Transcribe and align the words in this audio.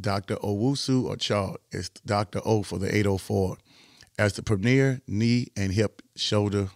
Dr. 0.00 0.36
Owusu-Akyaw 0.36 1.56
is 1.72 1.88
Dr. 2.04 2.40
O 2.44 2.62
for 2.62 2.78
the 2.78 2.94
804 2.94 3.58
as 4.18 4.34
the 4.34 4.42
premier 4.42 5.00
knee 5.06 5.48
and 5.56 5.72
hip 5.72 6.02
shoulder 6.16 6.70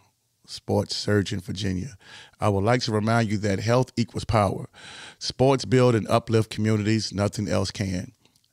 sports 0.46 0.96
surgeon, 0.96 1.40
Virginia. 1.40 1.96
I 2.40 2.48
would 2.48 2.64
like 2.64 2.80
to 2.82 2.92
remind 2.92 3.30
you 3.30 3.38
that 3.38 3.60
health 3.60 3.92
equals 3.96 4.24
power. 4.24 4.68
Sports 5.18 5.64
build 5.64 5.94
and 5.94 6.08
uplift 6.08 6.50
communities, 6.50 7.12
nothing 7.12 7.48
else 7.48 7.70
can. 7.70 8.12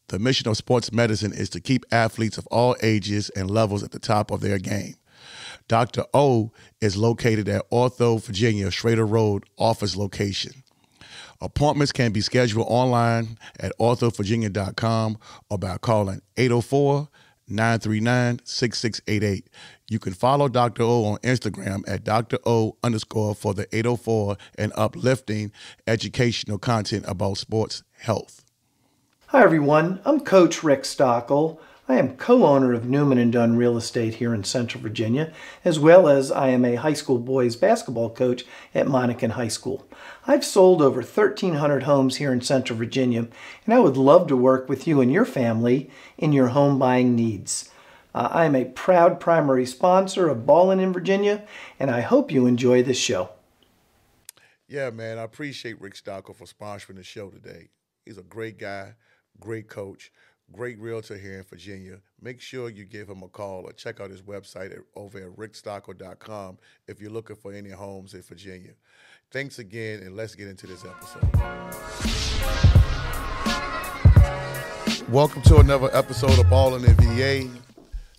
The 0.09 0.19
mission 0.19 0.47
of 0.47 0.57
sports 0.57 0.91
medicine 0.91 1.33
is 1.33 1.49
to 1.51 1.61
keep 1.61 1.85
athletes 1.91 2.37
of 2.37 2.47
all 2.47 2.75
ages 2.83 3.29
and 3.29 3.49
levels 3.49 3.81
at 3.81 3.91
the 3.91 3.99
top 3.99 4.29
of 4.29 4.41
their 4.41 4.59
game. 4.59 4.95
Dr. 5.67 6.03
O 6.13 6.51
is 6.79 6.95
located 6.95 7.49
at 7.49 7.69
Ortho, 7.71 8.21
Virginia, 8.21 8.69
Schrader 8.69 9.05
Road 9.05 9.45
office 9.57 9.95
location. 9.95 10.63
Appointments 11.41 11.91
can 11.91 12.11
be 12.11 12.21
scheduled 12.21 12.65
online 12.69 13.37
at 13.59 13.73
orthovirginia.com 13.79 15.17
or 15.49 15.57
by 15.57 15.77
calling 15.77 16.21
804 16.37 17.09
939 17.47 18.39
6688. 18.43 19.49
You 19.89 19.99
can 19.99 20.13
follow 20.13 20.47
Dr. 20.47 20.83
O 20.83 21.05
on 21.05 21.17
Instagram 21.19 21.83
at 21.87 22.03
Dr. 22.03 22.39
O 22.45 22.75
underscore 22.83 23.35
for 23.35 23.53
the 23.53 23.67
804 23.75 24.37
and 24.57 24.71
uplifting 24.75 25.51
educational 25.85 26.57
content 26.57 27.05
about 27.07 27.37
sports 27.37 27.83
health. 27.99 28.43
Hi, 29.27 29.43
everyone. 29.43 29.99
I'm 30.05 30.21
Coach 30.21 30.63
Rick 30.63 30.83
Stockel. 30.83 31.59
I 31.87 31.97
am 31.97 32.17
co-owner 32.17 32.73
of 32.73 32.85
Newman 32.85 33.19
and 33.19 33.31
Dunn 33.31 33.57
Real 33.57 33.77
Estate 33.77 34.15
here 34.15 34.33
in 34.33 34.43
Central 34.43 34.81
Virginia, 34.81 35.31
as 35.63 35.77
well 35.77 36.07
as 36.07 36.31
I 36.31 36.47
am 36.47 36.65
a 36.65 36.75
high 36.75 36.93
school 36.93 37.19
boys 37.19 37.55
basketball 37.55 38.09
coach 38.09 38.43
at 38.73 38.87
Monacan 38.87 39.31
High 39.31 39.49
School. 39.49 39.85
I've 40.25 40.43
sold 40.43 40.81
over 40.81 41.01
1,300 41.01 41.83
homes 41.83 42.15
here 42.15 42.33
in 42.33 42.41
Central 42.41 42.79
Virginia, 42.79 43.27
and 43.65 43.73
I 43.73 43.79
would 43.79 43.97
love 43.97 44.25
to 44.29 44.35
work 44.35 44.67
with 44.67 44.87
you 44.87 44.99
and 44.99 45.13
your 45.13 45.25
family 45.25 45.91
in 46.17 46.33
your 46.33 46.47
home 46.47 46.79
buying 46.79 47.15
needs. 47.15 47.69
Uh, 48.15 48.29
I 48.31 48.45
am 48.45 48.55
a 48.55 48.65
proud 48.65 49.19
primary 49.19 49.67
sponsor 49.67 50.27
of 50.27 50.47
Ballin 50.47 50.79
in 50.79 50.91
Virginia, 50.91 51.45
and 51.79 51.91
I 51.91 52.01
hope 52.01 52.31
you 52.31 52.47
enjoy 52.47 52.81
this 52.81 52.97
show. 52.97 53.29
Yeah, 54.67 54.89
man, 54.89 55.19
I 55.19 55.23
appreciate 55.23 55.79
Rick 55.79 55.93
Stockel 55.93 56.35
for 56.35 56.45
sponsoring 56.45 56.95
the 56.95 57.03
show 57.03 57.29
today. 57.29 57.69
He's 58.05 58.17
a 58.17 58.23
great 58.23 58.57
guy, 58.57 58.95
great 59.39 59.67
coach, 59.67 60.11
great 60.51 60.79
realtor 60.79 61.17
here 61.17 61.37
in 61.39 61.43
Virginia. 61.43 61.97
Make 62.21 62.39
sure 62.39 62.69
you 62.69 62.85
give 62.85 63.09
him 63.09 63.23
a 63.23 63.27
call 63.27 63.63
or 63.65 63.73
check 63.73 63.99
out 63.99 64.09
his 64.09 64.21
website 64.21 64.71
at, 64.71 64.79
over 64.95 65.17
at 65.17 65.35
rickstockel.com 65.35 66.57
if 66.87 67.01
you're 67.01 67.11
looking 67.11 67.35
for 67.35 67.51
any 67.53 67.71
homes 67.71 68.13
in 68.13 68.21
Virginia. 68.21 68.71
Thanks 69.31 69.59
again, 69.59 70.01
and 70.01 70.15
let's 70.15 70.35
get 70.35 70.47
into 70.47 70.67
this 70.67 70.85
episode. 70.85 71.23
Welcome 75.09 75.41
to 75.43 75.57
another 75.57 75.89
episode 75.93 76.37
of 76.39 76.49
Ballin' 76.49 76.85
in 76.85 76.95
VA. 76.95 77.49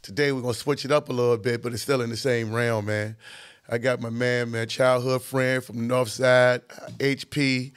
Today 0.03 0.33
we're 0.33 0.43
gonna 0.43 0.55
switch 0.55 0.85
it 0.85 0.93
up 0.93 1.09
a 1.09 1.13
little 1.13 1.37
bit, 1.37 1.63
but 1.63 1.73
it's 1.73 1.83
still 1.83 2.01
in 2.01 2.11
the 2.11 2.17
same 2.17 2.53
realm, 2.53 2.87
man. 2.87 3.17
I 3.69 3.79
got 3.79 4.01
my 4.01 4.11
man, 4.11 4.53
man, 4.53 4.69
childhood 4.69 5.23
friend 5.23 5.65
from 5.65 5.79
the 5.79 5.83
North 5.83 6.11
Side, 6.11 6.67
HP. 6.99 7.73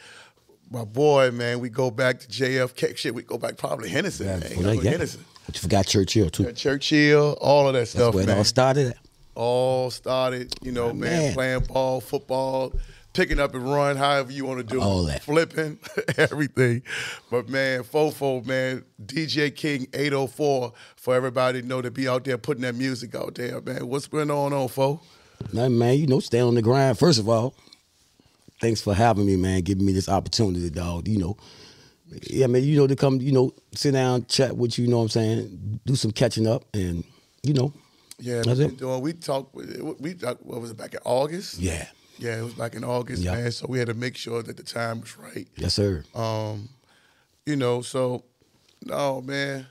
My 0.71 0.85
boy, 0.85 1.31
man, 1.31 1.59
we 1.59 1.69
go 1.69 1.89
back 1.89 2.19
to 2.19 2.27
JFK. 2.27 2.95
Shit, 2.95 3.15
we 3.15 3.23
go 3.23 3.37
back 3.37 3.57
probably 3.57 3.89
Henderson, 3.89 4.27
Yeah, 4.27 4.37
man. 4.37 4.63
well, 4.63 4.73
yeah. 4.75 4.91
Henderson. 4.91 5.25
But 5.45 5.55
you 5.55 5.61
forgot 5.61 5.87
Churchill 5.87 6.29
too. 6.29 6.51
Churchill, 6.53 7.35
all 7.41 7.67
of 7.67 7.73
that 7.73 7.79
That's 7.79 7.91
stuff, 7.91 8.13
where 8.13 8.23
it 8.23 8.29
all 8.29 8.43
started. 8.43 8.93
All 9.33 9.89
started, 9.89 10.53
you 10.61 10.71
know, 10.71 10.93
man, 10.93 10.99
man. 11.23 11.33
playing 11.33 11.59
ball, 11.61 12.01
football, 12.01 12.73
picking 13.13 13.39
up 13.39 13.55
and 13.55 13.63
run, 13.71 13.95
however 13.97 14.31
you 14.31 14.45
want 14.45 14.59
to 14.59 14.63
do 14.63 14.79
All 14.81 15.07
it, 15.07 15.13
that. 15.13 15.23
flipping, 15.23 15.79
everything. 16.17 16.83
But 17.31 17.49
man, 17.49 17.83
Fofo, 17.83 18.45
man, 18.45 18.83
DJ 19.03 19.55
King 19.55 19.87
80Foe 19.87 20.73
for 20.97 21.15
everybody 21.15 21.61
to 21.61 21.67
know 21.67 21.81
to 21.81 21.89
be 21.89 22.07
out 22.07 22.25
there 22.25 22.37
putting 22.37 22.61
that 22.63 22.75
music 22.75 23.15
out 23.15 23.35
there, 23.35 23.59
man. 23.61 23.87
What's 23.87 24.07
going 24.07 24.29
on, 24.29 24.53
on 24.53 24.67
Fo? 24.67 25.01
Nothing, 25.53 25.77
man. 25.79 25.97
You 25.97 26.05
know, 26.07 26.19
stay 26.19 26.41
on 26.41 26.53
the 26.53 26.61
grind. 26.61 26.99
First 26.99 27.17
of 27.17 27.27
all, 27.29 27.55
thanks 28.59 28.81
for 28.81 28.93
having 28.93 29.25
me, 29.25 29.35
man. 29.35 29.61
Giving 29.61 29.85
me 29.85 29.93
this 29.93 30.09
opportunity, 30.09 30.69
dog. 30.69 31.07
You 31.07 31.17
know, 31.19 31.37
yeah, 32.29 32.47
man. 32.47 32.63
You 32.63 32.77
know, 32.77 32.87
to 32.87 32.95
come, 32.95 33.21
you 33.21 33.31
know, 33.31 33.53
sit 33.73 33.91
down, 33.91 34.25
chat 34.27 34.55
with 34.57 34.77
you. 34.77 34.85
You 34.85 34.91
know 34.91 34.97
what 34.97 35.03
I'm 35.03 35.09
saying? 35.09 35.79
Do 35.85 35.95
some 35.95 36.11
catching 36.11 36.47
up, 36.47 36.65
and 36.73 37.03
you 37.43 37.53
know, 37.53 37.73
Yeah, 38.19 38.41
That's 38.43 38.59
we, 38.59 38.65
it. 38.65 38.77
doing, 38.77 39.01
we 39.01 39.13
talked, 39.13 39.55
we 39.55 40.13
talked, 40.13 40.45
what 40.45 40.59
was 40.61 40.71
it, 40.71 40.77
back 40.77 40.93
in 40.93 40.99
August? 41.05 41.57
yeah, 41.59 41.87
Yeah, 42.17 42.39
it 42.39 42.43
was 42.43 42.53
back 42.53 42.75
in 42.75 42.83
August, 42.83 43.23
Yeah. 43.23 43.35
man. 43.35 43.51
So 43.51 43.65
we 43.69 43.79
had 43.79 43.87
to 43.87 43.93
make 43.93 44.17
sure 44.17 44.43
that 44.43 44.57
the 44.57 44.63
time 44.63 44.99
was 45.01 45.17
right. 45.17 45.47
yes, 45.55 45.73
sir. 45.75 46.03
Um, 46.13 46.67
you 47.45 47.55
know, 47.55 47.81
so 47.81 48.23
no, 48.83 49.21
man. 49.21 49.67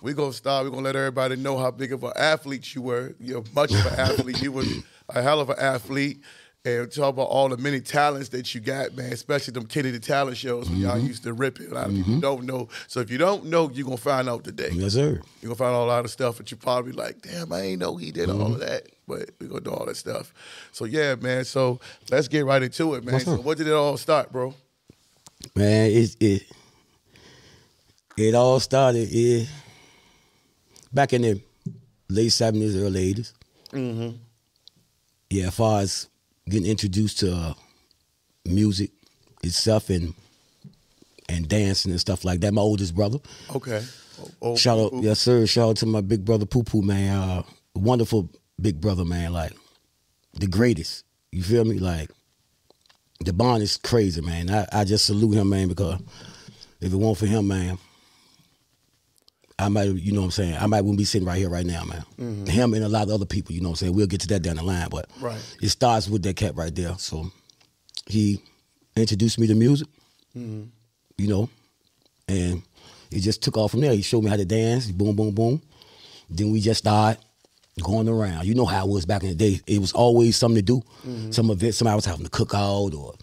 We 0.00 0.14
gonna 0.14 0.32
start. 0.32 0.64
We're 0.64 0.70
gonna 0.70 0.82
let 0.82 0.96
everybody 0.96 1.36
know 1.36 1.56
how 1.58 1.70
big 1.70 1.92
of 1.92 2.02
an 2.02 2.10
athlete 2.16 2.74
you 2.74 2.82
were. 2.82 3.14
You're 3.20 3.44
much 3.54 3.72
of 3.72 3.86
an 3.86 3.94
athlete. 4.00 4.42
You 4.42 4.50
was 4.50 4.68
a 5.08 5.22
hell 5.22 5.38
of 5.38 5.48
an 5.50 5.58
athlete. 5.60 6.22
And 6.64 6.92
talk 6.92 7.08
about 7.08 7.24
all 7.24 7.48
the 7.48 7.56
many 7.56 7.80
talents 7.80 8.28
that 8.28 8.54
you 8.54 8.60
got, 8.60 8.94
man. 8.94 9.12
Especially 9.12 9.52
them 9.52 9.66
Kennedy 9.66 9.98
talent 9.98 10.36
shows 10.36 10.70
when 10.70 10.78
y'all 10.78 10.96
mm-hmm. 10.96 11.08
used 11.08 11.24
to 11.24 11.32
rip 11.32 11.58
it. 11.58 11.72
A 11.72 11.74
lot 11.74 11.86
of 11.88 11.94
people 11.94 12.12
mm-hmm. 12.12 12.20
don't 12.20 12.44
know. 12.44 12.68
So 12.86 13.00
if 13.00 13.10
you 13.10 13.18
don't 13.18 13.46
know, 13.46 13.68
you're 13.68 13.84
gonna 13.84 13.96
find 13.96 14.28
out 14.28 14.44
today. 14.44 14.70
Yes, 14.72 14.92
sir. 14.92 15.20
You're 15.40 15.48
gonna 15.48 15.56
find 15.56 15.74
out 15.74 15.82
a 15.82 15.86
lot 15.86 16.04
of 16.04 16.12
stuff 16.12 16.36
that 16.36 16.52
you 16.52 16.56
probably 16.56 16.92
like, 16.92 17.20
damn, 17.22 17.52
I 17.52 17.62
ain't 17.62 17.80
know 17.80 17.96
he 17.96 18.12
did 18.12 18.30
all 18.30 18.36
mm-hmm. 18.36 18.52
of 18.52 18.60
that. 18.60 18.86
But 19.08 19.30
we're 19.40 19.48
gonna 19.48 19.62
do 19.62 19.72
all 19.72 19.86
that 19.86 19.96
stuff. 19.96 20.32
So 20.70 20.84
yeah, 20.84 21.16
man. 21.16 21.44
So 21.44 21.80
let's 22.12 22.28
get 22.28 22.44
right 22.44 22.62
into 22.62 22.94
it, 22.94 23.02
man. 23.02 23.18
So 23.18 23.38
what 23.38 23.58
did 23.58 23.66
it 23.66 23.74
all 23.74 23.96
start, 23.96 24.30
bro? 24.30 24.54
Man, 25.56 25.90
it 25.90 26.16
it 26.20 26.42
it 28.16 28.34
all 28.36 28.60
started 28.60 29.08
yeah, 29.08 29.46
back 30.92 31.12
in 31.12 31.22
the 31.22 31.40
late 32.08 32.30
seventies, 32.30 32.76
early 32.76 33.14
80s 33.14 33.32
Mm-hmm. 33.72 34.16
Yeah, 35.30 35.46
as 35.46 35.54
far 35.54 35.80
as 35.80 36.08
getting 36.52 36.70
introduced 36.70 37.18
to 37.20 37.32
uh, 37.32 37.54
music 38.44 38.90
itself 39.42 39.88
and 39.90 40.14
and 41.28 41.48
dancing 41.48 41.90
and 41.90 42.00
stuff 42.00 42.24
like 42.24 42.40
that. 42.40 42.52
My 42.52 42.60
oldest 42.60 42.94
brother. 42.94 43.18
Okay. 43.56 43.82
Oh, 44.42 44.54
Shout 44.54 44.78
out, 44.78 44.92
ooh, 44.92 44.98
ooh. 44.98 45.02
yes 45.02 45.18
sir. 45.20 45.46
Shout 45.46 45.70
out 45.70 45.76
to 45.78 45.86
my 45.86 46.02
big 46.02 46.24
brother 46.24 46.44
Poo 46.44 46.62
Poo 46.62 46.82
man. 46.82 47.16
Uh, 47.16 47.42
wonderful 47.74 48.28
big 48.60 48.80
brother 48.80 49.04
man. 49.04 49.32
Like 49.32 49.52
the 50.34 50.46
greatest. 50.46 51.04
You 51.32 51.42
feel 51.42 51.64
me? 51.64 51.78
Like 51.78 52.10
the 53.20 53.32
bond 53.32 53.62
is 53.62 53.78
crazy, 53.78 54.20
man. 54.20 54.50
I, 54.50 54.66
I 54.72 54.84
just 54.84 55.06
salute 55.06 55.34
him, 55.34 55.48
man, 55.48 55.68
because 55.68 56.00
if 56.82 56.92
it 56.92 56.96
weren't 56.96 57.16
for 57.16 57.26
him, 57.26 57.48
man, 57.48 57.78
I 59.62 59.68
might, 59.68 59.88
you 59.88 60.12
know 60.12 60.20
what 60.20 60.26
I'm 60.26 60.30
saying? 60.32 60.56
I 60.56 60.66
might 60.66 60.80
wouldn't 60.82 60.98
be 60.98 61.04
sitting 61.04 61.26
right 61.26 61.38
here 61.38 61.48
right 61.48 61.66
now, 61.66 61.84
man. 61.84 62.04
Mm-hmm. 62.18 62.46
Him 62.46 62.74
and 62.74 62.84
a 62.84 62.88
lot 62.88 63.04
of 63.04 63.10
other 63.10 63.26
people, 63.26 63.54
you 63.54 63.60
know 63.60 63.70
what 63.70 63.82
I'm 63.82 63.86
saying? 63.86 63.94
We'll 63.94 64.06
get 64.06 64.20
to 64.22 64.28
that 64.28 64.42
down 64.42 64.56
the 64.56 64.62
line, 64.62 64.88
but 64.90 65.08
Right. 65.20 65.40
it 65.62 65.68
starts 65.68 66.08
with 66.08 66.22
that 66.24 66.36
cat 66.36 66.56
right 66.56 66.74
there. 66.74 66.94
So 66.98 67.30
he 68.06 68.42
introduced 68.96 69.38
me 69.38 69.46
to 69.46 69.54
music, 69.54 69.88
mm-hmm. 70.36 70.64
you 71.18 71.28
know, 71.28 71.48
and 72.28 72.62
it 73.10 73.20
just 73.20 73.42
took 73.42 73.56
off 73.56 73.72
from 73.72 73.80
there. 73.80 73.94
He 73.94 74.02
showed 74.02 74.24
me 74.24 74.30
how 74.30 74.36
to 74.36 74.44
dance, 74.44 74.90
boom, 74.90 75.16
boom, 75.16 75.34
boom. 75.34 75.62
Then 76.30 76.50
we 76.52 76.60
just 76.60 76.78
started 76.78 77.22
going 77.82 78.08
around. 78.08 78.46
You 78.46 78.54
know 78.54 78.66
how 78.66 78.86
it 78.86 78.90
was 78.90 79.06
back 79.06 79.22
in 79.22 79.30
the 79.30 79.34
day. 79.34 79.60
It 79.66 79.78
was 79.78 79.92
always 79.92 80.36
something 80.36 80.56
to 80.56 80.62
do. 80.62 80.82
Mm-hmm. 81.06 81.30
Some 81.30 81.50
event, 81.50 81.74
somebody 81.74 81.96
was 81.96 82.04
having 82.04 82.26
a 82.26 82.30
cookout 82.30 82.94
or 82.94 83.14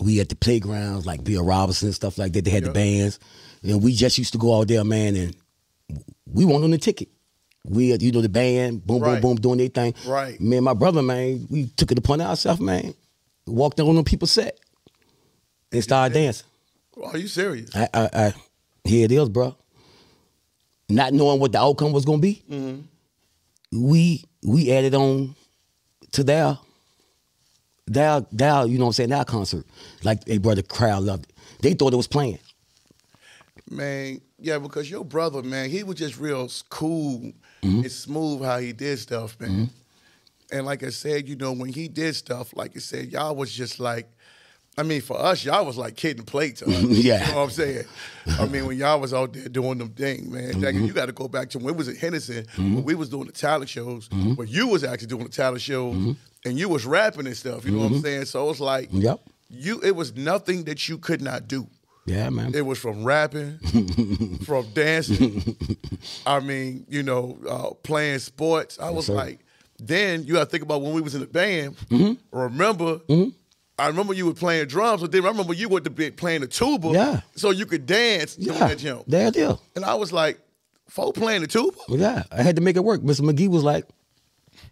we 0.00 0.20
at 0.20 0.28
the 0.28 0.36
playgrounds 0.36 1.06
like 1.06 1.24
Bill 1.24 1.44
Robinson 1.44 1.88
and 1.88 1.94
stuff 1.94 2.18
like 2.18 2.32
that. 2.32 2.44
They 2.44 2.50
had 2.50 2.64
the 2.64 2.72
bands. 2.72 3.18
And 3.62 3.82
we 3.82 3.94
just 3.94 4.18
used 4.18 4.32
to 4.32 4.38
go 4.38 4.58
out 4.58 4.68
there, 4.68 4.82
man, 4.84 5.14
and 5.16 5.36
we 6.26 6.44
won 6.44 6.62
on 6.64 6.70
the 6.70 6.78
ticket. 6.78 7.08
We, 7.64 7.90
had, 7.90 8.02
you 8.02 8.10
know, 8.10 8.20
the 8.20 8.28
band, 8.28 8.84
boom, 8.84 9.00
Right. 9.02 9.22
boom, 9.22 9.36
boom, 9.36 9.40
doing 9.40 9.58
their 9.58 9.68
thing. 9.68 9.94
Right. 10.06 10.40
Me 10.40 10.56
and 10.56 10.64
my 10.64 10.74
brother, 10.74 11.00
man, 11.02 11.46
we 11.48 11.66
took 11.68 11.92
it 11.92 11.98
upon 11.98 12.20
ourselves, 12.20 12.60
man. 12.60 12.94
Walked 13.46 13.78
on 13.80 13.94
them 13.94 14.04
people's 14.04 14.32
set 14.32 14.58
and 15.70 15.82
started 15.82 16.14
dancing. 16.14 16.46
Are 17.02 17.16
you 17.16 17.28
serious? 17.28 17.74
I, 17.74 17.88
I, 17.94 18.08
I, 18.12 18.34
here 18.84 19.04
it 19.04 19.12
is, 19.12 19.28
bro. 19.28 19.56
Not 20.88 21.12
knowing 21.12 21.40
what 21.40 21.52
the 21.52 21.58
outcome 21.58 21.92
was 21.92 22.04
gonna 22.04 22.18
be, 22.18 22.42
mm-hmm. 22.50 22.80
we 23.88 24.24
we 24.42 24.70
added 24.72 24.94
on 24.94 25.34
to 26.12 26.22
their 26.22 26.58
their 27.86 28.26
their 28.30 28.66
you 28.66 28.78
know 28.78 28.84
what 28.84 28.88
I'm 28.88 28.92
saying 28.92 29.10
their 29.10 29.24
concert. 29.24 29.64
Like 30.02 30.22
a 30.26 30.38
brother 30.38 30.62
crowd 30.62 31.04
loved 31.04 31.24
it. 31.24 31.32
They 31.62 31.72
thought 31.72 31.92
it 31.94 31.96
was 31.96 32.08
playing. 32.08 32.38
Man, 33.70 34.20
yeah, 34.42 34.58
because 34.58 34.90
your 34.90 35.04
brother, 35.04 35.42
man, 35.42 35.70
he 35.70 35.82
was 35.82 35.96
just 35.96 36.18
real 36.18 36.50
cool 36.68 37.32
mm-hmm. 37.62 37.80
and 37.80 37.92
smooth 37.92 38.42
how 38.42 38.58
he 38.58 38.72
did 38.72 38.98
stuff, 38.98 39.38
man. 39.40 39.50
Mm-hmm. 39.50 39.64
And 40.56 40.66
like 40.66 40.82
I 40.82 40.90
said, 40.90 41.28
you 41.28 41.36
know, 41.36 41.52
when 41.52 41.70
he 41.70 41.88
did 41.88 42.14
stuff, 42.14 42.54
like 42.54 42.72
I 42.76 42.80
said, 42.80 43.10
y'all 43.10 43.34
was 43.34 43.50
just 43.52 43.80
like, 43.80 44.06
I 44.76 44.82
mean, 44.82 45.02
for 45.02 45.18
us, 45.18 45.44
y'all 45.44 45.66
was 45.66 45.76
like 45.76 45.96
kid 45.96 46.18
and 46.18 46.26
play 46.26 46.52
to 46.52 46.64
us. 46.64 46.82
Yeah. 46.82 47.26
You 47.26 47.32
know 47.32 47.38
what 47.38 47.44
I'm 47.44 47.50
saying? 47.50 47.84
I 48.38 48.46
mean, 48.46 48.66
when 48.66 48.78
y'all 48.78 49.00
was 49.00 49.12
out 49.12 49.32
there 49.34 49.48
doing 49.48 49.78
them 49.78 49.90
things, 49.90 50.26
man, 50.28 50.60
Jack, 50.60 50.74
mm-hmm. 50.74 50.86
you 50.86 50.92
got 50.92 51.06
to 51.06 51.12
go 51.12 51.28
back 51.28 51.50
to 51.50 51.58
when 51.58 51.74
we 51.74 51.78
was 51.78 51.88
at 51.88 51.96
Henderson, 51.96 52.46
when 52.56 52.82
we 52.82 52.94
was 52.94 53.08
doing 53.08 53.26
the 53.26 53.32
talent 53.32 53.68
shows, 53.68 54.08
when 54.10 54.48
you 54.48 54.68
was 54.68 54.82
actually 54.82 55.08
doing 55.08 55.24
the 55.24 55.30
talent 55.30 55.60
shows, 55.60 56.16
and 56.44 56.58
you 56.58 56.68
was 56.68 56.86
rapping 56.86 57.26
and 57.26 57.36
stuff, 57.36 57.64
you 57.64 57.72
know 57.72 57.80
what 57.80 57.92
I'm 57.92 58.00
saying? 58.00 58.24
So 58.24 58.48
it's 58.50 58.60
like, 58.60 58.88
Yep. 58.90 59.20
you 59.50 59.80
it 59.82 59.94
was 59.94 60.16
nothing 60.16 60.64
that 60.64 60.88
you 60.88 60.98
could 60.98 61.20
not 61.20 61.48
do. 61.48 61.66
Yeah, 62.04 62.30
man. 62.30 62.54
It 62.54 62.66
was 62.66 62.78
from 62.78 63.04
rapping, 63.04 63.58
from 64.44 64.66
dancing. 64.72 65.56
I 66.26 66.40
mean, 66.40 66.84
you 66.88 67.02
know, 67.02 67.38
uh, 67.48 67.74
playing 67.82 68.18
sports. 68.18 68.78
I 68.80 68.90
was 68.90 69.06
sir. 69.06 69.14
like, 69.14 69.38
then 69.78 70.24
you 70.24 70.34
got 70.34 70.44
to 70.44 70.50
think 70.50 70.64
about 70.64 70.82
when 70.82 70.94
we 70.94 71.00
was 71.00 71.14
in 71.14 71.20
the 71.20 71.26
band. 71.26 71.76
Mm-hmm. 71.88 72.36
Remember, 72.36 73.00
I 73.78 73.86
remember 73.86 74.14
you 74.14 74.26
were 74.26 74.34
playing 74.34 74.66
drums, 74.66 75.00
but 75.00 75.12
then 75.12 75.24
I 75.24 75.28
remember 75.28 75.54
you 75.54 75.68
were 75.68 75.80
playing 75.80 76.40
the 76.40 76.46
tuba. 76.48 76.88
Yeah. 76.88 77.20
So 77.36 77.50
you 77.50 77.66
could 77.66 77.86
dance 77.86 78.36
doing 78.36 78.58
yeah, 78.58 78.68
that 78.68 78.78
jump. 78.78 79.04
there 79.06 79.28
it 79.28 79.36
is. 79.36 79.54
And 79.76 79.84
I 79.84 79.94
was 79.94 80.12
like, 80.12 80.40
folk 80.88 81.14
playing 81.14 81.40
the 81.40 81.46
tuba? 81.46 81.76
Yeah, 81.88 82.22
I 82.30 82.42
had 82.42 82.56
to 82.56 82.62
make 82.62 82.76
it 82.76 82.84
work. 82.84 83.00
Mr. 83.00 83.22
McGee 83.22 83.48
was 83.48 83.64
like, 83.64 83.86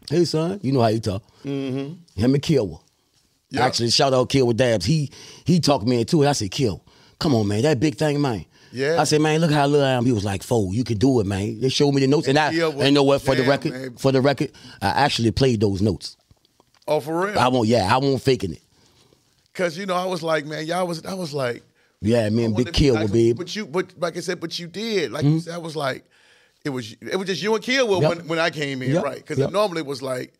"Hey, 0.08 0.24
son, 0.24 0.60
you 0.62 0.72
know 0.72 0.80
how 0.80 0.88
you 0.88 1.00
talk." 1.00 1.22
Mm-hmm. 1.44 2.20
Him 2.20 2.34
and 2.34 2.42
Kill. 2.42 2.84
Yeah. 3.50 3.64
Actually, 3.64 3.90
shout 3.90 4.12
out 4.12 4.28
Kill 4.28 4.46
with 4.46 4.58
Dabs. 4.58 4.84
He 4.84 5.10
he 5.44 5.60
talked 5.60 5.86
me 5.86 6.00
into 6.00 6.22
it. 6.22 6.28
I 6.28 6.32
said, 6.32 6.50
"Kill, 6.50 6.84
come 7.20 7.34
on, 7.36 7.46
man, 7.46 7.62
that 7.62 7.78
big 7.78 7.96
thing, 7.96 8.20
man." 8.20 8.44
Yeah. 8.72 9.00
I 9.00 9.04
said, 9.04 9.20
"Man, 9.20 9.40
look 9.40 9.50
how 9.52 9.66
little 9.66 9.86
I 9.86 9.90
am." 9.92 10.04
He 10.04 10.12
was 10.12 10.24
like, 10.24 10.42
"Fo, 10.42 10.70
you 10.72 10.82
can 10.84 10.96
do 10.98 11.20
it, 11.20 11.26
man." 11.26 11.60
They 11.60 11.68
showed 11.68 11.92
me 11.92 12.00
the 12.00 12.06
notes, 12.08 12.26
and, 12.28 12.38
I 12.38 12.52
Kill 12.52 12.72
was 12.72 12.84
and 12.86 12.94
know 12.94 13.02
what? 13.04 13.22
For 13.22 13.34
the 13.34 13.42
record, 13.44 13.72
man. 13.72 13.96
for 13.96 14.10
the 14.12 14.20
record, 14.20 14.50
I 14.82 14.88
actually 14.88 15.30
played 15.30 15.60
those 15.60 15.80
notes. 15.82 16.16
Oh, 16.88 16.98
for 17.00 17.26
real? 17.26 17.38
I 17.38 17.48
won't. 17.48 17.68
Yeah, 17.68 17.88
I 17.94 17.98
won't 17.98 18.20
faking 18.20 18.52
it. 18.54 18.62
Because, 19.52 19.76
you 19.76 19.86
know, 19.86 19.94
I 19.94 20.06
was 20.06 20.22
like, 20.22 20.46
man, 20.46 20.64
y'all 20.66 20.86
was, 20.86 21.04
I 21.04 21.14
was 21.14 21.34
like, 21.34 21.62
Yeah, 22.00 22.28
me 22.30 22.42
I 22.42 22.46
and 22.46 22.56
Big 22.56 22.72
Kill 22.72 22.94
like- 22.94 23.06
will 23.08 23.12
be. 23.12 23.32
But 23.32 23.54
you, 23.54 23.66
but 23.66 23.92
like 23.98 24.16
I 24.16 24.20
said, 24.20 24.40
but 24.40 24.58
you 24.58 24.66
did. 24.68 25.10
Like 25.12 25.24
you 25.24 25.40
said, 25.40 25.54
I 25.54 25.58
was 25.58 25.74
like, 25.76 26.04
it 26.64 26.70
was, 26.70 26.96
it 27.00 27.16
was 27.16 27.26
just 27.26 27.42
you 27.42 27.54
and 27.54 27.62
Kill 27.62 27.86
Mm-hmm. 27.88 28.02
Yep. 28.02 28.16
when, 28.18 28.28
when 28.28 28.38
I 28.38 28.50
came 28.50 28.80
in, 28.82 28.92
Yep. 28.92 29.04
right? 29.04 29.16
Because 29.16 29.38
Yep. 29.38 29.50
normally 29.50 29.80
it 29.80 29.86
was 29.86 30.02
like, 30.02 30.32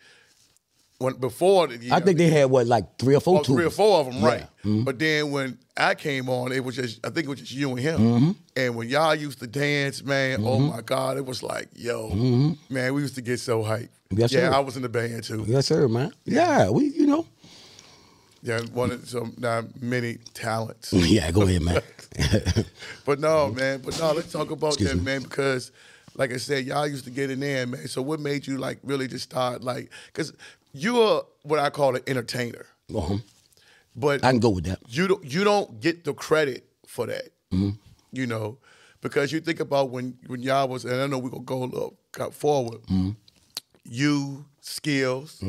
when 1.00 1.14
before 1.14 1.66
the 1.66 1.90
I 1.90 2.00
think 2.00 2.18
they 2.18 2.28
had 2.28 2.50
what 2.50 2.66
like 2.66 2.98
three 2.98 3.14
or 3.16 3.20
four, 3.20 3.40
oh, 3.40 3.42
three 3.42 3.64
or 3.64 3.70
four 3.70 4.00
of 4.00 4.06
them, 4.06 4.16
Yeah. 4.22 4.26
right? 4.28 4.46
Mhm. 4.64 4.84
But 4.84 4.98
then 4.98 5.30
when 5.30 5.58
I 5.76 5.94
came 5.94 6.28
on, 6.28 6.52
it 6.52 6.62
was 6.62 6.76
just, 6.76 7.00
I 7.04 7.08
think 7.08 7.24
it 7.26 7.30
was 7.30 7.40
just 7.40 7.52
you 7.52 7.70
and 7.70 7.80
him. 7.80 8.00
Mm-hmm. 8.00 8.30
And 8.56 8.76
when 8.76 8.88
y'all 8.90 9.14
used 9.14 9.38
to 9.40 9.46
dance, 9.46 10.02
man, 10.04 10.42
oh 10.44 10.58
my 10.58 10.82
God, 10.82 11.16
it 11.16 11.24
was 11.24 11.42
like, 11.42 11.68
yo, 11.74 12.10
man, 12.68 12.92
we 12.94 13.00
used 13.00 13.14
to 13.14 13.22
get 13.22 13.40
so 13.40 13.62
hyped. 13.62 13.88
Mm-hmm. 13.88 14.18
Yes, 14.20 14.32
yeah, 14.32 14.50
sir. 14.50 14.54
I 14.54 14.58
was 14.60 14.76
in 14.76 14.82
the 14.82 14.88
band 14.90 15.24
too. 15.24 15.44
Yes, 15.48 15.66
sir, 15.68 15.88
man. 15.88 16.12
Yeah, 16.26 16.68
we, 16.68 16.84
you 16.90 17.06
know. 17.06 17.26
Yeah, 18.42 18.60
one 18.72 18.90
of 18.90 19.08
some 19.08 19.32
not 19.38 19.80
many 19.82 20.18
talents. 20.34 20.92
yeah, 20.92 21.30
go 21.30 21.42
ahead, 21.42 21.62
man. 21.62 21.80
But 23.06 23.20
no, 23.20 23.50
man. 23.56 23.80
But 23.84 23.98
no, 23.98 24.12
let's 24.12 24.30
talk 24.32 24.50
about 24.50 24.74
Excuse 24.74 24.90
that, 24.90 24.96
me. 24.98 25.04
man. 25.04 25.22
Because, 25.22 25.72
like 26.20 26.34
I 26.34 26.36
said, 26.36 26.66
y'all 26.66 26.86
used 26.86 27.06
to 27.06 27.10
get 27.10 27.30
in 27.30 27.40
there, 27.40 27.66
man. 27.66 27.88
So 27.88 28.02
what 28.02 28.20
made 28.20 28.46
you 28.46 28.58
like 28.58 28.78
really 28.82 29.08
just 29.08 29.24
start 29.24 29.64
like? 29.64 29.90
Because 30.08 30.34
you 30.74 31.00
are 31.00 31.22
what 31.44 31.58
I 31.58 31.70
call 31.70 31.96
an 31.96 32.02
entertainer, 32.06 32.66
uh-huh. 32.94 33.16
but 33.96 34.22
I 34.22 34.30
can 34.30 34.38
go 34.38 34.50
with 34.50 34.64
that. 34.64 34.80
you 34.86 35.08
don't 35.08 35.24
you 35.24 35.44
don't 35.44 35.80
get 35.80 36.04
the 36.04 36.12
credit 36.12 36.66
for 36.86 37.06
that. 37.06 37.30
Mm-hmm. 37.50 37.70
You 38.12 38.26
know, 38.26 38.58
because 39.00 39.32
you 39.32 39.40
think 39.40 39.60
about 39.60 39.88
when 39.88 40.18
when 40.26 40.42
y'all 40.42 40.68
was, 40.68 40.84
and 40.84 41.00
I 41.00 41.06
know 41.06 41.18
we're 41.18 41.30
gonna 41.30 41.42
go 41.42 41.62
a 41.62 41.64
little 41.64 41.96
forward. 42.32 42.82
Mm-hmm. 42.82 43.12
You 43.84 44.44
skills, 44.60 45.42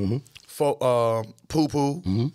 fo- 0.47 0.79
um, 0.79 1.33
poo 1.50 1.68
poo. 1.68 2.31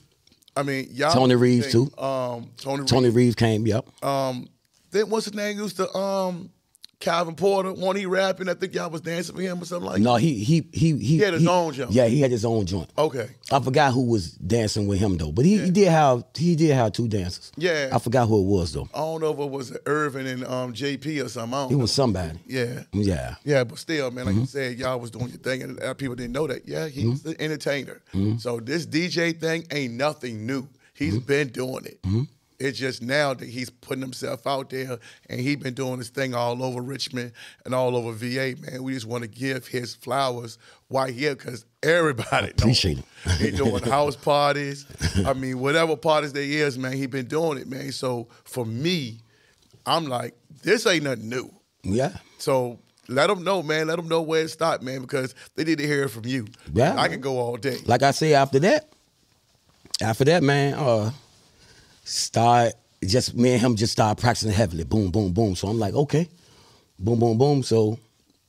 I 0.55 0.62
mean, 0.62 0.88
y'all. 0.91 1.09
Mm-hmm. 1.09 1.19
Tony 1.19 1.35
Reeves, 1.37 1.73
think, 1.73 1.94
too. 1.97 2.03
Um, 2.03 2.50
Tony. 2.59 2.85
Tony 2.85 3.09
Reeves 3.09 3.35
came. 3.35 3.67
Yep. 3.67 4.05
Um, 4.05 4.47
then 4.91 5.09
what's 5.09 5.25
his 5.25 5.35
name 5.35 5.56
used 5.56 5.77
to 5.77 5.91
um 5.97 6.50
Calvin 6.99 7.35
Porter, 7.35 7.75
one 7.75 7.95
he 7.95 8.07
rapping, 8.07 8.49
I 8.49 8.55
think 8.55 8.75
y'all 8.75 8.89
was 8.89 9.03
dancing 9.03 9.37
for 9.37 9.43
him 9.43 9.61
or 9.61 9.67
something 9.67 9.91
like 9.91 10.01
No, 10.01 10.17
he 10.17 10.43
he 10.43 10.67
he 10.73 10.97
he, 10.97 11.19
had 11.19 11.35
his 11.35 11.47
own 11.47 11.75
joint. 11.75 11.91
Yeah, 11.93 12.07
he 12.07 12.23
had 12.23 12.31
his 12.31 12.45
own 12.45 12.65
joint. 12.65 12.91
Okay. 12.97 13.29
I 13.53 13.61
forgot 13.61 13.93
who 13.93 14.07
was 14.07 14.33
dancing 14.33 14.87
with 14.87 14.99
him 14.99 15.19
though, 15.19 15.31
but 15.31 15.45
he, 15.45 15.59
he 15.59 15.71
did 15.71 15.89
have 15.89 16.25
he 16.35 16.57
did 16.57 16.73
have 16.73 16.93
two 16.93 17.07
dancers. 17.07 17.53
Yeah. 17.59 17.91
I 17.93 17.99
forgot 17.99 18.29
who 18.29 18.41
it 18.41 18.47
was 18.47 18.73
though. 18.73 18.89
I 18.95 18.99
don't 18.99 19.21
know 19.21 19.31
if 19.33 19.39
it 19.39 19.51
was 19.51 19.77
Irvin 19.85 20.27
and 20.27 20.45
um 20.47 20.73
JP 20.73 21.23
or 21.25 21.29
something. 21.29 21.53
I 21.55 21.65
It 21.67 21.71
know. 21.73 21.79
was 21.79 21.93
somebody. 21.93 22.39
Yeah. 22.47 22.85
Yeah. 22.93 23.35
Yeah, 23.45 23.65
but 23.65 23.77
still, 23.79 24.11
man, 24.11 24.25
like 24.25 24.33
Mm-hmm. 24.33 24.41
you 24.41 24.47
said, 24.47 24.79
y'all 24.79 24.99
was 24.99 25.11
doing 25.11 25.29
your 25.29 25.39
thing, 25.39 25.63
and 25.63 25.79
of 25.81 25.99
people 25.99 26.15
didn't 26.17 26.33
know 26.33 26.47
that. 26.47 26.67
Yeah, 26.67 26.89
he's 26.89 27.23
the 27.23 27.39
entertainer. 27.41 28.01
Mm-hmm. 28.15 28.39
So 28.39 28.59
this 28.59 28.87
DJ 28.87 29.39
thing 29.39 29.67
ain't 29.71 29.93
nothing 29.95 30.47
new. 30.47 30.67
He's 30.95 31.17
Mm-hmm. 31.17 31.27
been 31.27 31.49
doing 31.49 31.85
it. 31.85 32.01
It's 32.58 32.79
just 32.79 33.03
now 33.03 33.35
that 33.35 33.47
he's 33.49 33.69
putting 33.70 34.03
himself 34.03 34.47
out 34.47 34.70
there, 34.70 34.99
and 35.29 35.41
he's 35.41 35.56
been 35.56 35.75
doing 35.75 35.99
his 35.99 36.08
thing 36.08 36.35
all 36.35 36.62
over 36.62 36.81
Richmond 36.81 37.32
and 37.64 37.75
all 37.75 37.94
over 37.97 38.12
VA. 38.12 38.55
Man, 38.61 38.82
we 38.82 38.94
just 38.94 39.06
want 39.06 39.23
to 39.23 39.29
give 39.29 39.67
his 39.67 39.94
flowers 39.94 40.56
while 40.88 41.06
here 41.08 41.35
because 41.35 41.67
everybody 41.82 42.50
Appreciate 42.50 42.97
know. 42.99 43.03
it. 43.26 43.41
He 43.41 43.50
doing 43.56 43.82
house 43.82 44.17
parties. 44.17 44.87
I 45.26 45.35
mean, 45.35 45.58
whatever 45.61 45.97
parties 45.97 46.32
there 46.32 46.43
is, 46.43 46.79
man, 46.79 46.93
he 46.93 47.06
been 47.06 47.26
doing 47.26 47.58
it, 47.58 47.67
man. 47.67 47.93
So 47.93 48.29
for 48.44 48.64
me, 48.64 49.20
I'm 49.85 50.06
like, 50.06 50.35
this 50.62 50.87
ain't 50.87 51.05
nothing 51.05 51.29
new. 51.29 51.52
Yeah. 51.82 52.17
So 52.38 52.79
let 53.09 53.26
them 53.29 53.44
know, 53.44 53.62
man. 53.62 53.87
Let 53.87 53.97
them 53.97 54.09
know 54.09 54.23
where 54.23 54.43
it 54.43 54.49
stopped, 54.49 54.82
man, 54.82 55.00
because 55.02 55.35
they 55.55 55.64
need 55.64 55.79
to 55.79 55.87
hear 55.87 56.05
it 56.05 56.09
from 56.09 56.25
you. 56.25 56.47
Yeah. 56.73 56.94
I 56.97 57.09
can 57.09 57.20
go 57.20 57.38
all 57.38 57.56
day. 57.56 57.76
Like 57.85 58.02
I 58.02 58.11
say 58.12 58.35
after 58.35 58.59
that, 58.61 58.88
after 60.00 60.25
that, 60.25 60.43
man, 60.43 60.75
uh 60.75 61.11
start 62.06 62.73
just 63.05 63.35
me 63.35 63.53
and 63.53 63.61
him 63.61 63.76
just 63.76 63.93
started 63.93 64.20
practicing 64.20 64.50
heavily. 64.53 64.85
Boom, 64.85 65.11
boom, 65.11 65.32
boom. 65.32 65.55
So 65.55 65.69
I'm 65.69 65.79
like, 65.79 65.94
okay. 65.94 66.29
Boom, 66.99 67.19
boom, 67.19 67.37
boom. 67.37 67.62
So 67.62 67.99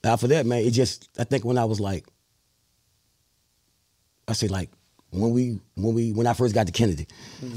after 0.04 0.27
that, 0.27 0.45
man, 0.45 0.63
it 0.63 0.71
just 0.71 1.09
I 1.19 1.24
think 1.25 1.44
when 1.44 1.57
I 1.57 1.65
was 1.65 1.80
like 1.80 2.06
I 4.27 4.33
say 4.33 4.48
like 4.48 4.69
when 5.12 5.31
we 5.31 5.59
when 5.75 5.94
we 5.95 6.12
when 6.12 6.27
I 6.27 6.33
first 6.33 6.54
got 6.54 6.65
to 6.68 6.71
Kennedy, 6.74 7.07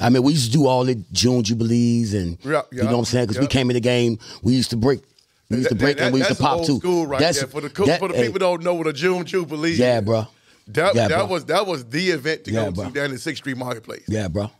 I 0.01 0.09
mean 0.11 0.23
we 0.23 0.33
used 0.33 0.47
to 0.47 0.59
do 0.59 0.67
all 0.67 0.85
the 0.85 0.95
June 1.13 1.43
Jubilees 1.43 2.15
and 2.15 2.39
Mm-hmm. 2.41 2.51
Yeah, 2.53 2.63
you 2.73 2.83
know 2.85 2.93
what 2.93 2.99
I'm 3.01 3.05
saying 3.05 3.27
because 3.27 3.41
we 3.41 3.47
came 3.47 3.71
in 3.71 3.75
the 3.75 3.81
game 3.81 4.19
we 4.43 4.55
used 4.55 4.71
to 4.71 4.77
break 4.77 5.03
we 5.49 5.59
used 5.59 5.69
to 5.69 5.75
break 5.75 5.97
that- 5.99 6.05
and 6.07 6.13
we 6.15 6.21
used 6.21 6.31
to 6.31 6.37
pop 6.43 6.65
too. 6.65 6.79
School 6.79 7.07
right 7.07 7.19
That's 7.21 7.39
there. 7.41 7.49
For 7.49 7.61
the, 7.61 7.69
that- 7.87 7.99
for 8.01 8.09
the 8.09 8.15
hey, 8.15 8.27
people 8.27 8.39
don't 8.39 8.63
know 8.63 8.75
what 8.75 8.87
a 8.87 8.93
June 8.93 9.25
Jubilee 9.25 9.73
Yeah, 9.75 10.01
bro. 10.01 10.27
That, 10.69 10.95
Yeah, 10.95 11.09
that 11.09 11.17
bro. 11.19 11.27
was 11.27 11.45
that 11.47 11.67
was 11.67 11.85
the 11.87 12.11
event 12.11 12.45
to 12.45 12.53
Yeah, 12.53 12.67
go 12.67 12.71
bro. 12.73 12.85
to 12.87 12.91
down 12.93 13.11
in 13.11 13.19
Sixth 13.19 13.43
Street 13.43 13.57
Marketplace. 13.57 14.05
Yeah, 14.07 14.29
bro. 14.29 14.51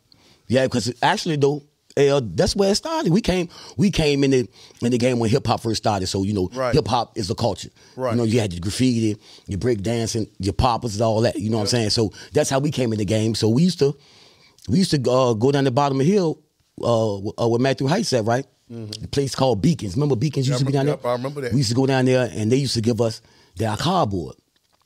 Yeah, 0.51 0.65
because 0.65 0.93
actually 1.01 1.37
though, 1.37 1.63
uh, 1.97 2.19
that's 2.23 2.55
where 2.55 2.71
it 2.71 2.75
started. 2.75 3.11
We 3.11 3.21
came, 3.21 3.47
we 3.77 3.89
came 3.91 4.23
in 4.25 4.31
the 4.31 4.49
in 4.81 4.91
the 4.91 4.97
game 4.97 5.17
when 5.19 5.29
hip 5.29 5.47
hop 5.47 5.61
first 5.61 5.81
started. 5.83 6.07
So 6.07 6.23
you 6.23 6.33
know, 6.33 6.49
Right. 6.53 6.73
hip 6.75 6.87
hop 6.87 7.17
is 7.17 7.29
a 7.29 7.35
culture. 7.35 7.69
Right. 7.95 8.11
You 8.11 8.17
know, 8.17 8.23
you 8.23 8.39
had 8.39 8.51
your 8.53 8.59
graffiti, 8.59 9.17
your 9.47 9.59
break 9.59 9.81
dancing, 9.81 10.27
your 10.39 10.53
poppers, 10.53 10.95
and 10.95 11.03
all 11.03 11.21
that. 11.21 11.37
You 11.39 11.49
know 11.49 11.57
what 11.57 11.63
I'm 11.63 11.67
saying? 11.67 11.89
So 11.91 12.11
that's 12.33 12.49
how 12.49 12.59
we 12.59 12.69
came 12.71 12.91
in 12.93 12.99
the 12.99 13.05
game. 13.05 13.33
So 13.35 13.47
we 13.49 13.63
used 13.63 13.79
to, 13.79 13.95
we 14.69 14.77
used 14.79 14.91
to 14.91 15.11
uh, 15.11 15.33
go 15.33 15.51
down 15.51 15.63
the 15.63 15.71
bottom 15.71 15.99
of 16.01 16.05
the 16.05 16.11
hill, 16.11 16.39
uh, 16.81 17.17
uh, 17.17 17.47
where 17.47 17.59
Matthew 17.59 17.87
Heights 17.87 18.11
at, 18.13 18.25
right? 18.25 18.45
The 18.69 19.07
place 19.11 19.35
called 19.35 19.61
Beacons. 19.61 19.95
Remember 19.95 20.15
Beacons 20.15 20.45
Mm-hmm. 20.47 20.51
Yeah, 20.51 20.55
used 20.55 20.59
to 20.61 20.65
be 20.65 20.71
down 20.71 20.85
remember- 20.85 21.01
there. 21.03 21.11
I 21.11 21.15
remember 21.15 21.41
that. 21.41 21.51
We 21.51 21.57
used 21.57 21.69
to 21.71 21.75
go 21.75 21.85
down 21.85 22.05
there, 22.05 22.29
and 22.33 22.49
they 22.51 22.55
used 22.55 22.73
to 22.75 22.81
give 22.81 23.01
us 23.01 23.21
their 23.57 23.75
cardboard. 23.75 24.35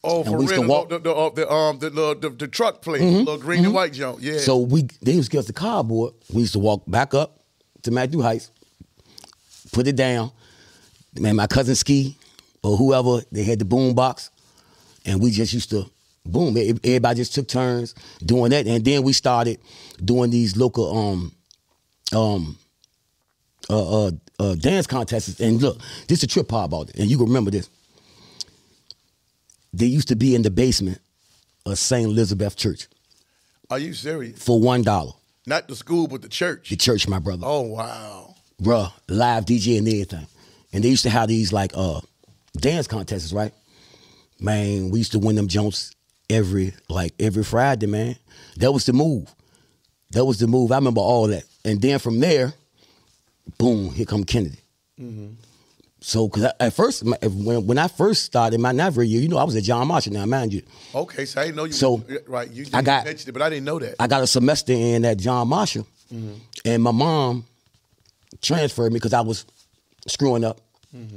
Oh, 0.05 0.17
And 0.21 0.25
for 0.27 0.37
we 0.37 0.43
used 0.43 0.55
to 0.55 0.61
real? 0.61 0.69
walk- 0.69 0.89
The, 0.89 0.99
the, 0.99 1.13
uh, 1.13 1.29
the, 1.31 1.51
um, 1.51 1.79
the, 1.79 1.89
the, 1.89 2.15
the, 2.21 2.29
the 2.29 2.47
truck 2.47 2.81
place, 2.81 3.01
the 3.01 3.07
little 3.19 3.37
green 3.37 3.65
and 3.65 3.73
white 3.73 3.93
junk. 3.93 4.19
Yeah. 4.21 4.37
So 4.37 4.57
we 4.57 4.83
they 5.01 5.13
used 5.13 5.31
to 5.31 5.31
give 5.31 5.39
us 5.39 5.47
the 5.47 5.53
cardboard. 5.53 6.13
We 6.33 6.41
used 6.41 6.53
to 6.53 6.59
walk 6.59 6.83
back 6.87 7.13
up 7.13 7.39
to 7.83 7.91
Matthew 7.91 8.21
Heights, 8.21 8.51
put 9.71 9.87
it 9.87 9.95
down. 9.95 10.31
Man, 11.17 11.35
my 11.35 11.47
cousin 11.47 11.75
Ski 11.75 12.17
or 12.63 12.77
whoever, 12.77 13.21
they 13.31 13.43
had 13.43 13.59
the 13.59 13.65
boom 13.65 13.93
box, 13.95 14.29
and 15.05 15.21
we 15.21 15.31
just 15.31 15.53
used 15.53 15.69
to 15.69 15.85
boom. 16.25 16.57
Everybody 16.57 17.17
just 17.17 17.33
took 17.33 17.47
turns 17.47 17.95
doing 18.23 18.51
that, 18.51 18.67
and 18.67 18.83
then 18.83 19.03
we 19.03 19.13
started 19.13 19.59
doing 20.03 20.29
these 20.29 20.57
local 20.57 20.97
um 20.97 21.31
um 22.13 22.57
uh 23.69 24.07
uh, 24.07 24.11
uh 24.39 24.55
dance 24.55 24.87
contests. 24.87 25.39
And 25.39 25.61
look, 25.61 25.79
this 26.07 26.19
is 26.19 26.23
a 26.23 26.27
trip 26.27 26.51
hop 26.51 26.65
about 26.65 26.89
it, 26.89 26.97
and 26.99 27.09
you 27.09 27.17
can 27.17 27.27
remember 27.27 27.51
this. 27.51 27.69
They 29.75 29.87
used 29.87 30.07
to 30.07 30.15
be 30.15 30.35
in 30.35 30.41
the 30.41 30.49
basement 30.51 30.99
of 31.65 31.77
St. 31.77 32.05
Elizabeth 32.05 32.55
Church 32.55 32.87
Are 33.69 33.79
you 33.79 33.93
serious? 33.93 34.41
for 34.41 34.59
one 34.59 34.83
dollar. 34.83 35.11
Not 35.45 35.67
the 35.67 35.75
school, 35.75 36.07
but 36.07 36.21
the 36.21 36.29
church. 36.29 36.69
The 36.69 36.75
church, 36.77 37.07
my 37.07 37.19
brother. 37.19 37.43
Oh 37.45 37.61
wow. 37.61 38.35
Bruh, 38.61 38.91
live 39.09 39.45
DJ 39.45 39.77
and 39.77 39.87
everything. 39.87 40.27
And 40.71 40.83
they 40.83 40.87
used 40.89 41.03
to 41.03 41.09
have 41.09 41.27
these 41.27 41.51
like 41.51 41.71
uh 41.75 41.99
dance 42.57 42.87
contests, 42.87 43.33
right? 43.33 43.53
Man, 44.39 44.91
we 44.91 44.99
used 44.99 45.11
to 45.11 45.19
win 45.19 45.35
them 45.35 45.47
jumps 45.49 45.93
every 46.29 46.73
like 46.89 47.13
every 47.19 47.43
Friday, 47.43 47.87
man. 47.87 48.15
That 48.57 48.71
was 48.71 48.85
the 48.85 48.93
move. 48.93 49.33
That 50.11 50.23
was 50.23 50.39
the 50.39 50.47
move. 50.47 50.71
I 50.71 50.75
remember 50.77 51.01
all 51.01 51.27
that. 51.27 51.43
And 51.65 51.81
then 51.81 51.99
from 51.99 52.19
there, 52.21 52.53
boom, 53.57 53.91
here 53.93 54.05
come 54.05 54.23
Kennedy. 54.23 54.59
So, 56.07 56.29
cause 56.29 56.43
I, 56.43 56.51
at 56.67 56.73
first, 56.73 57.03
my- 57.03 57.17
when 57.23 57.65
when 57.65 57.79
I 57.79 57.87
first 57.87 58.25
started 58.25 58.59
my 58.59 58.71
Navigator 58.71 59.03
year, 59.05 59.21
you 59.21 59.27
know, 59.27 59.37
I 59.37 59.43
was 59.43 59.55
at 59.55 59.63
John 59.63 59.87
Marshall 59.87 60.13
now, 60.13 60.23
mind 60.27 60.53
you. 60.53 60.61
Okay, 60.93 61.25
so 61.25 61.41
I 61.41 61.45
didn't 61.45 61.57
know 61.57 61.63
you. 61.63 61.71
So, 61.71 62.03
right, 62.27 62.47
you 62.51 62.67
I 62.73 62.83
got- 62.83 63.05
mentioned 63.05 63.29
it, 63.29 63.31
but 63.31 63.41
I 63.41 63.49
didn't 63.49 63.65
know 63.65 63.79
that. 63.79 63.95
I 63.99 64.05
got 64.05 64.21
a 64.21 64.27
semester 64.27 64.71
in 64.71 65.03
at 65.03 65.17
John 65.17 65.47
Marshall, 65.47 65.87
and 66.63 66.83
my 66.83 66.91
mom 66.91 67.43
transferred 68.39 68.91
me 68.93 68.97
because 68.99 69.13
I 69.13 69.21
was 69.21 69.45
screwing 70.07 70.43
up. 70.43 70.61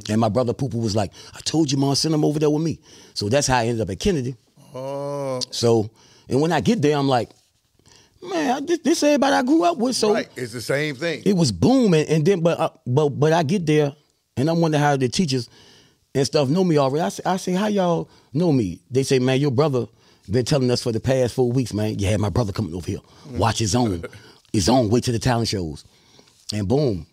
And 0.09 0.19
my 0.19 0.31
brother 0.31 0.55
Poopa 0.55 0.75
was 0.81 0.97
like, 0.97 1.13
I 1.35 1.41
told 1.45 1.71
you, 1.71 1.77
mom, 1.77 1.95
send 1.95 2.13
him 2.15 2.25
over 2.25 2.39
there 2.41 2.49
with 2.51 2.63
me. 2.63 2.81
So 3.15 3.29
that's 3.29 3.47
how 3.47 3.59
I 3.59 3.67
ended 3.67 3.83
up 3.83 3.91
at 3.91 4.01
Kennedy. 4.01 4.35
oh, 4.75 5.39
So, 5.51 5.91
and 6.31 6.41
when 6.41 6.51
I 6.51 6.61
get 6.61 6.81
there, 6.83 6.97
I'm 6.97 7.09
like, 7.09 7.29
Man, 8.23 8.51
I, 8.57 8.61
this, 8.61 8.79
this 8.81 9.03
everybody 9.05 9.35
I 9.35 9.43
grew 9.43 9.63
up 9.65 9.77
with. 9.77 9.95
So 9.97 10.15
right. 10.15 10.29
It's 10.35 10.53
the 10.53 10.61
same 10.63 10.97
thing. 10.97 11.23
it 11.27 11.35
was 11.37 11.53
booming, 11.53 12.07
and 12.09 12.25
then 12.27 12.41
but 12.41 12.59
uh, 12.59 12.71
but 12.87 13.11
but 13.11 13.33
I 13.33 13.43
get 13.45 13.65
there, 13.67 13.95
and 14.39 14.49
I'm 14.49 14.61
wonder 14.61 14.79
how 14.79 14.97
the 14.97 15.09
teachers 15.09 15.49
and 16.15 16.27
stuff 16.27 16.49
know 16.49 16.65
me 16.65 16.79
already. 16.79 17.03
I 17.03 17.09
say, 17.09 17.23
I 17.27 17.37
say, 17.37 17.53
how 17.53 17.67
y'all 17.67 18.09
know 18.33 18.53
me? 18.53 18.81
They 18.91 19.03
say, 19.03 19.19
man, 19.19 19.41
your 19.41 19.51
brother 19.51 19.87
been 20.31 20.45
telling 20.45 20.71
us 20.71 20.83
for 20.83 20.93
the 20.93 21.01
past 21.01 21.35
four 21.35 21.51
weeks, 21.51 21.73
man. 21.73 21.99
You 21.99 22.07
had 22.07 22.21
my 22.21 22.31
brother 22.31 22.53
coming 22.53 22.75
over 22.75 22.87
here, 22.87 23.01
watch 23.33 23.59
his 23.59 23.75
own, 23.75 24.05
his 24.53 24.69
own. 24.69 24.91
Wait 24.91 25.05
to 25.05 25.13
the 25.13 25.19
talent 25.19 25.49
shows, 25.49 25.85
and 26.53 26.69
boom, 26.69 27.07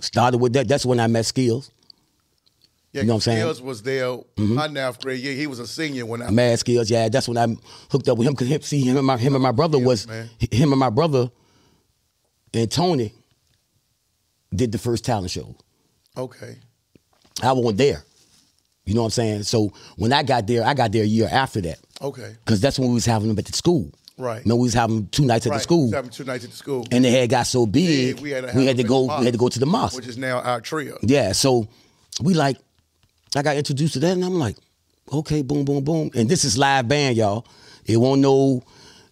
started 0.00 0.38
with 0.38 0.52
that. 0.54 0.68
That's 0.68 0.86
when 0.86 1.00
I 1.00 1.06
met 1.06 1.26
Skills. 1.26 1.70
yeah, 2.92 3.02
you 3.02 3.06
know 3.06 3.14
what 3.14 3.16
I'm 3.16 3.20
saying? 3.22 3.38
Mm-hmm. 3.38 3.46
Skills 3.46 3.62
was 3.62 3.82
there 3.82 4.18
my 4.36 4.66
ninth 4.68 5.00
grade 5.00 5.20
year. 5.20 5.34
He 5.34 5.46
was 5.46 5.58
a 5.58 5.66
senior 5.66 6.06
when 6.06 6.22
I 6.22 6.30
Mad 6.30 6.58
Skills, 6.58 6.90
yeah. 6.90 7.08
That's 7.08 7.28
when 7.28 7.38
I 7.38 7.54
hooked 7.90 8.08
up 8.08 8.18
with 8.18 8.28
him. 8.28 8.36
Cause 8.36 8.48
him, 8.48 8.62
see 8.62 8.82
him 8.82 8.96
and 8.96 9.06
my 9.06 9.16
him 9.16 9.34
and 9.34 9.42
my 9.42 9.52
brother 9.52 9.78
was 9.78 10.06
man. 10.06 10.30
him 10.50 10.72
and 10.72 10.80
my 10.80 10.90
brother 10.90 11.30
and 12.54 12.70
Tony 12.70 13.12
did 14.54 14.72
the 14.72 14.78
first 14.78 15.04
talent 15.04 15.30
show. 15.30 15.56
Okay. 16.16 16.56
I 17.42 17.52
wasn't 17.52 17.78
there. 17.78 18.04
You 18.84 18.94
know 18.94 19.02
what 19.02 19.06
I'm 19.06 19.10
saying? 19.12 19.42
So 19.44 19.72
when 19.96 20.12
I 20.12 20.22
got 20.22 20.46
there, 20.46 20.64
I 20.64 20.74
got 20.74 20.92
there 20.92 21.04
a 21.04 21.06
year 21.06 21.28
after 21.30 21.60
that. 21.62 21.78
Okay. 22.00 22.36
Because 22.44 22.60
that's 22.60 22.78
when 22.78 22.88
we 22.88 22.94
was 22.94 23.06
having 23.06 23.28
them 23.28 23.38
at 23.38 23.46
the 23.46 23.52
school. 23.52 23.90
Right. 24.18 24.44
No, 24.44 24.56
we 24.56 24.62
was 24.64 24.74
having 24.74 25.08
two 25.08 25.24
nights 25.24 25.46
at 25.46 25.52
the 25.52 25.58
school. 25.58 25.90
Having 25.92 26.10
two 26.10 26.24
nights 26.24 26.44
at 26.44 26.50
the 26.50 26.56
school. 26.56 26.86
And 26.92 27.04
the 27.04 27.10
head 27.10 27.30
got 27.30 27.46
so 27.46 27.64
big, 27.64 28.16
Yeah, 28.16 28.22
we 28.22 28.30
had 28.30 28.48
to, 28.48 28.56
we 28.56 28.66
had 28.66 28.76
to 28.76 28.82
go. 28.82 29.18
We 29.18 29.24
had 29.24 29.34
to 29.34 29.38
go 29.38 29.48
to 29.48 29.58
the 29.58 29.66
mosque. 29.66 29.96
which 29.96 30.06
is 30.06 30.18
now 30.18 30.40
Altria. 30.42 30.98
Yeah, 31.02 31.32
so 31.32 31.66
we 32.20 32.34
like, 32.34 32.58
I 33.34 33.42
got 33.42 33.56
introduced 33.56 33.94
to 33.94 34.00
that, 34.00 34.12
and 34.12 34.24
I'm 34.24 34.38
like, 34.38 34.56
okay, 35.12 35.42
boom, 35.42 35.64
boom, 35.64 35.82
boom, 35.82 36.10
and 36.14 36.28
this 36.28 36.44
is 36.44 36.58
live 36.58 36.86
band, 36.88 37.16
y'all. 37.16 37.46
It 37.86 37.96
won't 37.96 38.20
know. 38.20 38.62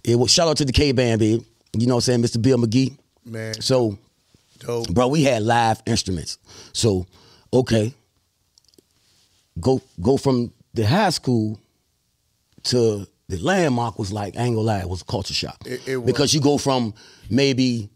It 0.04 0.16
was 0.16 0.30
shout 0.30 0.48
out 0.48 0.58
to 0.58 0.64
the 0.64 0.72
K 0.72 0.92
band, 0.92 1.18
babe. 1.18 1.42
You 1.76 1.86
know 1.86 1.94
what 1.94 2.08
I'm 2.08 2.22
saying, 2.22 2.22
Mr. 2.22 2.40
Bill 2.40 2.58
McGee. 2.58 2.96
Man. 3.24 3.54
So, 3.60 3.98
Dope. 4.60 4.88
bro, 4.94 5.08
we 5.08 5.22
had 5.24 5.42
live 5.42 5.82
instruments. 5.86 6.38
So, 6.72 7.06
okay, 7.52 7.92
go 9.58 9.80
go 10.00 10.16
from 10.16 10.52
the 10.74 10.86
high 10.86 11.10
school 11.10 11.58
to 12.64 13.06
the 13.28 13.38
landmark 13.38 13.98
was 13.98 14.12
like, 14.12 14.36
I 14.36 14.42
ain't 14.42 14.54
gonna 14.54 14.66
lie, 14.66 14.80
it 14.80 14.88
was 14.88 15.02
a 15.02 15.04
culture 15.04 15.34
shock. 15.34 15.56
It- 15.66 15.86
it. 15.86 16.04
Because 16.04 16.34
you 16.34 16.40
go 16.40 16.58
from 16.58 16.94
maybe 17.30 17.88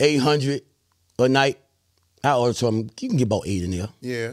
800 0.00 0.62
a 1.18 1.28
night, 1.28 1.58
I 2.24 2.34
ordered 2.34 2.56
some, 2.56 2.90
you 3.00 3.08
can 3.08 3.16
get 3.16 3.24
about 3.24 3.44
eight 3.46 3.62
in 3.62 3.70
there 3.70 3.88
Yeah. 4.00 4.32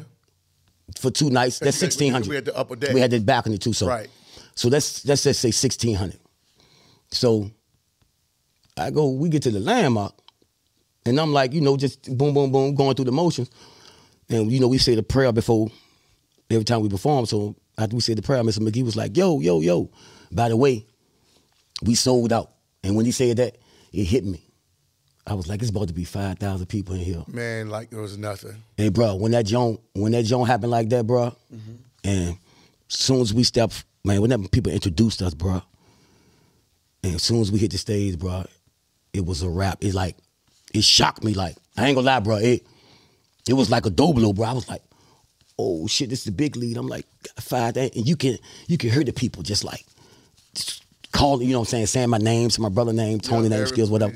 for 1.00 1.12
two 1.12 1.30
nights. 1.30 1.60
That's 1.60 1.80
we- 1.80 1.86
1600 1.86 2.28
we 2.30 2.36
had 2.36 2.46
the 2.46 2.58
upper 2.58 2.76
deck. 2.76 2.94
We 2.94 3.00
had 3.02 3.12
the 3.12 3.20
balcony 3.20 3.58
too. 3.60 3.72
So, 3.74 3.88
Right. 3.88 4.10
so 4.56 4.68
let's, 4.68 5.06
let's 5.06 5.24
just 5.24 5.40
say 5.40 5.52
1600 5.52 6.20
So 7.12 7.52
I 8.76 8.90
go, 8.90 9.10
we 9.12 9.30
get 9.30 9.44
to 9.44 9.52
the 9.52 9.60
landmark, 9.60 10.16
and 11.06 11.20
I'm 11.20 11.34
like, 11.34 11.54
you 11.54 11.62
know, 11.62 11.78
just 11.78 12.18
boom, 12.18 12.34
boom, 12.34 12.52
boom, 12.52 12.76
going 12.76 12.96
through 12.96 13.06
the 13.06 13.12
motions. 13.12 13.50
And, 14.30 14.52
you 14.52 14.60
know, 14.60 14.68
we 14.68 14.78
say 14.78 14.96
the 14.96 15.04
prayer 15.04 15.32
before 15.32 15.68
every 16.50 16.64
time 16.64 16.82
we 16.82 16.90
perform. 16.90 17.26
So 17.26 17.56
after 17.78 17.96
we 17.96 18.02
say 18.02 18.14
the 18.14 18.22
prayer, 18.22 18.42
Mr. 18.44 18.60
McGee 18.60 18.84
was 18.84 18.96
like, 18.96 19.18
yo, 19.18 19.40
yo, 19.40 19.60
yo. 19.62 19.90
By 20.32 20.50
the 20.50 20.58
way, 20.58 20.86
we 21.84 21.96
sold 21.96 22.32
out. 22.32 22.52
And 22.84 22.96
when 22.96 23.06
he 23.06 23.12
said 23.12 23.38
that, 23.38 23.58
it 23.92 24.04
hit 24.06 24.26
me. 24.26 24.44
I 25.26 25.36
was 25.36 25.48
like, 25.48 25.62
it's 25.62 25.70
about 25.70 25.88
to 25.88 25.94
be 25.94 26.04
5,000 26.04 26.66
people 26.68 26.96
in 26.96 27.02
here. 27.02 27.24
Man, 27.28 27.70
like 27.70 27.94
it 27.94 27.98
was 27.98 28.18
nothing. 28.18 28.56
Hey, 28.76 28.90
bro, 28.90 29.16
when 29.16 29.32
that 29.32 29.46
joint, 29.46 29.80
when 29.94 30.12
that 30.12 30.24
joint 30.24 30.48
happened 30.48 30.72
like 30.72 30.90
that, 30.90 31.08
bro, 31.08 31.36
mm-hmm. 31.54 31.74
and 32.04 32.38
as 32.90 33.00
soon 33.00 33.22
as 33.22 33.34
we 33.34 33.44
step, 33.44 33.72
man, 34.04 34.22
whenever 34.22 34.50
people 34.50 34.74
introduced 34.74 35.22
us, 35.22 35.34
bro, 35.34 35.62
and 37.04 37.16
as 37.16 37.24
soon 37.24 37.40
as 37.40 37.52
we 37.52 37.60
hit 37.60 37.72
the 37.72 37.78
stage, 37.78 38.20
bro, 38.20 38.46
it 39.14 39.26
was 39.26 39.44
a 39.44 39.50
wrap. 39.50 39.78
It's 39.82 39.96
like, 39.96 40.18
it 40.74 40.84
shocked 40.84 41.24
me. 41.24 41.34
Like, 41.34 41.56
I 41.78 41.88
ain't 41.88 41.96
gonna 41.96 42.08
lie, 42.08 42.20
bro. 42.20 42.38
It, 42.38 42.66
it 43.48 43.54
was 43.54 43.70
like 43.70 43.86
a 43.86 43.92
doblo, 43.92 44.36
bro. 44.36 44.46
I 44.46 44.54
was 44.54 44.68
like, 44.68 44.82
oh 45.58 45.88
shit, 45.88 46.10
this 46.10 46.20
is 46.20 46.26
the 46.26 46.32
big 46.32 46.56
lead. 46.56 46.78
I'm 46.78 46.88
like, 46.88 47.06
five, 47.40 47.78
and 47.78 47.92
you 47.96 48.16
can, 48.16 48.38
you 48.68 48.78
can 48.78 48.90
hear 48.90 49.04
the 49.04 49.14
people 49.14 49.44
just 49.44 49.64
like, 49.64 49.86
just 50.56 50.84
calling, 51.12 51.48
you 51.48 51.54
know 51.54 51.60
what 51.60 51.68
I'm 51.68 51.72
saying, 51.72 51.86
saying 51.88 52.10
my 52.10 52.18
name, 52.18 52.50
saying 52.50 52.64
my 52.64 52.70
brother 52.70 52.94
name, 52.94 53.20
Tony 53.20 53.50
name, 53.50 53.66
skills, 53.68 53.90
whatever. 53.90 54.14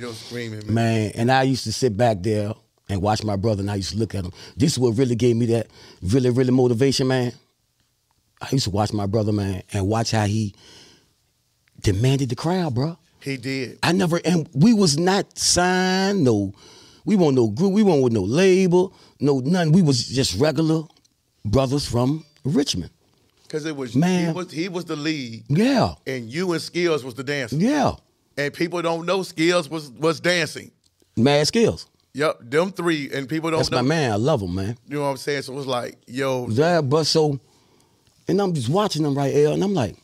man. 0.66 0.74
man. 0.74 1.12
And 1.16 1.32
I 1.32 1.44
used 1.44 1.64
to 1.66 1.74
sit 1.74 1.96
back 1.96 2.18
there 2.22 2.54
and 2.90 3.02
watch 3.02 3.24
my 3.24 3.36
brother, 3.36 3.62
and 3.62 3.72
I 3.72 3.76
used 3.76 3.92
to 3.92 3.98
look 3.98 4.16
at 4.16 4.26
him. 4.26 4.32
This 4.56 4.74
is 4.74 4.80
what 4.80 4.98
really 4.98 5.16
gave 5.16 5.36
me 5.36 5.46
that 5.48 5.68
really, 6.02 6.30
really 6.30 6.52
motivation, 6.52 7.08
man. 7.08 7.34
I 8.42 8.48
used 8.52 8.66
to 8.66 8.72
watch 8.72 8.94
my 8.94 9.06
brother, 9.06 9.32
man, 9.32 9.64
and 9.74 9.88
watch 9.88 10.12
how 10.12 10.26
he 10.26 10.54
demanded 11.82 12.30
the 12.30 12.36
crowd, 12.36 12.76
bro. 12.76 12.98
He 13.27 13.38
did. 13.38 13.79
I 13.84 13.91
never, 13.91 14.22
and 14.24 14.48
we 14.53 14.74
was 14.74 14.98
not 14.98 15.38
signed, 15.38 16.24
no, 16.24 16.53
we 17.03 17.15
weren't 17.17 17.36
no 17.36 17.48
group, 17.50 17.74
we 17.74 17.84
weren't 17.84 18.01
with 18.03 18.13
no 18.13 18.22
label, 18.24 18.93
no 19.19 19.39
nothing. 19.39 19.74
We 19.74 19.81
was 19.81 20.07
just 20.07 20.39
regular 20.39 20.84
brothers 21.43 21.86
from 21.86 22.25
Richmond. 22.46 22.91
Because 23.43 23.65
it 23.65 23.75
was 23.75 23.96
Man. 23.96 24.27
he 24.27 24.31
was 24.34 24.51
he 24.51 24.69
was 24.69 24.86
the 24.86 24.96
lead 24.96 25.43
Yeah, 25.50 25.96
and 26.05 26.29
you 26.29 26.53
and 26.53 26.62
Skills 26.62 27.03
was 27.03 27.15
the 27.15 27.24
dancer. 27.24 27.55
yeah. 27.57 27.93
And 28.38 28.53
people 28.53 28.81
don't 28.81 29.05
know 29.05 29.24
Skills 29.24 29.69
was 29.69 29.89
was 29.91 30.19
dancing. 30.19 30.72
Mad 31.17 31.48
skills. 31.48 31.88
Yep, 32.13 32.39
them 32.43 32.72
three 32.72 33.10
and 33.13 33.27
people 33.27 33.50
don't 33.51 33.60
That's 33.60 33.72
know. 33.72 33.77
my 33.77 33.88
man. 33.88 34.12
I 34.12 34.15
love 34.15 34.41
him, 34.41 34.55
man. 34.55 34.77
You 34.88 34.96
know 34.96 35.01
what 35.03 35.07
I'm 35.10 35.17
saying? 35.17 35.41
So 35.43 35.53
it 35.53 35.55
was 35.55 35.67
like, 35.67 35.98
yo, 36.07 36.48
Yeah, 36.50 36.81
but 36.81 37.05
so, 37.05 37.39
and 38.27 38.41
I'm 38.41 38.53
just 38.53 38.69
watching 38.69 39.03
them 39.03 39.15
right 39.15 39.34
here, 39.34 39.50
and 39.51 39.63
I'm 39.63 39.74
like, 39.74 39.96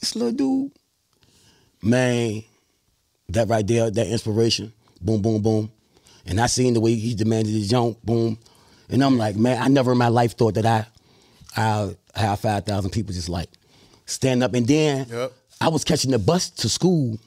this 0.00 0.14
little 0.16 0.32
dude, 0.32 0.72
man, 1.82 2.42
that 3.28 3.48
right 3.48 3.66
there, 3.66 3.90
that 3.90 4.06
inspiration, 4.06 4.72
boom, 5.00 5.22
boom, 5.22 5.42
boom. 5.42 5.70
And 6.26 6.40
I 6.40 6.46
seen 6.46 6.74
the 6.74 6.80
way 6.80 6.94
he 6.94 7.14
demanded 7.14 7.50
his 7.52 7.68
jump, 7.68 7.98
boom. 8.04 8.38
And 8.88 9.02
I'm 9.02 9.16
like, 9.18 9.36
man, 9.36 9.60
I 9.62 9.68
never 9.68 9.92
in 9.92 9.98
my 9.98 10.08
life 10.08 10.36
thought 10.36 10.54
that 10.54 10.66
I, 10.66 10.86
I 11.56 11.94
have 12.14 12.40
5,000 12.40 12.90
people 12.90 13.14
just 13.14 13.28
like 13.28 13.48
stand 14.06 14.42
up. 14.42 14.54
And 14.54 14.66
then 14.66 15.06
Yep. 15.08 15.32
I 15.60 15.68
was 15.68 15.84
catching 15.84 16.10
the 16.10 16.18
bus 16.18 16.50
to 16.50 16.68
school 16.68 17.18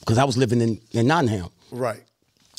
because 0.00 0.18
I 0.18 0.24
was 0.24 0.36
living 0.36 0.60
in, 0.60 0.80
in 0.92 1.06
Nottingham. 1.06 1.48
right. 1.70 2.02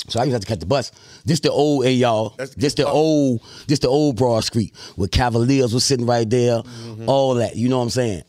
So 0.08 0.20
I 0.20 0.24
used 0.24 0.32
to 0.32 0.36
have 0.38 0.42
to 0.42 0.48
catch 0.48 0.60
the 0.62 0.66
bus. 0.66 0.92
This 1.26 1.42
the 1.42 1.52
old, 1.52 1.84
hey 1.86 1.94
y'all. 1.94 2.30
That's- 2.32 2.56
This 2.56 2.74
the 2.74 2.88
oh. 2.88 2.92
old, 2.92 3.42
this 3.68 3.78
the 3.80 3.88
old 3.88 4.16
Broad 4.16 4.44
Street 4.44 4.74
where 4.96 5.08
Cavaliers 5.08 5.76
was 5.76 5.86
sitting 5.86 6.08
right 6.08 6.28
there. 6.28 6.58
Mm-hmm. 6.64 7.08
All 7.08 7.36
that, 7.36 7.56
you 7.56 7.70
know 7.70 7.78
what 7.78 7.84
I'm 7.84 7.90
saying? 7.92 8.24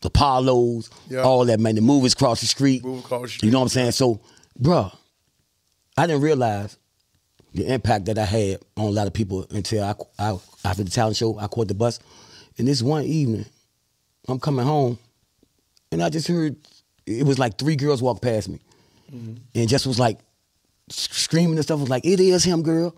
The 0.00 0.10
Yeah. 1.08 1.22
all 1.22 1.44
that 1.46 1.58
man. 1.58 1.74
The 1.74 1.80
movies 1.80 2.12
across 2.12 2.40
the 2.40 2.46
street. 2.46 2.84
Move 2.84 3.04
across 3.04 3.22
the 3.22 3.28
street. 3.28 3.46
You 3.46 3.52
know 3.52 3.58
what 3.58 3.64
I'm 3.64 3.68
saying? 3.68 3.92
So, 3.92 4.20
bruh, 4.60 4.94
I 5.96 6.06
didn't 6.06 6.22
realize 6.22 6.76
the 7.54 7.72
impact 7.72 8.04
that 8.06 8.18
I 8.18 8.24
had 8.24 8.60
on 8.76 8.86
a 8.86 8.90
lot 8.90 9.06
of 9.06 9.12
people 9.12 9.46
until 9.50 9.82
I, 9.82 9.94
I 10.18 10.38
after 10.64 10.84
the 10.84 10.90
talent 10.90 11.16
show, 11.16 11.38
I 11.38 11.48
caught 11.48 11.68
the 11.68 11.74
bus. 11.74 11.98
And 12.58 12.68
this 12.68 12.82
one 12.82 13.04
evening, 13.04 13.46
I'm 14.28 14.38
coming 14.38 14.66
home, 14.66 14.98
and 15.90 16.02
I 16.02 16.10
just 16.10 16.28
heard 16.28 16.56
it 17.06 17.24
was 17.24 17.38
like 17.38 17.58
three 17.58 17.76
girls 17.76 18.02
walk 18.02 18.20
past 18.20 18.48
me, 18.48 18.60
mm-hmm. 19.12 19.34
and 19.54 19.68
just 19.68 19.86
was 19.86 19.98
like 19.98 20.18
screaming 20.88 21.54
and 21.54 21.62
stuff. 21.62 21.80
Was 21.80 21.88
like, 21.88 22.04
"It 22.04 22.20
is 22.20 22.44
him, 22.44 22.62
girl." 22.62 22.94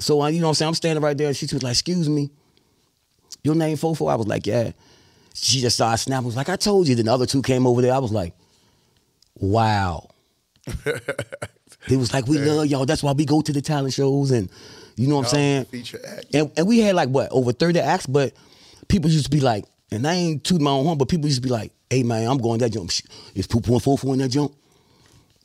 So 0.00 0.20
I, 0.20 0.30
you 0.30 0.40
know 0.40 0.46
what 0.46 0.50
I'm 0.50 0.54
saying? 0.54 0.68
I'm 0.68 0.74
standing 0.74 1.02
right 1.02 1.16
there, 1.16 1.28
and 1.28 1.36
she 1.36 1.46
was 1.52 1.62
like, 1.62 1.72
"Excuse 1.72 2.08
me, 2.08 2.30
your 3.44 3.54
name 3.54 3.76
Fofo?" 3.76 4.10
I 4.10 4.14
was 4.16 4.26
like, 4.26 4.46
"Yeah." 4.46 4.72
She 5.34 5.60
just 5.60 5.76
started 5.76 5.98
snapping. 5.98 6.26
Was 6.26 6.36
like, 6.36 6.48
"I 6.48 6.56
told 6.56 6.88
you." 6.88 6.94
Then 6.94 7.06
the 7.06 7.12
other 7.14 7.26
two 7.26 7.42
came 7.42 7.66
over 7.66 7.80
there. 7.82 7.92
I 7.94 7.98
was 7.98 8.12
like, 8.12 8.34
"Wow." 9.36 10.08
He 11.88 11.96
was 11.96 12.12
like, 12.14 12.28
"We 12.28 12.38
love 12.38 12.66
y'all. 12.66 12.86
That's 12.86 13.02
why 13.02 13.10
we 13.12 13.24
go 13.24 13.40
to 13.42 13.52
the 13.52 13.60
talent 13.60 13.92
shows." 13.92 14.30
And 14.30 14.48
you 14.96 15.08
know 15.08 15.16
what 15.16 15.24
I'm 15.26 15.30
saying? 15.30 15.64
Feature 15.64 16.00
act. 16.06 16.26
And, 16.32 16.52
and 16.56 16.66
we 16.68 16.78
had 16.78 16.94
like 16.94 17.08
what 17.08 17.28
over 17.32 17.52
30 17.52 17.80
acts, 17.80 18.06
but 18.06 18.34
people 18.86 19.10
used 19.10 19.24
to 19.24 19.30
be 19.32 19.40
like, 19.40 19.64
and 19.90 20.06
I 20.06 20.14
ain't 20.14 20.44
tooting 20.44 20.62
my 20.62 20.70
own 20.70 20.84
horn, 20.84 20.96
but 20.98 21.08
people 21.08 21.26
used 21.26 21.42
to 21.42 21.46
be 21.48 21.52
like, 21.52 21.72
hey 21.90 22.04
man, 22.04 22.28
I'm 22.30 22.38
going 22.38 22.60
that 22.60 22.70
jump. 22.70 22.90
Is 23.34 23.48
Poo 23.48 23.60
Poo 23.60 23.72
and 23.72 23.82
Fofo 23.82 24.12
in 24.12 24.20
that 24.20 24.28
jump? 24.28 24.54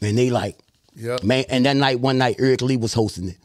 And 0.02 0.16
they 0.18 0.30
like, 0.30 0.58
Yep. 0.96 1.24
man, 1.24 1.46
and 1.50 1.66
that 1.66 1.76
night, 1.76 2.00
one 2.00 2.20
night, 2.20 2.36
Eric 2.40 2.62
Lee 2.62 2.78
was 2.78 2.94
hosting 2.94 3.30
it. 3.30 3.38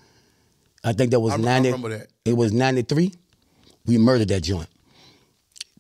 I 0.85 0.93
think 0.93 1.13
that 1.13 1.21
was 1.21 1.33
I 1.33 1.37
rem- 1.37 1.45
I 1.45 1.53
90. 1.55 1.69
remember 1.69 1.89
that. 1.99 2.09
It 2.27 2.37
was 2.37 2.53
93. 2.53 3.11
We 3.87 3.97
murdered 3.97 4.29
that 4.29 4.43
joint. 4.43 4.69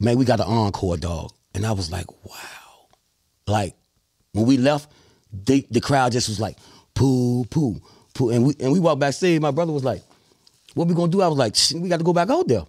Man, 0.03 0.19
we 0.19 0.25
got 0.25 0.41
an 0.41 0.47
encore 0.47 0.97
dog. 0.97 1.33
And 1.55 1.65
I 1.65 1.73
was 1.73 1.93
like, 1.93 2.11
wow. 2.25 2.89
Like, 3.47 3.75
when 4.33 4.47
we 4.47 4.57
left, 4.57 4.91
they, 5.33 5.61
the 5.71 5.81
crowd 5.81 6.13
just 6.13 6.29
was 6.29 6.41
like, 6.41 6.57
poo, 6.95 7.45
poo, 7.45 7.81
poo. 8.15 8.31
And 8.31 8.47
we 8.47 8.55
and 8.61 8.73
we 8.73 8.81
walked 8.81 9.01
backstage. 9.01 9.41
My 9.41 9.51
brother 9.51 9.73
was 9.73 9.85
like, 9.85 10.03
what 10.75 10.89
we 10.89 10.95
gonna 10.95 11.13
do? 11.13 11.23
I 11.23 11.29
was 11.29 11.39
like, 11.39 11.55
we 11.81 11.89
got 11.89 11.99
to 11.99 12.05
go 12.05 12.13
back 12.13 12.31
out 12.31 12.49
there. 12.49 12.65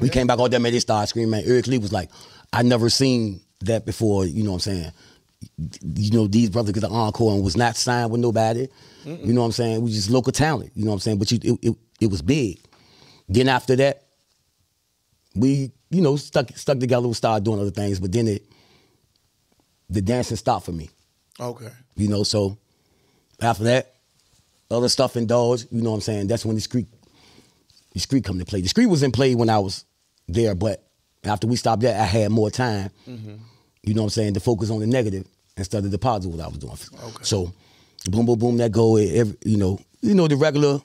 We 0.00 0.08
came 0.08 0.26
back 0.26 0.38
out 0.40 0.50
there, 0.50 0.60
man. 0.60 0.72
They 0.72 0.80
started 0.80 1.06
screaming. 1.08 1.30
Man, 1.30 1.44
Eric 1.46 1.66
Lee 1.66 1.78
was 1.78 1.92
like, 1.92 2.10
I 2.52 2.62
never 2.62 2.88
seen 2.90 3.40
that 3.60 3.86
before. 3.86 4.24
You 4.26 4.42
know 4.42 4.52
what 4.52 4.66
I'm 4.66 4.72
saying? 4.72 4.92
You 5.82 6.10
know, 6.12 6.26
these 6.26 6.50
brothers 6.50 6.72
get 6.72 6.80
the 6.80 6.88
encore 6.88 7.32
and 7.34 7.44
was 7.44 7.56
not 7.56 7.76
signed 7.76 8.10
with 8.10 8.20
nobody. 8.20 8.68
You 9.04 9.32
know 9.32 9.40
what 9.40 9.46
I'm 9.46 9.52
saying? 9.52 9.82
We 9.82 9.92
just 9.92 10.10
local 10.10 10.32
talent. 10.32 10.72
You 10.74 10.84
know 10.84 10.90
what 10.90 10.96
I'm 10.96 11.00
saying? 11.00 11.18
But 11.18 11.32
you, 11.32 11.38
it, 11.42 11.68
it, 11.68 11.76
it 12.00 12.10
was 12.10 12.22
big. 12.22 12.60
Then 13.28 13.48
after 13.48 13.76
that, 13.76 14.04
we, 15.34 15.72
you 15.90 16.00
know, 16.00 16.16
stuck 16.16 16.56
stuck 16.56 16.78
together. 16.78 17.06
We 17.06 17.14
started 17.14 17.44
doing 17.44 17.60
other 17.60 17.70
things. 17.70 18.00
But 18.00 18.12
then 18.12 18.28
it, 18.28 18.44
the 19.88 20.00
dancing 20.00 20.36
stopped 20.36 20.66
for 20.66 20.72
me. 20.72 20.90
Okay. 21.38 21.70
You 21.96 22.08
know, 22.08 22.22
so 22.22 22.56
after 23.40 23.64
that, 23.64 23.94
other 24.70 24.88
stuff 24.88 25.16
indulged, 25.16 25.66
you 25.72 25.82
know 25.82 25.90
what 25.90 25.96
I'm 25.96 26.02
saying? 26.02 26.26
That's 26.28 26.44
when 26.44 26.54
the 26.54 26.60
street 26.60 26.86
the 27.92 28.00
street 28.00 28.24
come 28.24 28.38
to 28.38 28.44
play. 28.44 28.60
The 28.60 28.68
street 28.68 28.86
was 28.86 29.02
in 29.02 29.10
play 29.10 29.34
when 29.34 29.50
I 29.50 29.58
was 29.58 29.84
there, 30.28 30.54
but 30.54 30.86
after 31.24 31.46
we 31.46 31.56
stopped 31.56 31.82
that, 31.82 32.00
I 32.00 32.04
had 32.04 32.30
more 32.30 32.50
time, 32.50 32.90
mm-hmm. 33.08 33.34
you 33.82 33.94
know 33.94 34.02
what 34.02 34.06
I'm 34.06 34.10
saying, 34.10 34.34
to 34.34 34.40
focus 34.40 34.70
on 34.70 34.78
the 34.78 34.86
negative 34.86 35.26
instead 35.56 35.84
of 35.84 35.90
the 35.90 35.98
positive 35.98 36.36
what 36.36 36.44
I 36.44 36.48
was 36.48 36.58
doing. 36.58 36.78
Okay. 37.02 37.24
So 37.24 37.52
boom, 38.08 38.26
boom, 38.26 38.38
boom, 38.38 38.56
that 38.58 38.70
go 38.70 38.96
every, 38.96 39.36
you 39.44 39.56
know, 39.56 39.80
you 40.02 40.14
know, 40.14 40.28
the 40.28 40.36
regular 40.36 40.80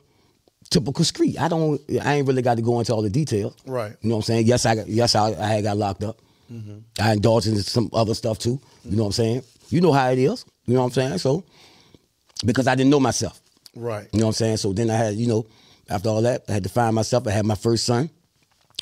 typical 0.70 1.06
street. 1.06 1.40
I 1.40 1.48
don't 1.48 1.82
I 2.02 2.16
ain't 2.16 2.28
really 2.28 2.42
got 2.42 2.56
to 2.56 2.62
go 2.62 2.80
into 2.80 2.94
all 2.94 3.02
the 3.02 3.10
details. 3.10 3.56
Right. 3.66 3.96
You 4.02 4.10
know 4.10 4.16
what 4.16 4.20
I'm 4.20 4.24
saying? 4.24 4.46
Yes, 4.48 4.66
I 4.66 4.76
got 4.76 4.88
yes, 4.88 5.16
I, 5.16 5.58
I 5.58 5.62
got 5.62 5.78
locked 5.78 6.04
up. 6.04 6.20
Mm-hmm. 6.52 6.78
I 7.00 7.14
indulged 7.14 7.48
in 7.48 7.58
some 7.58 7.90
other 7.94 8.14
stuff 8.14 8.40
too. 8.40 8.60
You 8.84 8.98
know 8.98 9.04
what 9.04 9.08
I'm 9.08 9.14
saying? 9.14 9.44
You 9.70 9.82
know 9.82 9.92
how 9.92 10.10
it 10.12 10.20
is. 10.20 10.46
You 10.66 10.76
know 10.76 10.82
what 10.82 10.88
I'm 10.88 10.92
saying? 10.92 11.18
So 11.20 11.44
because 12.46 12.68
I 12.68 12.76
didn't 12.76 12.92
know 12.92 13.00
myself. 13.00 13.42
Right. 13.76 14.08
You 14.14 14.20
know 14.20 14.28
what 14.28 14.30
I'm 14.30 14.34
saying? 14.34 14.58
So 14.58 14.74
then 14.74 14.90
I 14.90 14.96
had, 14.96 15.16
you 15.16 15.28
know, 15.28 15.46
after 15.90 16.10
all 16.10 16.22
that, 16.22 16.44
I 16.48 16.54
had 16.54 16.64
to 16.64 16.70
find 16.70 16.96
myself. 16.96 17.28
I 17.28 17.32
had 17.32 17.46
my 17.46 17.56
first 17.56 17.86
son. 17.86 18.10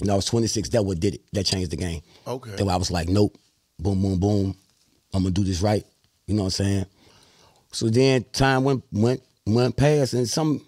And 0.01 0.09
I 0.09 0.15
was 0.15 0.25
26. 0.25 0.69
That 0.69 0.83
what 0.83 0.99
did 0.99 1.15
it. 1.15 1.21
That 1.33 1.45
changed 1.45 1.71
the 1.71 1.77
game. 1.77 2.01
Okay. 2.25 2.51
Then 2.55 2.69
I 2.69 2.77
was 2.77 2.91
like, 2.91 3.09
nope. 3.09 3.37
Boom, 3.79 4.01
boom, 4.01 4.19
boom. 4.19 4.55
I'm 5.13 5.23
gonna 5.23 5.31
do 5.31 5.43
this 5.43 5.61
right. 5.61 5.85
You 6.25 6.35
know 6.35 6.43
what 6.43 6.59
I'm 6.59 6.65
saying? 6.65 6.85
So 7.71 7.89
then 7.89 8.25
time 8.31 8.63
went 8.63 8.83
went 8.91 9.21
went 9.45 9.75
past 9.75 10.13
and 10.13 10.27
some 10.27 10.65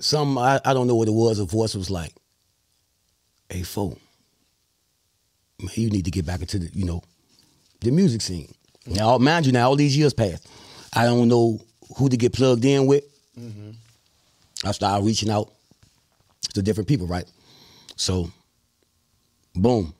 some 0.00 0.38
I, 0.38 0.60
I 0.64 0.74
don't 0.74 0.86
know 0.86 0.96
what 0.96 1.08
it 1.08 1.12
was, 1.12 1.38
a 1.38 1.44
voice 1.44 1.74
was 1.74 1.90
like, 1.90 2.14
hey 3.48 3.62
fool, 3.62 3.98
man, 5.60 5.70
you 5.74 5.90
need 5.90 6.04
to 6.04 6.10
get 6.10 6.26
back 6.26 6.40
into 6.40 6.58
the, 6.58 6.70
you 6.72 6.84
know, 6.84 7.02
the 7.80 7.90
music 7.90 8.20
scene. 8.20 8.52
Now 8.86 9.18
mind 9.18 9.46
you, 9.46 9.52
now 9.52 9.68
all 9.68 9.76
these 9.76 9.96
years 9.96 10.12
passed. 10.14 10.48
I 10.92 11.04
don't 11.04 11.28
know 11.28 11.60
who 11.96 12.08
to 12.08 12.16
get 12.16 12.32
plugged 12.32 12.64
in 12.64 12.86
with. 12.86 13.04
I 14.64 14.72
started 14.72 15.04
reaching 15.04 15.30
out 15.30 15.50
to 16.54 16.62
different 16.62 16.88
people, 16.88 17.06
right? 17.06 17.24
So, 17.96 18.30
boom. 19.54 19.94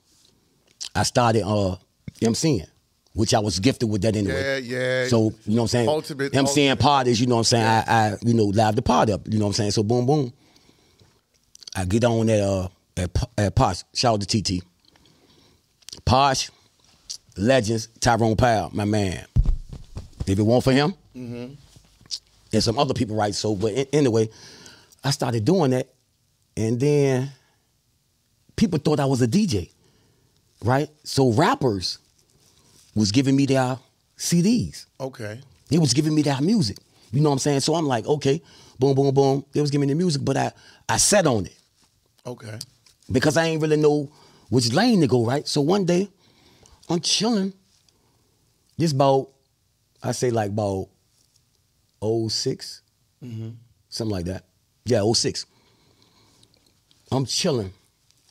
I 0.95 1.05
started 1.05 1.43
uh 1.45 1.77
MCing, 2.21 2.67
which 3.13 3.35
I 3.35 3.41
was 3.41 3.59
gifted 3.59 3.91
with 3.91 4.03
that 4.03 4.17
anyway. 4.17 4.63
Yeah, 4.63 5.03
yeah. 5.03 5.09
So, 5.09 5.35
you 5.47 5.57
know 5.57 5.63
what 5.63 5.63
I'm 5.63 5.69
saying? 5.69 5.89
Ultimate- 5.89 6.33
MCing 6.33 6.47
ultimate. 6.47 6.79
parties, 6.79 7.21
you 7.21 7.27
know 7.27 7.37
what 7.37 7.41
I'm 7.41 7.45
saying? 7.45 7.67
I, 7.67 7.85
I, 7.87 8.17
you 8.23 8.35
know, 8.35 8.45
live 8.45 8.77
the 8.77 8.83
party 8.83 9.13
up, 9.13 9.23
you 9.27 9.39
know 9.39 9.47
what 9.47 9.51
I'm 9.51 9.55
saying? 9.55 9.71
So, 9.73 9.83
boom, 9.83 10.07
boom. 10.07 10.33
I 11.75 11.85
get 11.85 12.05
on 12.05 12.29
at, 12.29 12.41
uh, 12.41 12.69
at, 12.97 13.11
at 13.39 13.55
Posh. 13.55 13.83
Shout 13.95 14.15
out 14.15 14.21
to 14.29 14.43
TT. 14.43 14.63
Posh, 16.05 16.51
Legends, 17.37 17.89
Tyrone 18.01 18.37
Powell, 18.37 18.71
my 18.73 18.85
man. 18.85 19.25
If 20.27 20.39
it 20.39 20.43
weren't 20.43 20.63
for 20.63 20.73
him, 20.73 20.95
mm-hmm. 21.17 21.55
and 22.53 22.63
some 22.63 22.79
other 22.79 22.95
people, 22.95 23.17
right? 23.17 23.35
So, 23.35 23.57
but 23.57 23.89
anyway, 23.93 24.29
I 25.03 25.11
started 25.11 25.45
doing 25.45 25.73
that, 25.73 25.89
and 26.57 26.79
then 26.79 27.31
people 28.55 28.79
thought 28.79 29.01
I 29.01 29.07
was 29.07 29.23
a 29.23 29.27
DJ, 29.27 29.71
right? 30.63 30.89
So 31.03 31.33
rappers 31.33 31.99
was 32.95 33.13
giving 33.13 33.37
me 33.37 33.47
their 33.47 33.79
CDs. 34.17 34.87
Okay. 34.99 35.41
They 35.69 35.79
was 35.79 35.95
giving 35.95 36.15
me 36.15 36.23
their 36.23 36.41
music. 36.41 36.79
You 37.13 37.21
know 37.21 37.31
what 37.31 37.35
I'm 37.35 37.39
saying? 37.41 37.61
So 37.61 37.75
I'm 37.75 37.87
like, 37.87 38.07
okay, 38.07 38.43
boom, 38.79 38.95
boom, 38.95 39.13
boom. 39.15 39.45
They 39.53 39.61
was 39.61 39.71
giving 39.71 39.89
me 39.89 39.95
the 39.95 39.99
music, 39.99 40.25
but 40.25 40.37
I 40.37 40.53
I 40.89 40.97
sat 40.97 41.27
on 41.27 41.47
it 41.47 41.57
Okay. 42.27 42.59
because 43.11 43.37
I 43.37 43.47
ain't 43.47 43.63
really 43.63 43.77
know 43.77 44.11
which 44.49 44.73
lane 44.73 45.01
to 45.01 45.07
go, 45.07 45.25
right? 45.25 45.47
So 45.47 45.61
one 45.61 45.85
day, 45.85 46.09
I'm 46.89 47.01
chilling. 47.01 47.53
This 48.77 48.93
about, 48.93 49.29
I 50.03 50.13
say 50.13 50.31
like 50.31 50.51
about 50.51 50.89
6 52.03 52.83
mm-hmm. 53.23 53.51
something 53.89 54.13
like 54.13 54.25
that. 54.25 54.45
Yeah, 54.85 55.03
06. 55.13 55.47
I'm 57.13 57.27
chilling. 57.27 57.73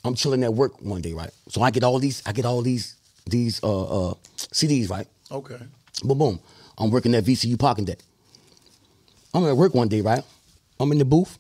I'm 0.04 0.16
chilling 0.16 0.44
at 0.44 0.54
work 0.54 0.82
one 0.82 1.02
day, 1.02 1.14
right? 1.14 1.32
So 1.50 1.62
I 1.62 1.72
get 1.72 1.84
all 1.84 2.00
these, 2.00 2.22
I 2.26 2.32
get 2.32 2.46
all 2.46 2.62
these, 2.62 2.96
these 3.30 3.64
uh 3.64 4.10
uh 4.12 4.14
CDs, 4.38 4.90
right? 4.90 5.08
Okay. 5.32 5.60
Boom, 6.04 6.18
boom. 6.18 6.40
I'm 6.78 6.92
working 6.92 7.14
at 7.16 7.24
VCU 7.24 7.58
parking 7.60 7.86
deck. 7.86 8.00
I'm 9.34 9.46
at 9.46 9.56
work 9.56 9.74
one 9.74 9.88
day, 9.88 10.02
right? 10.02 10.24
I'm 10.80 10.92
in 10.92 10.98
the 10.98 11.06
booth. 11.06 11.38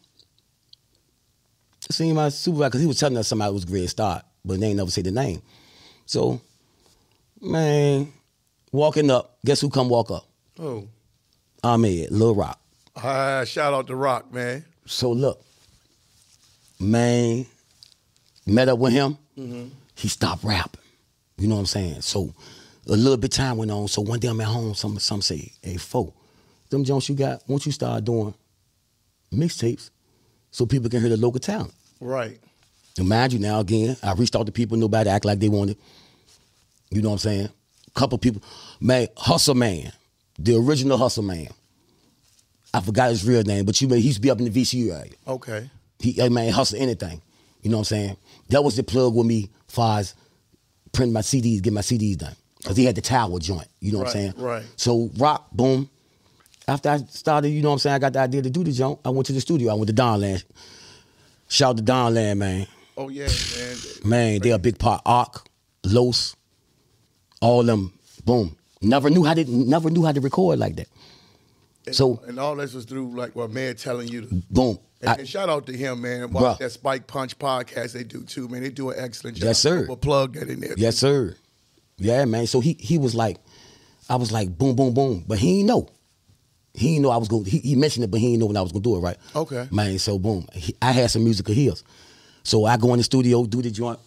Seeing 1.91 2.13
my 2.13 2.29
supervisor 2.29 2.69
because 2.69 2.81
he 2.81 2.87
was 2.87 2.99
telling 2.99 3.17
us 3.17 3.27
somebody 3.27 3.53
was 3.53 3.65
great 3.65 3.89
start, 3.89 4.23
but 4.45 4.59
they 4.59 4.67
ain't 4.67 4.77
never 4.77 4.91
say 4.91 5.01
the 5.01 5.11
name. 5.11 5.41
So, 6.05 6.39
man, 7.41 8.11
walking 8.71 9.09
up, 9.09 9.37
guess 9.43 9.61
who 9.61 9.69
come 9.69 9.89
walk 9.89 10.11
up? 10.11 10.25
Oh. 10.59 10.87
Ahmed, 11.63 12.11
Lil 12.11 12.35
Rock. 12.35 12.59
Ah, 12.95 13.43
shout 13.45 13.73
out 13.73 13.87
to 13.87 13.95
Rock, 13.95 14.31
man. 14.31 14.65
So 14.85 15.11
look, 15.11 15.43
man, 16.79 17.45
met 18.45 18.69
up 18.69 18.77
with 18.77 18.93
him. 18.93 19.17
He 19.95 20.07
stopped 20.09 20.43
rapping. 20.43 20.81
You 21.39 21.47
know 21.47 21.55
what 21.55 21.61
I'm 21.61 21.65
saying? 21.67 22.01
So 22.01 22.33
a 22.87 22.91
little 22.91 23.17
bit 23.17 23.31
time 23.31 23.57
went 23.57 23.71
on. 23.71 23.87
So 23.87 24.01
one 24.01 24.19
day 24.19 24.27
I'm 24.27 24.41
at 24.41 24.47
home. 24.47 24.75
Some 24.75 24.99
some 24.99 25.21
say, 25.21 25.51
"Hey, 25.61 25.77
fo, 25.77 26.13
them 26.69 26.83
Jones 26.83 27.07
you 27.09 27.15
got. 27.15 27.47
Won't 27.47 27.65
you 27.65 27.71
start 27.71 28.03
doing 28.03 28.33
mixtapes 29.33 29.89
so 30.51 30.65
people 30.65 30.89
can 30.89 30.99
hear 30.99 31.09
the 31.09 31.17
local 31.17 31.39
talent?" 31.39 31.73
Right. 31.99 32.39
And 32.97 33.07
mind 33.07 33.33
you, 33.33 33.39
now 33.39 33.61
again, 33.61 33.95
I 34.03 34.13
reached 34.13 34.35
out 34.35 34.45
to 34.45 34.51
people. 34.51 34.77
Nobody 34.77 35.09
act 35.09 35.23
like 35.25 35.39
they 35.39 35.49
wanted. 35.49 35.77
You 36.89 37.01
know 37.01 37.09
what 37.09 37.13
I'm 37.13 37.19
saying? 37.19 37.49
A 37.87 37.91
Couple 37.91 38.17
people, 38.17 38.41
man, 38.81 39.07
Hustle 39.15 39.55
Man, 39.55 39.91
the 40.37 40.55
original 40.55 40.97
Hustle 40.97 41.23
Man. 41.23 41.47
I 42.73 42.81
forgot 42.81 43.09
his 43.09 43.25
real 43.25 43.43
name, 43.43 43.65
but 43.65 43.79
you 43.81 43.87
may 43.87 43.99
he 43.99 44.07
used 44.07 44.17
to 44.17 44.21
be 44.21 44.29
up 44.29 44.39
in 44.39 44.51
the 44.51 44.61
VCU 44.61 44.91
area. 44.91 45.11
Okay. 45.27 45.69
He, 45.99 46.11
hey 46.11 46.29
man, 46.29 46.51
hustle 46.51 46.79
anything. 46.79 47.21
You 47.61 47.71
know 47.71 47.77
what 47.77 47.91
I'm 47.91 47.97
saying? 47.97 48.17
That 48.49 48.63
was 48.63 48.75
the 48.75 48.83
plug 48.83 49.15
with 49.15 49.25
me 49.25 49.49
far 49.67 49.99
as 49.99 50.13
print 50.91 51.11
my 51.11 51.21
CDs, 51.21 51.61
get 51.61 51.73
my 51.73 51.81
CDs 51.81 52.17
done. 52.17 52.35
Because 52.57 52.75
he 52.75 52.85
had 52.85 52.95
the 52.95 53.01
tower 53.01 53.39
joint. 53.39 53.67
You 53.79 53.93
know 53.93 53.99
what 53.99 54.07
I'm 54.07 54.13
saying? 54.13 54.33
right. 54.37 54.65
So 54.75 55.09
rock, 55.17 55.49
boom. 55.51 55.89
After 56.67 56.89
I 56.89 56.97
started, 56.97 57.49
you 57.49 57.61
know 57.61 57.69
what 57.69 57.73
I'm 57.73 57.79
saying, 57.79 57.95
I 57.95 57.99
got 57.99 58.13
the 58.13 58.19
idea 58.19 58.41
to 58.43 58.49
do 58.49 58.63
the 58.63 58.71
joint. 58.71 58.99
I 59.03 59.09
went 59.09 59.25
to 59.27 59.33
the 59.33 59.41
studio. 59.41 59.71
I 59.71 59.75
went 59.75 59.87
to 59.87 59.93
Donland. 59.93 60.43
Shout 61.47 61.69
out 61.71 61.77
to 61.77 61.83
Donland, 61.83 62.37
man. 62.37 62.67
Oh 62.97 63.09
yeah, 63.09 63.27
man. 63.57 63.77
Man, 64.03 64.39
they 64.41 64.51
a 64.51 64.59
big 64.59 64.77
part. 64.77 65.01
Arc, 65.05 65.47
Los, 65.85 66.35
all 67.41 67.63
them, 67.63 67.93
boom. 68.25 68.55
Never 68.81 69.09
knew 69.09 69.23
how 69.23 69.33
to 69.33 69.43
never 69.49 69.89
knew 69.89 70.05
how 70.05 70.11
to 70.11 70.21
record 70.21 70.59
like 70.59 70.75
that. 70.75 70.87
And, 71.89 71.95
So- 71.95 72.21
and 72.27 72.39
all 72.39 72.55
this 72.55 72.73
was 72.73 72.85
through 72.85 73.15
like 73.15 73.35
what 73.35 73.51
man 73.51 73.75
telling 73.75 74.07
you 74.07 74.21
to 74.21 74.43
Boom. 74.49 74.79
And, 75.01 75.09
I- 75.09 75.13
and 75.15 75.27
shout 75.29 75.49
out 75.49 75.65
to 75.67 75.73
him, 75.75 76.01
man. 76.01 76.29
Bruh. 76.29 76.41
Watch 76.41 76.59
that 76.59 76.71
Spike 76.71 77.07
Punch 77.07 77.37
podcast 77.39 77.93
they 77.93 78.03
do 78.03 78.23
too, 78.23 78.47
man. 78.47 78.61
They 78.63 78.69
do 78.69 78.89
an 78.89 78.95
excellent 78.99 79.37
job. 79.37 79.45
Yes, 79.47 79.59
sir. 79.59 79.85
We'll 79.87 79.97
plug 79.97 80.33
that 80.33 80.49
in 80.49 80.59
there. 80.59 80.73
Yes, 80.77 80.97
sir. 80.97 81.35
Yeah, 81.97 82.25
man. 82.25 82.47
So 82.47 82.59
he 82.59 82.73
he 82.79 82.97
was 82.97 83.13
like, 83.15 83.37
I 84.09 84.15
was 84.15 84.31
like, 84.31 84.57
boom, 84.57 84.75
boom, 84.75 84.93
boom. 84.93 85.23
But 85.27 85.37
he 85.39 85.63
know. 85.63 85.87
He 86.73 86.99
know 86.99 87.09
I 87.09 87.17
was 87.17 87.27
going. 87.27 87.45
He, 87.45 87.59
he 87.59 87.75
mentioned 87.75 88.03
it, 88.05 88.11
but 88.11 88.19
he 88.19 88.37
know 88.37 88.45
when 88.45 88.55
I 88.57 88.61
was 88.61 88.71
gonna 88.71 88.83
do 88.83 88.95
it. 88.95 88.99
Right. 88.99 89.17
Okay. 89.35 89.67
Man. 89.71 89.97
So 89.99 90.17
boom. 90.19 90.47
He, 90.53 90.75
I 90.81 90.91
had 90.91 91.09
some 91.11 91.23
musical 91.23 91.53
his. 91.53 91.83
So 92.43 92.65
I 92.65 92.77
go 92.77 92.93
in 92.93 92.97
the 92.99 93.03
studio, 93.03 93.45
do 93.45 93.61
the 93.61 93.71
joint. 93.71 93.99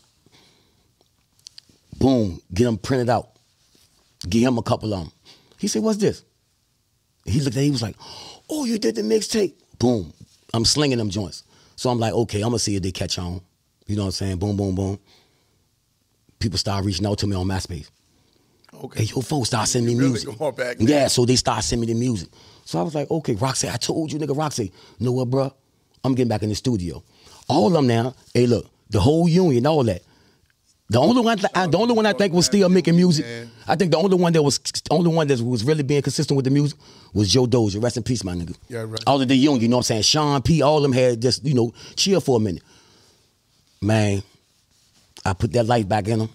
Boom. 1.99 2.41
Get 2.53 2.65
them 2.65 2.79
printed 2.79 3.11
out. 3.11 3.31
Give 4.29 4.43
him 4.43 4.59
a 4.59 4.63
couple 4.63 4.93
of 4.95 5.01
them. 5.05 5.13
He 5.59 5.69
said, 5.69 5.83
"What's 5.83 5.99
this?" 5.99 6.23
He 7.25 7.41
looked 7.41 7.57
at. 7.57 7.63
He 7.63 7.71
was 7.71 7.83
like, 7.83 7.97
"Oh, 8.51 8.65
you 8.65 8.79
did 8.79 8.95
the 8.97 9.03
mixtape." 9.03 9.55
Boom. 9.79 10.13
I'm 10.55 10.65
slinging 10.65 10.99
them 10.99 11.11
joints. 11.11 11.45
So 11.77 11.91
I'm 11.91 11.99
like, 11.99 12.13
okay, 12.13 12.39
I'm 12.43 12.49
gonna 12.49 12.59
see 12.59 12.77
if 12.77 12.83
they 12.83 12.93
catch 12.93 13.19
on. 13.19 13.41
You 13.87 13.97
know 13.97 14.03
what 14.03 14.07
I'm 14.07 14.13
saying? 14.13 14.39
Boom, 14.39 14.57
boom, 14.57 14.75
boom. 14.75 14.99
People 16.39 16.59
start 16.59 16.85
reaching 16.85 17.07
out 17.07 17.19
to 17.19 17.27
me 17.27 17.37
on 17.37 17.47
MySpace. 17.47 17.91
Okay. 18.75 19.05
Hey, 19.05 19.11
yo, 19.15 19.21
folks 19.21 19.49
start 19.49 19.69
sending 19.69 19.97
me 19.97 19.99
really 19.99 20.13
music. 20.13 20.39
going 20.39 20.55
back 20.55 20.77
yeah, 20.81 21.09
so 21.09 21.25
they 21.25 21.37
start 21.37 21.63
sending 21.65 21.89
me 21.89 21.93
the 21.93 21.99
music. 21.99 22.29
So 22.65 22.79
I 22.79 22.83
was 22.83 22.95
like, 22.95 23.11
okay, 23.11 23.35
Roxy, 23.35 23.69
I 23.69 23.77
told 23.77 24.13
you, 24.13 24.19
nigga, 24.19 24.37
Roxy, 24.37 24.73
you 24.99 25.07
know 25.07 25.13
what, 25.13 25.31
bro? 25.31 25.53
I'm 26.05 26.15
getting 26.15 26.29
back 26.29 26.43
in 26.43 26.49
the 26.49 26.55
studio. 26.55 27.03
All 27.49 27.67
of 27.69 27.73
them 27.73 27.87
now, 27.87 28.15
hey, 28.35 28.47
look, 28.47 28.71
the 28.91 29.01
whole 29.01 29.29
union, 29.29 29.67
all 29.67 29.85
that. 29.85 30.03
The 30.93 31.01
only 31.01 31.23
one, 31.23 31.41
I, 31.55 31.67
the 31.67 31.79
only 31.79 31.95
one 31.95 32.05
I 32.05 32.13
think 32.13 32.35
was 32.35 32.45
still 32.45 32.69
making 32.69 32.97
music. 32.97 33.25
I 33.67 33.77
think 33.77 33.93
the 33.93 33.97
only 33.97 34.15
one 34.15 34.35
that 34.35 34.43
was, 34.43 34.61
only 34.91 35.11
one 35.11 35.27
that 35.29 35.41
was 35.41 35.65
really 35.65 35.83
being 35.83 36.03
consistent 36.03 36.37
with 36.37 36.45
the 36.45 36.51
music 36.51 36.79
was 37.15 37.33
Joe 37.33 37.47
Dozier. 37.47 37.81
Rest 37.81 37.97
in 37.97 38.03
peace, 38.03 38.23
my 38.23 38.35
nigga. 38.35 38.55
Yeah, 38.69 38.85
right. 38.87 39.03
All 39.07 39.19
of 39.19 39.27
the 39.27 39.35
union, 39.35 39.63
you 39.63 39.69
know 39.69 39.77
what 39.77 39.91
I'm 39.91 40.03
saying? 40.03 40.03
Sean 40.03 40.43
P. 40.43 40.61
All 40.61 40.77
of 40.77 40.83
them 40.83 40.93
had 40.93 41.23
just, 41.23 41.47
you 41.47 41.55
know, 41.55 41.73
chill 41.97 42.21
for 42.21 42.37
a 42.37 42.41
minute. 42.41 42.63
Man, 43.81 44.23
I 45.25 45.33
put 45.33 45.55
that 45.55 45.65
light 45.65 45.89
back 45.89 46.09
in 46.09 46.19
them. 46.19 46.29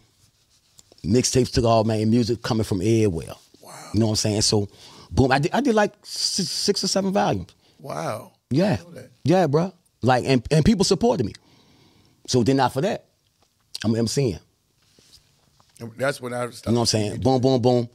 Mixtapes 1.05 1.53
took 1.53 1.63
all 1.63 1.83
man, 1.83 2.09
music 2.09 2.41
coming 2.41 2.63
from 2.63 2.81
everywhere. 2.81 3.35
Wow. 3.61 3.73
You 3.93 3.99
know 3.99 4.05
what 4.07 4.11
I'm 4.13 4.15
saying? 4.15 4.41
So, 4.41 4.67
boom, 5.11 5.31
I 5.31 5.37
did, 5.37 5.53
I 5.53 5.61
did 5.61 5.75
like 5.75 5.93
six, 6.01 6.49
six 6.49 6.83
or 6.83 6.87
seven 6.87 7.13
volumes. 7.13 7.53
Wow. 7.79 8.31
Yeah, 8.49 8.77
yeah, 9.23 9.45
bro. 9.45 9.71
Like, 10.01 10.25
and, 10.25 10.43
and 10.49 10.65
people 10.65 10.83
supported 10.83 11.27
me. 11.27 11.33
So 12.25 12.41
then 12.41 12.59
after 12.59 12.81
that, 12.81 13.05
I'm 13.83 13.93
MCing. 13.93 14.39
That's 15.97 16.19
when 16.21 16.33
I. 16.33 16.43
You 16.45 16.49
know 16.67 16.71
what 16.73 16.79
I'm 16.79 16.85
saying? 16.87 17.21
Boom, 17.21 17.41
boom, 17.41 17.61
boom. 17.61 17.89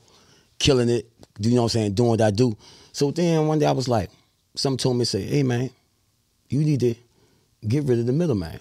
killing 0.59 0.89
it. 0.89 1.09
You 1.39 1.51
know 1.51 1.63
what 1.63 1.63
I'm 1.65 1.69
saying? 1.71 1.95
Doing 1.95 2.11
what 2.11 2.21
I 2.21 2.31
do. 2.31 2.57
So 2.93 3.11
then 3.11 3.47
one 3.47 3.59
day 3.59 3.67
I 3.67 3.73
was 3.73 3.89
like, 3.89 4.11
something 4.55 4.79
told 4.79 4.97
me, 4.99 5.05
say, 5.05 5.23
hey 5.23 5.43
man, 5.43 5.71
you 6.49 6.61
need 6.61 6.81
to 6.81 6.95
get 7.67 7.85
rid 7.85 7.99
of 7.99 8.07
the 8.07 8.13
middleman. 8.13 8.61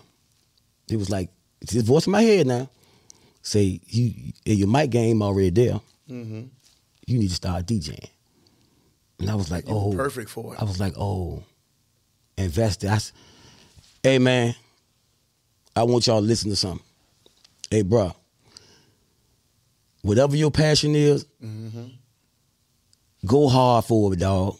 It 0.89 0.95
was 0.97 1.09
like, 1.09 1.29
it's 1.61 1.73
this 1.73 1.83
voice 1.83 2.07
in 2.07 2.11
my 2.11 2.21
head 2.21 2.47
now. 2.47 2.69
Say, 3.43 3.81
you 3.87 4.31
your 4.45 4.67
mic 4.67 4.89
game 4.91 5.21
already 5.21 5.49
there. 5.49 5.79
Mm-hmm. 6.09 6.41
You 7.07 7.17
need 7.19 7.29
to 7.29 7.35
start 7.35 7.65
DJing. 7.65 8.09
And 9.19 9.29
I 9.29 9.35
was 9.35 9.51
like, 9.51 9.67
You 9.67 9.75
oh. 9.75 9.93
perfect 9.95 10.29
for 10.29 10.53
it. 10.55 10.61
I 10.61 10.63
was 10.63 10.79
like, 10.79 10.93
oh, 10.97 11.43
invest 12.37 12.83
it. 12.83 12.89
I 12.89 12.95
s- 12.95 13.13
hey 14.01 14.17
man, 14.17 14.55
I 15.75 15.83
want 15.83 16.07
y'all 16.07 16.21
to 16.21 16.25
listen 16.25 16.49
to 16.49 16.55
something. 16.55 16.85
Hey, 17.69 17.83
bruh, 17.83 18.13
whatever 20.01 20.35
your 20.35 20.51
passion 20.51 20.95
is, 20.95 21.25
go 23.25 23.47
hard 23.47 23.85
for 23.85 24.13
it, 24.13 24.19
dog. 24.19 24.57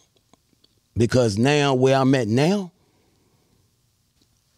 Because 0.95 1.37
now, 1.37 1.73
where 1.73 1.95
I'm 1.95 2.13
at 2.15 2.27
now, 2.27 2.71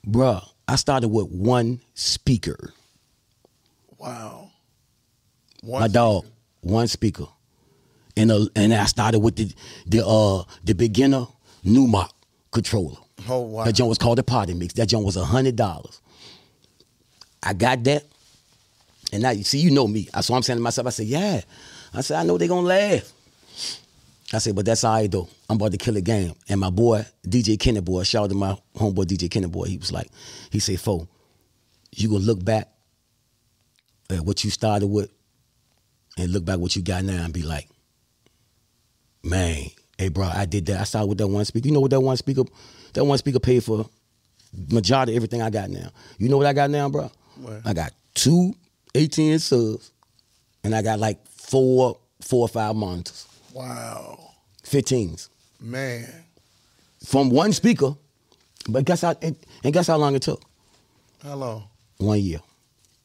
bruh, 0.06 0.43
I 0.67 0.76
started 0.78 1.10
with 1.10 1.28
one 1.30 1.80
speaker. 1.93 2.74
Wow. 4.00 4.50
my 5.63 5.69
One 5.82 5.91
dog, 5.91 6.26
one 6.62 6.88
speaker, 6.88 7.28
and 8.17 8.32
a, 8.32 8.48
and 8.56 8.74
I 8.74 8.86
started 8.86 9.19
with 9.19 9.36
the 9.36 9.54
the 9.86 10.06
uh 10.06 10.43
the 10.63 10.74
beginner 10.74 11.28
Numark 11.63 12.10
controller. 12.52 12.98
Oh 13.30 13.41
wow. 13.41 13.63
That 13.63 13.74
joint 13.74 13.89
was 13.89 13.98
called 13.98 14.17
the 14.17 14.24
Party 14.24 14.54
Mix. 14.54 14.74
That 14.74 14.88
joint 14.88 15.06
was 15.06 15.15
a 15.15 15.24
hundred 15.24 15.56
dollars. 15.56 16.02
I 17.41 17.54
got 17.54 17.84
that, 17.86 18.06
and 19.13 19.21
now 19.21 19.30
you 19.30 19.43
see, 19.43 19.60
you 19.60 19.69
know 19.69 19.88
me. 19.88 20.10
So 20.21 20.34
I'm 20.34 20.41
saying 20.41 20.58
to 20.58 20.63
myself, 20.63 20.88
I 20.88 20.89
said, 20.89 21.06
yeah. 21.06 21.41
I 21.93 22.02
said, 22.02 22.19
I 22.19 22.23
know 22.23 22.39
they're 22.39 22.47
gonna 22.47 22.65
laugh. 22.65 23.13
I 24.34 24.39
said, 24.39 24.56
but 24.56 24.65
that's 24.65 24.84
all 24.84 24.95
right 24.95 25.10
though. 25.10 25.30
I'm 25.47 25.58
about 25.58 25.71
to 25.71 25.78
kill 25.78 25.95
a 25.97 26.02
game. 26.02 26.34
And 26.49 26.60
my 26.60 26.71
boy, 26.71 27.06
DJ 27.23 27.60
Kenny 27.60 27.80
boy, 27.80 28.02
shout 28.04 28.23
out 28.23 28.30
to 28.32 28.36
my 28.36 28.58
homeboy 28.76 29.06
DJ 29.06 29.30
Kenny 29.30 29.45
boy. 29.45 29.65
He 29.65 29.78
was 29.78 29.91
like, 29.91 30.10
he 30.49 30.58
said, 30.58 30.80
Fo, 30.80 31.08
you 31.91 32.10
gonna 32.10 32.23
look 32.23 32.43
back 32.43 32.69
at 34.10 34.21
what 34.21 34.43
you 34.43 34.49
started 34.49 34.88
with 34.88 35.12
and 36.17 36.32
look 36.32 36.43
back 36.43 36.58
what 36.58 36.76
you 36.76 36.82
got 36.82 37.04
now 37.04 37.23
and 37.23 37.34
be 37.34 37.43
like, 37.43 37.69
man, 39.23 39.67
hey 39.99 40.08
bro, 40.10 40.26
I 40.26 40.45
did 40.45 40.65
that. 40.65 40.82
I 40.82 40.86
started 40.86 41.08
with 41.08 41.19
that 41.19 41.28
one 41.28 41.45
speaker. 41.45 41.67
You 41.67 41.73
know 41.76 41.82
what 41.82 41.91
that 41.91 42.02
one 42.02 42.17
speaker, 42.17 42.45
that 42.93 43.06
one 43.06 43.19
speaker 43.19 43.39
paid 43.39 43.63
for 43.63 43.88
majority 44.71 45.12
of 45.12 45.17
everything 45.17 45.43
I 45.43 45.52
got 45.52 45.69
now. 45.69 45.91
You 46.17 46.30
know 46.30 46.38
what 46.38 46.47
I 46.47 46.54
got 46.54 46.71
now, 46.71 46.89
bro? 46.89 47.12
What? 47.36 47.62
I 47.63 47.73
got 47.73 47.91
two 48.15 48.56
18 48.95 49.39
subs 49.39 49.91
and 50.63 50.73
I 50.75 50.82
got 50.82 50.99
like 50.99 51.25
four, 51.27 51.97
four 52.21 52.41
or 52.45 52.47
five 52.47 52.75
monitors, 52.75 53.27
Wow. 53.53 54.19
15s 54.63 55.29
Man. 55.60 56.08
from 57.06 57.29
one 57.29 57.53
speaker. 57.53 57.95
But 58.69 58.86
guess 58.86 59.01
how, 59.01 59.15
and, 59.21 59.36
and 59.63 59.73
guess 59.73 59.88
how 59.88 59.97
long 59.97 60.15
it 60.15 60.21
took? 60.21 60.41
How 61.21 61.36
long? 61.36 61.63
One 61.97 62.19
year, 62.21 62.39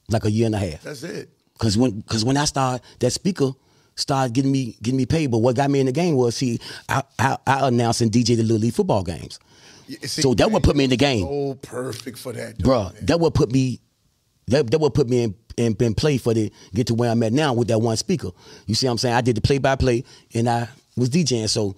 like 0.09 0.25
a 0.25 0.31
year 0.31 0.47
and 0.47 0.55
a 0.55 0.59
half. 0.59 0.83
That's 0.83 1.03
it. 1.03 1.31
Cause 1.59 1.77
when 1.77 2.03
cause 2.03 2.25
when 2.25 2.37
I 2.37 2.45
started, 2.45 2.83
that 3.01 3.11
speaker 3.11 3.51
started 3.97 4.33
getting 4.33 4.53
me 4.53 4.77
getting 4.81 4.97
me 4.97 5.07
paid. 5.07 5.29
But 5.33 5.39
what 5.39 5.57
got 5.57 5.69
me 5.71 5.81
in 5.81 5.87
the 5.87 5.93
game 5.93 6.15
was 6.15 6.37
see, 6.37 6.61
I 6.89 7.03
I, 7.19 7.37
I 7.45 7.67
announced 7.67 8.01
and 8.01 8.13
DJ 8.13 8.37
the 8.37 8.43
Little 8.45 8.59
League 8.59 8.75
football 8.75 9.03
games. 9.03 9.41
See, 9.89 10.23
So 10.23 10.35
that 10.35 10.51
would 10.53 10.63
put 10.63 10.77
me 10.77 10.85
in 10.85 10.91
the 10.91 10.97
game. 10.97 11.27
So 11.27 11.55
perfect 11.61 12.19
for 12.19 12.33
that, 12.33 12.59
Bruh, 12.59 12.95
man. 12.95 13.07
that 13.07 13.19
would 13.19 13.35
put 13.35 13.51
me 13.51 13.81
that, 14.49 14.71
that 14.71 14.79
would 14.79 14.95
put 14.95 15.09
me 15.09 15.23
in, 15.25 15.35
in, 15.57 15.77
in 15.81 15.95
play 15.95 16.19
for 16.19 16.35
the 16.35 16.53
get 16.75 16.87
to 16.89 16.95
where 16.95 17.11
I'm 17.11 17.23
at 17.23 17.33
now 17.33 17.53
with 17.55 17.69
that 17.69 17.79
one 17.79 17.97
speaker. 17.97 18.31
You 18.67 18.75
see 18.75 18.87
what 18.87 18.93
I'm 18.93 18.99
saying? 18.99 19.15
I 19.15 19.21
did 19.21 19.37
the 19.37 19.41
play 19.41 19.59
by 19.59 19.77
play 19.77 20.05
and 20.35 20.49
I 20.49 20.69
was 20.97 21.11
DJing. 21.11 21.49
So 21.49 21.77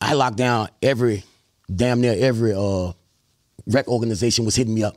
I 0.00 0.14
locked 0.14 0.36
down 0.36 0.68
every 0.82 1.24
damn 1.74 2.00
near 2.00 2.14
every 2.18 2.52
uh 2.54 2.92
rec 3.66 3.86
organization 3.88 4.44
was 4.44 4.56
hitting 4.56 4.74
me 4.74 4.82
up. 4.84 4.96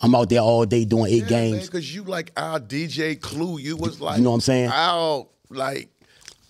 I'm 0.00 0.14
out 0.14 0.30
there 0.30 0.40
all 0.40 0.64
day 0.64 0.84
doing 0.84 1.12
eight 1.12 1.26
games. 1.26 1.66
because 1.66 1.92
you 1.94 2.04
like 2.04 2.30
our 2.36 2.60
DJ 2.60 3.20
Clue. 3.20 3.58
You 3.58 3.76
was 3.76 4.00
like, 4.00 4.18
You 4.18 4.24
know 4.24 4.30
what 4.30 4.36
I'm 4.36 4.40
saying? 4.42 4.70
Our 4.72 5.26
like 5.50 5.88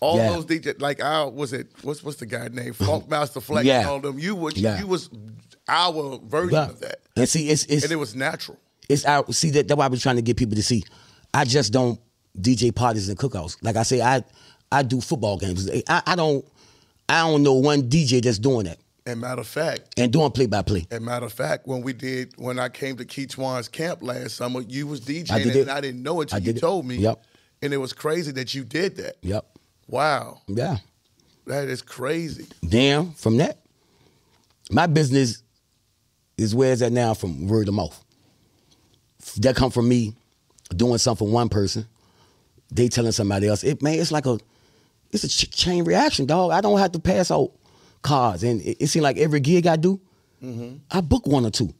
all 0.00 0.16
Yeah. 0.18 0.32
those 0.32 0.44
DJ, 0.46 0.80
like 0.80 1.02
our 1.02 1.28
was 1.30 1.52
it 1.52 1.66
what's 1.82 2.04
what's 2.04 2.18
the 2.18 2.26
guy 2.26 2.48
name? 2.48 2.72
Funk 2.74 3.08
Master 3.08 3.40
Flex 3.40 3.64
Yeah. 3.66 3.80
and 3.80 3.88
all 3.88 4.00
them. 4.00 4.18
You 4.18 4.36
was 4.36 4.56
Yeah. 4.56 4.78
you 4.78 4.86
was 4.86 5.08
our 5.66 6.18
version 6.24 6.54
Yeah. 6.54 6.68
of 6.68 6.80
that, 6.80 7.00
And 7.16 7.28
see, 7.28 7.48
it's 7.48 7.64
it's 7.64 7.84
and 7.84 7.92
it 7.92 7.96
was 7.96 8.14
natural. 8.14 8.58
It's 8.88 9.04
out. 9.04 9.32
See 9.34 9.50
that 9.50 9.68
that's 9.68 9.78
why 9.78 9.84
I 9.84 9.88
was 9.88 10.02
trying 10.02 10.16
to 10.16 10.22
get 10.22 10.36
people 10.36 10.56
to 10.56 10.62
see. 10.62 10.82
I 11.34 11.44
just 11.44 11.72
don't 11.72 12.00
DJ 12.38 12.74
parties 12.74 13.08
and 13.08 13.18
cookouts. 13.18 13.56
Like 13.62 13.76
I 13.76 13.82
say, 13.82 14.00
I 14.00 14.22
I 14.72 14.82
do 14.82 15.00
football 15.00 15.38
games. 15.38 15.68
I, 15.88 16.02
I 16.06 16.14
don't 16.16 16.44
I 17.08 17.26
don't 17.28 17.42
know 17.42 17.54
one 17.54 17.82
DJ 17.82 18.22
that's 18.22 18.38
doing 18.38 18.64
that 18.66 18.78
And 19.06 19.20
matter 19.20 19.40
of 19.40 19.46
fact, 19.46 19.94
and 19.98 20.12
doing 20.12 20.30
play 20.30 20.46
by 20.46 20.62
play. 20.62 20.86
and 20.90 21.04
matter 21.04 21.26
of 21.26 21.32
fact, 21.32 21.66
when 21.66 21.82
we 21.82 21.92
did 21.92 22.34
when 22.38 22.58
I 22.58 22.68
came 22.68 22.96
to 22.96 23.04
Keechwan's 23.04 23.68
camp 23.68 24.02
last 24.02 24.36
summer, 24.36 24.60
you 24.62 24.86
was 24.86 25.00
DJing, 25.00 25.30
I 25.32 25.40
and. 25.40 25.70
I 25.70 25.80
didn't 25.80 26.02
know 26.02 26.20
it 26.20 26.32
I 26.34 26.38
you 26.38 26.50
it. 26.50 26.58
told 26.60 26.86
me. 26.86 26.96
Yep. 26.96 27.22
And 27.62 27.72
it 27.72 27.78
was 27.78 27.92
crazy 27.92 28.30
that 28.32 28.54
you 28.54 28.62
did 28.64 28.96
that. 28.96 29.16
Yep. 29.22 29.44
Wow, 29.88 30.42
Yeah. 30.46 30.76
that 31.46 31.68
is 31.68 31.80
crazy. 31.82 32.46
Damn. 32.68 33.12
from 33.12 33.38
that, 33.38 33.58
my 34.70 34.86
business 34.86 35.42
is 36.36 36.54
where 36.54 36.72
it's 36.72 36.82
at 36.82 36.92
now 36.92 37.14
from 37.14 37.48
word 37.48 37.68
of 37.68 37.74
mouth. 37.74 37.98
That 39.40 39.56
come 39.56 39.70
from 39.70 39.88
me 39.88 40.14
doing 40.74 40.98
something 40.98 41.26
for 41.26 41.32
one 41.32 41.48
person, 41.48 41.86
they 42.72 42.88
telling 42.88 43.12
somebody 43.12 43.46
else. 43.48 43.62
It 43.64 43.82
man, 43.82 43.94
it's 43.98 44.12
like 44.12 44.26
a 44.26 44.38
it's 45.10 45.24
a 45.24 45.28
ch- 45.28 45.50
chain 45.50 45.84
reaction, 45.84 46.26
dog. 46.26 46.50
I 46.52 46.60
don't 46.60 46.78
have 46.78 46.92
to 46.92 46.98
pass 46.98 47.30
out 47.30 47.52
cards, 48.02 48.42
and 48.42 48.60
it, 48.62 48.76
it 48.80 48.86
seems 48.88 49.02
like 49.02 49.16
every 49.16 49.40
gig 49.40 49.66
I 49.66 49.76
do, 49.76 50.00
I 50.90 51.00
book 51.00 51.26
one 51.26 51.46
or 51.46 51.50
two. 51.50 51.72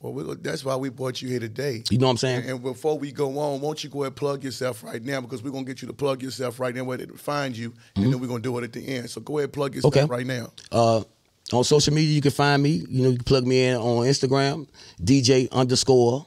Well, 0.00 0.12
we, 0.12 0.34
that's 0.36 0.64
why 0.64 0.74
we 0.74 0.88
brought 0.88 1.22
you 1.22 1.28
here 1.28 1.38
today. 1.38 1.84
You 1.88 1.98
know 1.98 2.06
what 2.06 2.12
I'm 2.12 2.16
saying? 2.16 2.40
And, 2.42 2.50
and 2.50 2.62
before 2.62 2.98
we 2.98 3.12
go 3.12 3.38
on, 3.38 3.60
won't 3.60 3.84
you 3.84 3.90
go 3.90 4.00
ahead 4.02 4.08
and 4.10 4.16
plug 4.16 4.42
yourself 4.42 4.82
right 4.82 5.00
now 5.02 5.20
because 5.20 5.42
we're 5.44 5.50
gonna 5.52 5.64
get 5.64 5.80
you 5.80 5.86
to 5.88 5.94
plug 5.94 6.22
yourself 6.22 6.58
right 6.58 6.74
now 6.74 6.82
where 6.84 6.98
they 6.98 7.06
find 7.06 7.56
you, 7.56 7.72
and 7.96 8.12
then 8.12 8.18
we're 8.20 8.26
gonna 8.26 8.40
do 8.42 8.58
it 8.58 8.64
at 8.64 8.72
the 8.72 8.86
end. 8.86 9.08
So 9.10 9.20
go 9.20 9.38
ahead 9.38 9.44
and 9.44 9.52
plug 9.52 9.74
yourself 9.76 9.94
Mm-hmm. 9.94 10.04
Okay. 10.04 10.10
right 10.10 10.26
now. 10.26 10.52
Uh, 10.72 11.04
on 11.52 11.64
social 11.64 11.92
media, 11.94 12.10
you 12.14 12.20
can 12.22 12.30
find 12.32 12.62
me. 12.62 12.82
You 12.88 13.02
know, 13.04 13.10
you 13.10 13.16
can 13.16 13.24
plug 13.24 13.46
me 13.46 13.64
in 13.64 13.76
on 13.76 14.06
Instagram, 14.06 14.68
DJ 15.00 15.50
underscore 15.52 16.26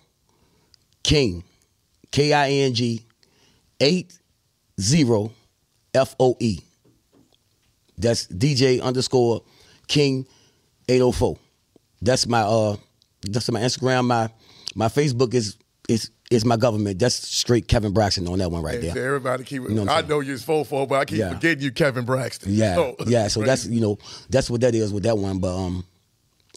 King, 1.05 1.43
K 2.11 2.33
I 2.33 2.49
N 2.49 2.73
G, 2.73 3.05
eight 3.79 4.17
zero 4.81 5.31
F 5.93 6.15
O 6.19 6.35
E. 6.39 6.59
That's 7.97 8.25
DJ 8.27 8.81
underscore 8.81 9.43
King 9.87 10.25
eight 10.89 11.01
oh 11.01 11.11
four. 11.11 11.37
That's 12.01 12.27
my 12.27 12.41
uh, 12.41 12.77
that's 13.21 13.49
my 13.51 13.61
Instagram. 13.61 14.07
My 14.07 14.29
my 14.73 14.87
Facebook 14.87 15.35
is 15.35 15.57
is 15.87 16.09
is 16.31 16.43
my 16.43 16.57
government. 16.57 16.97
That's 16.97 17.13
straight 17.15 17.67
Kevin 17.67 17.93
Braxton 17.93 18.27
on 18.27 18.39
that 18.39 18.49
one 18.49 18.63
right 18.63 18.81
there. 18.81 18.97
everybody 19.05 19.43
keep. 19.43 19.61
know 19.69 19.83
what 19.83 19.91
I'm 19.91 20.05
I 20.05 20.07
know 20.07 20.21
you're 20.21 20.37
fofo, 20.37 20.87
but 20.87 20.95
I 20.95 21.05
keep 21.05 21.19
Yeah. 21.19 21.33
forgetting 21.35 21.61
you, 21.63 21.71
Kevin 21.71 22.03
Braxton. 22.03 22.51
Yeah, 22.51 22.73
So- 22.75 22.95
yeah. 23.05 23.27
So 23.27 23.43
that's 23.43 23.67
you 23.67 23.79
know 23.79 23.99
that's 24.31 24.49
what 24.49 24.61
that 24.61 24.73
is 24.73 24.91
with 24.91 25.03
that 25.03 25.19
one. 25.19 25.37
But 25.37 25.55
um, 25.55 25.85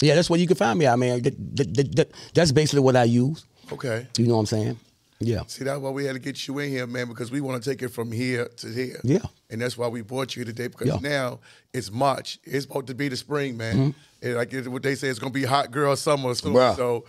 yeah, 0.01 0.15
that's 0.15 0.31
where 0.31 0.41
you 0.41 0.47
can 0.47 0.57
find 0.57 0.79
me. 0.79 0.87
I 0.87 0.97
mean, 0.97 1.23
that, 1.23 1.57
that, 1.57 1.97
that- 1.97 2.11
that's 2.33 2.51
basically 2.51 2.81
what 2.81 2.97
I 2.97 3.05
use. 3.05 3.45
Okay. 3.73 4.07
You 4.17 4.27
know 4.27 4.35
what 4.35 4.41
I'm 4.41 4.47
saying? 4.47 4.79
Yeah, 5.21 5.43
See, 5.49 5.65
that's 5.65 5.81
why 5.81 5.91
we 5.91 6.05
had 6.05 6.13
to 6.13 6.21
get 6.21 6.47
you 6.47 6.61
in 6.61 6.71
here, 6.71 6.87
man, 6.87 7.09
because 7.09 7.33
we 7.33 7.41
want 7.41 7.61
to 7.61 7.69
take 7.69 7.83
it 7.83 7.89
from 7.89 8.13
here 8.13 8.47
to 8.59 8.69
here. 8.69 9.01
Yeah. 9.03 9.19
And 9.51 9.61
that's 9.61 9.77
why 9.77 9.89
we 9.89 10.01
brought 10.03 10.37
you 10.37 10.45
today, 10.45 10.69
because 10.69 10.87
Yeah. 10.87 10.95
Mm-hmm. 10.95 11.05
now 11.09 11.41
it's 11.73 11.91
March. 11.91 12.39
It's 12.45 12.67
about 12.67 12.87
to 12.87 12.95
be 12.95 13.09
the 13.09 13.17
spring, 13.17 13.57
man. 13.57 13.97
And 14.23 14.35
like 14.37 14.53
what 14.67 14.85
they 14.85 14.95
say, 14.95 15.09
it's 15.09 15.19
going 15.19 15.33
to 15.33 15.39
be 15.39 15.45
hot 15.45 15.73
girl 15.73 15.97
summer 15.97 16.35
soon. 16.37 16.55
Bruh. 16.55 16.77
So, 16.77 17.05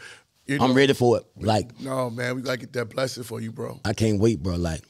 you 0.48 0.58
know, 0.58 0.66
I'm 0.66 0.74
ready 0.74 0.94
for 0.94 1.18
it. 1.18 1.26
Like 1.38 1.80
No, 1.80 2.10
man, 2.10 2.36
we 2.36 2.42
got 2.42 2.54
to 2.54 2.58
get 2.58 2.74
that 2.74 2.86
blessing 2.90 3.22
for 3.24 3.40
you, 3.42 3.52
bro. 3.52 3.80
I 3.86 3.94
can't 3.94 4.20
wait, 4.20 4.42
bro. 4.42 4.56
Like, 4.56 4.82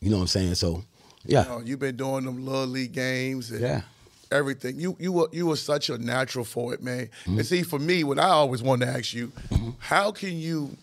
you 0.00 0.10
know 0.10 0.18
what 0.18 0.22
I'm 0.22 0.28
saying? 0.28 0.54
So, 0.54 0.84
yeah, 1.24 1.42
You 1.42 1.48
know, 1.48 1.60
you've 1.64 1.80
been 1.80 1.96
doing 1.96 2.24
them 2.24 2.44
little 2.44 2.68
league 2.68 2.92
games 2.92 3.50
and 3.50 3.62
Yeah. 3.62 3.80
everything. 4.30 4.78
You 4.78 4.96
you 5.00 5.10
were 5.10 5.28
you 5.32 5.46
were 5.46 5.56
such 5.56 5.90
a 5.90 5.98
natural 5.98 6.44
for 6.44 6.72
it, 6.72 6.84
man. 6.84 7.08
Mm-hmm. 7.24 7.38
And 7.38 7.46
see, 7.46 7.62
for 7.64 7.80
me, 7.80 8.04
what 8.04 8.20
I 8.20 8.28
always 8.28 8.62
wanted 8.62 8.86
to 8.86 8.92
ask 8.92 9.12
you, 9.12 9.32
how 9.78 10.12
can 10.12 10.36
you? 10.36 10.76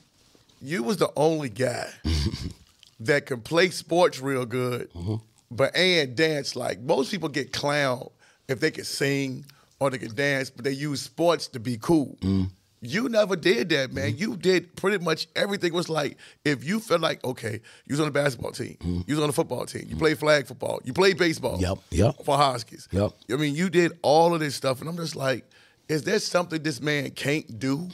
You 0.62 0.84
was 0.84 0.98
the 0.98 1.12
only 1.16 1.50
guy 1.50 1.90
that 3.02 3.26
can 3.26 3.42
play 3.42 3.70
sports 3.70 4.20
real 4.20 4.46
good, 4.46 4.92
Mm-hmm. 4.94 5.16
but 5.50 5.76
and 5.76 6.16
dance 6.16 6.56
like 6.56 6.80
most 6.82 7.12
people 7.12 7.30
get 7.30 7.52
clown 7.52 8.10
if 8.48 8.60
they 8.60 8.72
can 8.72 8.84
sing 8.84 9.46
or 9.80 9.90
they 9.90 9.98
can 9.98 10.14
dance, 10.14 10.50
but 10.50 10.64
they 10.64 10.72
use 10.72 11.02
sports 11.02 11.48
to 11.48 11.60
be 11.60 11.78
cool. 11.82 12.18
Mm-hmm. 12.22 12.44
You 12.84 13.10
never 13.10 13.36
did 13.36 13.70
that, 13.70 13.94
man. 13.94 14.18
You 14.18 14.36
did 14.36 14.76
pretty 14.76 15.04
much 15.04 15.28
everything. 15.36 15.72
Was 15.72 15.88
like 15.88 16.18
if 16.44 16.64
you 16.64 16.80
felt 16.80 17.02
like 17.02 17.24
okay, 17.24 17.62
you 17.86 17.94
was 17.94 18.00
on 18.00 18.08
the 18.08 18.12
basketball 18.12 18.52
team, 18.52 18.78
you 19.08 19.16
was 19.16 19.20
on 19.20 19.28
the 19.28 19.34
football 19.34 19.66
team, 19.68 19.86
you 19.88 19.96
played 19.96 20.18
flag 20.18 20.48
football, 20.48 20.80
you 20.84 20.92
played 20.94 21.18
baseball, 21.18 21.58
Mm-hmm. 21.60 21.64
Yep, 21.64 21.78
yep. 22.18 22.26
for 22.26 22.38
Huskies. 22.38 22.88
Yep. 22.92 23.12
I 23.32 23.36
mean, 23.36 23.54
you 23.56 23.70
did 23.70 23.94
all 24.02 24.34
of 24.34 24.40
this 24.40 24.56
stuff, 24.56 24.80
and 24.82 24.90
I'm 24.90 24.98
just 24.98 25.16
like, 25.16 25.46
is 25.90 26.04
there 26.04 26.18
something 26.20 26.62
this 26.64 26.82
man 26.82 27.12
can't 27.12 27.60
do? 27.60 27.88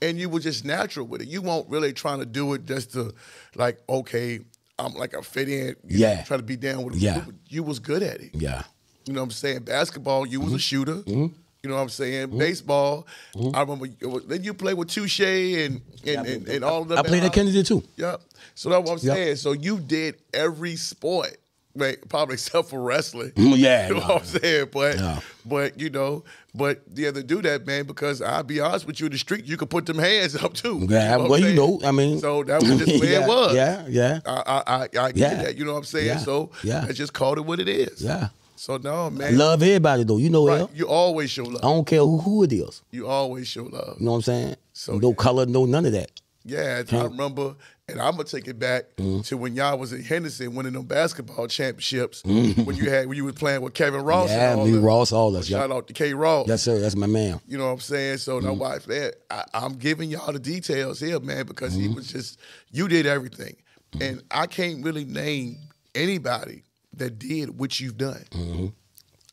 Mm-hmm. 0.00 0.08
And 0.10 0.18
you 0.18 0.28
were 0.28 0.40
just 0.40 0.64
natural 0.64 1.06
with 1.06 1.22
it. 1.22 1.28
You 1.28 1.42
weren't 1.42 1.68
really 1.68 1.92
trying 1.92 2.18
to 2.20 2.26
do 2.26 2.54
it 2.54 2.64
just 2.66 2.92
to, 2.92 3.12
like, 3.56 3.78
okay, 3.88 4.40
I'm 4.78 4.94
like 4.94 5.16
I 5.16 5.20
fit 5.22 5.48
in. 5.48 5.74
Yeah. 5.86 6.14
know, 6.16 6.22
try 6.24 6.36
to 6.36 6.42
be 6.42 6.56
down 6.56 6.84
with. 6.84 6.94
Yeah. 6.96 7.24
You 7.48 7.62
was 7.64 7.78
good 7.80 8.02
at 8.02 8.20
it. 8.20 8.30
Yeah. 8.34 8.62
You 9.06 9.12
know 9.14 9.20
what 9.20 9.24
I'm 9.24 9.30
saying? 9.32 9.60
Basketball, 9.64 10.26
you 10.26 10.38
Mm-hmm. 10.38 10.44
was 10.52 10.54
a 10.54 10.58
shooter. 10.58 11.02
You 11.06 11.68
know 11.70 11.74
what 11.74 11.80
I'm 11.82 11.88
saying? 11.88 12.38
Baseball, 12.38 13.06
Mm-hmm. 13.34 13.56
I 13.56 13.60
remember. 13.62 14.20
Then 14.26 14.44
you 14.44 14.54
played 14.54 14.74
with 14.74 14.88
Touche 14.90 15.18
and 15.20 15.80
and, 16.06 16.26
and, 16.26 16.48
and 16.48 16.64
all 16.64 16.82
of 16.82 16.88
them. 16.88 16.98
I 16.98 17.02
played 17.02 17.24
at 17.24 17.32
Kennedy 17.32 17.62
too. 17.64 17.82
Yep. 17.96 18.20
So 18.54 18.70
that's 18.70 18.88
what 18.88 19.00
I'm 19.02 19.06
Yep. 19.06 19.16
saying. 19.16 19.36
So 19.36 19.52
you 19.52 19.80
did 19.80 20.14
every 20.32 20.76
sport, 20.76 21.36
right? 21.78 21.96
Probably 22.08 22.34
except 22.38 22.68
for 22.68 22.80
wrestling. 22.80 23.30
Mm, 23.32 23.56
yeah, 23.58 23.88
You 23.88 23.94
know 23.94 24.00
no. 24.00 24.06
what 24.14 24.22
I'm 24.22 24.24
saying? 24.40 24.68
But 24.72 24.96
Yeah. 24.98 25.20
but 25.46 25.80
you 25.80 25.90
know, 25.90 26.24
but 26.54 26.82
you 26.94 27.06
have 27.06 27.14
to 27.14 27.22
do 27.22 27.40
that, 27.42 27.66
man, 27.66 27.84
because 27.86 28.20
I'll 28.20 28.42
be 28.42 28.60
honest 28.60 28.86
with 28.86 29.00
you, 29.00 29.06
in 29.06 29.12
the 29.12 29.18
street 29.18 29.44
you 29.46 29.56
could 29.56 29.70
put 29.70 29.86
them 29.86 29.98
hands 29.98 30.36
up 30.36 30.54
too. 30.54 30.86
Yeah, 30.88 31.10
know 31.12 31.18
what 31.18 31.24
I'm 31.24 31.30
well, 31.30 31.40
you 31.40 31.54
know, 31.54 31.80
I 31.84 31.92
mean, 31.92 32.18
So 32.20 32.42
that 32.44 32.60
was 32.60 32.78
just 32.78 33.00
where 33.00 33.10
yeah, 33.12 33.24
it 33.24 33.28
was. 33.28 33.54
Yeah, 33.54 33.86
yeah, 33.88 34.20
I 34.26 34.42
I 34.46 34.62
I, 34.66 34.82
I 34.82 35.12
get 35.12 35.16
Yeah. 35.16 35.42
that. 35.44 35.56
You 35.56 35.64
know 35.64 35.72
what 35.72 35.78
I'm 35.78 35.84
saying? 35.84 36.06
Yeah. 36.06 36.18
So 36.18 36.50
Yeah. 36.62 36.84
I 36.88 36.92
just 36.92 37.12
called 37.12 37.38
it 37.38 37.42
what 37.44 37.60
it 37.60 37.68
is. 37.68 38.02
yeah. 38.02 38.28
So 38.56 38.76
no, 38.76 39.06
I 39.06 39.10
man. 39.10 39.38
love 39.38 39.62
everybody 39.62 40.02
though. 40.02 40.16
You 40.16 40.30
know 40.30 40.46
Right. 40.48 40.68
You 40.74 40.88
always 40.88 41.30
show 41.30 41.44
love. 41.44 41.58
I 41.64 41.68
don't 41.68 41.86
care 41.86 42.00
who, 42.00 42.18
who 42.18 42.42
it 42.42 42.52
is. 42.52 42.82
You 42.90 43.06
always 43.06 43.46
show 43.46 43.62
love. 43.64 43.96
You 44.00 44.06
know 44.06 44.10
what 44.12 44.16
I'm 44.16 44.22
saying? 44.22 44.56
So, 44.72 44.98
no 44.98 45.10
yeah. 45.10 45.14
color, 45.14 45.46
no 45.46 45.64
none 45.64 45.86
of 45.86 45.92
that. 45.92 46.10
Yeah, 46.48 46.82
I 46.90 47.02
remember, 47.04 47.54
and 47.88 48.00
I'm 48.00 48.12
gonna 48.12 48.24
take 48.24 48.48
it 48.48 48.58
back 48.58 48.84
Mm-hmm. 48.96 49.20
to 49.22 49.36
when 49.36 49.54
y'all 49.54 49.78
was 49.78 49.92
at 49.92 50.00
Henderson 50.02 50.54
winning 50.54 50.72
them 50.72 50.84
basketball 50.86 51.46
championships. 51.48 52.24
When 52.24 52.74
you 52.76 52.90
had 52.90 53.06
when 53.06 53.16
you 53.16 53.24
was 53.24 53.34
playing 53.34 53.60
with 53.62 53.74
Kevin 53.74 54.02
Ross. 54.02 54.30
Mm-hmm. 54.30 54.38
Yeah, 54.38 54.50
and 54.52 54.60
all 54.60 54.66
me, 54.66 54.72
them. 54.72 54.82
Ross, 54.84 55.12
all 55.12 55.36
us. 55.36 55.46
Shout 55.46 55.70
out 55.70 55.86
to 55.88 55.92
K. 55.92 56.14
Ross. 56.14 56.48
Yes, 56.48 56.62
sir. 56.62 56.78
That's 56.80 56.96
my 56.96 57.06
man. 57.06 57.40
You 57.46 57.58
know 57.58 57.66
what 57.66 57.72
I'm 57.72 57.80
saying? 57.80 58.18
So 58.18 58.38
Mm-hmm. 58.38 58.46
no 58.46 58.52
wife 58.54 58.86
there. 58.86 59.12
I, 59.30 59.44
I'm 59.54 59.74
giving 59.74 60.10
y'all 60.10 60.32
the 60.32 60.38
details 60.38 61.00
here, 61.00 61.20
man, 61.20 61.46
because 61.46 61.72
Mm-hmm. 61.74 61.82
he 61.82 61.94
was 61.94 62.10
just 62.12 62.38
you 62.72 62.88
did 62.88 63.06
everything, 63.06 63.56
and 64.00 64.22
I 64.30 64.46
can't 64.46 64.84
really 64.84 65.04
name 65.04 65.58
anybody 65.94 66.62
that 66.94 67.18
did 67.18 67.58
what 67.58 67.78
you've 67.80 67.96
done. 67.98 68.72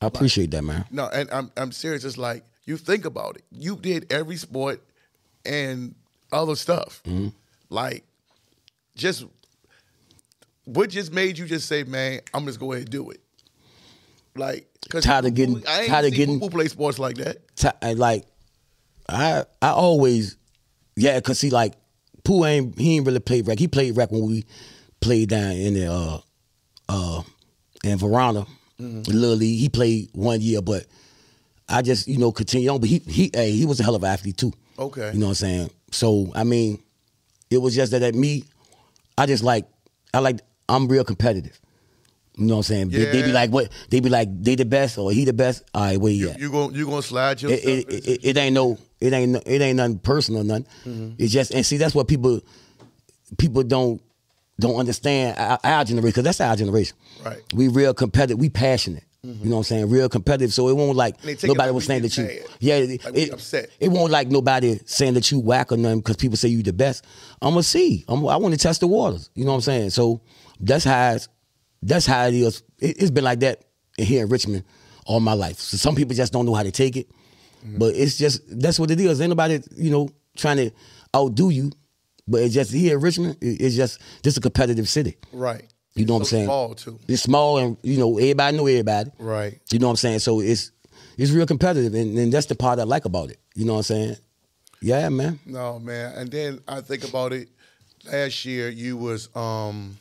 I 0.02 0.08
appreciate 0.08 0.52
that, 0.52 0.62
man. 0.64 0.86
No, 0.92 1.08
and 1.08 1.30
I'm 1.32 1.52
I'm 1.58 1.72
serious. 1.72 2.04
It's 2.04 2.18
like 2.18 2.44
you 2.66 2.78
think 2.78 3.06
about 3.06 3.38
it. 3.38 3.44
You 3.52 3.76
did 3.78 4.12
every 4.12 4.36
sport 4.38 4.82
and 5.46 5.96
other 6.36 6.56
stuff. 6.56 7.02
Mm-hmm. 7.06 7.30
Like 7.70 8.04
just 8.96 9.26
what 10.66 10.90
just 10.90 11.14
made 11.14 11.38
you 11.38 11.46
just 11.46 11.68
say, 11.68 11.84
man, 11.84 12.22
I'm 12.34 12.46
just 12.46 12.60
go 12.60 12.72
ahead 12.72 12.84
and 12.84 12.92
do 12.92 13.10
it. 13.12 13.22
Like 14.36 14.68
cause 14.90 15.04
Tired 15.04 15.26
of 15.26 15.34
getting- 15.34 15.64
I 15.68 15.82
ain't 15.82 15.90
tired 15.90 16.06
of 16.06 16.14
getting- 16.14 16.36
people 16.36 16.50
play 16.50 16.68
sports 16.68 17.00
like 17.00 17.18
that. 17.18 17.38
I, 17.82 17.94
like, 17.94 18.26
I 19.08 19.46
I 19.62 19.70
always, 19.70 20.38
yeah, 20.96 21.20
cause 21.22 21.40
see, 21.40 21.50
like, 21.50 21.74
Pooh 22.24 22.44
ain't 22.46 22.78
he 22.78 22.98
ain't 22.98 23.06
really 23.06 23.20
played 23.20 23.48
rec. 23.48 23.60
He 23.60 23.68
played 23.68 23.96
rec 23.96 24.12
when 24.12 24.26
we 24.26 24.46
played 25.00 25.30
down 25.30 25.52
in 25.52 25.74
the 25.76 25.92
uh 25.92 26.20
uh 26.90 27.22
in 27.84 27.98
Verona, 28.00 28.46
Little 28.80 29.36
League. 29.38 29.60
He 29.60 29.70
played 29.70 30.10
one 30.14 30.42
year, 30.42 30.62
but 30.62 30.86
I 31.70 31.82
just 31.84 32.08
you 32.08 32.18
know 32.18 32.32
continue 32.32 32.70
on. 32.70 32.80
But 32.80 32.90
he 32.90 33.00
he 33.08 33.30
hey, 33.34 33.52
he 33.52 33.66
was 33.68 33.80
a 33.80 33.84
hell 33.84 33.94
of 33.96 34.04
an 34.04 34.10
athlete 34.10 34.38
too. 34.38 34.52
Okay. 34.78 35.12
you 35.14 35.20
know 35.20 35.28
what 35.28 35.32
I'm 35.32 35.36
saying. 35.36 35.70
So 35.96 36.32
I 36.36 36.44
mean, 36.44 36.82
it 37.50 37.58
was 37.58 37.74
just 37.76 37.92
that 37.92 38.02
at 38.04 38.16
me, 38.16 38.44
I 39.18 39.26
just 39.26 39.44
like 39.44 39.66
I 40.14 40.20
like 40.20 40.40
I'm 40.70 40.88
real 40.88 41.04
competitive. 41.04 41.60
You 42.38 42.48
know 42.48 42.56
what 42.56 42.58
I'm 42.58 42.64
saying? 42.64 42.90
They, 42.90 43.06
they 43.06 43.22
be 43.22 43.32
like, 43.32 43.50
what? 43.50 43.70
They 43.90 44.02
be 44.02 44.10
like, 44.10 44.28
they 44.44 44.56
the 44.56 44.66
best 44.66 44.98
or 44.98 45.10
he 45.14 45.24
the 45.24 45.32
best. 45.32 45.64
All 45.74 45.84
right, 45.84 45.98
where 45.98 46.12
you 46.12 46.26
You 46.26 46.30
at? 46.32 46.40
you 46.40 46.52
gonna 46.52 46.78
you 46.78 46.86
gonna 46.86 47.02
slide 47.02 47.42
yourself. 47.42 47.62
it, 47.64 47.88
it, 47.90 48.08
it, 48.08 48.20
it 48.26 48.38
ain't 48.38 48.54
no 48.54 48.78
it 49.00 49.14
ain't 49.14 49.32
no- 49.32 49.42
it 49.46 49.62
ain't 49.62 49.78
nothing 49.78 50.00
personal 50.00 50.44
nothing. 50.44 50.66
Mm-hmm. 50.86 51.12
It's 51.18 51.32
just 51.32 51.52
and 51.52 51.66
see 51.66 51.78
that's 51.78 51.96
what 51.96 52.08
people 52.10 52.42
people 53.38 53.64
don't 53.64 54.02
don't 54.60 54.76
understand 54.76 55.38
our, 55.38 55.60
our 55.64 55.84
generation 55.86 56.10
because 56.10 56.24
that's 56.26 56.42
our 56.42 56.56
generation. 56.58 56.98
Right. 57.24 57.40
We 57.54 57.68
real 57.70 57.94
competitive. 57.94 58.38
We 58.40 58.50
passionate. 58.50 59.04
You 59.28 59.50
know 59.50 59.52
what 59.52 59.58
I'm 59.58 59.64
saying? 59.64 59.90
Real 59.90 60.10
competitive. 60.10 60.54
So 60.54 60.70
it 60.70 60.74
won't 60.76 60.96
like 60.96 61.16
And 61.20 61.30
they 61.30 61.36
take 61.36 61.46
it 61.46 61.48
nobody 61.48 61.72
was 61.72 61.86
saying 61.86 62.02
that 62.04 62.18
you. 62.18 62.24
mad. 62.26 62.40
Yeah. 62.60 62.76
It, 62.76 63.04
Like 63.06 63.18
it, 63.18 63.34
upset. 63.34 63.70
it 63.80 63.90
won't 63.90 64.12
like 64.12 64.28
nobody 64.30 64.80
saying 64.86 65.14
that 65.16 65.30
you 65.32 65.40
whack 65.40 65.72
or 65.72 65.78
nothing 65.78 66.00
because 66.00 66.18
people 66.18 66.38
say 66.38 66.50
you 66.50 66.64
the 66.64 66.74
best. 66.74 67.06
I'm 67.42 67.52
gonna 67.52 67.64
see. 67.64 68.06
I'm, 68.08 68.26
I 68.28 68.38
want 68.38 68.54
to 68.54 68.60
test 68.60 68.82
the 68.82 68.88
waters. 68.88 69.30
You 69.36 69.46
know 69.46 69.52
what 69.52 69.56
I'm 69.58 69.62
saying? 69.62 69.90
So 69.92 70.22
that's 70.60 70.84
how 70.86 71.14
it's, 71.14 71.28
that's 71.82 72.06
how 72.06 72.26
it 72.28 72.34
is. 72.34 72.64
It, 72.80 73.02
it's 73.02 73.12
been 73.12 73.24
like 73.24 73.40
that 73.42 73.64
here 73.98 74.24
in 74.24 74.30
Richmond 74.30 74.64
all 75.06 75.20
my 75.20 75.34
life. 75.34 75.60
So 75.60 75.78
some 75.78 75.96
people 75.96 76.16
just 76.16 76.34
don't 76.34 76.46
know 76.46 76.54
how 76.56 76.64
to 76.64 76.72
take 76.72 76.98
it. 76.98 77.10
Mm-hmm. 77.66 77.78
But 77.80 77.96
it's 77.96 78.18
just 78.18 78.42
that's 78.60 78.80
what 78.80 78.92
it 78.92 79.00
is. 79.00 79.22
Ain't 79.22 79.30
nobody, 79.30 79.60
you 79.76 79.92
know, 79.92 80.10
trying 80.36 80.58
to 80.58 80.72
outdo 81.16 81.50
you. 81.50 81.72
But 82.28 82.42
it's 82.42 82.54
just 82.56 82.72
here 82.74 82.98
in 82.98 83.04
Richmond, 83.04 83.38
it- 83.42 83.62
it's 83.62 83.76
just 83.76 84.00
this 84.24 84.36
a 84.38 84.42
competitive 84.42 84.90
city. 84.90 85.18
right. 85.32 85.66
You 85.96 86.06
know 86.06 86.14
what 86.16 86.20
I'm 86.20 86.26
So 86.26 86.30
saying? 86.30 86.46
Small 86.46 86.76
too. 86.76 87.00
It's 87.08 87.22
small 87.24 87.58
and 87.58 87.78
you 87.82 87.98
know, 87.98 88.18
everybody 88.18 88.58
know 88.58 88.68
everybody. 88.68 89.12
Right. 89.18 89.60
You 89.72 89.80
know 89.80 89.88
what 89.88 89.92
I'm 89.92 89.98
saying? 89.98 90.20
So 90.20 90.42
it's 90.42 90.72
it's 91.18 91.32
real 91.32 91.46
competitive 91.46 91.94
and, 91.94 92.18
and 92.18 92.32
that's 92.32 92.48
the 92.48 92.56
part 92.56 92.80
I 92.80 92.84
like 92.84 93.06
about 93.06 93.30
it. 93.32 93.40
You 93.56 93.66
know 93.66 93.74
what 93.74 93.80
I'm 93.80 93.84
saying? 93.84 94.16
Yeah, 94.82 95.08
man. 95.10 95.40
No, 95.46 95.80
man. 95.80 96.14
And 96.16 96.30
then 96.30 96.60
I 96.68 96.82
think 96.82 97.08
about 97.08 97.32
it. 97.34 97.48
Last 98.12 98.46
year, 98.46 98.70
you 98.70 98.98
was 98.98 99.30
um, 99.36 99.98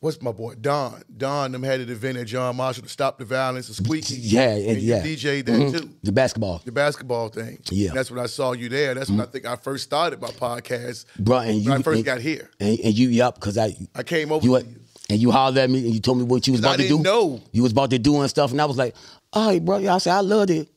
what's 0.00 0.20
my 0.22 0.32
boy 0.32 0.54
Don? 0.60 1.02
Don 1.16 1.52
them 1.52 1.62
had 1.62 1.80
an 1.80 1.90
event 1.90 2.18
at 2.18 2.26
John 2.26 2.56
Marshall 2.56 2.82
to 2.82 2.88
stop 2.88 3.18
the 3.18 3.24
violence 3.24 3.68
of 3.68 3.76
squeaky. 3.76 4.16
Yeah, 4.16 4.50
and, 4.50 4.66
and 4.70 4.78
yeah. 4.78 5.02
DJ 5.02 5.44
that 5.44 5.52
Mhm. 5.52 5.78
too. 5.80 5.90
The 6.02 6.12
basketball. 6.12 6.60
The 6.64 6.72
basketball 6.72 7.28
thing. 7.28 7.58
Yeah. 7.70 7.88
Mm-hmm. 7.88 7.96
that's 7.96 8.10
when 8.10 8.20
I 8.20 8.26
saw 8.26 8.52
you 8.52 8.68
there. 8.68 8.94
That's 8.94 9.10
when 9.10 9.20
I 9.20 9.26
think 9.26 9.46
I 9.46 9.56
first 9.56 9.84
started 9.84 10.20
my 10.20 10.28
podcast. 10.28 11.04
Bro, 11.18 11.38
and 11.40 11.58
you 11.60 11.72
I 11.72 11.82
first 11.82 11.96
and, 11.98 12.04
got 12.04 12.20
here. 12.20 12.50
And, 12.58 12.78
and 12.80 12.94
you 12.94 13.08
yup, 13.08 13.34
because 13.36 13.56
I 13.58 13.76
I 13.94 14.02
came 14.02 14.32
over 14.32 14.44
you, 14.46 14.58
to 14.58 14.66
you. 14.66 14.76
and 15.10 15.18
you 15.18 15.30
hollered 15.30 15.58
at 15.58 15.70
me 15.70 15.84
and 15.84 15.94
you 15.94 16.00
told 16.00 16.18
me 16.18 16.24
what 16.24 16.46
you 16.46 16.52
was 16.54 16.60
'Cause 16.62 16.70
I 16.70 16.74
about 16.74 16.82
to 16.82 16.88
do. 16.88 16.98
know. 17.00 17.40
You 17.52 17.62
was 17.62 17.72
about 17.72 17.90
to 17.90 17.98
do 17.98 18.20
and 18.20 18.28
stuff, 18.30 18.50
and 18.52 18.60
I 18.60 18.64
was 18.64 18.76
like, 18.76 18.94
all 19.32 19.48
right, 19.48 19.64
bro. 19.64 19.76
I 19.86 19.98
said, 19.98 20.14
I 20.14 20.20
love 20.20 20.50
it. 20.50 20.68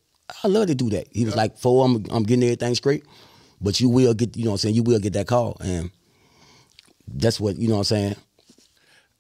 I 0.43 0.47
love 0.47 0.67
to 0.67 0.75
do 0.75 0.89
that. 0.91 1.07
He 1.11 1.25
was 1.25 1.35
like, 1.35 1.57
four, 1.57 1.85
I'm 1.85 2.05
I'm 2.11 2.23
getting 2.23 2.43
everything 2.43 2.75
straight. 2.75 3.03
But 3.61 3.79
you 3.79 3.87
will 3.89 4.13
get, 4.13 4.35
you 4.35 4.43
know 4.45 4.51
what 4.51 4.55
I'm 4.55 4.57
saying, 4.59 4.75
you 4.75 4.83
will 4.83 4.99
get 4.99 5.13
that 5.13 5.27
call. 5.27 5.55
And 5.61 5.89
that's 7.07 7.39
what, 7.39 7.57
you 7.57 7.67
know 7.67 7.75
what 7.75 7.79
I'm 7.81 7.83
saying? 7.85 8.15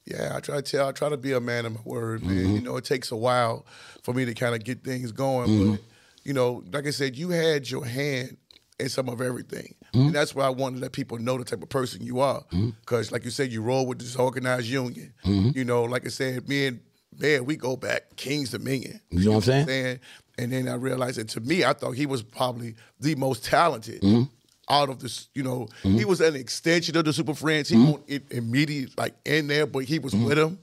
Yeah, 0.05 0.33
I 0.35 0.39
try 0.41 0.57
to 0.57 0.61
tell. 0.61 0.87
I 0.87 0.91
try 0.91 1.09
to 1.09 1.17
be 1.17 1.31
a 1.31 1.39
man 1.39 1.65
of 1.65 1.73
my 1.75 1.81
word, 1.85 2.23
man. 2.23 2.35
Mm-hmm. 2.35 2.55
You 2.55 2.61
know, 2.61 2.77
it 2.77 2.83
takes 2.85 3.11
a 3.11 3.15
while 3.15 3.65
for 4.01 4.13
me 4.13 4.25
to 4.25 4.33
kind 4.33 4.53
of 4.53 4.63
get 4.63 4.83
things 4.83 5.11
going, 5.11 5.71
but 5.71 5.81
you 6.23 6.33
know, 6.33 6.63
like 6.71 6.87
I 6.87 6.91
said, 6.91 7.15
you 7.15 7.29
had 7.29 7.69
your 7.69 7.85
hand 7.85 8.37
in 8.79 8.89
some 8.89 9.07
of 9.09 9.21
everything, 9.21 9.75
Mm-hmm. 9.93 10.07
and 10.07 10.15
that's 10.15 10.33
why 10.33 10.45
I 10.45 10.49
want 10.49 10.75
to 10.75 10.81
let 10.81 10.91
people 10.91 11.19
know 11.19 11.37
the 11.37 11.43
type 11.43 11.61
of 11.61 11.69
person 11.69 12.03
you 12.03 12.19
are. 12.19 12.43
Because, 12.49 13.11
like 13.11 13.23
you 13.25 13.29
said, 13.31 13.51
you 13.51 13.61
roll 13.61 13.85
with 13.85 13.99
this 13.99 14.15
organized 14.15 14.65
union. 14.67 15.13
Mm-hmm. 15.23 15.57
You 15.57 15.63
know, 15.65 15.83
like 15.83 16.05
I 16.05 16.09
said, 16.09 16.49
me 16.49 16.65
and 16.65 16.79
man, 17.17 17.45
we 17.45 17.55
go 17.55 17.75
back 17.75 18.15
Kings 18.15 18.49
Dominion. 18.49 18.99
You 19.11 19.25
know 19.25 19.31
what 19.33 19.47
I'm 19.47 19.65
saying? 19.67 19.99
And 20.39 20.51
then 20.51 20.67
I 20.67 20.73
realized 20.73 21.17
that 21.19 21.29
to 21.29 21.41
me, 21.41 21.63
I 21.63 21.73
thought 21.73 21.91
he 21.91 22.07
was 22.07 22.23
probably 22.23 22.73
the 22.99 23.13
most 23.15 23.45
talented 23.45 24.01
Mm-hmm. 24.01 24.23
Out 24.69 24.89
of 24.89 24.99
this. 24.99 25.29
You 25.33 25.43
know, 25.43 25.67
he 25.81 26.05
was 26.05 26.21
an 26.21 26.35
extension 26.35 26.95
of 26.97 27.05
the 27.05 27.13
Super 27.13 27.33
Friends. 27.33 27.69
He 27.69 27.75
Mm-hmm. 27.75 27.85
won't 27.91 28.03
it 28.07 28.23
immediately 28.31 28.93
like 28.97 29.15
in 29.25 29.47
there, 29.47 29.65
but 29.67 29.83
he 29.85 29.99
was 29.99 30.15
with 30.15 30.37
them. 30.37 30.59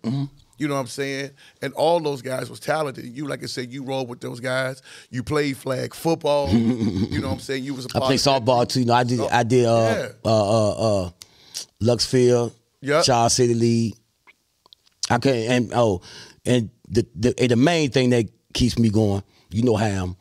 You 0.59 0.69
know 0.69 0.75
what 0.75 0.81
I'm 0.81 0.87
saying? 0.89 1.31
And 1.63 1.73
all 1.73 2.01
those 2.01 2.21
guys 2.21 2.51
was 2.51 2.61
talented. 2.61 3.07
You, 3.07 3.27
like 3.27 3.43
I 3.43 3.47
said, 3.47 3.73
you 3.73 3.83
rolled 3.83 4.11
with 4.11 4.21
those 4.21 4.41
guys. 4.41 4.83
You 5.11 5.23
played 5.23 5.57
flag 5.57 5.95
football. 5.95 6.49
you 6.53 7.19
know 7.21 7.29
what 7.29 7.35
I'm 7.35 7.41
saying? 7.41 7.65
You 7.65 7.73
was 7.75 7.87
a 7.87 7.89
I 7.89 7.93
part 7.99 8.05
play 8.09 8.17
softball 8.17 8.69
too. 8.69 8.81
You 8.81 8.87
know, 8.87 8.93
I 8.93 9.05
did 9.05 9.19
So- 9.19 9.29
I 9.31 9.43
did 9.43 9.65
uh 9.65 9.71
Yeah. 9.81 10.09
uh 10.31 10.51
uh 10.51 11.05
uh 11.07 11.11
Luxfield, 11.83 12.53
Yep. 12.83 13.05
Charles 13.05 13.33
City 13.35 13.55
League. 13.55 13.95
I 15.09 15.19
can 15.19 15.35
and 15.51 15.73
oh 15.75 16.03
and 16.45 16.71
the 16.89 17.07
the 17.15 17.35
and 17.41 17.51
the 17.51 17.57
main 17.57 17.91
thing 17.91 18.11
that 18.11 18.27
keeps 18.53 18.79
me 18.79 18.91
going, 18.91 19.23
you 19.51 19.63
know 19.63 19.77
how 19.77 19.87
I'm 19.87 20.17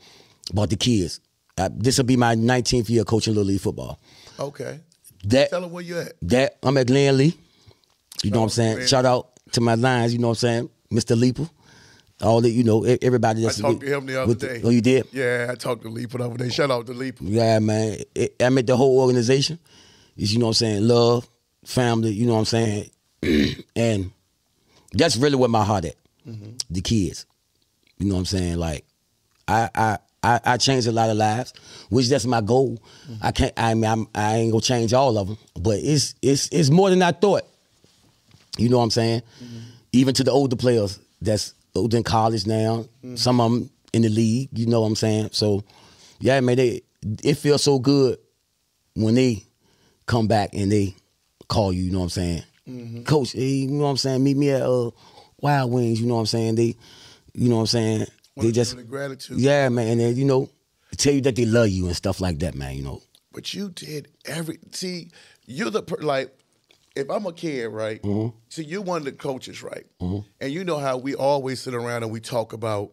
about 0.51 0.69
the 0.69 0.75
kids. 0.77 1.19
Uh, 1.59 1.69
this 1.73 1.97
will 1.97 2.05
be 2.05 2.15
my 2.15 2.35
19th 2.35 2.89
year 2.89 3.03
coaching 3.03 3.33
little 3.33 3.47
league 3.47 3.59
football. 3.59 3.99
Okay. 4.39 4.79
That 5.25 5.49
Tell 5.49 5.63
him 5.65 5.71
where 5.71 5.83
you 5.83 5.99
at. 5.99 6.13
that 6.23 6.57
I'm 6.63 6.77
at 6.77 6.87
Glen 6.87 7.17
Lea. 7.17 7.33
You 8.23 8.31
know 8.31 8.39
what 8.39 8.43
I'm 8.45 8.49
saying? 8.49 8.77
man. 8.79 8.87
Shout 8.87 9.05
out 9.05 9.29
to 9.51 9.61
my 9.61 9.75
lines. 9.75 10.13
You 10.13 10.19
know 10.19 10.29
what 10.29 10.43
I'm 10.43 10.69
saying, 10.69 10.69
Mr. 10.91 11.19
Leeper. 11.19 11.49
All 12.21 12.41
that 12.41 12.49
you 12.49 12.63
know 12.63 12.83
everybody 12.83 13.41
I 13.41 13.43
that's 13.45 13.59
talked 13.61 13.79
to 13.81 13.87
him 13.87 14.05
the 14.05 14.21
other 14.21 14.27
with 14.27 14.41
day. 14.41 14.61
oh, 14.63 14.69
you 14.69 14.81
did? 14.81 15.07
Yeah, 15.13 15.47
I 15.49 15.55
talked 15.55 15.83
to 15.83 15.89
Leap 15.89 16.13
over 16.19 16.37
there. 16.37 16.49
Shout 16.49 16.69
out 16.69 16.85
to 16.87 16.93
Leap. 16.93 17.17
Yeah, 17.21 17.59
man. 17.59 17.99
It, 18.13 18.35
I 18.41 18.49
mean, 18.49 18.65
the 18.65 18.75
whole 18.75 18.99
organization 18.99 19.57
is, 20.17 20.33
you 20.33 20.39
know 20.39 20.47
what 20.47 20.49
I'm 20.49 20.53
saying, 20.55 20.87
love, 20.87 21.29
family, 21.63 22.11
you 22.11 22.25
know 22.25 22.33
what 22.33 22.39
I'm 22.39 22.45
saying? 22.45 22.89
and 23.75 24.11
that's 24.91 25.15
really 25.15 25.35
where 25.35 25.47
my 25.49 25.63
heart 25.63 25.85
at. 25.85 25.95
The 26.69 26.81
kids. 26.81 27.25
You 27.97 28.07
know 28.07 28.15
what 28.15 28.19
I'm 28.19 28.25
saying? 28.25 28.57
Like, 28.57 28.85
I 29.47 29.69
I 29.73 29.97
I, 30.21 30.39
I 30.43 30.57
changed 30.57 30.87
a 30.87 30.91
lot 30.91 31.09
of 31.09 31.17
lives, 31.17 31.53
which 31.89 32.09
that's 32.09 32.25
my 32.25 32.41
goal. 32.41 32.81
I 33.21 33.31
can't. 33.31 33.53
I 33.57 33.73
mean, 33.73 33.85
I'm, 33.85 34.07
I 34.13 34.37
ain't 34.37 34.51
gonna 34.51 34.61
change 34.61 34.93
all 34.93 35.17
of 35.17 35.27
them, 35.27 35.37
but 35.59 35.79
it's 35.81 36.15
it's 36.21 36.49
it's 36.51 36.69
more 36.69 36.89
than 36.89 37.01
I 37.01 37.11
thought. 37.11 37.43
You 38.57 38.69
know 38.69 38.77
what 38.77 38.83
I'm 38.83 38.91
saying? 38.91 39.21
Even 39.93 40.13
to 40.15 40.23
the 40.23 40.31
older 40.31 40.55
players 40.55 40.99
that's 41.21 41.53
older 41.75 41.97
in 41.97 42.03
college 42.03 42.45
now. 42.45 42.85
Some 43.15 43.39
of 43.39 43.51
them 43.51 43.69
in 43.93 44.01
the 44.01 44.09
league. 44.09 44.49
You 44.53 44.65
know 44.65 44.81
what 44.81 44.87
I'm 44.87 44.95
saying? 44.95 45.29
So, 45.31 45.63
yeah, 46.19 46.39
man, 46.41 46.57
they, 46.57 46.81
it 47.23 47.35
feels 47.35 47.63
so 47.63 47.79
good 47.79 48.17
when 48.95 49.15
they 49.15 49.43
come 50.05 50.27
back 50.27 50.49
and 50.53 50.71
they 50.71 50.95
call 51.47 51.71
you. 51.73 51.83
You 51.83 51.91
know 51.91 51.99
what 51.99 52.05
I'm 52.05 52.09
saying? 52.09 52.43
Mm-hmm. 52.67 53.03
Coach, 53.03 53.31
hey, 53.31 53.45
you 53.45 53.71
know 53.71 53.85
what 53.85 53.91
I'm 53.91 53.97
saying? 53.97 54.23
Meet 54.23 54.37
me 54.37 54.49
at 54.51 54.61
uh, 54.61 54.91
Wild 55.39 55.71
Wings. 55.71 56.01
You 56.01 56.07
know 56.07 56.15
what 56.15 56.21
I'm 56.21 56.25
saying? 56.27 56.55
They, 56.55 56.75
you 57.33 57.49
know 57.49 57.55
what 57.55 57.61
I'm 57.61 57.67
saying? 57.67 58.05
They 58.41 58.51
just 58.51 58.75
the 58.75 58.83
gratitude. 58.83 59.39
Yeah, 59.39 59.69
man. 59.69 59.87
And 59.87 59.99
then, 59.99 60.15
you 60.15 60.25
know, 60.25 60.49
tell 60.97 61.13
you 61.13 61.21
that 61.21 61.35
they 61.35 61.45
love 61.45 61.69
you 61.69 61.87
and 61.87 61.95
stuff 61.95 62.19
like 62.21 62.39
that, 62.39 62.55
man. 62.55 62.75
You 62.75 62.83
know. 62.83 63.01
But 63.31 63.53
you 63.53 63.69
did 63.69 64.09
every. 64.25 64.59
See, 64.71 65.11
you're 65.45 65.69
the 65.71 65.83
per- 65.83 65.97
like. 66.01 66.35
If 66.95 67.09
I'm 67.09 67.25
a 67.27 67.31
kid, 67.31 67.67
right? 67.67 68.01
Mm-hmm. 68.01 68.35
So 68.49 68.61
you're 68.61 68.81
one 68.81 68.97
of 68.97 69.05
the 69.05 69.11
coaches, 69.13 69.63
right? 69.63 69.85
And 70.01 70.25
you 70.51 70.63
know 70.65 70.79
how 70.79 70.97
we 70.97 71.15
always 71.15 71.61
sit 71.61 71.73
around 71.73 72.03
and 72.03 72.11
we 72.11 72.19
talk 72.19 72.51
about 72.51 72.91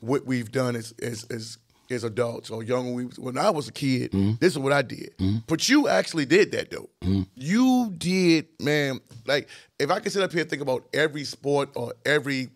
what 0.00 0.24
we've 0.26 0.52
done 0.52 0.76
as 0.76 0.92
as 1.02 1.24
as, 1.30 1.58
as 1.90 2.04
adults 2.04 2.50
or 2.50 2.62
young. 2.62 2.94
When, 2.94 3.06
we, 3.08 3.12
when 3.16 3.38
I 3.38 3.50
was 3.50 3.66
a 3.66 3.72
kid, 3.72 4.12
Mm-hmm. 4.12 4.34
this 4.38 4.52
is 4.52 4.58
what 4.58 4.72
I 4.72 4.82
did. 4.82 5.14
But 5.48 5.68
you 5.68 5.88
actually 5.88 6.26
did 6.26 6.52
that 6.52 6.70
though. 6.70 6.90
You 7.34 7.92
did, 7.96 8.46
man. 8.60 9.00
Like 9.26 9.48
if 9.80 9.90
I 9.90 9.98
could 9.98 10.12
sit 10.12 10.22
up 10.22 10.30
here 10.30 10.42
and 10.42 10.50
think 10.50 10.62
about 10.62 10.86
every 10.92 11.24
sport 11.24 11.70
or 11.74 11.94
every 12.04 12.50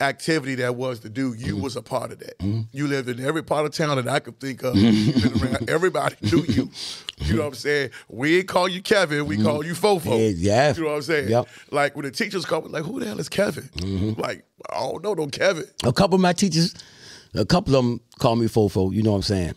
activity 0.00 0.54
that 0.56 0.76
was 0.76 1.00
to 1.00 1.08
do, 1.08 1.34
you 1.34 1.54
Mm-hmm. 1.54 1.62
was 1.62 1.76
a 1.76 1.82
part 1.82 2.12
of 2.12 2.18
that. 2.20 2.34
You 2.72 2.86
lived 2.86 3.08
in 3.08 3.24
every 3.24 3.42
part 3.42 3.66
of 3.66 3.72
town 3.72 3.96
that 3.96 4.08
I 4.08 4.20
could 4.20 4.38
think 4.40 4.62
of. 4.62 4.74
Around. 4.76 5.68
Everybody 5.70 6.16
knew 6.22 6.42
you. 6.48 6.70
You 7.18 7.34
know 7.34 7.42
what 7.42 7.48
I'm 7.48 7.54
saying? 7.54 7.90
We 8.08 8.38
ain't 8.38 8.48
call 8.48 8.68
you 8.68 8.82
Kevin, 8.82 9.26
we 9.26 9.36
call 9.42 9.64
you 9.64 9.72
Fofo. 9.74 10.00
Mm-hmm. 10.00 10.34
Yeah. 10.38 10.74
You 10.74 10.82
know 10.82 10.88
what 10.90 10.96
I'm 10.96 11.02
saying? 11.02 11.28
Yep. 11.28 11.48
Like 11.70 11.96
when 11.96 12.04
the 12.04 12.10
teachers 12.10 12.44
call 12.46 12.62
me, 12.62 12.68
like, 12.68 12.84
who 12.84 13.00
the 13.00 13.06
hell 13.06 13.20
is 13.20 13.28
Kevin? 13.28 13.64
Mm-hmm. 13.64 14.20
Like, 14.20 14.44
I 14.70 14.78
don't 14.80 15.02
know 15.02 15.14
no 15.14 15.26
Kevin. 15.26 15.64
A 15.84 15.92
couple 15.92 16.14
of 16.14 16.20
my 16.20 16.32
teachers, 16.32 16.74
a 17.34 17.44
couple 17.44 17.74
of 17.76 17.84
them 17.84 18.00
call 18.18 18.36
me 18.36 18.46
Fofo. 18.46 18.92
You 18.92 19.02
know 19.02 19.10
what 19.10 19.16
I'm 19.16 19.22
saying? 19.22 19.54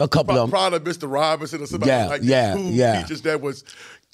A 0.00 0.06
couple 0.06 0.36
of 0.36 0.42
them. 0.42 0.50
Probably 0.50 0.78
Mr. 0.80 1.10
Robinson 1.10 1.60
or 1.62 1.66
somebody 1.66 1.90
Yeah, 1.90 2.06
like 2.06 2.20
yeah, 2.22 2.54
cool 2.54 2.70
yeah. 2.70 3.02
teachers 3.02 3.22
that 3.22 3.40
was 3.40 3.64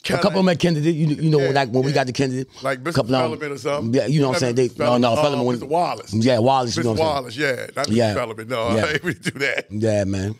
A 0.04 0.06
kinda, 0.08 0.22
couple 0.22 0.40
of 0.40 0.44
them 0.44 0.48
at 0.50 0.58
Kennedy, 0.58 0.92
you, 0.92 1.06
you 1.08 1.30
know, 1.30 1.40
Yeah, 1.40 1.50
like 1.50 1.70
when 1.70 1.82
we 1.82 1.90
got 1.92 2.06
to 2.06 2.12
Kennedy, 2.12 2.46
Like 2.62 2.82
Mr. 2.82 2.94
couple 2.94 3.14
of 3.14 3.32
'em- 3.32 3.38
Fellman 3.38 3.54
or 3.54 3.58
something. 3.58 3.94
Yeah, 3.94 4.06
you 4.06 4.20
know 4.20 4.28
what 4.28 4.34
I'm 4.36 4.40
saying? 4.40 4.54
They, 4.56 4.70
no, 4.78 4.98
no, 4.98 5.16
Fellman 5.16 5.40
uh, 5.40 5.42
was 5.44 5.60
Mr. 5.60 5.68
Wallace. 5.68 6.12
Yeah, 6.12 6.38
Wallace. 6.40 6.76
You 6.76 6.82
know 6.82 6.90
what 6.92 7.00
I'm 7.00 7.06
saying? 7.06 7.14
Wallace, 7.14 7.36
yeah. 7.36 7.66
Not 7.76 7.88
Yeah. 7.88 8.14
Mr. 8.14 8.36
Fellman. 8.36 8.48
No, 8.48 8.76
Yeah. 8.76 8.84
I 8.86 8.90
ain't 8.92 9.22
do 9.22 9.30
that. 9.38 9.66
Yeah, 9.70 10.04
man. 10.04 10.34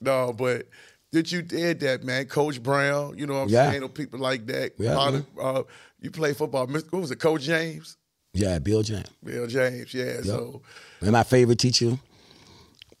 No, 0.00 0.32
but 0.32 0.68
that 1.12 1.30
you 1.32 1.42
did 1.42 1.80
that, 1.80 2.02
man. 2.02 2.24
Coach 2.26 2.62
Brown, 2.62 3.18
you 3.18 3.26
know 3.26 3.34
what 3.34 3.40
I'm 3.42 3.48
Yeah. 3.50 3.70
saying? 3.70 3.82
Or 3.82 3.88
people 3.88 4.18
like 4.20 4.46
that. 4.46 4.72
Yeah, 4.78 4.96
Lot 4.96 5.12
man. 5.12 5.26
of, 5.38 5.56
uh, 5.56 5.62
you 6.00 6.10
play 6.10 6.32
football. 6.32 6.66
Mr. 6.66 6.90
What 6.92 7.02
was 7.02 7.10
it, 7.10 7.16
Coach 7.20 7.42
James? 7.42 7.96
Yeah, 8.32 8.58
Bill 8.58 8.82
James. 8.82 9.08
Bill 9.22 9.46
James, 9.46 9.92
yeah. 9.94 10.22
So 10.22 10.62
And 11.00 11.12
my 11.12 11.22
favorite 11.22 11.58
teacher 11.58 11.98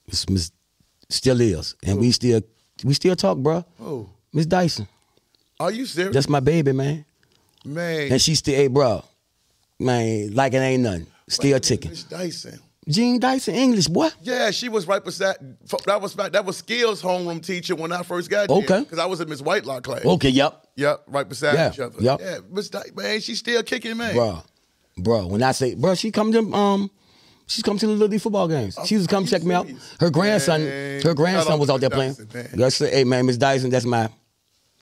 is 0.06 0.28
Miss 0.28 0.52
still 1.08 1.40
is, 1.40 1.74
and 1.82 1.98
we 1.98 2.12
still 2.12 2.40
we 2.84 2.94
still 2.94 3.16
talk, 3.16 3.38
bro. 3.38 3.64
Oh. 3.80 4.08
Miss 4.32 4.46
Dyson, 4.46 4.86
are 5.64 5.72
you 5.72 5.86
serious? 5.86 6.14
that's 6.14 6.28
my 6.28 6.40
baby, 6.40 6.72
man. 6.72 7.04
man. 7.64 8.12
And 8.12 8.20
she 8.22 8.34
still, 8.34 8.54
hey, 8.54 8.68
bro, 8.68 9.04
man, 9.78 10.34
like 10.34 10.52
it 10.54 10.58
ain't 10.58 10.82
nothing. 10.82 11.06
Still 11.28 11.58
ticking. 11.60 11.90
Miss 11.90 12.04
Dyson. 12.04 12.60
Jean 12.86 13.18
Dyson, 13.18 13.54
English, 13.54 13.86
boy. 13.88 14.08
Yeah, 14.20 14.50
she 14.50 14.68
was 14.68 14.86
right 14.86 15.02
beside. 15.02 15.36
That 15.86 16.02
was 16.02 16.14
that 16.14 16.44
was 16.44 16.58
skills 16.58 17.00
homeroom 17.00 17.42
teacher 17.44 17.74
when 17.74 17.92
I 17.92 18.02
first 18.02 18.28
got 18.28 18.48
there. 18.48 18.58
Okay. 18.58 18.80
because 18.80 18.98
I 18.98 19.06
was 19.06 19.20
in 19.22 19.28
Miss 19.30 19.40
Whitelock 19.40 19.84
class. 19.84 20.04
Okay, 20.04 20.28
yep, 20.28 20.66
Yep, 20.76 21.04
right 21.06 21.26
beside 21.26 21.54
Yeah, 21.54 21.72
each 21.72 21.80
other. 21.80 21.96
yep. 21.98 22.20
Yeah, 22.20 22.38
Miss 22.50 22.68
Dy- 22.68 22.90
man, 22.94 23.20
she's 23.20 23.38
still 23.38 23.62
kicking, 23.62 23.96
man. 23.96 24.14
bro, 24.14 24.42
bro. 24.98 25.26
When 25.28 25.42
I 25.42 25.52
say, 25.52 25.74
bro, 25.74 25.94
she 25.94 26.10
come 26.10 26.30
to 26.32 26.40
um. 26.54 26.90
She's 27.46 27.62
come 27.62 27.76
to 27.78 27.86
the 27.86 27.92
Little 27.92 28.08
League 28.08 28.20
football 28.22 28.48
games. 28.48 28.78
She 28.86 28.96
was 28.96 29.06
come 29.06 29.26
check 29.26 29.42
me 29.44 29.54
out. 29.54 29.66
Her 30.00 30.08
grandson, 30.10 30.64
Man, 30.64 31.02
her 31.02 31.12
grandson 31.14 31.58
was 31.58 31.68
out 31.70 31.80
there 31.80 31.90
Miss 31.90 31.96
playing. 31.96 32.14
Dyson, 32.14 32.58
man. 32.58 32.90
The, 32.90 32.90
hey 32.90 33.04
man, 33.04 33.26
Miss 33.26 33.36
Dyson, 33.38 33.68
that's 33.70 33.84
my, 33.84 34.08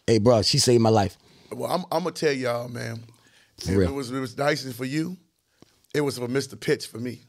hey 0.06 0.18
bro, 0.18 0.42
she 0.42 0.58
saved 0.58 0.82
my 0.82 0.90
life. 0.90 1.16
Well, 1.50 1.70
I'm, 1.70 1.84
I'm 1.92 2.04
gonna 2.04 2.12
tell 2.12 2.32
y'all, 2.32 2.68
man. 2.68 3.02
For 3.58 3.72
real. 3.72 3.90
it 3.90 3.92
was 3.92 4.10
it 4.10 4.18
was 4.18 4.34
Dyson 4.34 4.72
for 4.72 4.84
you, 4.84 5.16
it 5.94 6.00
was 6.00 6.18
for 6.18 6.28
Mr. 6.28 6.58
Pitts 6.58 6.84
for 6.86 6.98
me. 6.98 7.20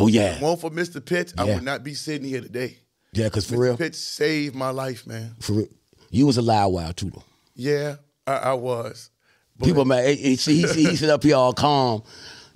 Oh 0.00 0.06
yeah, 0.08 0.40
One 0.40 0.56
for 0.56 0.70
Mr. 0.70 1.04
Pitts, 1.04 1.34
I 1.38 1.44
would 1.44 1.62
not 1.62 1.84
be 1.84 1.94
sitting 1.94 2.26
here 2.28 2.40
today. 2.40 2.78
yeah, 3.12 3.28
cause 3.28 3.46
for 3.46 3.54
Mr. 3.56 3.58
real, 3.60 3.76
Pitts 3.76 3.98
saved 3.98 4.54
my 4.54 4.70
life, 4.70 5.06
man. 5.06 5.36
for 5.40 5.52
real, 5.54 5.68
you 6.10 6.26
was 6.26 6.36
a 6.36 6.42
loud 6.42 6.68
wild 6.70 6.96
too 6.96 7.10
though. 7.10 7.24
Yeah, 7.54 7.96
I, 8.26 8.32
I 8.36 8.52
was. 8.54 9.10
But 9.56 9.66
People, 9.66 9.84
man, 9.84 10.04
he, 10.16 10.34
he, 10.34 10.62
he, 10.62 10.66
he 10.66 10.96
sit 10.96 11.10
up 11.10 11.22
here 11.22 11.36
all 11.36 11.52
calm. 11.52 12.02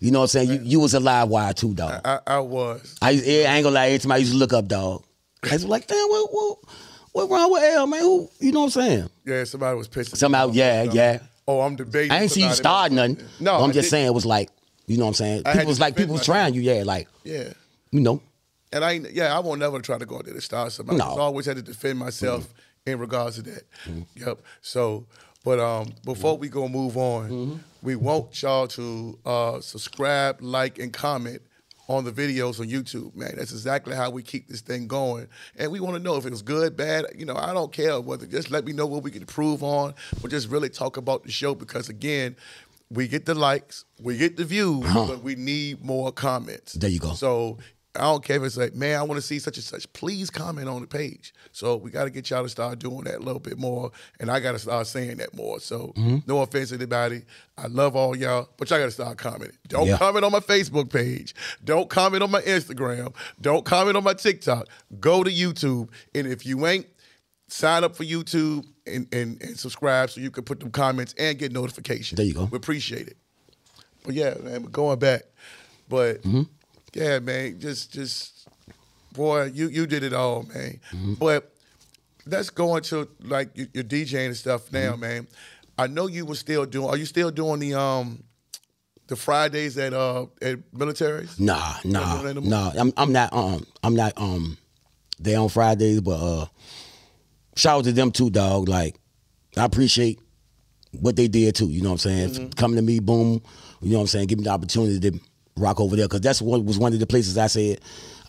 You 0.00 0.10
know 0.10 0.20
what 0.20 0.34
I'm 0.34 0.46
saying? 0.46 0.50
You, 0.50 0.60
you 0.62 0.80
was 0.80 0.94
a 0.94 1.00
live 1.00 1.28
wire 1.28 1.52
too, 1.52 1.74
dog. 1.74 2.00
I, 2.04 2.20
I 2.26 2.38
was. 2.40 2.96
I, 3.02 3.10
I 3.10 3.12
ain't 3.12 3.64
gonna 3.64 3.70
lie, 3.74 3.86
every 3.86 3.98
time 3.98 4.12
I 4.12 4.16
used 4.16 4.32
to 4.32 4.38
look 4.38 4.52
up, 4.52 4.66
dog. 4.68 5.04
I 5.44 5.52
was 5.52 5.64
like, 5.64 5.86
damn, 5.86 5.96
what, 6.08 6.32
what, 6.32 6.58
what 7.26 7.30
wrong 7.30 7.52
with 7.52 7.62
L, 7.62 7.86
man? 7.86 8.00
Who, 8.00 8.28
you 8.40 8.52
know 8.52 8.60
what 8.60 8.76
I'm 8.76 8.82
saying? 8.82 9.10
Yeah, 9.24 9.44
somebody 9.44 9.76
was 9.76 9.88
pissing. 9.88 10.34
off. 10.34 10.54
yeah, 10.54 10.82
yeah. 10.84 11.18
Oh, 11.46 11.60
I'm 11.62 11.76
debating. 11.76 12.12
I 12.12 12.22
ain't 12.22 12.30
see 12.30 12.42
you 12.42 12.52
start 12.52 12.92
nothing. 12.92 13.18
No, 13.40 13.54
I'm 13.56 13.72
just 13.72 13.90
saying 13.90 14.06
it 14.06 14.14
was 14.14 14.26
like, 14.26 14.50
you 14.86 14.96
know 14.98 15.04
what 15.04 15.08
I'm 15.10 15.14
saying? 15.14 15.42
I 15.46 15.50
had 15.50 15.54
People 15.54 15.64
to 15.64 15.68
was 15.68 15.80
like, 15.80 15.96
people 15.96 16.12
was 16.14 16.24
trying 16.24 16.54
you, 16.54 16.60
yeah, 16.60 16.82
like, 16.84 17.08
Yeah. 17.24 17.52
you 17.90 18.00
know. 18.00 18.20
And 18.72 18.84
I, 18.84 18.92
ain't- 18.92 19.12
yeah, 19.12 19.34
I 19.34 19.38
won't 19.40 19.58
never 19.60 19.80
try 19.80 19.96
to 19.98 20.04
go 20.06 20.16
out 20.16 20.26
there 20.26 20.34
to 20.34 20.40
start 20.42 20.72
somebody. 20.72 20.98
No. 20.98 21.04
Mm-hmm. 21.06 21.20
I 21.20 21.22
always 21.24 21.46
had 21.46 21.56
to 21.56 21.62
defend 21.62 21.98
myself 21.98 22.52
in 22.86 22.98
regards 22.98 23.36
to 23.36 23.42
that. 23.42 23.62
Yep. 24.14 24.40
So, 24.60 25.06
but 25.44 25.58
um, 25.58 25.92
before 26.04 26.36
we 26.36 26.48
go 26.48 26.68
move 26.68 26.96
on, 26.98 27.30
Mm-hmm. 27.30 27.56
we 27.82 27.96
want 27.96 28.42
y'all 28.42 28.66
to 28.68 29.18
uh, 29.24 29.60
subscribe, 29.62 30.38
like, 30.42 30.78
and 30.78 30.92
comment 30.92 31.40
on 31.88 32.04
the 32.04 32.12
videos 32.12 32.60
on 32.60 32.68
YouTube. 32.68 33.14
Man, 33.16 33.32
that's 33.36 33.50
exactly 33.50 33.96
how 33.96 34.10
we 34.10 34.22
keep 34.22 34.46
this 34.48 34.60
thing 34.60 34.86
going. 34.86 35.26
And 35.56 35.72
we 35.72 35.80
want 35.80 35.96
to 35.96 36.02
know 36.02 36.16
if 36.16 36.26
it 36.26 36.30
was 36.30 36.42
good, 36.42 36.76
bad. 36.76 37.06
You 37.16 37.24
know, 37.24 37.36
I 37.36 37.52
don't 37.52 37.72
care 37.72 38.00
whether. 38.00 38.26
Just 38.26 38.50
let 38.50 38.64
me 38.64 38.72
know 38.72 38.86
what 38.86 39.02
we 39.02 39.10
can 39.10 39.22
improve 39.22 39.62
on, 39.62 39.94
but 40.22 40.30
just 40.30 40.48
really 40.48 40.68
talk 40.68 40.96
about 40.96 41.24
the 41.24 41.30
show 41.30 41.54
because 41.54 41.88
again. 41.88 42.36
We 42.90 43.06
get 43.06 43.26
the 43.26 43.34
likes, 43.34 43.84
we 44.00 44.16
get 44.16 44.38
the 44.38 44.46
views, 44.46 44.82
uh-huh. 44.86 45.08
but 45.08 45.22
we 45.22 45.34
need 45.34 45.84
more 45.84 46.10
comments. 46.10 46.72
There 46.72 46.88
you 46.88 46.98
go. 46.98 47.12
So 47.12 47.58
I 47.98 48.02
don't 48.04 48.24
care 48.24 48.36
if 48.36 48.42
it's 48.44 48.56
like, 48.56 48.74
man, 48.74 48.98
I 48.98 49.02
want 49.02 49.20
to 49.20 49.26
see 49.26 49.38
such 49.38 49.56
and 49.56 49.64
such. 49.64 49.92
Please 49.92 50.30
comment 50.30 50.68
on 50.68 50.80
the 50.80 50.86
page. 50.86 51.34
So 51.52 51.76
we 51.76 51.90
got 51.90 52.04
to 52.04 52.10
get 52.10 52.30
y'all 52.30 52.42
to 52.42 52.48
start 52.48 52.78
doing 52.78 53.04
that 53.04 53.16
a 53.16 53.22
little 53.22 53.40
bit 53.40 53.58
more, 53.58 53.90
and 54.20 54.30
I 54.30 54.40
got 54.40 54.52
to 54.52 54.58
start 54.58 54.86
saying 54.86 55.16
that 55.18 55.34
more. 55.34 55.60
So 55.60 55.92
Mm-hmm. 55.96 56.18
no 56.26 56.40
offense 56.42 56.68
to 56.70 56.76
anybody, 56.76 57.22
I 57.56 57.66
love 57.66 57.96
all 57.96 58.16
y'all, 58.16 58.48
but 58.56 58.70
y'all 58.70 58.78
got 58.78 58.84
to 58.86 58.90
start 58.90 59.18
commenting. 59.18 59.56
Don't 59.68 59.86
Yeah. 59.88 59.98
comment 59.98 60.24
on 60.24 60.32
my 60.32 60.40
Facebook 60.40 60.92
page. 60.92 61.34
Don't 61.64 61.88
comment 61.90 62.22
on 62.22 62.30
my 62.30 62.42
Instagram. 62.42 63.14
Don't 63.40 63.64
comment 63.64 63.96
on 63.96 64.04
my 64.04 64.14
TikTok. 64.14 64.68
Go 65.00 65.24
to 65.24 65.30
YouTube, 65.30 65.88
and 66.14 66.26
if 66.26 66.46
you 66.46 66.66
ain't 66.66 66.86
sign 67.48 67.82
up 67.82 67.96
for 67.96 68.04
YouTube 68.04 68.66
and, 68.86 69.08
and, 69.12 69.40
and 69.42 69.58
subscribe 69.58 70.10
so 70.10 70.20
you 70.20 70.30
can 70.30 70.44
put 70.44 70.60
them 70.60 70.70
comments 70.70 71.14
and 71.18 71.38
get 71.38 71.50
notifications. 71.50 72.16
There 72.18 72.26
you 72.26 72.34
go. 72.34 72.44
We 72.44 72.56
appreciate 72.56 73.08
it. 73.08 73.16
But 74.04 74.14
yeah, 74.14 74.34
man, 74.42 74.62
we're 74.62 74.68
going 74.68 74.98
back. 74.98 75.22
But 75.88 76.22
Mm-hmm. 76.22 76.42
Yeah, 76.94 77.18
man, 77.18 77.58
just 77.60 77.92
just 77.92 78.48
boy, 79.12 79.44
you 79.54 79.68
you 79.68 79.86
did 79.86 80.02
it 80.02 80.12
all, 80.12 80.42
man. 80.44 80.80
Mm-hmm. 80.92 81.14
But 81.14 81.52
let's 82.26 82.50
go 82.50 82.76
into 82.76 83.08
like 83.22 83.56
your, 83.56 83.66
your 83.74 83.84
DJing 83.84 84.26
and 84.26 84.36
stuff 84.36 84.72
now, 84.72 84.92
Mm-hmm. 84.92 85.00
man. 85.00 85.28
I 85.76 85.86
know 85.86 86.08
you 86.08 86.26
were 86.26 86.34
still 86.34 86.66
doing. 86.66 86.88
Are 86.88 86.96
you 86.96 87.06
still 87.06 87.30
doing 87.30 87.60
the 87.60 87.74
um 87.74 88.24
the 89.06 89.16
Fridays 89.16 89.78
at 89.78 89.92
uh 89.94 90.26
at 90.42 90.58
militaries? 90.72 91.38
Nah, 91.38 91.74
nah, 91.84 92.22
no 92.22 92.40
nah. 92.40 92.72
I'm 92.76 92.92
I'm 92.96 93.12
not 93.12 93.32
um 93.32 93.64
I'm 93.82 93.94
not 93.94 94.12
um 94.16 94.58
there 95.20 95.38
on 95.38 95.48
Fridays, 95.48 96.00
but 96.00 96.20
uh 96.20 96.46
shout 97.56 97.78
out 97.78 97.84
to 97.84 97.92
them 97.92 98.10
too, 98.10 98.30
dog. 98.30 98.68
Like 98.68 98.96
I 99.56 99.64
appreciate 99.64 100.18
what 101.00 101.16
they 101.16 101.28
did 101.28 101.54
too. 101.54 101.66
You 101.68 101.82
know 101.82 101.90
what 101.90 102.04
I'm 102.04 102.10
saying? 102.10 102.28
Mm-hmm. 102.30 102.48
Coming 102.50 102.76
to 102.76 102.82
me, 102.82 102.98
boom. 102.98 103.40
You 103.80 103.90
know 103.90 103.98
what 103.98 104.02
I'm 104.02 104.06
saying? 104.08 104.26
Give 104.26 104.38
me 104.38 104.44
the 104.44 104.50
opportunity 104.50 104.98
to 104.98 105.20
rock 105.58 105.80
over 105.80 105.96
there 105.96 106.06
because 106.06 106.20
that's 106.20 106.40
what 106.40 106.64
was 106.64 106.78
one 106.78 106.92
of 106.92 107.00
the 107.00 107.06
places 107.06 107.36
I 107.38 107.46
said 107.46 107.80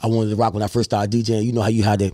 I 0.01 0.07
wanted 0.07 0.29
to 0.29 0.35
rock 0.35 0.53
when 0.53 0.63
I 0.63 0.67
first 0.67 0.89
started 0.89 1.11
DJing. 1.11 1.43
You 1.43 1.51
know 1.51 1.61
how 1.61 1.69
you 1.69 1.83
had 1.83 1.99
that 1.99 2.13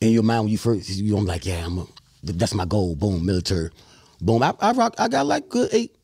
in 0.00 0.12
your 0.12 0.22
mind 0.22 0.44
when 0.44 0.52
you 0.52 0.58
first. 0.58 0.88
You 0.90 1.16
I'm 1.16 1.26
like, 1.26 1.46
yeah, 1.46 1.64
I'm. 1.64 1.78
A, 1.78 1.86
that's 2.22 2.54
my 2.54 2.64
goal. 2.64 2.96
Boom, 2.96 3.24
military. 3.24 3.70
Boom. 4.20 4.42
I, 4.42 4.52
I 4.60 4.72
rock. 4.72 4.94
I 4.98 5.08
got 5.08 5.26
like 5.26 5.48
good 5.48 5.70
eight 5.72 5.96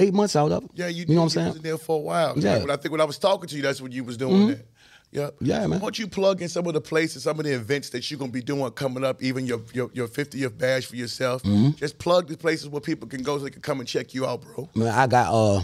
eight 0.00 0.12
months 0.12 0.36
out 0.36 0.52
of 0.52 0.64
it. 0.64 0.70
Yeah, 0.74 0.88
you, 0.88 1.04
You 1.08 1.14
know 1.14 1.22
what 1.22 1.24
I'm 1.24 1.28
saying? 1.30 1.46
was 1.48 1.56
in 1.56 1.62
there 1.62 1.78
for 1.78 1.96
a 1.96 2.00
while. 2.00 2.38
Yeah. 2.38 2.58
When 2.58 2.70
I 2.70 2.76
think 2.76 2.92
when 2.92 3.00
I 3.00 3.04
was 3.04 3.18
talking 3.18 3.48
to 3.48 3.56
you, 3.56 3.62
that's 3.62 3.80
when 3.80 3.92
you 3.92 4.04
was 4.04 4.16
doing 4.16 4.48
that. 4.48 4.66
Yep. 5.12 5.36
Yeah, 5.42 5.60
man. 5.60 5.70
Why 5.70 5.78
don't 5.78 5.98
you 5.98 6.08
plug 6.08 6.42
in 6.42 6.48
some 6.48 6.66
of 6.66 6.74
the 6.74 6.80
places, 6.80 7.22
some 7.22 7.38
of 7.38 7.44
the 7.44 7.52
events 7.52 7.90
that 7.90 8.10
you're 8.10 8.18
gonna 8.18 8.32
be 8.32 8.42
doing 8.42 8.68
coming 8.72 9.04
up, 9.04 9.22
even 9.22 9.46
your 9.46 9.60
your, 9.72 9.88
your 9.92 10.08
50th 10.08 10.58
bash 10.58 10.86
for 10.86 10.96
yourself. 10.96 11.42
Mm-hmm. 11.44 11.70
Just 11.76 11.98
plug 11.98 12.28
the 12.28 12.36
places 12.36 12.68
where 12.68 12.80
people 12.80 13.08
can 13.08 13.22
go 13.22 13.38
so 13.38 13.44
they 13.44 13.50
can 13.50 13.62
come 13.62 13.78
and 13.78 13.88
check 13.88 14.12
you 14.12 14.26
out, 14.26 14.42
bro. 14.42 14.68
Man, 14.74 14.88
I 14.88 15.06
got 15.06 15.32
uh, 15.32 15.62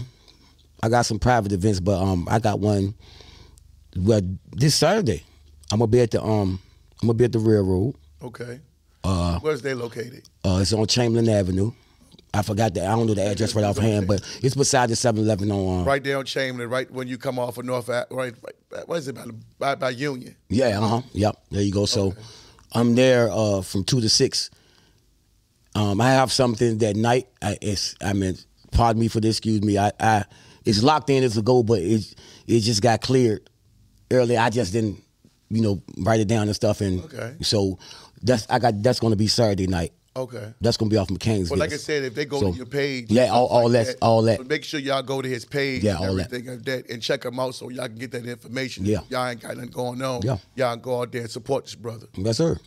I 0.83 0.89
got 0.89 1.03
some 1.03 1.19
private 1.19 1.53
events, 1.53 1.81
but 1.81 2.01
um, 2.01 2.27
I 2.31 2.39
got 2.39 2.61
one. 2.61 2.95
Well, 3.97 4.21
this 4.53 4.75
Saturday, 4.75 5.23
I'm 5.73 5.79
gonna 5.79 5.89
be 5.89 6.01
at 6.01 6.11
the 6.11 6.23
um, 6.23 6.61
I'm 7.03 7.09
gonna 7.09 7.15
be 7.15 7.25
at 7.25 7.33
the 7.33 7.39
railroad. 7.39 7.95
Okay. 8.23 8.61
Uh, 9.03 9.39
Where's 9.41 9.63
they 9.63 9.75
located? 9.75 10.29
Uh, 10.45 10.59
it's 10.61 10.73
on 10.73 10.87
Chamberlayne 10.87 11.29
Avenue. 11.29 11.73
I 12.33 12.43
forgot 12.43 12.75
that. 12.75 12.87
I 12.87 12.91
don't 12.95 13.07
know 13.07 13.15
the 13.15 13.27
address 13.27 13.55
right 13.55 13.65
offhand, 13.65 14.07
but 14.07 14.21
it's 14.43 14.55
beside 14.55 14.89
the 14.89 14.95
7-Eleven 14.95 15.51
on. 15.51 15.81
Um, 15.81 15.85
Right 15.85 16.05
there 16.05 16.19
on 16.19 16.25
Chamberlayne, 16.27 16.71
right 16.71 16.89
when 16.91 17.09
you 17.09 17.19
come 17.19 17.39
off 17.39 17.59
of 17.59 17.65
North, 17.65 17.89
right, 17.89 18.05
right 18.11 18.35
what 18.87 18.99
is 18.99 19.09
it 19.09 19.15
by, 19.17 19.25
by, 19.59 19.75
by 19.75 19.91
Union? 19.91 20.37
Yeah, 20.49 20.79
uh 20.81 20.87
huh. 20.87 21.03
Yep. 21.13 21.37
There 21.51 21.63
you 21.63 21.73
go. 21.73 21.87
So 21.87 22.15
I'm 22.73 22.95
there 22.95 23.29
uh, 23.33 23.63
from 23.63 23.83
two 23.85 24.01
to 24.01 24.09
six. 24.09 24.51
Um, 25.75 26.01
I 26.01 26.11
have 26.11 26.31
something 26.31 26.79
that 26.79 26.95
night. 26.95 27.29
I, 27.43 27.57
it's 27.61 27.97
I 28.01 28.13
mean, 28.13 28.37
pardon 28.71 29.01
me 29.01 29.09
for 29.09 29.21
this, 29.21 29.39
excuse 29.39 29.63
me. 29.63 29.79
I, 29.79 29.91
I 29.99 30.25
it's 30.71 30.83
locked 30.83 31.11
in 31.11 31.23
as 31.25 31.37
a 31.37 31.43
goal, 31.43 31.63
but 31.63 31.81
it 31.81 32.15
it 32.47 32.61
just 32.61 32.83
got 32.83 33.01
cleared 33.01 33.49
early. 34.11 34.37
I 34.37 34.51
just 34.51 34.73
didn't, 34.73 35.03
you 35.51 35.61
know, 35.63 35.83
write 35.99 36.21
it 36.21 36.29
down 36.29 36.47
and 36.49 36.55
stuff. 36.57 36.81
And 36.81 37.05
Okay. 37.05 37.35
so 37.43 37.79
that's 38.23 38.47
I 38.51 38.59
got 38.59 38.83
that's 38.83 39.01
gonna 39.01 39.17
be 39.17 39.27
Saturday 39.29 39.67
night. 39.67 39.93
Okay. 40.17 40.53
That's 40.61 40.77
gonna 40.77 40.89
be 40.91 40.97
off 40.97 41.07
McCain's. 41.09 41.49
But 41.49 41.59
like 41.59 41.73
I 41.73 41.77
said, 41.77 42.03
if 42.03 42.15
they 42.15 42.25
go 42.25 42.41
So, 42.41 42.51
to 42.51 42.57
your 42.57 42.67
page, 42.67 43.07
yeah, 43.11 43.29
all- 43.29 43.47
all 43.47 43.69
like 43.71 43.87
that- 43.87 43.97
all 44.03 44.23
that. 44.23 44.39
so 44.39 44.45
make 44.45 44.65
sure 44.65 44.81
y'all 44.81 45.03
go 45.03 45.23
to 45.23 45.29
his 45.29 45.45
page, 45.45 45.85
Yeah, 45.85 45.97
and 46.01 46.09
all 46.11 46.15
that. 46.17 46.27
everything 46.27 46.51
like 46.51 46.65
that, 46.65 46.91
and 46.91 47.01
check 47.01 47.25
him 47.25 47.39
out 47.39 47.55
so 47.55 47.69
y'all 47.69 47.87
can 47.87 47.95
get 47.97 48.11
that 48.13 48.27
information. 48.27 48.85
Yeah. 48.85 49.01
y'all 49.09 49.29
ain't 49.29 49.41
got 49.41 49.55
nothing 49.57 49.71
going 49.71 50.03
on. 50.03 50.23
Yeah. 50.25 50.39
y'all 50.57 50.77
go 50.77 51.01
out 51.03 51.13
there 51.13 51.23
and 51.23 51.31
support 51.31 51.67
this 51.67 51.77
brother. 51.77 52.07
Yes, 52.17 52.39
sir. 52.39 52.59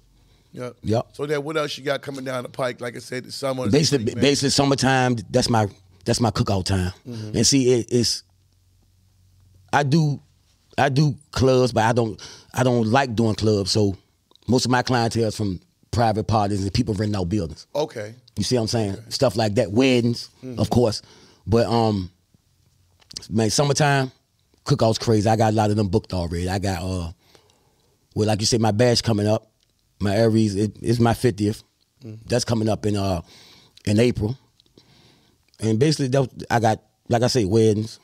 Yeah, 0.54 0.70
Yeah. 0.84 1.02
So 1.14 1.26
then, 1.26 1.44
what 1.44 1.58
else 1.58 1.78
you 1.78 1.84
got 1.84 2.02
coming 2.02 2.24
down 2.24 2.44
the 2.44 2.50
pike? 2.50 2.80
Like 2.80 2.96
I 2.96 3.00
said, 3.00 3.26
the 3.26 3.32
summer. 3.32 3.68
basically, 3.70 4.14
basically 4.16 4.52
summertime. 4.52 5.18
That's 5.32 5.50
my 5.50 5.68
that's 6.06 6.20
my 6.20 6.32
cookout 6.32 6.66
time. 6.66 6.92
Mm-hmm. 7.08 7.38
And 7.38 7.48
see, 7.48 7.72
it, 7.74 7.88
it's 7.90 8.24
I 9.72 9.84
do 9.84 10.22
I 10.78 10.90
do 10.90 11.16
clubs, 11.32 11.72
but 11.74 11.84
I 11.84 11.94
don't 11.94 12.22
I 12.54 12.64
don't 12.64 12.88
like 12.88 13.16
doing 13.16 13.36
clubs. 13.36 13.72
So 13.72 13.96
most 14.48 14.66
of 14.66 14.72
my 14.72 14.82
clientele 14.82 15.26
is 15.26 15.36
from 15.38 15.60
private 15.92 16.26
parties 16.26 16.62
and 16.64 16.74
people 16.74 16.94
renting 16.96 17.16
out 17.16 17.30
buildings. 17.30 17.68
Okay. 17.76 18.16
You 18.36 18.44
see 18.44 18.56
what 18.56 18.62
I'm 18.64 18.68
saying? 18.68 18.98
Stuff 19.10 19.36
like 19.36 19.56
that. 19.56 19.72
Weddings, 19.72 20.30
Mm-hmm. 20.44 20.60
of 20.60 20.70
course. 20.70 21.02
But 21.48 21.68
um 21.68 22.10
man, 23.30 23.50
summertime, 23.50 24.12
cookouts 24.66 25.00
crazy. 25.00 25.30
I 25.30 25.36
got 25.36 25.54
a 25.54 25.56
lot 25.56 25.70
of 25.70 25.76
them 25.76 25.88
booked 25.88 26.14
already. 26.14 26.50
I 26.50 26.60
got 26.60 26.82
uh 26.82 27.12
well, 28.16 28.28
like 28.28 28.40
you 28.42 28.46
said, 28.46 28.62
my 28.62 28.72
bash 28.72 29.02
coming 29.02 29.28
up. 29.28 29.50
My 30.00 30.16
Aries, 30.16 30.56
it, 30.56 30.76
it's 30.82 31.00
my 31.00 31.14
50th. 31.14 31.64
Mm-hmm. 32.04 32.16
That's 32.28 32.44
coming 32.46 32.68
up 32.70 32.86
in 32.86 32.96
uh 32.98 33.22
in 33.86 34.00
April. 34.00 34.38
And 35.64 35.80
basically 35.80 36.10
that, 36.10 36.46
I 36.52 36.60
got 36.60 36.82
like 37.10 37.24
I 37.24 37.28
say, 37.28 37.46
weddings, 37.46 38.00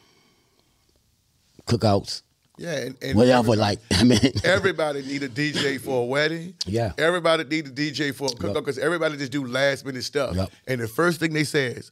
cookouts, 1.68 2.22
Yeah, 2.57 2.76
and, 2.76 2.97
and 3.01 3.18
whatever. 3.18 3.39
everybody- 3.51 3.60
Like 3.62 3.80
I 3.91 4.03
mean 4.03 4.20
Everybody 4.43 5.01
need 5.03 5.24
a 5.24 5.30
DJ 5.30 5.80
for 5.80 6.01
a 6.03 6.05
wedding. 6.05 6.53
Yeah. 6.66 6.93
Everybody 6.97 7.43
need 7.43 7.68
a 7.68 7.72
DJ 7.72 8.14
for 8.16 8.26
a 8.28 8.32
cookout 8.32 8.53
because 8.55 8.78
everybody 8.78 9.18
just 9.18 9.32
do 9.32 9.45
last 9.45 9.86
minute 9.86 10.03
stuff. 10.03 10.36
Yup. 10.36 10.51
And 10.68 10.82
the 10.82 10.88
first 10.88 11.20
thing 11.20 11.34
they 11.34 11.43
say 11.43 11.68
is, 11.68 11.91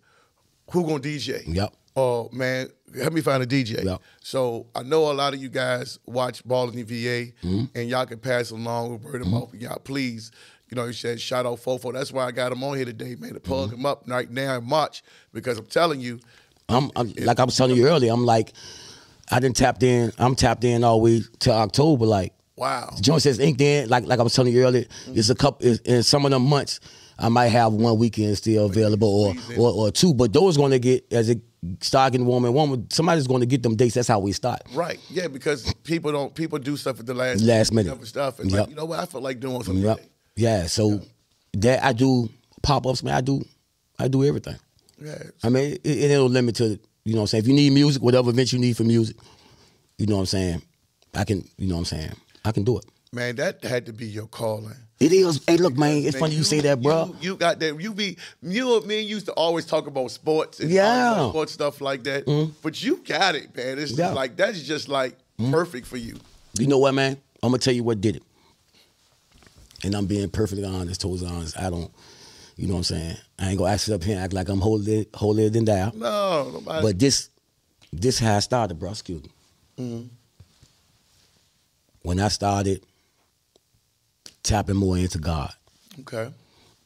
"Who 0.72 0.84
gonna 0.84 1.00
DJ?" 1.00 1.44
Yup. 1.48 1.74
Oh 1.96 2.30
man, 2.32 2.70
help 3.00 3.14
me 3.14 3.22
find 3.22 3.42
a 3.42 3.48
DJ. 3.48 3.84
Yup. 3.84 4.02
So 4.22 4.68
I 4.76 4.84
know 4.84 5.12
a 5.12 5.14
lot 5.14 5.34
of 5.34 5.42
you 5.42 5.50
guys 5.50 6.00
watch 6.06 6.44
Ball 6.46 6.70
in 6.70 6.76
the 6.76 6.84
VA, 6.84 7.32
Mm-hmm. 7.46 7.66
and 7.76 7.90
y'all 7.90 8.06
can 8.06 8.20
pass 8.20 8.52
along 8.52 9.02
word 9.02 9.22
of 9.22 9.28
mouth. 9.28 9.54
Y'all 9.54 9.80
please. 9.80 10.32
You 10.70 10.76
know, 10.76 10.86
he 10.88 10.94
said 10.94 11.20
shout 11.22 11.46
out 11.46 11.60
Fofo. 11.60 11.94
That's 11.94 12.12
why 12.12 12.26
I 12.26 12.32
got 12.32 12.52
him 12.52 12.64
on 12.64 12.76
here 12.76 12.86
today, 12.86 13.16
man, 13.16 13.34
to 13.34 13.40
plug 13.40 13.70
Mm-hmm. 13.70 13.80
him 13.80 13.86
up 13.86 14.04
right 14.08 14.30
now 14.30 14.58
in 14.58 14.66
March 14.66 15.04
because 15.34 15.58
I'm 15.58 15.66
telling 15.66 16.00
you, 16.02 16.20
I'm, 16.70 16.92
I'm 16.96 17.14
like 17.20 17.40
I 17.40 17.44
was 17.46 17.56
telling 17.56 17.78
you 17.78 17.88
earlier, 17.88 18.12
I'm 18.12 18.26
like 18.26 18.54
I 19.32 19.40
didn't 19.40 19.56
tapped 19.58 19.84
in, 19.84 20.12
I'm 20.18 20.36
tapped 20.36 20.64
in 20.64 20.84
all 20.84 20.98
the 21.00 21.04
way 21.04 21.22
to 21.40 21.52
October, 21.52 22.06
like 22.06 22.34
wow. 22.58 22.90
Joint 23.02 23.22
says 23.22 23.40
inked 23.40 23.62
in, 23.62 23.88
like 23.90 24.06
like 24.06 24.20
I 24.20 24.24
was 24.24 24.34
telling 24.34 24.54
you 24.54 24.64
earlier. 24.64 24.86
It's 25.08 25.30
a 25.30 25.36
couple 25.36 25.68
it's, 25.68 25.80
in 25.82 26.04
some 26.04 26.26
of 26.26 26.32
them 26.32 26.44
months. 26.44 26.80
I 27.20 27.30
might 27.30 27.48
have 27.48 27.74
one 27.74 27.98
weekend 27.98 28.38
still 28.38 28.66
available, 28.68 29.08
or 29.08 29.34
or, 29.58 29.72
or 29.88 29.92
two. 29.92 30.14
But 30.14 30.34
those 30.34 30.56
going 30.56 30.70
to 30.72 30.78
get 30.80 31.12
as 31.12 31.30
it 31.30 31.40
start 31.82 32.12
getting 32.12 32.28
warmer 32.28 32.48
and 32.50 32.56
warmer. 32.56 32.78
Somebody's 32.92 33.26
going 33.26 33.40
to 33.40 33.48
get 33.48 33.64
them 33.64 33.76
dates. 33.76 33.96
That's 33.96 34.08
how 34.08 34.20
we 34.20 34.34
start. 34.34 34.62
Right. 34.76 35.00
Yeah, 35.10 35.28
because 35.28 35.74
people 35.84 36.12
don't 36.12 36.36
people 36.36 36.60
do 36.60 36.78
stuff 36.78 37.00
at 37.00 37.08
the 37.08 37.16
last 37.16 37.42
Last 37.42 37.74
minute. 37.74 38.06
stuff, 38.06 38.40
and 38.40 38.52
Yep. 38.52 38.60
like 38.60 38.70
you 38.70 38.76
know 38.76 38.86
what, 38.86 39.00
I 39.00 39.06
feel 39.08 39.22
like 39.22 39.40
doing 39.40 39.64
something. 39.64 39.84
Yep. 39.84 39.98
today. 39.98 40.10
Yeah. 40.38 40.68
So 40.68 41.02
that 41.54 41.84
I 41.84 41.92
do 41.94 42.30
pop 42.62 42.86
ups, 42.88 43.04
man. 43.04 43.16
I 43.16 43.22
do 43.22 43.44
I 44.00 44.08
do 44.08 44.24
everything. 44.24 44.56
Yeah. 45.04 45.22
I 45.44 45.50
mean, 45.50 45.74
it, 45.74 45.82
it 45.86 46.04
ain't 46.04 46.14
no 46.14 46.26
limit 46.28 46.56
to 46.56 46.80
you 47.04 47.14
know 47.14 47.20
what 47.20 47.22
I'm 47.22 47.28
saying. 47.28 47.44
If 47.44 47.48
you 47.48 47.54
need 47.54 47.72
music, 47.74 48.02
whatever 48.02 48.30
event 48.30 48.54
you 48.54 48.60
need 48.60 48.76
for 48.76 48.84
music, 48.84 49.16
you 49.98 50.08
know 50.08 50.16
what 50.16 50.22
I'm 50.22 50.26
saying. 50.28 50.62
I 51.14 51.24
can, 51.24 51.48
you 51.58 51.68
know 51.68 51.76
what 51.76 51.80
I'm 51.80 51.86
saying. 51.86 52.12
I 52.44 52.52
can 52.52 52.64
do 52.64 52.78
it. 52.78 52.86
Man, 53.14 53.38
that 53.38 53.64
had 53.64 53.86
to 53.86 53.94
be 53.94 54.06
your 54.06 54.28
calling. 54.28 54.76
It 55.00 55.14
is. 55.14 55.42
Hey, 55.48 55.58
look, 55.58 55.78
man. 55.78 55.98
It's 56.04 56.14
Man, 56.14 56.22
funny 56.22 56.36
you, 56.36 56.44
say 56.44 56.60
that, 56.62 56.82
bro. 56.82 57.16
You, 57.22 57.32
you 57.32 57.36
got 57.38 57.60
that. 57.60 57.80
You 57.80 57.94
be 57.94 58.18
you 58.42 58.78
and 58.78 58.86
me 58.86 59.00
used 59.00 59.28
to 59.28 59.32
always 59.34 59.66
talk 59.66 59.88
about 59.88 60.12
sports 60.12 60.60
and 60.60 60.70
Yeah. 60.70 61.30
sports 61.30 61.54
stuff 61.54 61.82
like 61.82 62.04
that. 62.04 62.26
Mm-hmm. 62.26 62.52
But 62.62 62.84
you 62.84 62.98
got 62.98 63.36
it, 63.36 63.56
man. 63.56 63.80
It's 63.80 63.98
Yeah. 63.98 64.12
like 64.12 64.36
that's 64.36 64.62
just 64.62 64.90
like 64.90 65.18
mm-hmm. 65.40 65.52
perfect 65.52 65.88
for 65.88 65.98
you. 65.98 66.18
You 66.60 66.68
know 66.68 66.80
what, 66.80 66.94
man? 66.94 67.18
I'm 67.42 67.52
gonna 67.52 67.60
tell 67.60 67.74
you 67.74 67.84
what 67.84 68.02
did 68.02 68.18
it. 68.18 68.24
And 69.84 69.94
I'm 69.96 70.06
being 70.08 70.30
perfectly 70.30 70.66
honest, 70.66 71.02
totally 71.02 71.30
honest. 71.30 71.58
I 71.60 71.70
don't, 71.70 71.92
you 72.56 72.68
know 72.68 72.74
what 72.74 72.80
I'm 72.80 72.84
saying? 72.86 73.18
I 73.38 73.50
ain't 73.50 73.58
gonna 73.60 73.72
act 73.72 73.88
up 73.90 74.04
here 74.04 74.16
and 74.16 74.24
act 74.24 74.34
like 74.34 74.50
I'm 74.50 74.60
holier, 74.60 75.06
holier 75.14 75.50
than 75.50 75.66
thou. 75.66 75.92
No, 75.94 76.50
nobody. 76.54 76.82
But 76.82 77.00
this, 77.00 77.30
this 77.94 78.18
how 78.20 78.36
I 78.38 78.40
started, 78.40 78.80
bro. 78.80 78.90
Excuse 78.92 79.24
me. 79.24 79.30
Mm-hmm. 79.80 80.08
When 82.02 82.20
I 82.20 82.28
started 82.30 82.84
tapping 84.44 84.76
more 84.76 84.98
into 84.98 85.20
God, 85.20 85.52
okay. 86.00 86.32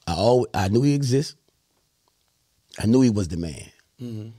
I 0.07 0.13
always, 0.13 0.47
I 0.53 0.67
knew 0.67 0.81
He 0.81 0.93
exists. 0.95 1.35
I 2.79 2.85
knew 2.87 3.01
He 3.01 3.09
was 3.09 3.27
the 3.27 3.37
man, 3.37 3.65
Mm-hmm. 4.01 4.29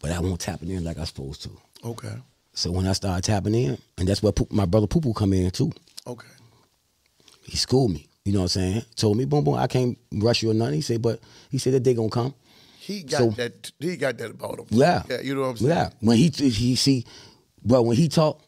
but 0.00 0.10
I 0.12 0.18
won't 0.18 0.40
tap 0.40 0.62
it 0.62 0.68
in 0.70 0.82
like 0.82 0.98
I 0.98 1.04
supposed 1.04 1.42
to. 1.42 1.50
Okay. 1.84 2.14
So 2.54 2.70
when 2.72 2.86
I 2.86 2.92
started 2.92 3.22
tapping 3.22 3.54
in, 3.54 3.78
and 3.98 4.08
that's 4.08 4.22
where 4.22 4.32
my 4.50 4.64
brother 4.64 4.86
Poo 4.86 5.00
Poo 5.00 5.12
come 5.12 5.32
in 5.34 5.50
too. 5.50 5.70
Okay. 6.06 6.26
He 7.50 7.56
schooled 7.56 7.90
me. 7.92 8.06
You 8.24 8.32
know 8.32 8.40
what 8.40 8.56
I'm 8.56 8.62
saying? 8.62 8.82
Told 8.96 9.16
me, 9.16 9.24
boom, 9.24 9.44
boom, 9.44 9.54
I 9.54 9.66
can't 9.66 9.98
rush 10.12 10.42
you 10.42 10.50
or 10.50 10.54
nothing. 10.54 10.74
He 10.74 10.80
said, 10.82 11.02
but 11.02 11.20
he 11.50 11.58
said 11.58 11.72
that 11.74 11.84
they 11.84 11.94
gonna 11.94 12.10
come. 12.10 12.34
He 12.78 13.02
got 13.02 13.18
So- 13.18 13.30
that. 13.30 13.72
He 13.78 13.96
got 13.96 14.18
that 14.18 14.30
about 14.30 14.60
him. 14.60 14.66
Yeah. 14.70 15.02
Yeah. 15.08 15.20
You 15.20 15.34
know 15.34 15.40
what 15.42 15.46
I'm 15.48 15.56
saying? 15.56 15.68
Yeah. 15.70 15.90
When 16.00 16.16
he 16.16 16.28
he 16.28 16.76
see, 16.76 17.04
bro, 17.64 17.82
when 17.82 17.96
he 17.96 18.08
talk, 18.08 18.42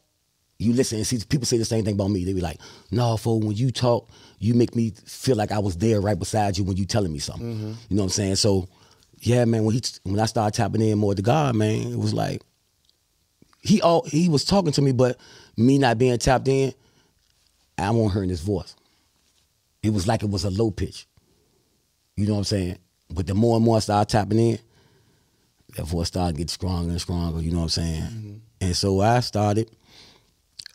you 0.59 0.72
listen 0.72 0.98
and 0.98 1.07
see 1.07 1.18
people 1.28 1.46
say 1.46 1.59
the 1.59 1.64
same 1.64 1.84
thing 1.84 1.94
about 1.94 2.09
me. 2.11 2.24
They 2.24 2.32
be 2.32 2.40
like, 2.40 2.61
no, 2.92 3.16
fool, 3.16 3.40
when 3.40 3.57
you 3.57 3.70
talk, 3.72 4.09
you 4.38 4.55
make 4.55 4.76
me 4.76 4.92
feel 5.05 5.36
like 5.36 5.50
I 5.53 5.59
was 5.59 5.76
there 5.76 6.00
right 6.00 6.18
beside 6.18 6.57
you 6.57 6.64
when 6.64 6.76
you 6.76 6.84
telling 6.84 7.12
me 7.12 7.18
something. 7.18 7.55
Mm-hmm. 7.55 7.66
You 7.88 7.96
know 7.96 8.03
what 8.03 8.05
I'm 8.05 8.09
saying? 8.11 8.36
So, 8.36 8.68
yeah, 9.20 9.44
man, 9.44 9.64
when 9.64 9.74
he 9.74 9.82
when 10.05 10.20
I 10.20 10.26
started 10.26 10.57
tapping 10.57 10.82
in 10.82 10.98
more 10.98 11.14
to 11.14 11.22
God, 11.22 11.57
man, 11.57 11.92
it 11.92 11.98
was 11.98 12.12
like 12.14 12.42
he 13.61 13.80
all 13.82 14.03
he 14.05 14.28
was 14.28 14.44
talking 14.44 14.72
to 14.72 14.82
me, 14.82 14.92
but 14.92 15.18
me 15.57 15.78
not 15.78 15.98
being 15.98 16.18
tapped 16.18 16.46
in, 16.48 16.72
I 17.78 17.90
wasn't 17.90 18.12
hearing 18.12 18.28
his 18.28 18.40
voice. 18.40 18.74
It 19.83 19.93
was 19.93 20.07
like 20.07 20.22
it 20.22 20.30
was 20.30 20.45
a 20.45 20.51
low 20.51 20.70
pitch. 20.70 21.07
You 22.16 22.26
know 22.26 22.35
what 22.35 22.39
I'm 22.39 22.45
saying? 22.45 22.78
But 23.11 23.26
the 23.26 23.35
more 23.35 23.57
and 23.57 23.64
more 23.64 23.76
I 23.76 23.80
started 23.80 24.11
tapping 24.11 24.39
in, 24.39 24.59
that 25.76 25.87
voice 25.87 26.09
started 26.09 26.37
getting 26.37 26.49
stronger 26.49 26.91
and 26.91 27.01
stronger, 27.01 27.41
you 27.41 27.51
know 27.51 27.59
what 27.59 27.64
I'm 27.64 27.68
saying? 27.70 28.03
Mm-hmm. 28.03 28.35
And 28.61 28.76
so 28.76 29.01
I 29.01 29.20
started, 29.20 29.70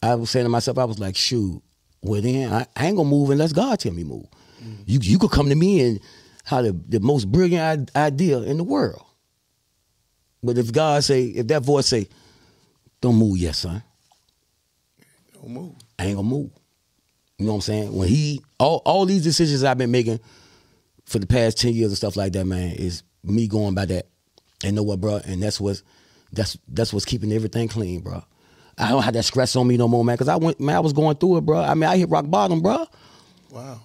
I 0.01 0.15
was 0.15 0.29
saying 0.29 0.45
to 0.45 0.49
myself, 0.49 0.77
I 0.77 0.85
was 0.85 0.99
like, 0.99 1.15
shoot, 1.15 1.61
well 2.01 2.21
then 2.21 2.51
I, 2.51 2.65
I 2.75 2.87
ain't 2.87 2.97
gonna 2.97 3.09
move 3.09 3.29
unless 3.29 3.53
God 3.53 3.79
tell 3.79 3.93
me 3.93 4.03
move. 4.03 4.25
Mm-hmm. 4.61 4.83
You 4.85 4.99
you 5.01 5.19
could 5.19 5.31
come 5.31 5.49
to 5.49 5.55
me 5.55 5.81
and 5.81 5.99
have 6.45 6.65
the, 6.65 6.79
the 6.87 6.99
most 6.99 7.31
brilliant 7.31 7.95
idea 7.95 8.39
in 8.39 8.57
the 8.57 8.63
world. 8.63 9.03
But 10.43 10.57
if 10.57 10.71
God 10.71 11.03
say, 11.03 11.25
if 11.25 11.47
that 11.47 11.63
voice 11.63 11.87
say, 11.87 12.07
don't 13.01 13.15
move 13.15 13.37
yet, 13.37 13.55
son, 13.55 13.83
Don't 15.33 15.49
move. 15.49 15.75
I 15.99 16.05
ain't 16.05 16.15
gonna 16.15 16.27
move. 16.27 16.51
You 17.37 17.45
know 17.45 17.51
what 17.51 17.57
I'm 17.57 17.61
saying? 17.61 17.95
When 17.95 18.07
he 18.07 18.41
all 18.59 18.81
all 18.83 19.05
these 19.05 19.23
decisions 19.23 19.63
I've 19.63 19.77
been 19.77 19.91
making 19.91 20.19
for 21.05 21.19
the 21.19 21.27
past 21.27 21.59
10 21.59 21.73
years 21.73 21.89
and 21.91 21.97
stuff 21.97 22.15
like 22.15 22.33
that, 22.33 22.45
man, 22.45 22.71
is 22.71 23.03
me 23.23 23.47
going 23.47 23.75
by 23.75 23.85
that. 23.85 24.07
And 24.63 24.75
know 24.75 24.83
what, 24.83 24.99
bro? 24.99 25.17
And 25.23 25.41
that's 25.41 25.61
what's 25.61 25.83
that's 26.31 26.57
that's 26.67 26.91
what's 26.91 27.05
keeping 27.05 27.31
everything 27.31 27.67
clean, 27.67 28.01
bro. 28.01 28.23
I 28.77 28.89
don't 28.89 29.03
have 29.03 29.13
that 29.13 29.23
stress 29.23 29.55
on 29.55 29.67
me 29.67 29.77
no 29.77 29.87
more, 29.87 30.03
man, 30.03 30.15
because 30.15 30.29
I 30.29 30.35
went 30.35 30.59
man, 30.59 30.75
I 30.75 30.79
was 30.79 30.93
going 30.93 31.15
through 31.17 31.37
it, 31.37 31.41
bro. 31.41 31.59
I 31.61 31.75
mean, 31.75 31.83
I 31.83 31.97
hit 31.97 32.09
rock 32.09 32.27
bottom, 32.27 32.61
bro. 32.61 32.87
Wow. 33.51 33.81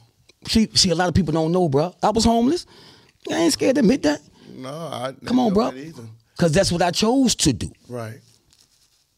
See, 0.49 0.69
see, 0.75 0.91
a 0.91 0.95
lot 0.95 1.09
of 1.09 1.15
people 1.15 1.33
don't 1.33 1.53
know, 1.53 1.69
bro. 1.69 1.95
I 2.03 2.11
was 2.11 2.25
homeless. 2.25 2.67
I 3.31 3.35
ain't 3.35 3.53
scared 3.53 3.77
to 3.77 3.81
admit 3.81 4.03
that. 4.03 4.21
No, 4.55 4.71
I 4.71 5.15
Come 5.25 5.39
on, 5.39 5.53
bro. 5.53 5.71
that 5.71 5.77
Either. 5.77 6.03
Cause 6.39 6.53
that's 6.53 6.73
what 6.73 6.83
I 6.83 6.91
chose 6.91 7.35
to 7.37 7.53
do. 7.53 7.71
Right. 7.89 8.19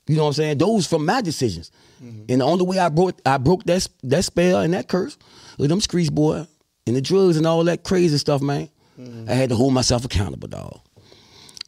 You 0.07 0.17
know 0.17 0.25
what 0.25 0.29
I'm 0.29 0.35
saying? 0.35 0.59
Those 0.59 0.87
from 0.87 1.07
my 1.07 1.21
decisions. 1.21 1.71
Mm-hmm. 2.03 2.25
And 2.29 2.41
the 2.41 2.45
only 2.45 2.67
way 2.67 2.79
I 2.79 2.89
broke 2.89 3.19
I 3.25 3.39
broke 3.39 3.65
that 3.65 3.89
that 4.03 4.25
spell 4.25 4.61
and 4.61 4.75
that 4.75 4.89
curse 4.89 5.17
with 5.59 5.71
them 5.71 5.81
streets, 5.81 6.11
boy, 6.11 6.47
and 6.87 6.97
the 6.97 7.01
drugs 7.01 7.37
and 7.37 7.47
all 7.47 7.65
that 7.65 7.85
crazy 7.85 8.19
stuff, 8.19 8.43
man. 8.43 8.69
Mm-hmm. 9.01 9.31
I 9.31 9.35
had 9.35 9.49
to 9.49 9.57
hold 9.57 9.73
myself 9.73 10.05
accountable, 10.05 10.49
dog. 10.49 10.81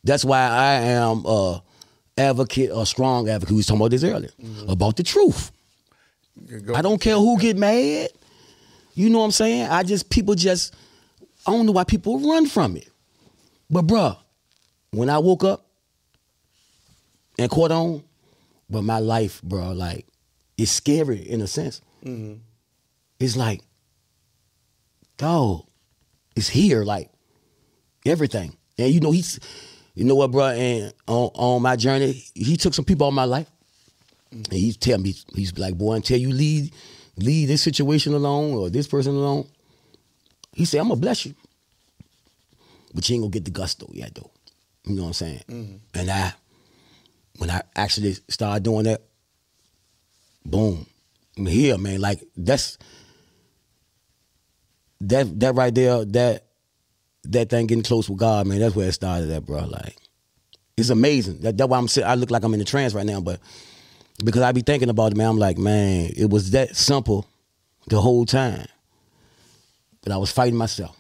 That's 0.05 0.25
why 0.25 0.41
I 0.41 0.73
am 0.75 1.25
a 1.27 1.63
advocate, 2.19 2.71
a 2.73 2.87
strong 2.87 3.29
advocate. 3.29 3.53
We 3.53 3.57
was 3.59 3.67
talking 3.67 3.81
about 3.81 3.91
this 3.91 4.05
earlier 4.05 4.31
mm-hmm. 4.41 4.69
about 4.69 4.97
the 4.97 5.03
truth. 5.03 5.51
You 6.41 6.59
can 6.59 6.67
go- 6.67 6.75
I 6.75 6.83
don't 6.83 7.01
care 7.01 7.17
who 7.17 7.39
get 7.39 7.57
mad. 7.57 8.11
You 8.95 9.11
know 9.11 9.19
what 9.19 9.27
I'm 9.27 9.31
saying? 9.33 9.69
I 9.69 9.83
just 9.83 10.11
people 10.11 10.35
just 10.35 10.75
I 11.47 11.53
don't 11.53 11.67
know 11.67 11.73
why 11.73 11.85
people 11.85 12.19
run 12.19 12.47
from 12.47 12.77
it. 12.77 12.89
But 13.71 13.87
bruh, 13.87 14.17
when 14.91 15.11
I 15.11 15.19
woke 15.19 15.45
up 15.45 15.67
and 17.39 17.51
caught 17.51 17.73
on, 17.73 18.03
but 18.69 18.83
my 18.83 18.99
life, 18.99 19.43
bro, 19.43 19.73
like 19.73 20.07
it's 20.57 20.71
scary 20.71 21.19
in 21.19 21.41
a 21.41 21.47
sense. 21.47 21.81
Mm-hmm. 22.05 22.41
It's 23.21 23.37
like, 23.37 23.63
dog, 25.17 25.67
it's 26.35 26.49
here, 26.49 26.85
like 26.85 27.11
everything. 28.05 28.57
And 28.79 28.93
you 28.93 29.01
know, 29.01 29.11
he's 29.11 29.41
you 29.95 30.05
know 30.05 30.15
what, 30.15 30.31
bro? 30.31 30.49
And 30.49 30.93
on, 31.07 31.31
on 31.35 31.63
my 31.63 31.75
journey, 31.77 32.23
he 32.35 32.57
took 32.57 32.75
some 32.75 32.85
people 32.85 33.09
of 33.09 33.15
my 33.15 33.25
life. 33.25 33.51
Mm-hmm. 34.33 34.53
And 34.53 34.61
he's 34.61 34.77
tell 34.77 34.99
me, 34.99 35.15
he's 35.35 35.57
like, 35.59 35.77
boy, 35.77 35.95
until 35.95 36.19
you 36.19 36.31
leave, 36.31 36.71
leave 37.17 37.49
this 37.49 37.63
situation 37.63 38.13
alone 38.13 38.55
or 38.55 38.69
this 38.69 38.87
person 38.87 39.15
alone, 39.15 39.49
he 40.53 40.65
said, 40.65 40.81
I'm 40.81 40.89
gonna 40.89 41.01
bless 41.01 41.25
you. 41.25 41.35
But 42.95 43.09
you 43.09 43.15
ain't 43.15 43.23
gonna 43.23 43.31
get 43.31 43.45
the 43.45 43.51
gusto 43.51 43.89
yet 43.93 44.15
though. 44.15 44.31
You 44.85 44.97
know 44.97 45.03
what 45.03 45.09
I'm 45.09 45.15
saying? 45.15 45.43
Mm-hmm. 45.49 45.99
And 45.99 46.11
I 46.11 46.35
when 47.39 47.51
I 47.51 47.63
actually 47.75 48.15
started 48.29 48.63
doing 48.63 48.85
that, 48.85 49.03
boom. 50.45 50.87
I'm 51.39 51.47
here, 51.47 51.77
man. 51.79 52.01
Like 52.01 52.23
that's 52.37 52.79
that 55.01 55.39
that 55.41 55.55
right 55.55 55.75
there, 55.75 56.05
that 56.05 56.45
that 57.25 57.51
thing 57.51 57.67
getting 57.67 57.85
close 57.85 58.09
with 58.09 58.19
God, 58.19 58.47
man, 58.47 58.61
that's 58.61 58.75
where 58.75 58.89
it 58.89 58.93
started 58.93 59.31
at, 59.31 59.45
bro. 59.45 59.65
Like 59.65 59.97
it's 60.77 60.91
amazing. 60.91 61.41
That, 61.41 61.57
that's 61.57 61.69
why 61.69 61.79
I'm 61.79 61.89
sitting, 61.89 62.09
I 62.09 62.15
look 62.15 62.31
like 62.31 62.45
I'm 62.45 62.55
in 62.55 62.61
a 62.61 62.65
trance 62.65 62.95
right 62.95 63.07
now, 63.07 63.21
but 63.21 63.41
because 64.25 64.43
I 64.43 64.53
be 64.53 64.63
thinking 64.63 64.89
about 64.89 65.13
it, 65.13 65.17
man, 65.17 65.29
I'm 65.29 65.39
like, 65.39 65.59
man, 65.59 66.11
it 66.17 66.31
was 66.31 66.53
that 66.53 66.77
simple 66.77 67.27
the 67.89 68.01
whole 68.01 68.27
time. 68.27 68.67
But 70.03 70.13
I 70.13 70.17
was 70.19 70.31
fighting 70.31 70.57
myself. 70.57 70.97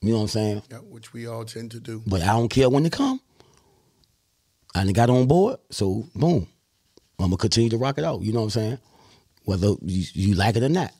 You 0.00 0.10
know 0.10 0.16
what 0.16 0.22
I'm 0.22 0.28
saying? 0.28 0.62
Yeah, 0.70 0.78
which 0.78 1.12
we 1.12 1.26
all 1.26 1.44
tend 1.44 1.72
to 1.72 1.80
do. 1.80 2.02
But 2.06 2.22
I 2.22 2.28
don't 2.28 2.48
care 2.48 2.70
when 2.70 2.84
they 2.84 2.90
come. 2.90 3.20
I 4.74 4.84
done 4.84 4.92
got 4.92 5.10
on 5.10 5.26
board, 5.26 5.58
so 5.70 6.04
boom. 6.14 6.46
I'm 7.18 7.26
gonna 7.26 7.36
continue 7.36 7.70
to 7.70 7.76
rock 7.76 7.98
it 7.98 8.04
out. 8.04 8.22
You 8.22 8.32
know 8.32 8.40
what 8.40 8.44
I'm 8.44 8.50
saying? 8.50 8.78
Whether 9.44 9.68
you, 9.82 10.04
you 10.12 10.34
like 10.34 10.56
it 10.56 10.62
or 10.62 10.68
not. 10.68 10.92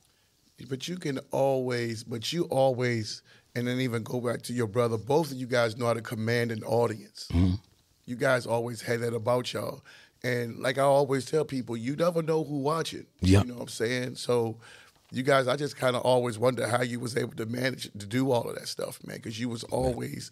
But 0.69 0.89
you 0.89 0.97
can 0.97 1.19
always, 1.31 2.05
but 2.05 2.33
you 2.33 2.45
always, 2.45 3.23
and 3.55 3.67
then 3.67 3.81
even 3.81 4.03
go 4.03 4.21
back 4.21 4.43
to 4.43 4.53
your 4.53 4.67
brother. 4.67 4.99
Both 4.99 5.31
of 5.31 5.37
you 5.37 5.47
guys 5.47 5.79
know 5.79 5.87
how 5.87 5.95
to 5.95 6.03
command 6.03 6.53
an 6.53 6.63
audience. 6.65 7.29
Mm-hmm. 7.33 7.55
You 8.07 8.17
guys 8.17 8.47
always 8.47 8.83
had 8.83 9.01
that 9.01 9.15
about 9.15 9.53
y'all. 9.53 9.83
And 10.23 10.59
like 10.59 10.77
I 10.77 10.83
always 10.83 11.25
tell 11.25 11.45
people, 11.45 11.77
you 11.77 11.97
never 11.97 12.23
know 12.23 12.45
who 12.45 12.59
watching. 12.59 13.07
Yeah. 13.21 13.41
You 13.41 13.47
know 13.47 13.55
what 13.55 13.63
I'm 13.63 13.69
saying? 13.69 14.17
So 14.17 14.57
you 15.13 15.23
guys, 15.23 15.49
I 15.49 15.57
just 15.57 15.77
kind 15.77 15.97
of 15.97 16.03
always 16.03 16.39
wonder 16.39 16.69
how 16.69 16.83
you 16.83 17.01
was 17.01 17.17
able 17.17 17.35
to 17.37 17.47
manage 17.47 17.85
to 17.85 18.07
do 18.07 18.31
all 18.31 18.49
of 18.49 18.57
that 18.57 18.69
stuff, 18.69 18.99
man, 19.07 19.17
because 19.17 19.41
you 19.41 19.49
was 19.49 19.65
always 19.65 20.31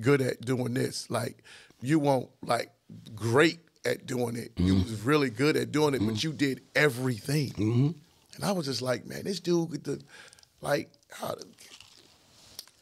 good 0.00 0.20
at 0.20 0.40
doing 0.40 0.74
this. 0.74 1.08
Like 1.10 1.44
you 1.82 1.98
weren't 1.98 2.28
like 2.42 2.70
great 3.14 3.60
at 3.84 4.06
doing 4.06 4.36
it. 4.36 4.52
You 4.56 4.74
Mm-hmm. 4.74 4.90
was 4.90 5.00
really 5.02 5.30
good 5.30 5.56
at 5.56 5.72
doing 5.72 5.94
it, 5.94 5.98
but 6.00 6.14
mm-hmm. 6.14 6.28
you 6.28 6.32
did 6.32 6.60
everything. 6.74 7.50
Mm-hmm. 7.50 7.90
And 8.36 8.44
I 8.44 8.52
was 8.52 8.66
just 8.66 8.82
like, 8.82 9.06
man, 9.06 9.24
this 9.24 9.40
dude 9.40 9.70
with 9.70 9.84
the 9.84 10.00
like 10.60 10.90
how 11.10 11.34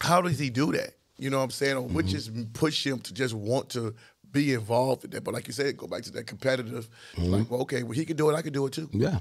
how 0.01 0.21
does 0.23 0.39
he 0.39 0.51
do 0.51 0.73
that? 0.73 0.95
You 1.19 1.31
know 1.31 1.39
what 1.39 1.45
I'm 1.45 1.51
saying? 1.51 1.77
Or 1.77 1.83
what 1.83 2.07
just 2.07 2.33
mm-hmm. 2.33 2.53
push 2.53 2.87
him 2.87 3.01
to 3.01 3.15
just 3.15 3.35
want 3.35 3.69
to 3.71 3.95
be 4.31 4.53
involved 4.55 5.05
in 5.05 5.11
that? 5.11 5.25
But 5.25 5.35
like 5.35 5.47
you 5.47 5.53
said, 5.53 5.77
go 5.77 5.87
back 5.87 6.03
to 6.05 6.13
that 6.13 6.27
competitive. 6.27 6.89
Like, 7.17 7.51
well, 7.51 7.63
okay, 7.63 7.83
well 7.83 7.93
he 7.93 8.05
can 8.05 8.17
do 8.17 8.31
it, 8.31 8.35
I 8.35 8.43
can 8.43 8.53
do 8.53 8.67
it 8.67 8.73
too. 8.73 8.89
Yeah. 8.93 9.19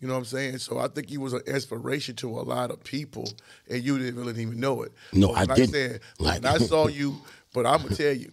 You 0.00 0.06
know 0.06 0.14
what 0.14 0.20
I'm 0.20 0.24
saying? 0.26 0.58
So 0.58 0.78
I 0.78 0.86
think 0.88 1.08
he 1.08 1.18
was 1.18 1.32
an 1.32 1.42
inspiration 1.46 2.14
to 2.16 2.28
a 2.28 2.42
lot 2.42 2.70
of 2.70 2.82
people, 2.84 3.28
and 3.68 3.82
you 3.82 3.98
didn't 3.98 4.14
really 4.14 4.40
even 4.40 4.60
know 4.60 4.82
it. 4.82 4.92
No, 5.12 5.32
But 5.34 5.50
I 5.50 5.54
didn't. 5.56 5.70
said, 5.72 6.00
Like- 6.20 6.44
I 6.44 6.58
saw 6.58 6.86
you, 7.00 7.16
but 7.52 7.66
I'm 7.66 7.82
gonna 7.82 7.96
tell 7.96 8.12
you, 8.12 8.30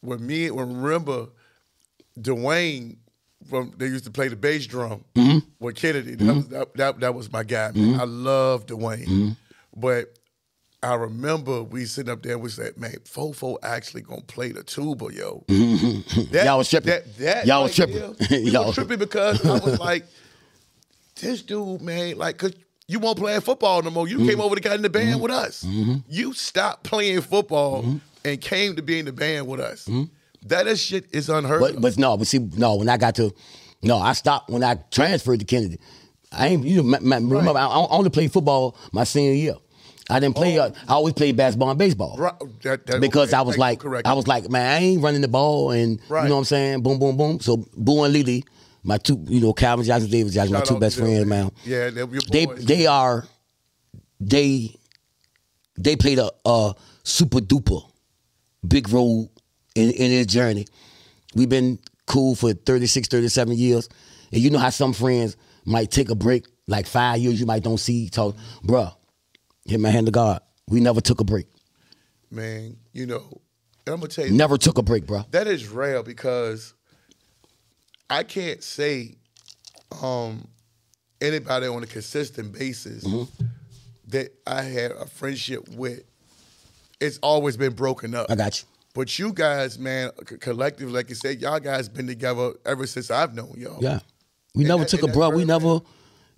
when 0.00 0.26
me, 0.26 0.50
when 0.50 0.80
remember, 0.82 1.26
Dwayne 2.18 2.96
from 3.48 3.72
they 3.76 3.86
used 3.86 4.04
to 4.04 4.10
play 4.10 4.28
the 4.28 4.36
bass 4.36 4.66
drum 4.66 5.04
Mm-hmm. 5.14 5.38
with 5.60 5.76
Kennedy. 5.76 6.14
That, 6.16 6.34
was, 6.34 6.48
that, 6.48 6.74
that 6.74 7.00
that 7.00 7.14
was 7.14 7.32
my 7.32 7.44
guy. 7.44 7.70
Man. 7.74 8.00
I 8.00 8.04
love 8.04 8.66
Dwayne, 8.66 9.06
Mm-hmm. 9.06 9.28
but. 9.76 10.12
I 10.80 10.94
remember 10.94 11.64
we 11.64 11.86
sitting 11.86 12.08
up 12.12 12.22
there 12.22 12.34
and 12.34 12.40
we 12.40 12.50
said, 12.50 12.78
man, 12.78 12.92
Fofo 13.04 13.56
actually 13.64 14.02
gonna 14.02 14.20
play 14.22 14.52
the 14.52 14.62
tuba, 14.62 15.06
yo. 15.12 15.42
That, 15.48 15.52
Mm-hmm. 15.56 16.34
Y'all 16.46 16.58
was 16.58 16.70
tripping. 16.70 16.90
That, 16.90 17.16
that 17.16 17.46
Y'all 17.48 17.64
was 17.64 17.74
tripping. 17.74 17.96
Y'all- 18.46 18.66
was 18.66 18.76
tripping 18.76 19.00
because 19.00 19.44
I 19.44 19.58
was 19.58 19.80
like, 19.80 20.04
this 21.20 21.42
dude, 21.42 21.82
man, 21.82 22.16
like, 22.16 22.38
cause 22.38 22.52
you 22.86 23.00
won't 23.00 23.18
play 23.18 23.40
football 23.40 23.82
no 23.82 23.90
more. 23.90 24.06
You 24.06 24.18
Mm-hmm. 24.18 24.28
came 24.28 24.40
over 24.40 24.54
to 24.54 24.60
got 24.60 24.76
in 24.76 24.82
the 24.82 24.88
band 24.88 25.20
with 25.20 25.32
us. 25.32 25.64
You 26.08 26.32
stopped 26.32 26.84
playing 26.84 27.22
football 27.22 27.82
Mm-hmm. 27.82 27.96
And 28.28 28.40
came 28.40 28.76
to 28.76 28.82
be 28.82 28.98
in 28.98 29.04
the 29.06 29.12
band 29.12 29.46
with 29.46 29.60
us. 29.60 29.88
That 30.46 30.66
is 30.66 30.80
shit 30.80 31.06
is 31.12 31.28
unheard 31.28 31.60
But 31.60 31.74
of. 31.76 31.82
but 31.82 31.98
no, 31.98 32.16
but 32.16 32.26
see, 32.26 32.38
no, 32.38 32.76
when 32.76 32.88
I 32.88 32.96
got 32.96 33.14
to, 33.16 33.34
no, 33.82 33.98
I 33.98 34.12
stopped 34.12 34.50
when 34.50 34.62
I 34.62 34.76
transferred 34.90 35.40
to 35.40 35.46
Kennedy. 35.46 35.78
I 36.30 36.48
ain't, 36.48 36.64
you 36.64 36.76
know, 36.78 36.82
ma- 36.84 36.98
ma- 37.00 37.16
remember, 37.16 37.58
I 37.58 37.66
I 37.66 37.86
only 37.90 38.10
played 38.10 38.32
football 38.32 38.76
my 38.92 39.04
senior 39.04 39.32
year. 39.32 39.54
I 40.10 40.20
didn't 40.20 40.36
play. 40.36 40.58
Uh, 40.58 40.70
I 40.88 40.92
always 40.94 41.14
played 41.14 41.36
basketball 41.36 41.70
and 41.70 41.78
baseball. 41.78 42.16
Right, 42.16 42.32
that- 42.62 42.86
that- 42.86 43.00
because 43.00 43.28
okay, 43.30 43.38
I 43.38 43.42
was 43.42 43.54
thank 43.56 43.60
like, 43.60 43.80
correct. 43.80 44.06
I 44.06 44.12
was 44.14 44.26
like, 44.26 44.48
man, 44.48 44.66
I 44.70 44.78
ain't 44.84 45.02
running 45.02 45.20
the 45.22 45.28
ball, 45.28 45.70
and 45.72 46.00
Right. 46.08 46.22
you 46.22 46.28
know 46.28 46.36
what 46.36 46.40
I'm 46.40 46.44
saying, 46.44 46.82
boom, 46.82 46.98
boom, 46.98 47.16
boom. 47.16 47.40
So 47.40 47.66
Boo 47.76 48.04
and 48.04 48.12
Lily, 48.12 48.44
my 48.84 48.96
two, 48.98 49.22
you 49.28 49.40
know, 49.40 49.52
Calvin 49.52 49.84
Johnson, 49.84 50.10
David 50.10 50.32
Jackson, 50.32 50.52
my 50.54 50.60
two 50.60 50.78
best 50.78 50.96
friends, 50.98 51.26
man. 51.26 51.50
Yeah, 51.64 51.88
your 51.88 52.06
They 52.30 52.46
they 52.46 52.86
are, 52.86 53.26
they, 54.20 54.74
they 55.78 55.96
played 55.96 56.18
a, 56.18 56.30
a 56.44 56.74
super 57.02 57.38
duper 57.40 57.82
big 58.66 58.88
role 58.90 59.30
in 59.74 59.90
in 59.90 60.10
his 60.10 60.26
journey. 60.26 60.66
We've 61.34 61.48
been 61.48 61.78
cool 62.06 62.34
for 62.34 62.52
36, 62.54 63.08
37 63.08 63.54
years, 63.56 63.88
and 64.32 64.40
you 64.40 64.50
know 64.50 64.58
how 64.58 64.70
some 64.70 64.92
friends 64.92 65.36
might 65.66 65.90
take 65.90 66.08
a 66.10 66.14
break, 66.14 66.46
like 66.66 66.86
five 66.86 67.18
years, 67.18 67.38
you 67.38 67.44
might 67.46 67.62
don't 67.62 67.78
see, 67.78 68.08
talk, 68.08 68.34
bruh, 68.64 68.94
hit 69.66 69.78
my 69.78 69.90
hand 69.90 70.06
to 70.06 70.12
God. 70.12 70.40
We 70.68 70.80
never 70.80 71.00
took 71.02 71.20
a 71.20 71.24
break. 71.24 71.46
man, 72.30 72.76
you 72.92 73.06
know, 73.06 73.22
and 73.86 73.94
I'm 73.94 74.00
gonna 74.00 74.08
tell 74.08 74.26
you, 74.26 74.32
Never 74.32 74.56
took 74.56 74.78
a 74.78 74.82
break, 74.82 75.04
bruh. 75.06 75.30
that 75.32 75.46
is 75.46 75.68
rare 75.68 76.02
because 76.02 76.72
I 78.10 78.22
can't 78.22 78.62
say 78.62 79.16
um, 80.02 80.48
anybody 81.20 81.66
on 81.66 81.82
a 81.82 81.86
consistent 81.86 82.52
basis 82.58 83.04
Mm-hmm. 83.04 83.44
that 84.08 84.32
I 84.46 84.62
had 84.62 84.92
a 84.92 85.06
friendship 85.06 85.68
with. 85.70 86.04
It's 87.00 87.18
always 87.18 87.56
been 87.56 87.74
broken 87.74 88.14
up. 88.14 88.26
I 88.30 88.34
got 88.34 88.60
you. 88.60 88.66
But 88.94 89.18
you 89.18 89.32
guys, 89.32 89.78
man, 89.78 90.10
c- 90.28 90.36
collectively, 90.38 90.92
like 90.92 91.08
you 91.08 91.14
said, 91.14 91.40
y'all 91.40 91.60
guys 91.60 91.88
been 91.88 92.06
together 92.06 92.52
ever 92.66 92.86
since 92.86 93.10
I've 93.10 93.34
known 93.34 93.54
y'all. 93.56 93.78
Yeah. 93.82 94.00
We 94.54 94.62
And 94.64 94.68
never 94.68 94.80
that- 94.82 94.88
took 94.88 95.02
a 95.04 95.06
that's 95.06 95.34
We 95.36 95.44
never, 95.44 95.80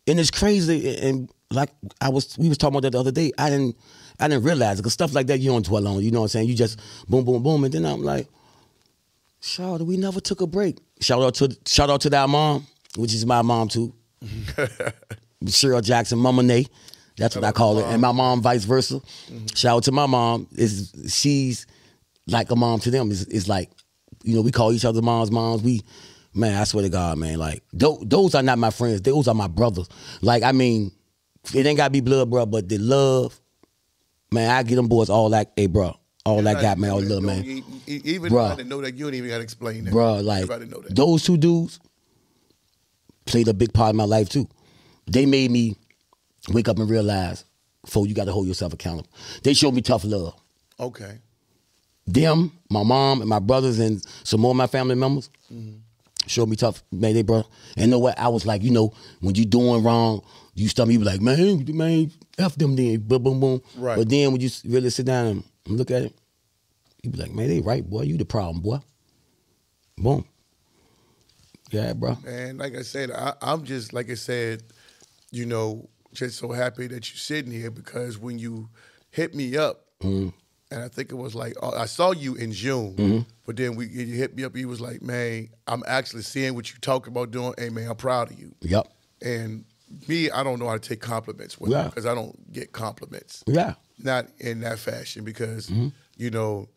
and 0.06 0.20
it's 0.20 0.30
crazy. 0.30 0.98
And 0.98 1.30
like 1.50 1.70
I 2.00 2.10
was, 2.10 2.36
we 2.36 2.48
was 2.48 2.58
talking 2.58 2.74
about 2.74 2.82
that 2.82 2.90
the 2.92 3.00
other 3.00 3.12
day. 3.12 3.32
I 3.38 3.48
didn't, 3.48 3.76
I 4.18 4.28
didn't 4.28 4.44
realize 4.44 4.78
it 4.78 4.82
because 4.82 4.92
stuff 4.92 5.14
like 5.14 5.28
that 5.28 5.40
you 5.40 5.50
don't 5.50 5.64
dwell 5.64 5.86
on. 5.88 6.02
You 6.02 6.10
know 6.10 6.20
what 6.20 6.24
I'm 6.24 6.28
saying? 6.28 6.48
You 6.48 6.54
just 6.54 6.78
boom, 7.08 7.24
boom, 7.24 7.42
boom, 7.42 7.64
and 7.64 7.72
then 7.72 7.86
I'm 7.86 8.02
like, 8.02 8.28
shout 9.40 9.80
out, 9.80 9.86
we 9.86 9.96
never 9.96 10.20
took 10.20 10.42
a 10.42 10.46
break. 10.46 10.78
Shout 11.00 11.22
out 11.22 11.34
to, 11.36 11.56
shout 11.66 11.88
out 11.88 12.02
to 12.02 12.10
that 12.10 12.28
mom, 12.28 12.66
which 12.96 13.14
is 13.14 13.24
my 13.24 13.40
mom 13.40 13.68
too. 13.68 13.94
Cheryl 15.44 15.82
Jackson, 15.82 16.18
Mama 16.18 16.42
Nay. 16.42 16.66
That's 17.20 17.36
what 17.36 17.44
I 17.44 17.52
call 17.52 17.78
it. 17.78 17.84
And 17.84 18.00
my 18.00 18.12
mom, 18.12 18.40
vice 18.40 18.64
versa. 18.64 18.94
Mm-hmm. 18.94 19.46
Shout 19.54 19.76
out 19.76 19.82
to 19.84 19.92
my 19.92 20.06
mom. 20.06 20.48
Is 20.52 20.90
she's 21.06 21.66
like 22.26 22.50
a 22.50 22.56
mom 22.56 22.80
to 22.80 22.90
them. 22.90 23.10
Is 23.10 23.26
is 23.26 23.46
like, 23.46 23.70
you 24.24 24.34
know, 24.34 24.40
we 24.40 24.50
call 24.50 24.72
each 24.72 24.86
other 24.86 25.02
moms, 25.02 25.30
moms. 25.30 25.62
We, 25.62 25.82
man, 26.32 26.58
I 26.58 26.64
swear 26.64 26.82
to 26.82 26.88
God, 26.88 27.18
man, 27.18 27.38
like 27.38 27.62
those, 27.74 28.02
those 28.06 28.34
are 28.34 28.42
not 28.42 28.58
my 28.58 28.70
friends. 28.70 29.02
Those 29.02 29.28
are 29.28 29.34
my 29.34 29.48
brothers. 29.48 29.86
Like, 30.22 30.42
I 30.42 30.52
mean, 30.52 30.92
it 31.52 31.66
ain't 31.66 31.76
gotta 31.76 31.90
be 31.90 32.00
blood, 32.00 32.30
bro, 32.30 32.46
but 32.46 32.70
the 32.70 32.78
love, 32.78 33.38
man, 34.32 34.50
I 34.50 34.62
get 34.62 34.76
them 34.76 34.88
boys 34.88 35.10
all 35.10 35.28
like, 35.28 35.50
hey, 35.56 35.66
bro, 35.66 35.94
all 36.24 36.40
that 36.40 36.62
got, 36.62 36.78
man, 36.78 36.90
all 36.90 37.02
the 37.02 37.14
love, 37.16 37.22
man. 37.22 37.44
Even 37.86 38.32
Bruh. 38.32 38.46
if 38.46 38.52
I 38.52 38.56
didn't 38.56 38.70
know 38.70 38.80
that, 38.80 38.94
you 38.94 39.04
don't 39.04 39.14
even 39.14 39.28
got 39.28 39.36
to 39.36 39.42
explain 39.42 39.84
that. 39.84 39.90
Bro, 39.90 40.20
like 40.20 40.44
Everybody 40.44 40.70
know 40.70 40.80
that. 40.80 40.96
those 40.96 41.22
two 41.22 41.36
dudes 41.36 41.80
played 43.26 43.48
a 43.48 43.54
big 43.54 43.74
part 43.74 43.90
in 43.90 43.96
my 43.96 44.04
life 44.04 44.30
too. 44.30 44.48
They 45.06 45.26
made 45.26 45.50
me 45.50 45.76
wake 46.48 46.68
up 46.68 46.78
and 46.78 46.88
realize, 46.88 47.44
for 47.86 48.06
you 48.06 48.14
got 48.14 48.24
to 48.24 48.32
hold 48.32 48.46
yourself 48.46 48.72
accountable. 48.72 49.10
They 49.42 49.54
showed 49.54 49.74
me 49.74 49.82
tough 49.82 50.04
love. 50.04 50.34
Okay. 50.78 51.18
Them, 52.06 52.52
my 52.70 52.82
mom, 52.82 53.20
and 53.20 53.28
my 53.28 53.38
brothers, 53.38 53.78
and 53.78 54.02
some 54.24 54.40
more 54.40 54.50
of 54.50 54.56
my 54.56 54.66
family 54.66 54.94
members 54.94 55.30
mm-hmm. 55.52 55.76
showed 56.26 56.48
me 56.48 56.56
tough. 56.56 56.82
Man, 56.90 57.14
they 57.14 57.22
bro. 57.22 57.44
And 57.76 57.90
know 57.90 57.98
what? 57.98 58.18
I 58.18 58.28
was 58.28 58.46
like, 58.46 58.62
you 58.62 58.70
know, 58.70 58.92
when 59.20 59.34
you 59.34 59.44
doing 59.44 59.82
wrong, 59.82 60.22
you 60.54 60.68
stop 60.68 60.88
me. 60.88 60.94
You 60.94 61.00
be 61.00 61.04
like, 61.04 61.20
man, 61.20 61.64
man, 61.74 62.10
f 62.38 62.56
them 62.56 62.74
then, 62.76 62.98
boom, 62.98 63.22
boom, 63.22 63.40
boom. 63.40 63.62
Right. 63.76 63.96
But 63.96 64.08
then 64.08 64.32
when 64.32 64.40
you 64.40 64.50
really 64.64 64.90
sit 64.90 65.06
down 65.06 65.26
and 65.26 65.44
look 65.66 65.90
at 65.90 66.02
it, 66.02 66.18
you 67.02 67.10
be 67.10 67.18
like, 67.18 67.32
man, 67.32 67.48
they 67.48 67.60
right, 67.60 67.88
boy. 67.88 68.02
You 68.02 68.16
the 68.16 68.24
problem, 68.24 68.60
boy. 68.60 68.78
Boom. 69.96 70.24
Yeah, 71.70 71.92
bro. 71.92 72.18
And 72.26 72.58
like 72.58 72.74
I 72.74 72.82
said, 72.82 73.10
I, 73.10 73.34
I'm 73.40 73.64
just 73.64 73.92
like 73.92 74.10
I 74.10 74.14
said, 74.14 74.64
you 75.30 75.46
know, 75.46 75.88
just 76.12 76.38
so 76.38 76.50
happy 76.52 76.86
that 76.88 77.10
you're 77.10 77.16
sitting 77.18 77.52
here 77.52 77.70
because 77.70 78.18
when 78.18 78.38
you 78.38 78.68
hit 79.10 79.34
me 79.34 79.56
up, 79.56 79.86
Mm-hmm. 80.02 80.28
and 80.70 80.82
I 80.82 80.88
think 80.88 81.10
it 81.12 81.16
was 81.16 81.34
like 81.34 81.54
uh, 81.62 81.72
I 81.76 81.84
saw 81.84 82.12
you 82.12 82.34
in 82.34 82.52
June, 82.52 82.94
Mm-hmm. 82.96 83.18
but 83.44 83.56
then 83.56 83.76
we 83.76 83.86
you 83.86 84.06
hit 84.16 84.34
me 84.34 84.44
up. 84.44 84.56
You 84.56 84.66
was 84.68 84.80
like, 84.80 85.02
man, 85.02 85.50
I'm 85.66 85.82
actually 85.86 86.22
seeing 86.22 86.54
what 86.54 86.72
you 86.72 86.78
talk 86.80 87.06
about 87.06 87.30
doing. 87.30 87.52
Hey, 87.58 87.68
man, 87.68 87.88
I'm 87.90 87.96
proud 87.96 88.32
of 88.32 88.38
you. 88.38 88.54
Yep. 88.62 88.86
And 89.22 89.64
me, 90.08 90.30
I 90.30 90.42
don't 90.42 90.58
know 90.58 90.68
how 90.68 90.74
to 90.78 90.88
take 90.88 91.00
compliments 91.00 91.58
with 91.60 91.70
Yeah. 91.72 91.84
because 91.84 92.06
I 92.06 92.14
don't 92.14 92.50
get 92.52 92.72
compliments. 92.72 93.44
Yeah. 93.46 93.74
not 94.02 94.26
in 94.38 94.60
that 94.60 94.78
fashion 94.78 95.24
because 95.24 95.66
Mm-hmm. 95.68 95.88
you 96.16 96.30
know 96.30 96.68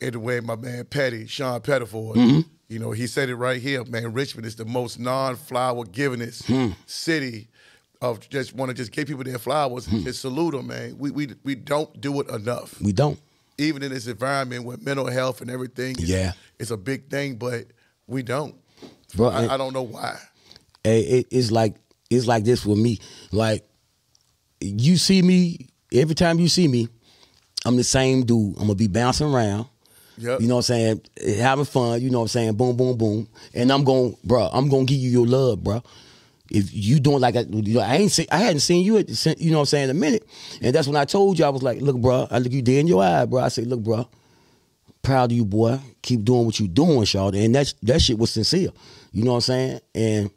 in 0.00 0.12
the 0.12 0.20
way 0.20 0.40
my 0.40 0.56
man 0.56 0.84
Petty, 0.86 1.26
Sean 1.26 1.60
Pettiford, 1.60 2.14
Mm-hmm. 2.16 2.40
you 2.68 2.78
know, 2.78 2.92
he 2.92 3.06
said 3.06 3.28
it 3.28 3.36
right 3.36 3.60
here, 3.60 3.84
man. 3.84 4.12
Richmond 4.14 4.46
is 4.46 4.56
the 4.56 4.64
most 4.64 4.98
non-flower 4.98 5.84
givingest 5.84 6.46
Hmm. 6.46 6.72
city 6.86 7.48
of 8.04 8.28
just 8.28 8.54
want 8.54 8.68
to 8.70 8.74
just 8.74 8.92
give 8.92 9.06
people 9.08 9.24
their 9.24 9.38
flowers 9.38 9.86
Hmm. 9.86 9.96
and 9.96 10.04
just 10.04 10.20
salute 10.20 10.52
them, 10.52 10.66
man. 10.68 10.96
We 10.98 11.10
we 11.10 11.28
we 11.44 11.54
don't 11.54 12.00
do 12.00 12.20
it 12.20 12.28
enough, 12.28 12.80
We 12.80 12.92
don't. 12.92 13.18
even 13.58 13.82
in 13.82 13.92
this 13.92 14.06
environment 14.06 14.64
where 14.64 14.76
mental 14.78 15.06
health 15.06 15.40
and 15.40 15.50
everything, 15.50 15.96
is, 15.98 16.08
Yeah. 16.08 16.32
it's 16.58 16.70
a 16.70 16.76
big 16.76 17.08
thing, 17.10 17.36
but 17.36 17.66
we 18.06 18.22
don't. 18.22 18.54
Bro, 19.16 19.28
I, 19.28 19.42
and- 19.42 19.52
I 19.52 19.56
don't 19.56 19.72
know 19.72 19.82
why. 19.82 20.18
It, 20.84 21.26
it's 21.30 21.50
like 21.50 21.76
it's 22.10 22.26
like 22.26 22.44
this 22.44 22.66
with 22.66 22.78
me. 22.78 22.98
Like 23.32 23.64
you 24.60 24.96
see 24.96 25.22
me 25.22 25.68
every 25.92 26.14
time 26.14 26.38
you 26.38 26.48
see 26.48 26.68
me, 26.68 26.88
I'm 27.64 27.76
the 27.76 27.84
same 27.84 28.24
dude. 28.24 28.54
I'm 28.56 28.62
gonna 28.64 28.74
be 28.74 28.88
bouncing 28.88 29.26
around. 29.32 29.66
Yep. 30.18 30.42
You 30.42 30.46
know 30.46 30.56
what 30.56 30.70
I'm 30.70 31.00
saying? 31.16 31.38
Having 31.38 31.64
fun. 31.64 32.00
You 32.00 32.10
know 32.10 32.18
what 32.18 32.24
I'm 32.24 32.28
saying? 32.28 32.52
Boom, 32.54 32.76
boom, 32.76 32.96
boom. 32.96 33.28
And 33.52 33.72
I'm 33.72 33.82
going, 33.82 34.12
to 34.14 34.18
bro. 34.26 34.48
I'm 34.52 34.68
gonna 34.68 34.84
give 34.84 34.98
you 34.98 35.10
your 35.10 35.26
love, 35.26 35.64
bro. 35.64 35.82
If 36.50 36.72
you 36.72 37.00
doing 37.00 37.20
like 37.20 37.36
I, 37.36 37.40
you 37.40 37.74
know, 37.74 37.80
I 37.80 37.96
ain't 37.96 38.12
see, 38.12 38.26
I 38.30 38.38
hadn't 38.38 38.60
seen 38.60 38.84
you, 38.84 38.98
at, 38.98 39.40
you 39.40 39.50
know 39.50 39.58
what 39.58 39.62
I'm 39.62 39.66
saying, 39.66 39.84
in 39.84 39.96
a 39.96 39.98
minute. 39.98 40.26
And 40.60 40.74
that's 40.74 40.86
when 40.86 40.96
I 40.96 41.04
told 41.06 41.38
you 41.38 41.44
I 41.44 41.48
was 41.48 41.62
like, 41.62 41.80
look, 41.80 41.96
bro. 41.96 42.28
I 42.30 42.38
look 42.38 42.52
you 42.52 42.60
dead 42.60 42.80
in 42.80 42.86
your 42.86 43.02
eye, 43.02 43.24
bro. 43.24 43.40
I 43.40 43.48
say, 43.48 43.62
look, 43.62 43.80
bro. 43.80 44.08
Proud 45.02 45.32
of 45.32 45.36
you, 45.36 45.44
boy. 45.44 45.78
Keep 46.02 46.24
doing 46.24 46.44
what 46.46 46.60
you 46.60 46.68
doing, 46.68 47.00
Shawty. 47.02 47.44
And 47.44 47.54
that 47.54 47.72
that 47.82 48.02
shit 48.02 48.18
was 48.18 48.30
sincere. 48.30 48.70
You 49.12 49.24
know 49.24 49.32
what 49.32 49.36
I'm 49.36 49.40
saying? 49.42 49.80
And 49.94 50.30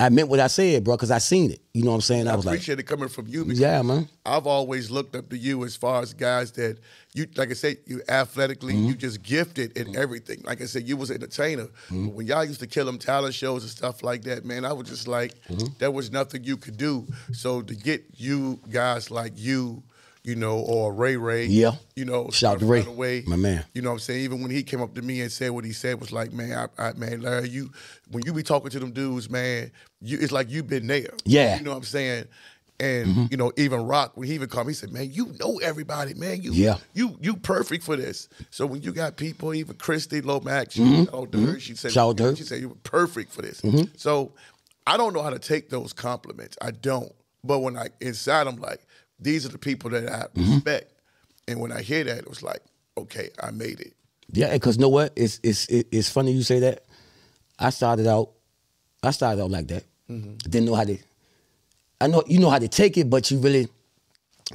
I 0.00 0.08
meant 0.08 0.28
what 0.28 0.40
I 0.40 0.48
said, 0.48 0.82
bro, 0.82 0.96
because 0.96 1.12
I 1.12 1.18
seen 1.18 1.52
it. 1.52 1.60
You 1.72 1.84
know 1.84 1.90
what 1.90 1.96
I'm 1.96 2.00
saying? 2.00 2.26
I, 2.26 2.32
I 2.32 2.36
was 2.36 2.44
like, 2.44 2.54
appreciate 2.56 2.80
it 2.80 2.82
coming 2.82 3.08
from 3.08 3.28
you 3.28 3.44
because 3.44 3.60
yeah, 3.60 3.80
man. 3.82 4.08
I've 4.26 4.46
always 4.46 4.90
looked 4.90 5.14
up 5.14 5.28
to 5.30 5.38
you 5.38 5.64
as 5.64 5.76
far 5.76 6.02
as 6.02 6.12
guys 6.12 6.50
that 6.52 6.78
you, 7.12 7.26
like 7.36 7.50
I 7.50 7.54
said, 7.54 7.76
you 7.86 8.02
athletically, 8.08 8.74
Mm-hmm. 8.74 8.86
you 8.88 8.94
just 8.96 9.22
gifted 9.22 9.76
in 9.78 9.94
everything. 9.96 10.40
Like 10.44 10.60
I 10.60 10.64
said, 10.64 10.82
you 10.88 10.96
was 10.96 11.10
an 11.10 11.16
entertainer. 11.22 11.64
Mm-hmm. 11.66 12.06
But 12.06 12.14
when 12.16 12.26
y'all 12.26 12.44
used 12.44 12.58
to 12.60 12.66
kill 12.66 12.86
them 12.86 12.98
talent 12.98 13.34
shows 13.34 13.62
and 13.62 13.70
stuff 13.70 14.02
like 14.02 14.22
that, 14.24 14.44
man, 14.44 14.64
I 14.64 14.72
was 14.72 14.88
just 14.88 15.06
like, 15.06 15.34
Mm-hmm. 15.48 15.74
there 15.78 15.92
was 15.92 16.10
nothing 16.10 16.42
you 16.42 16.56
could 16.56 16.76
do. 16.76 17.06
So 17.32 17.62
to 17.62 17.74
get 17.74 18.04
you 18.16 18.58
guys 18.70 19.12
like 19.12 19.34
you, 19.36 19.82
you 20.24 20.34
know, 20.34 20.58
or 20.58 20.92
Ray 20.92 21.16
Ray, 21.16 21.46
Yeah. 21.46 21.72
you 21.94 22.06
know, 22.06 22.30
Shout 22.30 22.54
out 22.54 22.60
to 22.60 22.66
Ray, 22.66 22.84
away, 22.84 23.24
my 23.26 23.36
man. 23.36 23.64
You 23.74 23.82
know 23.82 23.90
what 23.90 23.94
I'm 23.94 24.00
saying? 24.00 24.24
Even 24.24 24.42
when 24.42 24.50
he 24.50 24.62
came 24.62 24.80
up 24.80 24.94
to 24.94 25.02
me 25.02 25.20
and 25.20 25.30
said 25.30 25.50
what 25.50 25.64
he 25.64 25.72
said 25.72 26.00
was 26.00 26.12
like, 26.12 26.32
man, 26.32 26.68
I, 26.78 26.88
I 26.88 26.92
man, 26.94 27.20
Larry, 27.20 27.50
you 27.50 27.70
when 28.10 28.24
you 28.24 28.32
be 28.32 28.42
talking 28.42 28.70
to 28.70 28.80
them 28.80 28.92
dudes, 28.92 29.28
man, 29.28 29.70
you 30.00 30.18
it's 30.18 30.32
like 30.32 30.50
you've 30.50 30.66
been 30.66 30.86
there. 30.86 31.10
Yeah. 31.24 31.58
You 31.58 31.64
know 31.64 31.70
what 31.70 31.76
I'm 31.76 31.82
saying? 31.84 32.24
And 32.80 33.06
mm-hmm. 33.06 33.24
you 33.30 33.36
know, 33.36 33.52
even 33.56 33.82
Rock, 33.86 34.16
when 34.16 34.26
he 34.26 34.34
even 34.34 34.48
called 34.48 34.66
me, 34.66 34.72
he 34.72 34.74
said, 34.74 34.92
"Man, 34.92 35.12
you 35.12 35.32
know 35.38 35.58
everybody, 35.58 36.14
man. 36.14 36.42
You, 36.42 36.52
Yeah. 36.52 36.78
you, 36.92 37.16
you 37.20 37.36
perfect 37.36 37.84
for 37.84 37.94
this." 37.94 38.28
So 38.50 38.66
when 38.66 38.82
you 38.82 38.92
got 38.92 39.16
people, 39.16 39.54
even 39.54 39.76
Christy 39.76 40.20
Lomax, 40.20 40.74
she, 40.74 40.82
oh, 41.12 41.20
her, 41.20 41.26
mm-hmm. 41.28 41.58
she 41.58 41.76
said, 41.76 41.92
Shout 41.92 42.08
out 42.08 42.16
to 42.16 42.22
her. 42.24 42.36
she 42.36 42.42
said 42.42 42.60
you 42.60 42.70
were 42.70 42.74
perfect 42.82 43.32
for 43.32 43.42
this. 43.42 43.62
So 43.96 44.32
I 44.86 44.96
don't 44.96 45.12
know 45.12 45.22
how 45.22 45.30
to 45.30 45.38
take 45.38 45.70
those 45.70 45.92
compliments. 45.92 46.58
I 46.60 46.72
don't. 46.72 47.12
But 47.44 47.60
when 47.60 47.76
I 47.76 47.88
inside, 48.00 48.46
I'm 48.48 48.56
like, 48.56 48.80
these 49.18 49.46
are 49.46 49.50
the 49.50 49.58
people 49.58 49.90
that 49.90 50.10
I 50.10 50.26
respect. 50.34 50.92
And 51.46 51.60
when 51.60 51.72
I 51.72 51.82
hear 51.82 52.04
that, 52.04 52.18
it 52.18 52.28
was 52.28 52.42
like, 52.42 52.62
okay, 52.96 53.30
I 53.42 53.50
made 53.50 53.80
it. 53.80 53.92
Yeah, 54.32 54.52
because 54.52 54.78
know 54.78 54.88
what? 54.88 55.12
It's 55.16 55.40
it's 55.42 55.66
it's 55.68 56.08
funny 56.08 56.32
you 56.32 56.42
say 56.42 56.60
that. 56.60 56.84
I 57.58 57.70
started 57.70 58.06
out, 58.06 58.30
I 59.02 59.10
started 59.10 59.42
out 59.42 59.50
like 59.50 59.68
that. 59.68 59.84
Mm-hmm. 60.10 60.36
Didn't 60.48 60.64
know 60.64 60.74
how 60.74 60.84
to. 60.84 60.98
I 62.00 62.06
know 62.06 62.24
you 62.26 62.38
know 62.40 62.50
how 62.50 62.58
to 62.58 62.68
take 62.68 62.96
it, 62.96 63.08
but 63.08 63.30
you 63.30 63.38
really 63.38 63.68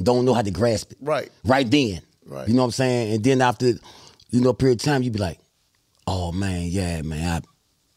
don't 0.01 0.25
know 0.25 0.33
how 0.33 0.41
to 0.41 0.51
grasp 0.51 0.91
it. 0.91 0.97
Right. 1.01 1.31
Right 1.43 1.69
then. 1.69 2.01
Right. 2.25 2.47
You 2.47 2.53
know 2.53 2.61
what 2.61 2.67
I'm 2.67 2.71
saying? 2.71 3.13
And 3.15 3.23
then 3.23 3.41
after, 3.41 3.67
you 3.67 4.41
know, 4.41 4.49
a 4.49 4.53
period 4.53 4.79
of 4.79 4.85
time, 4.85 5.01
you 5.01 5.11
be 5.11 5.19
like, 5.19 5.39
oh 6.05 6.31
man, 6.31 6.63
yeah, 6.65 7.01
man, 7.01 7.41
I, 7.43 7.47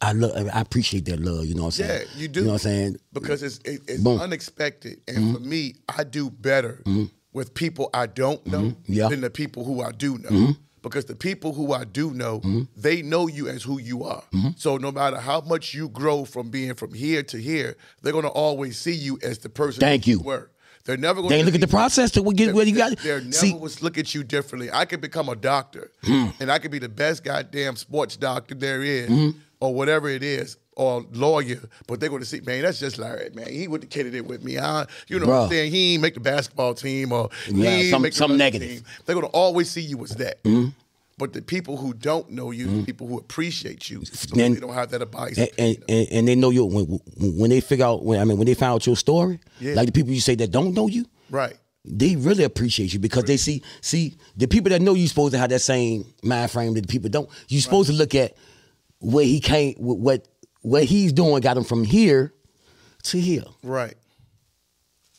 I 0.03 0.13
love, 0.13 0.33
I 0.53 0.61
appreciate 0.61 1.05
that 1.07 1.21
love. 1.21 1.47
You 1.47 1.55
know 1.55 1.63
what 1.63 1.79
I'm 1.79 1.87
saying? 1.87 2.07
Yeah, 2.15 2.21
you 2.21 2.29
do. 2.29 2.41
You 2.41 2.47
know 2.47 2.53
what 2.53 2.67
I'm 2.67 2.71
saying? 2.71 2.97
Because 3.13 3.43
it's 3.43 3.59
it, 3.59 3.81
it's 3.87 4.03
Boom. 4.03 4.21
unexpected, 4.21 5.01
and 5.07 5.17
mm-hmm. 5.19 5.35
for 5.35 5.41
me, 5.41 5.75
I 5.89 6.05
do 6.05 6.29
better 6.29 6.83
mm-hmm. 6.85 7.05
with 7.33 7.55
people 7.55 7.89
I 7.95 8.07
don't 8.07 8.45
mm-hmm. 8.45 8.51
know 8.69 8.77
Yeah. 8.87 9.09
than 9.09 9.21
the 9.21 9.31
people 9.31 9.65
who 9.65 9.81
I 9.81 9.93
do 9.93 10.19
know. 10.19 10.55
Because 10.83 11.05
the 11.05 11.15
people 11.15 11.53
who 11.53 11.73
I 11.73 11.85
do 11.85 12.13
know, 12.13 12.43
they 12.77 13.03
know 13.03 13.29
you 13.29 13.47
as 13.49 13.63
who 13.63 13.79
you 13.79 14.03
are. 14.03 14.25
So 14.57 14.79
no 14.79 14.91
matter 14.91 15.19
how 15.19 15.41
much 15.41 15.75
you 15.75 15.89
grow 15.89 16.25
from 16.25 16.51
being 16.51 16.75
from 16.75 16.93
here 16.93 17.23
to 17.23 17.39
here, 17.39 17.77
they're 18.03 18.13
gonna 18.13 18.27
always 18.27 18.79
see 18.79 18.93
you 18.95 19.17
as 19.23 19.39
the 19.39 19.49
person 19.49 19.81
Thank 19.81 20.07
who 20.07 20.11
you. 20.11 20.21
were. 20.21 20.51
They're 20.85 20.97
never 20.97 21.23
gonna 21.23 21.37
They 21.37 21.45
look 21.45 21.55
at 21.55 21.61
the 21.61 21.69
process 21.69 22.11
to 22.13 22.33
get 22.33 22.55
where 22.55 22.67
you 22.67 22.75
got. 22.75 22.99
They're 22.99 23.21
never 23.21 23.33
See, 23.33 23.55
was 23.55 23.83
look 23.83 23.99
at 23.99 24.15
you 24.15 24.25
differently. 24.25 24.71
I 24.73 24.85
could 24.85 25.01
become 25.01 25.29
a 25.29 25.37
doctor, 25.37 25.93
Hmm. 26.03 26.29
and 26.41 26.51
I 26.51 26.59
could 26.59 26.73
be 26.73 26.81
the 26.81 26.89
best 26.89 27.23
goddamn 27.23 27.77
sports 27.77 28.17
doctor 28.17 28.57
there 28.57 28.83
is, 28.83 29.09
Hmm. 29.09 29.31
Or 29.63 29.73
whatever 29.73 30.09
it 30.09 30.23
is, 30.25 30.57
or 30.77 31.05
lawyer. 31.13 31.61
But 31.87 32.01
they're 32.01 32.09
going 32.09 32.23
to 32.23 32.27
see, 32.29 32.41
man, 32.41 32.63
that's 32.63 32.81
just 32.81 32.99
Larry, 32.99 33.31
man. 33.33 33.49
He 33.49 33.69
would 33.69 33.83
have 33.85 33.91
kidded 33.91 34.15
it 34.15 34.27
with 34.27 34.43
me. 34.43 34.59
I, 34.59 34.87
you 35.09 35.21
know 35.21 35.27
what 35.27 35.35
I'm 35.45 35.49
saying? 35.51 35.71
He 35.71 35.95
ain't 35.95 36.03
make 36.03 36.15
the 36.15 36.21
basketball 36.21 36.75
team, 36.75 37.13
or 37.13 37.29
Yeah, 37.49 37.55
he 37.55 37.67
ain't 37.83 37.91
some- 37.91 38.03
make 38.03 38.13
the 38.13 38.19
some 38.19 38.37
negative. 38.37 38.69
Team. 38.69 38.83
They're 39.07 39.15
going 39.15 39.27
to 39.27 39.33
always 39.33 39.71
see 39.71 39.83
you 39.83 40.03
as 40.03 40.11
that. 40.17 40.39
Hmm. 40.45 40.69
But 41.19 41.33
the 41.35 41.43
people 41.43 41.77
who 41.77 41.93
don't 41.95 42.31
know 42.31 42.51
you, 42.51 42.67
the 42.67 42.85
people 42.85 43.07
who 43.07 43.19
appreciate 43.19 43.89
you, 43.89 43.99
And- 44.37 44.57
they 44.57 44.61
don't 44.61 44.73
have 44.75 44.91
that 44.91 45.11
bias. 45.13 45.39
and, 45.39 45.49
and, 45.59 45.77
and, 45.89 46.09
and 46.11 46.29
they 46.29 46.35
know 46.35 46.51
you 46.51 46.65
when 46.65 46.85
when 47.39 47.51
they 47.51 47.61
figure 47.61 47.85
out 47.85 48.03
when 48.05 48.19
I 48.19 48.25
mean 48.25 48.39
when 48.39 48.47
they 48.47 48.55
find 48.55 48.73
out 48.73 48.85
your 48.87 48.97
story, 48.97 49.39
Yeah. 49.61 49.75
like 49.75 49.87
the 49.87 49.93
people 49.93 50.13
you 50.13 50.21
say 50.21 50.35
that 50.37 50.51
don't 50.51 50.75
know 50.75 50.89
you, 50.89 51.05
right. 51.31 51.55
they 51.85 52.17
really 52.17 52.43
appreciate 52.45 52.93
you 52.93 52.99
because 52.99 53.25
they 53.25 53.37
see 53.37 53.63
see 53.83 54.17
the 54.37 54.49
people 54.49 54.71
that 54.71 54.83
know 54.83 54.95
you 54.95 55.07
supposed 55.07 55.33
to 55.35 55.39
have 55.39 55.51
that 55.51 55.61
same 55.61 56.07
mind 56.25 56.51
frame 56.51 56.75
that 56.75 56.81
the 56.81 56.89
people 56.89 57.11
don't. 57.11 57.29
You 57.47 57.61
supposed 57.61 57.89
to 57.91 57.95
look 57.95 58.15
at 58.17 58.33
where 59.03 59.25
he 59.25 59.41
came, 59.41 59.75
wh- 59.75 59.99
what 60.01 60.27
what 60.63 60.85
he's 60.85 61.13
doing 61.13 61.41
got 61.43 61.57
him 61.57 61.65
from 61.65 61.85
here 61.85 62.33
to 63.05 63.21
here. 63.21 63.45
Right. 63.63 63.95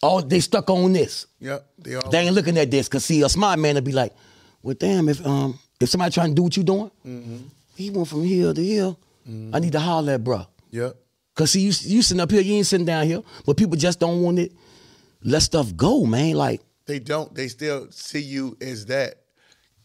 Oh, 0.02 0.22
they 0.22 0.40
stuck 0.40 0.70
on 0.70 0.94
this. 0.94 1.28
Yep. 1.40 1.66
They 1.80 1.96
all. 1.96 2.10
They 2.10 2.20
ain't 2.20 2.36
looking 2.36 2.58
at 2.58 2.72
this 2.72 2.88
because 2.88 3.06
see 3.06 3.22
a 3.22 3.30
smart 3.30 3.60
man 3.60 3.76
will 3.76 3.82
be 3.82 3.92
like, 3.92 4.14
well, 4.62 4.76
damn 4.78 5.08
if 5.10 5.26
um 5.26 5.60
if 5.80 5.90
somebody 5.90 6.12
trying 6.14 6.30
to 6.30 6.36
do 6.36 6.44
what 6.44 6.58
you 6.58 6.64
doing, 6.64 6.92
Mm-hmm. 7.06 7.38
he 7.76 7.90
went 7.90 8.08
from 8.08 8.24
here 8.24 8.54
to 8.54 8.62
here. 8.64 8.96
I 9.54 9.60
need 9.60 9.72
to 9.72 9.80
holler 9.80 10.14
at 10.14 10.24
bruh. 10.24 10.46
Yep. 10.72 10.96
Cause 11.36 11.52
see, 11.52 11.62
you 11.62 11.68
you 11.84 12.02
sitting 12.02 12.20
up 12.22 12.30
here, 12.32 12.42
you 12.42 12.56
ain't 12.56 12.68
sitting 12.68 12.86
down 12.86 13.06
here, 13.06 13.22
but 13.46 13.56
people 13.58 13.76
just 13.78 14.00
don't 14.00 14.22
want 14.22 14.40
it. 14.40 14.52
Let 15.24 15.42
stuff 15.42 15.74
go, 15.76 16.06
man. 16.06 16.34
Like, 16.36 16.62
They 16.86 17.00
don't. 17.00 17.34
They 17.34 17.48
still 17.48 17.88
see 17.92 18.20
you 18.22 18.58
as 18.60 18.86
that. 18.88 19.23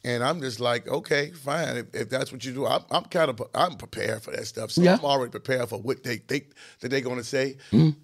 And 0.09 0.25
I'm 0.25 0.41
just 0.41 0.59
like, 0.59 0.89
okay, 0.89 1.33
fine. 1.33 1.77
If, 1.77 1.95
if 1.95 2.09
that's 2.09 2.33
what 2.33 2.43
you 2.43 2.53
do, 2.55 2.65
I'm, 2.67 2.83
I'm 2.91 3.05
kind 3.05 3.29
of 3.29 3.43
I'm 3.55 3.75
prepared 3.77 4.23
for 4.23 4.31
that 4.31 4.47
stuff. 4.47 4.71
So 4.71 4.81
Yeah. 4.81 4.95
I'm 4.95 5.05
already 5.05 5.31
prepared 5.31 5.69
for 5.69 5.79
what 5.79 6.03
they 6.03 6.17
think 6.17 6.45
that 6.81 6.89
they're 6.89 7.03
going 7.03 7.19
to 7.19 7.25
say. 7.25 7.57
I- 7.75 7.95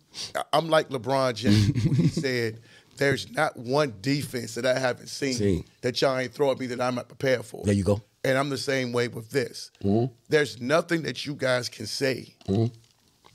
I'm 0.52 0.68
like 0.68 0.90
LeBron 0.90 1.34
James 1.34 1.84
when 1.86 1.94
he 1.94 2.08
said, 2.08 2.60
"There's 2.98 3.30
not 3.32 3.56
one 3.56 3.94
defense 4.02 4.54
that 4.56 4.66
I 4.66 4.78
haven't 4.78 5.06
seen 5.08 5.32
Seen. 5.34 5.64
that 5.80 5.98
y'all 6.02 6.18
ain't 6.18 6.34
throw 6.34 6.50
at 6.50 6.58
me 6.60 6.66
that 6.66 6.80
I'm 6.80 6.94
not 6.94 7.08
prepared 7.08 7.44
for." 7.46 7.64
there 7.64 7.74
you 7.74 7.84
go. 7.84 8.02
And 8.22 8.36
I'm 8.36 8.50
the 8.50 8.58
same 8.58 8.92
way 8.92 9.08
with 9.08 9.30
this. 9.30 9.70
Mm-hmm. 9.82 10.12
There's 10.28 10.60
nothing 10.60 11.02
that 11.04 11.24
you 11.24 11.34
guys 11.34 11.68
can 11.70 11.86
say, 11.86 12.34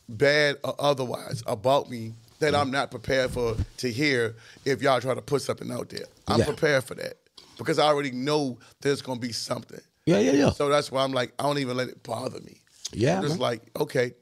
bad 0.07 0.57
or 0.63 0.75
otherwise, 0.79 1.43
about 1.47 1.89
me 1.89 2.13
that 2.39 2.53
Mm-hmm. 2.53 2.61
I'm 2.61 2.71
not 2.71 2.89
prepared 2.91 3.31
for 3.31 3.55
to 3.77 3.91
hear 3.91 4.35
if 4.63 4.81
y'all 4.81 5.01
try 5.01 5.13
to 5.13 5.21
put 5.21 5.41
something 5.41 5.71
out 5.71 5.89
there. 5.89 6.05
I'm 6.27 6.39
Yeah. 6.39 6.45
prepared 6.45 6.83
for 6.85 6.95
that 6.95 7.15
because 7.59 7.77
I 7.77 7.85
already 7.85 8.11
know 8.11 8.57
there's 8.81 9.03
gonna 9.03 9.19
be 9.19 9.31
something. 9.31 9.79
Yeah, 10.07 10.17
yeah, 10.19 10.31
yeah. 10.31 10.49
So 10.51 10.69
that's 10.69 10.91
why 10.91 11.03
I'm 11.03 11.11
like, 11.11 11.33
I 11.37 11.43
don't 11.43 11.59
even 11.59 11.77
let 11.77 11.89
it 11.89 12.01
bother 12.01 12.39
me. 12.41 12.61
Yeah, 12.91 13.17
I'm 13.17 13.21
just 13.21 13.35
man. 13.35 13.41
like, 13.41 13.61
okay, 13.79 14.13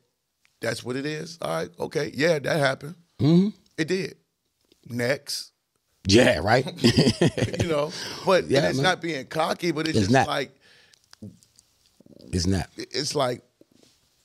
that's 0.60 0.84
what 0.84 0.98
it 0.98 1.06
is. 1.06 1.38
All 1.42 1.50
right, 1.56 1.70
okay, 1.80 2.12
yeah, 2.14 2.40
that 2.40 2.58
happened. 2.60 2.96
Mm-hmm. 3.20 3.50
It 3.78 3.88
did. 3.88 4.16
Next. 4.90 5.52
Yeah, 6.08 6.40
right. 6.40 6.66
you 7.62 7.68
know, 7.68 7.92
but 8.26 8.46
Yeah, 8.50 8.68
it's 8.70 8.78
man. 8.78 8.84
not 8.84 9.02
being 9.02 9.26
cocky, 9.28 9.72
but 9.72 9.88
it's, 9.88 9.98
It's 9.98 10.08
just 10.08 10.12
not. 10.12 10.28
like 10.28 10.52
it's 12.34 12.48
not. 12.48 12.68
it's 12.78 13.16
like 13.16 13.42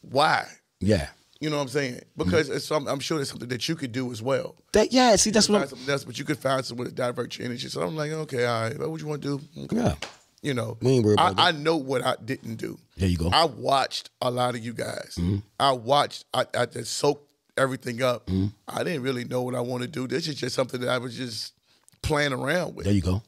why? 0.01 0.47
Yeah. 0.81 1.09
You 1.43 1.51
know 1.51 1.57
what 1.57 1.63
I'm 1.63 1.69
saying? 1.71 2.01
Because 2.17 2.49
it's 2.49 2.65
some, 2.65 2.87
I'm 2.87 3.01
sure 3.01 3.21
it's 3.21 3.31
something 3.31 3.49
that 3.49 3.69
you 3.69 3.75
could 3.75 3.91
do 3.91 4.13
as 4.13 4.23
well. 4.23 4.55
That 4.75 4.93
yeah. 4.93 5.17
See, 5.17 5.33
that's 5.33 5.49
what 5.49 5.73
I'm. 5.73 5.91
else, 5.91 6.05
but 6.05 6.17
you 6.17 6.25
could 6.25 6.39
find 6.39 6.65
some 6.65 6.77
way 6.77 6.85
to 6.85 6.93
divert 6.93 7.37
your 7.37 7.47
energy. 7.47 7.67
So 7.69 7.83
I'm 7.83 7.97
like, 7.97 8.13
okay, 8.13 8.47
all 8.47 8.63
right, 8.63 8.79
what 8.89 9.01
you 9.01 9.09
want 9.09 9.23
to 9.23 9.39
do? 9.39 9.63
Okay. 9.65 9.77
Yeah. 9.77 9.95
You 10.41 10.55
know, 10.55 10.77
We 10.81 10.93
ain't 10.93 11.05
worried 11.05 11.19
I, 11.19 11.33
that. 11.33 11.41
I 11.41 11.51
know 11.51 11.77
what 11.77 12.07
I 12.07 12.15
didn't 12.25 12.57
do. 12.57 12.79
There 12.97 13.09
you 13.09 13.17
go. 13.17 13.29
I 13.33 13.47
watched 13.47 14.11
a 14.21 14.31
lot 14.31 14.55
of 14.55 14.65
you 14.65 14.73
guys. 14.73 15.17
Mm-hmm. 15.19 15.39
I 15.59 15.73
watched. 15.73 16.27
I, 16.33 16.47
I 16.57 16.67
just 16.67 16.93
soaked 16.93 17.29
everything 17.59 18.03
up. 18.03 18.27
Mm-hmm. 18.27 18.47
I 18.69 18.85
didn't 18.85 19.03
really 19.03 19.25
know 19.25 19.43
what 19.43 19.57
I 19.57 19.61
want 19.61 19.83
to 19.83 19.89
do. 19.89 20.07
This 20.07 20.29
is 20.29 20.37
just 20.37 20.55
something 20.55 20.81
that 20.81 20.91
I 20.91 20.99
was 20.99 21.17
just 21.17 21.55
playing 22.03 22.33
around 22.33 22.77
with. 22.77 22.85
There 22.85 22.95
you 22.95 23.03
go. 23.03 23.21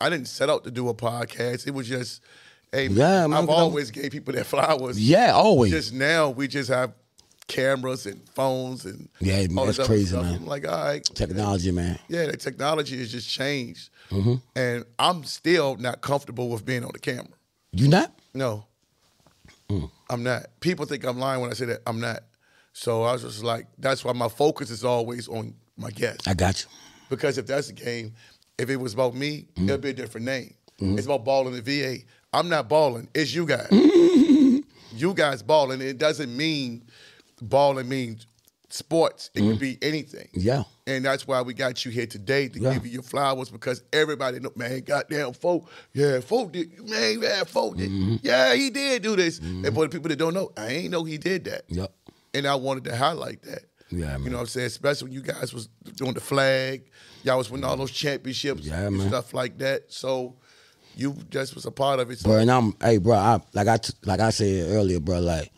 I 0.00 0.08
didn't 0.08 0.28
set 0.28 0.48
out 0.48 0.64
to 0.64 0.70
do 0.70 0.88
a 0.88 0.94
podcast. 0.94 1.66
It 1.66 1.74
was 1.74 1.86
just, 1.86 2.22
hey, 2.70 2.86
Yeah, 2.86 3.26
man, 3.26 3.34
I've 3.34 3.50
always 3.50 3.90
gave 3.90 4.10
people 4.10 4.32
their 4.32 4.44
flowers. 4.44 4.98
Yeah, 4.98 5.32
always. 5.32 5.70
Just 5.70 5.92
now 5.92 6.30
we 6.30 6.48
just 6.48 6.70
have 6.70 6.94
cameras 7.48 8.06
and 8.06 8.26
phones 8.30 8.84
and 8.84 9.08
Yeah, 9.20 9.46
all 9.56 9.66
that's 9.66 9.78
crazy, 9.86 10.06
stuff. 10.06 10.22
man. 10.24 10.34
I'm 10.36 10.46
like, 10.46 10.66
all 10.66 10.84
right, 10.84 11.04
Technology, 11.04 11.70
man. 11.72 11.98
yeah, 12.08 12.26
the 12.26 12.36
technology 12.36 12.98
has 12.98 13.10
just 13.12 13.28
changed, 13.28 13.90
Mm-hmm. 14.10 14.34
and 14.56 14.84
I'm 14.98 15.24
still 15.24 15.76
not 15.76 16.00
comfortable 16.02 16.48
with 16.50 16.64
being 16.64 16.84
on 16.84 16.90
the 16.92 16.98
camera. 16.98 17.28
You 17.72 17.88
not? 17.88 18.12
No, 18.34 18.66
I'm 20.10 20.22
not. 20.22 20.46
People 20.60 20.84
think 20.84 21.04
I'm 21.04 21.18
lying 21.18 21.40
when 21.40 21.50
I 21.50 21.54
say 21.54 21.64
that. 21.66 21.80
I'm 21.86 21.98
not. 22.00 22.20
So 22.74 23.02
I 23.04 23.12
was 23.12 23.22
just 23.22 23.42
like, 23.42 23.66
that's 23.78 24.04
why 24.04 24.12
my 24.12 24.28
focus 24.28 24.70
is 24.70 24.84
always 24.84 25.28
on 25.28 25.54
my 25.78 25.90
guests. 25.90 26.28
I 26.28 26.34
got 26.34 26.62
you. 26.62 26.68
Because 27.08 27.38
if 27.38 27.46
that's 27.46 27.68
the 27.68 27.72
game, 27.72 28.12
if 28.58 28.68
it 28.68 28.76
was 28.76 28.92
about 28.94 29.14
me, 29.14 29.46
Mm-hmm. 29.54 29.68
it'd 29.70 29.80
be 29.80 29.90
a 29.90 29.94
different 29.94 30.26
name. 30.26 30.54
It's 30.78 31.06
about 31.06 31.24
balling 31.24 31.54
the 31.54 31.62
VA. 31.62 32.02
I'm 32.32 32.48
not 32.48 32.68
balling. 32.68 33.08
It's 33.14 33.32
you 33.32 33.46
guys. 33.46 33.68
you 34.92 35.14
guys 35.14 35.42
balling. 35.42 35.80
It 35.80 35.96
doesn't 35.98 36.36
mean 36.36 36.82
balling 37.42 37.88
means 37.88 38.26
sports. 38.68 39.30
It 39.34 39.40
can 39.40 39.56
be 39.56 39.76
anything. 39.82 40.28
Mm-hmm. 40.28 40.40
Yeah. 40.40 40.62
And 40.86 41.04
that's 41.04 41.26
why 41.26 41.42
we 41.42 41.52
got 41.54 41.84
you 41.84 41.90
here 41.90 42.06
today 42.06 42.48
to 42.48 42.58
Yeah. 42.58 42.72
give 42.74 42.86
you 42.86 42.92
your 42.92 43.02
flowers 43.02 43.50
because 43.50 43.82
everybody 43.92 44.40
know, 44.40 44.50
man, 44.56 44.80
goddamn 44.80 45.34
folk, 45.34 45.70
yeah, 45.92 46.20
folk 46.20 46.52
did, 46.52 46.78
man, 46.88 47.20
yeah, 47.22 47.44
folk 47.44 47.76
did, 47.76 47.90
Mm-hmm. 47.90 48.16
yeah, 48.22 48.54
he 48.54 48.70
did 48.70 49.02
do 49.02 49.14
this. 49.14 49.38
And 49.40 49.66
for 49.74 49.84
the 49.84 49.88
people 49.90 50.08
that 50.08 50.16
don't 50.18 50.34
know, 50.34 50.52
I 50.56 50.68
ain't 50.68 50.90
know 50.90 51.04
he 51.04 51.18
did 51.18 51.44
that. 51.44 51.64
Yep. 51.68 51.92
And 52.34 52.46
I 52.46 52.54
wanted 52.54 52.84
to 52.84 52.96
highlight 52.96 53.42
that. 53.42 53.64
Yeah, 53.90 54.06
man. 54.16 54.22
You 54.24 54.30
know 54.30 54.36
what 54.38 54.42
I'm 54.42 54.46
saying? 54.46 54.66
Especially 54.68 55.06
when 55.06 55.12
you 55.12 55.20
guys 55.20 55.52
was 55.52 55.68
doing 55.96 56.14
the 56.14 56.20
flag, 56.20 56.84
y'all 57.24 57.36
was 57.36 57.50
winning 57.50 57.64
all 57.66 57.76
those 57.76 57.90
championships 57.90 58.62
Yeah, 58.62 58.86
and 58.86 58.96
man. 58.96 59.08
stuff 59.08 59.34
like 59.34 59.58
that. 59.58 59.92
So 59.92 60.36
you 60.96 61.14
just 61.28 61.54
was 61.54 61.66
a 61.66 61.70
part 61.70 62.00
of 62.00 62.10
it. 62.10 62.18
So 62.20 62.30
Bro, 62.30 62.38
and 62.38 62.50
I'm 62.50 62.74
hey 62.82 62.96
bro, 62.96 63.16
I 63.16 63.40
like 63.52 63.68
I 63.68 63.78
like 64.06 64.20
I 64.20 64.30
said 64.30 64.70
earlier, 64.70 64.98
bro, 64.98 65.20
like 65.20 65.52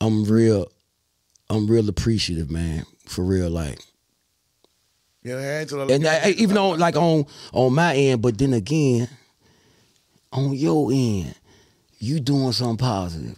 I'm 0.00 0.24
real 0.24 0.66
I'm 1.48 1.66
real 1.66 1.88
appreciative, 1.88 2.50
man. 2.50 2.84
For 3.06 3.22
real, 3.24 3.48
like 3.50 3.78
know, 5.24 5.38
Angela, 5.38 5.86
and 5.86 6.06
I, 6.06 6.30
even 6.30 6.56
on 6.56 6.78
like 6.78 6.96
on 6.96 7.26
on 7.52 7.74
my 7.74 7.94
end, 7.96 8.22
but 8.22 8.38
then 8.38 8.52
again, 8.52 9.08
on 10.32 10.52
your 10.54 10.90
end, 10.92 11.34
you 11.98 12.20
doing 12.20 12.52
something 12.52 12.76
positive, 12.76 13.36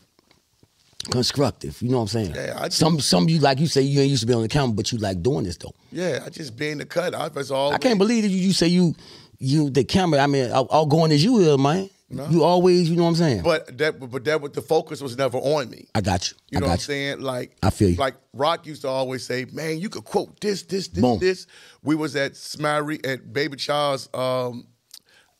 constructive. 1.11 1.81
You 1.81 1.91
know 1.91 1.97
what 1.99 2.03
I'm 2.03 2.09
saying? 2.09 2.35
Yeah, 2.35 2.59
I 2.59 2.69
just- 2.69 2.79
some 2.79 3.01
some 3.01 3.29
you 3.29 3.39
like 3.39 3.59
you 3.59 3.67
say 3.67 3.83
you 3.83 4.01
ain't 4.01 4.11
used 4.11 4.23
to 4.23 4.27
be 4.27 4.35
on 4.35 4.43
the 4.43 4.49
camera, 4.49 4.73
but 4.75 4.93
you 4.93 4.99
like 4.99 5.23
doing 5.23 5.45
this 5.45 5.57
though. 5.57 5.75
yeah, 5.93 6.23
I 6.25 6.31
just 6.31 6.57
being 6.57 6.79
the 6.79 6.87
cut. 6.87 7.15
I 7.15 7.29
was 7.29 7.51
all 7.51 7.73
I 7.73 7.79
can't 7.79 7.99
believe 7.99 8.23
that 8.23 8.31
you, 8.31 8.39
you 8.39 8.53
say 8.53 8.69
you 8.69 8.95
you 9.39 9.71
the 9.71 9.85
camera. 9.85 10.21
I 10.21 10.27
mean, 10.27 10.51
all, 10.51 10.67
all 10.67 10.87
going 10.87 11.13
as 11.13 11.23
you 11.23 11.39
is, 11.39 11.59
man. 11.59 11.89
You 12.11 12.43
always, 12.43 12.89
you 12.89 12.97
know 12.97 13.03
what 13.03 13.11
I'm 13.11 13.15
saying? 13.17 13.43
But 13.43 13.77
that, 13.79 14.01
but 14.01 14.25
that, 14.25 14.41
but 14.41 14.55
the 14.55 14.63
focus 14.63 15.03
was 15.03 15.19
never 15.19 15.37
on 15.37 15.69
me. 15.69 15.89
I 15.95 16.01
got 16.01 16.31
you. 16.31 16.37
You 16.51 16.61
know 16.61 16.67
what 16.67 16.73
I'm 16.73 16.77
you. 16.77 16.83
saying? 16.83 17.21
Like 17.21 17.57
I 17.63 17.69
feel 17.71 17.91
you. 17.91 17.97
Like 17.97 18.15
Rock 18.33 18.67
used 18.67 18.83
to 18.83 18.89
always 18.89 19.27
say, 19.27 19.45
"Man, 19.53 19.79
you 19.79 19.91
could 19.91 20.05
quote 20.05 20.41
this, 20.41 20.63
this, 20.63 20.89
this, 20.89 21.03
Boom. 21.03 21.19
this." 21.19 21.47
We 21.83 21.95
was 21.95 22.17
at 22.17 22.33
Smary 22.33 23.07
at 23.07 23.31
Baby 23.33 23.59
Charles' 23.59 24.09
um, 24.15 24.67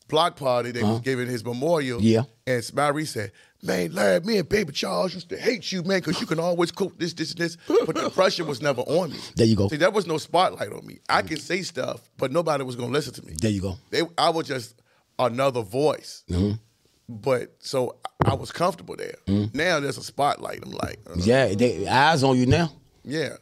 block 0.09 0.37
party. 0.37 0.71
They 0.71 0.83
was 0.83 1.01
giving 1.01 1.27
his 1.27 1.43
memorial. 1.43 1.99
Uh-huh. 1.99 2.07
Yeah. 2.07 2.23
And 2.47 2.63
Smary 2.63 3.07
said, 3.07 3.33
"Man, 3.63 3.93
Larry, 3.93 4.21
me 4.21 4.37
and 4.37 4.47
Baby 4.47 4.73
Charles 4.73 5.15
used 5.15 5.31
to 5.31 5.39
hate 5.39 5.73
you, 5.73 5.83
man, 5.85 6.01
because 6.01 6.21
you 6.21 6.27
can 6.27 6.39
always 6.39 6.71
quote 6.71 6.99
this, 6.99 7.15
this, 7.15 7.31
and 7.31 7.41
this." 7.41 7.57
But 7.87 7.95
the 7.95 8.11
pressure 8.11 8.45
was 8.45 8.61
never 8.61 8.83
on 8.83 9.13
me. 9.13 9.19
There 9.37 9.47
you 9.47 9.57
go. 9.57 9.69
See, 9.69 9.77
there 9.77 9.91
was 9.91 10.07
no 10.07 10.19
spotlight 10.19 10.73
on 10.73 10.87
me. 10.87 10.99
I 11.09 11.23
can 11.23 11.39
say 11.39 11.63
stuff, 11.63 12.11
but 12.19 12.31
nobody 12.31 12.63
was 12.63 12.77
gonna 12.77 12.93
listen 12.93 13.15
to 13.15 13.25
me. 13.25 13.33
There 13.41 13.51
you 13.51 13.63
go. 13.63 13.79
They, 13.89 14.03
I 14.19 14.29
was 14.29 14.47
just 14.47 14.75
another 15.19 15.63
voice. 15.63 16.25
Mm-hmm. 16.31 16.57
But 17.09 17.55
so 17.61 17.97
I 18.25 18.35
was 18.35 18.53
comfortable 18.53 18.97
there. 18.97 19.15
Mm-hmm. 19.27 19.57
Now 19.57 19.81
there's 19.81 19.97
a 19.99 20.03
spotlight. 20.03 20.61
I'm 20.63 20.73
like, 20.73 20.99
uh, 21.09 21.15
Yeah, 21.17 21.55
they, 21.55 21.87
eyes 21.89 22.23
on 22.23 22.37
you 22.37 22.47
now. 22.47 22.71
yeah, 23.05 23.37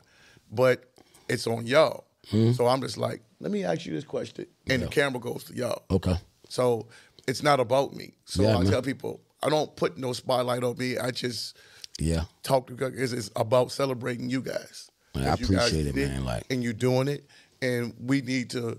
but 0.52 0.84
it's 1.28 1.46
on 1.46 1.66
y'all. 1.66 2.04
Mm-hmm. 2.30 2.52
So 2.52 2.66
I'm 2.66 2.80
just 2.80 2.96
like, 2.96 3.22
let 3.40 3.50
me 3.50 3.64
ask 3.64 3.84
you 3.86 3.92
this 3.92 4.04
question, 4.04 4.46
and 4.68 4.82
the 4.82 4.86
camera 4.88 5.20
goes 5.20 5.44
to 5.44 5.54
y'all. 5.54 5.82
Okay. 5.90 6.14
So 6.48 6.86
it's 7.26 7.42
not 7.42 7.58
about 7.60 7.94
me. 7.94 8.14
So 8.24 8.42
Yeah, 8.42 8.56
I 8.56 8.62
man. 8.62 8.70
tell 8.70 8.82
people, 8.82 9.20
I 9.42 9.48
don't 9.48 9.74
put 9.76 9.98
no 9.98 10.12
spotlight 10.12 10.62
on 10.62 10.78
me. 10.78 10.96
I 10.98 11.10
just 11.10 11.56
Yeah. 11.98 12.24
talk 12.44 12.68
to 12.68 12.86
it's, 12.86 13.12
it's 13.12 13.30
about 13.36 13.72
celebrating 13.72 14.30
you 14.30 14.42
guys. 14.42 14.90
Man, 15.14 15.24
I 15.24 15.36
guys 15.36 15.42
appreciate 15.42 15.86
it, 15.86 15.96
man, 15.96 16.24
like- 16.24 16.44
and 16.50 16.62
you're 16.62 16.72
doing 16.72 17.08
it, 17.08 17.26
and 17.62 17.94
we 17.98 18.20
need 18.20 18.50
to 18.50 18.78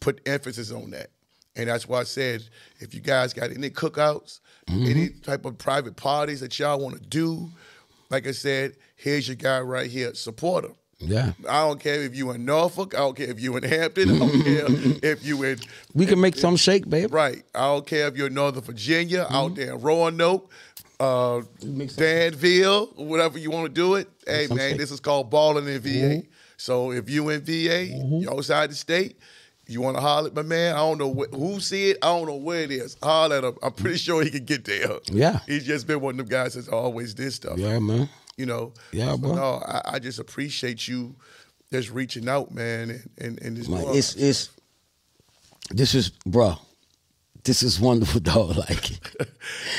put 0.00 0.20
emphasis 0.26 0.70
on 0.72 0.90
that. 0.90 1.10
And 1.56 1.68
that's 1.68 1.88
why 1.88 2.00
I 2.00 2.04
said, 2.04 2.42
if 2.80 2.94
you 2.94 3.00
guys 3.00 3.32
got 3.32 3.50
any 3.50 3.70
cookouts, 3.70 4.40
Mm-hmm. 4.68 4.86
any 4.90 5.08
type 5.10 5.44
of 5.44 5.56
private 5.58 5.94
parties 5.94 6.40
that 6.40 6.58
y'all 6.58 6.80
want 6.80 6.96
to 6.96 7.00
do, 7.08 7.48
like 8.10 8.26
I 8.26 8.32
said, 8.32 8.72
here's 8.96 9.28
your 9.28 9.36
guy 9.36 9.60
right 9.60 9.88
here. 9.88 10.12
Support 10.12 10.64
him. 10.64 10.74
Yeah. 10.98 11.34
I 11.48 11.60
don't 11.68 11.78
care 11.78 12.02
if 12.02 12.16
you 12.16 12.32
in 12.32 12.44
Norfolk. 12.44 12.92
I 12.96 12.98
don't 12.98 13.16
care 13.16 13.30
if 13.30 13.38
you 13.40 13.56
in 13.56 13.62
Hampton. 13.62 14.10
I 14.10 14.18
don't 14.18 14.42
care 15.00 15.12
if 15.12 15.24
you 15.24 15.40
in 15.44 15.60
We 15.94 16.04
can 16.04 16.20
make 16.20 16.34
some 16.34 16.56
shake, 16.56 16.90
babe. 16.90 17.14
Right. 17.14 17.44
I 17.54 17.60
don't 17.66 17.86
care 17.86 18.08
if 18.08 18.16
you're 18.16 18.26
in 18.26 18.34
Northern 18.34 18.64
Virginia, 18.64 19.28
out 19.30 19.54
there 19.54 19.74
in 19.74 19.80
Roanoke, 19.80 20.50
uh, 20.98 21.42
Danville, 21.96 22.86
whatever 22.96 23.38
you 23.38 23.50
want 23.50 23.66
to 23.66 23.72
do 23.72 23.94
it. 23.94 24.08
Hey, 24.26 24.46
man, 24.48 24.70
shake. 24.70 24.78
this 24.78 24.90
is 24.90 25.00
called 25.00 25.30
balling 25.30 25.68
in 25.68 25.80
VA. 25.80 26.22
So 26.56 26.90
if 26.90 27.08
you 27.08 27.28
in 27.28 27.42
VA, 27.42 27.84
you 27.86 28.28
outside 28.30 28.70
the 28.70 28.74
state, 28.74 29.18
you 29.68 29.80
want 29.80 29.96
to 29.96 30.00
holler 30.00 30.28
at 30.28 30.34
my 30.34 30.42
man, 30.42 30.74
I 30.74 30.78
don't 30.78 30.98
know 30.98 31.12
wh- 31.12 31.34
who 31.34 31.60
see 31.60 31.90
it, 31.90 31.98
I 32.02 32.06
don't 32.06 32.26
know 32.26 32.36
where 32.36 32.60
it 32.62 32.70
is. 32.70 32.96
Holler 33.02 33.36
at 33.36 33.44
him. 33.44 33.56
I'm 33.62 33.72
pretty 33.72 33.98
sure 33.98 34.22
he 34.22 34.30
can 34.30 34.44
get 34.44 34.64
there. 34.64 34.98
Yeah. 35.06 35.40
He's 35.46 35.64
just 35.66 35.86
been 35.86 36.00
one 36.00 36.12
of 36.12 36.18
them 36.18 36.26
guys 36.28 36.54
that's 36.54 36.68
always 36.68 37.14
did 37.14 37.32
stuff. 37.32 37.58
Yeah, 37.58 37.78
man. 37.78 38.08
You 38.36 38.46
know? 38.46 38.72
Yeah, 38.92 39.12
So, 39.12 39.18
bro. 39.18 39.34
No, 39.34 39.62
I, 39.66 39.82
I 39.94 39.98
just 39.98 40.18
appreciate 40.18 40.86
you 40.86 41.16
just 41.72 41.90
reaching 41.90 42.28
out, 42.28 42.52
man, 42.54 42.90
and, 42.90 43.10
and, 43.18 43.42
and 43.42 43.56
just 43.56 43.68
Man, 43.68 43.84
it's 43.88 44.14
it's 44.14 44.50
this 45.70 45.94
is 45.94 46.10
bro. 46.10 46.54
This 47.42 47.62
is 47.62 47.80
wonderful, 47.80 48.20
dog. 48.32 48.56
Like 48.56 48.90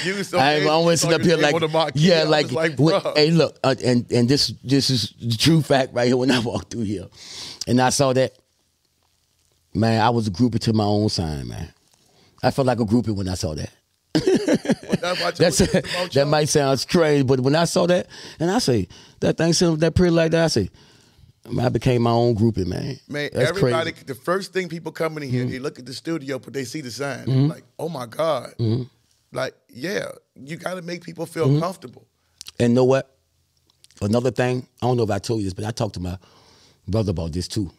You 0.06 0.24
so 0.24 0.38
I, 0.40 0.66
always 0.66 1.02
sitting 1.02 1.16
up 1.16 1.22
here 1.22 1.38
like, 1.38 1.56
yeah, 1.96 2.24
like, 2.24 2.52
like 2.52 2.78
when- 2.80 3.02
hey, 3.16 3.32
look, 3.32 3.58
uh, 3.64 3.76
and 3.84 4.10
and 4.12 4.28
this 4.28 4.54
this 4.64 4.90
is 4.90 5.14
the 5.22 5.36
true 5.38 5.62
fact 5.62 5.94
right 5.94 6.08
here. 6.08 6.18
When 6.18 6.32
I 6.32 6.40
walked 6.52 6.72
through 6.72 6.84
here, 6.84 7.08
and 7.68 7.80
I 7.82 7.90
saw 7.90 8.12
that, 8.14 8.38
man, 9.78 10.02
I 10.02 10.10
was 10.10 10.28
a 10.28 10.32
groupie 10.32 10.60
to 10.62 10.74
my 10.74 10.84
own 10.84 11.10
sign, 11.10 11.48
man. 11.48 11.72
I 12.44 12.52
felt 12.52 12.68
like 12.68 12.80
a 12.80 12.86
groupie 12.86 13.16
when 13.16 13.28
I 13.28 13.34
saw 13.36 13.54
that. 13.56 13.70
That's, 14.14 15.22
why 15.22 15.32
That's 15.38 15.60
you 15.60 15.66
it's 15.74 15.90
about 15.96 16.12
that 16.14 16.28
might 16.28 16.50
sound 16.50 16.80
strange, 16.80 17.26
but 17.28 17.40
when 17.40 17.56
I 17.56 17.66
saw 17.66 17.86
that, 17.88 18.08
and 18.40 18.50
I 18.52 18.60
say 18.60 18.88
that 19.20 19.38
thing 19.38 19.54
sounded 19.54 19.80
that 19.82 19.96
pretty 19.96 20.12
like 20.12 20.32
that, 20.32 20.46
I 20.46 20.48
say, 20.48 20.70
I 21.60 21.70
became 21.70 22.02
my 22.02 22.12
own 22.12 22.36
groupie, 22.36 22.66
man. 22.66 23.00
Man, 23.08 23.30
That's 23.34 23.50
everybody, 23.50 23.92
crazy. 23.92 24.06
the 24.06 24.16
first 24.16 24.54
thing 24.54 24.68
people 24.70 24.92
coming 24.92 25.24
in 25.24 25.30
here, 25.30 25.44
Mm-hmm. 25.44 25.52
they 25.52 25.60
look 25.60 25.80
at 25.80 25.86
the 25.86 25.94
studio, 25.94 26.40
but 26.40 26.54
they 26.54 26.66
see 26.66 26.82
the 26.82 26.92
sign. 26.92 27.26
They're 27.26 27.36
Like, 27.48 27.64
oh 27.80 27.88
my 27.90 28.06
God. 28.06 28.54
Mm-hmm. 28.60 28.84
Like, 29.32 29.54
yeah, 29.70 30.08
you 30.36 30.58
got 30.58 30.76
to 30.76 30.82
make 30.82 31.04
people 31.04 31.26
feel 31.26 31.48
Mm-hmm. 31.48 31.60
comfortable. 31.60 32.06
And 32.60 32.74
know 32.74 32.84
what? 32.86 33.16
Another 34.02 34.32
thing, 34.32 34.68
I 34.82 34.88
don't 34.88 34.98
know 34.98 35.04
if 35.04 35.10
I 35.12 35.20
told 35.20 35.40
you 35.40 35.46
this, 35.46 35.54
but 35.54 35.64
I 35.66 35.72
talked 35.72 35.94
to 35.96 36.00
my 36.00 36.18
brother 36.88 37.12
about 37.12 37.32
this 37.32 37.48
too. 37.48 37.72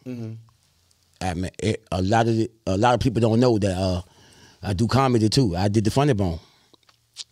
I 1.21 1.33
mean, 1.33 1.51
it, 1.59 1.85
a 1.91 2.01
lot 2.01 2.27
of 2.27 2.35
the, 2.37 2.49
a 2.65 2.77
lot 2.77 2.93
of 2.93 2.99
people 3.01 3.19
don't 3.21 3.39
know 3.39 3.57
that 3.59 3.77
uh, 3.77 4.01
I 4.63 4.73
do 4.73 4.87
comedy 4.87 5.29
too. 5.29 5.55
I 5.55 5.67
did 5.67 5.83
the 5.83 5.91
Funny 5.91 6.13
Bone. 6.13 6.39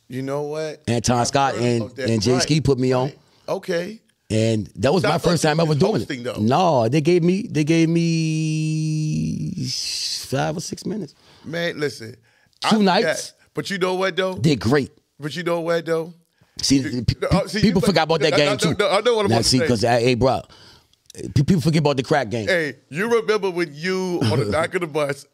You 0.09 0.21
know 0.21 0.43
what? 0.43 0.81
Anton 0.87 1.19
I've 1.19 1.27
Scott 1.27 1.55
and- 1.55 1.97
and 1.99 2.21
Jay 2.21 2.39
Ski 2.39 2.61
put 2.61 2.77
me 2.79 2.91
on. 2.93 3.05
right. 3.07 3.17
Okay. 3.49 4.01
And 4.29 4.67
that 4.75 4.93
was 4.93 5.05
I 5.05 5.09
my 5.09 5.17
first 5.19 5.41
time 5.41 5.59
ever 5.61 5.73
doing 5.73 6.01
it. 6.01 6.23
though. 6.23 6.35
No, 6.39 6.89
they 6.89 6.99
gave 6.99 7.23
me 7.23 7.47
they 7.49 7.63
gave 7.63 7.87
me 7.87 9.65
five 10.25 10.57
or 10.57 10.59
six 10.61 10.85
minutes. 10.85 11.13
Man, 11.45 11.79
listen. 11.79 12.15
Two 12.69 12.79
I 12.79 12.81
nights. 12.81 13.33
But 13.53 13.69
you 13.69 13.77
know 13.77 13.95
what, 13.95 14.15
though? 14.15 14.35
Did 14.37 14.59
great. 14.59 14.91
But 15.19 15.35
you 15.35 15.43
know 15.43 15.61
what, 15.61 15.85
though? 15.85 16.13
See, 16.61 16.77
You- 16.79 17.05
see, 17.47 17.61
people 17.61 17.81
you- 17.81 17.87
forgot 17.87 18.03
about 18.03 18.19
that 18.21 18.33
I- 18.33 18.35
I 18.35 18.39
game 18.39 18.57
too. 18.57 18.75
no, 18.77 18.89
I 18.89 19.01
know 19.01 19.15
what 19.15 19.25
I'm 19.25 19.31
now, 19.31 19.41
see, 19.41 19.59
because 19.59 19.81
hey, 19.81 20.15
bro, 20.15 20.41
people 21.33 21.59
forget 21.61 21.79
about 21.79 21.97
the 21.97 22.03
crack 22.03 22.29
game. 22.29 22.47
Hey, 22.47 22.75
you 22.89 23.09
remember 23.11 23.49
when 23.49 23.73
you 23.73 24.19
on 24.31 24.39
the 24.39 24.45
back 24.51 24.75
of 24.75 24.81
the 24.81 24.87
bus, 24.87 25.25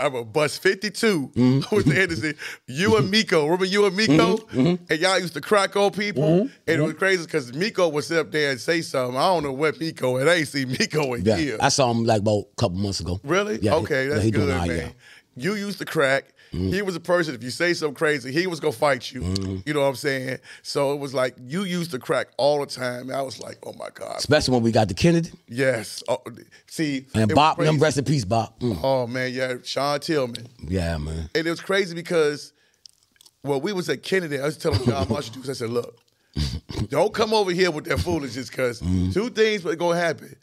I'm 0.00 0.14
a 0.14 0.24
bus 0.24 0.56
52 0.58 1.32
Mm-hmm. 1.34 1.74
with 1.76 1.86
the 1.86 1.94
Henderson, 1.94 2.34
you 2.66 2.96
and 2.96 3.10
Miko, 3.10 3.44
remember 3.44 3.64
you 3.64 3.84
and 3.86 3.96
Miko? 3.96 4.36
Mm-hmm. 4.38 4.84
And 4.90 5.00
y'all 5.00 5.18
used 5.18 5.34
to 5.34 5.40
crack 5.40 5.76
on 5.76 5.90
people. 5.92 6.40
And 6.40 6.50
it 6.66 6.80
was 6.80 6.94
crazy 6.94 7.24
because 7.24 7.52
Miko 7.52 7.88
would 7.88 8.04
sit 8.04 8.18
up 8.18 8.30
there 8.32 8.50
and 8.52 8.60
say 8.60 8.80
something. 8.82 9.16
I 9.16 9.22
don't 9.26 9.42
know 9.42 9.52
what 9.52 9.78
Miko, 9.80 10.16
and 10.16 10.28
I 10.28 10.34
ain't 10.34 10.48
seen 10.48 10.68
Miko 10.70 11.14
in 11.14 11.24
Yeah, 11.24 11.36
years. 11.36 11.60
I 11.60 11.68
saw 11.68 11.90
him 11.90 12.04
like 12.04 12.20
about 12.20 12.44
a 12.52 12.54
couple 12.56 12.78
months 12.78 13.00
ago. 13.00 13.20
Really? 13.24 13.58
Yeah, 13.60 13.74
okay, 13.76 14.04
yeah, 14.08 14.14
that's 14.14 14.24
he 14.24 14.30
good, 14.30 14.48
man. 14.48 14.66
yeah. 14.66 14.74
Mm-hmm. 14.74 14.90
You 15.36 15.54
used 15.54 15.78
to 15.78 15.84
crack. 15.84 16.32
He 16.52 16.82
was 16.82 16.96
a 16.96 17.00
person, 17.00 17.34
if 17.34 17.44
you 17.44 17.50
say 17.50 17.74
something 17.74 17.94
crazy, 17.94 18.32
he 18.32 18.46
was 18.48 18.58
gonna 18.58 18.72
fight 18.72 19.12
you. 19.12 19.20
Mm-hmm. 19.20 19.56
You 19.66 19.72
know 19.74 19.82
what 19.82 19.86
I'm 19.86 19.94
saying? 19.94 20.38
So 20.62 20.92
it 20.92 20.98
was 20.98 21.14
like 21.14 21.36
you 21.40 21.62
used 21.62 21.92
to 21.92 21.98
crack 22.00 22.28
all 22.38 22.58
the 22.58 22.66
time. 22.66 23.10
I 23.10 23.22
was 23.22 23.38
like, 23.40 23.58
oh 23.64 23.72
my 23.74 23.88
God. 23.94 24.16
Especially 24.18 24.54
when 24.54 24.62
we 24.64 24.72
got 24.72 24.88
the 24.88 24.94
Kennedy 24.94 25.30
Yes. 25.48 26.02
Oh, 26.08 26.18
see, 26.66 27.06
and 27.14 27.32
Bob. 27.34 27.58
Them 27.58 27.78
rest 27.78 27.98
in 27.98 28.04
peace, 28.04 28.24
Bob. 28.24 28.58
Mm. 28.58 28.80
Oh 28.82 29.06
man, 29.06 29.32
yeah, 29.32 29.54
Sean 29.62 30.00
Tillman. 30.00 30.46
Yeah, 30.66 30.96
man. 30.98 31.30
And 31.36 31.46
it 31.46 31.50
was 31.50 31.60
crazy 31.60 31.94
because 31.94 32.52
well, 33.44 33.60
we 33.60 33.72
was 33.72 33.88
at 33.88 34.02
Kennedy. 34.02 34.38
I 34.40 34.44
was 34.46 34.56
telling 34.56 34.84
John 34.84 35.08
Marshall 35.08 35.34
because 35.36 35.50
I 35.50 35.52
said, 35.52 35.70
look, 35.70 35.96
don't 36.88 37.14
come 37.14 37.32
over 37.32 37.52
here 37.52 37.70
with 37.70 37.84
that 37.84 37.98
foolishness 38.00 38.50
because 38.50 38.80
Mm-hmm. 38.80 39.12
two 39.12 39.30
things 39.30 39.64
are 39.64 39.76
gonna 39.76 39.98
happen. 39.98 40.34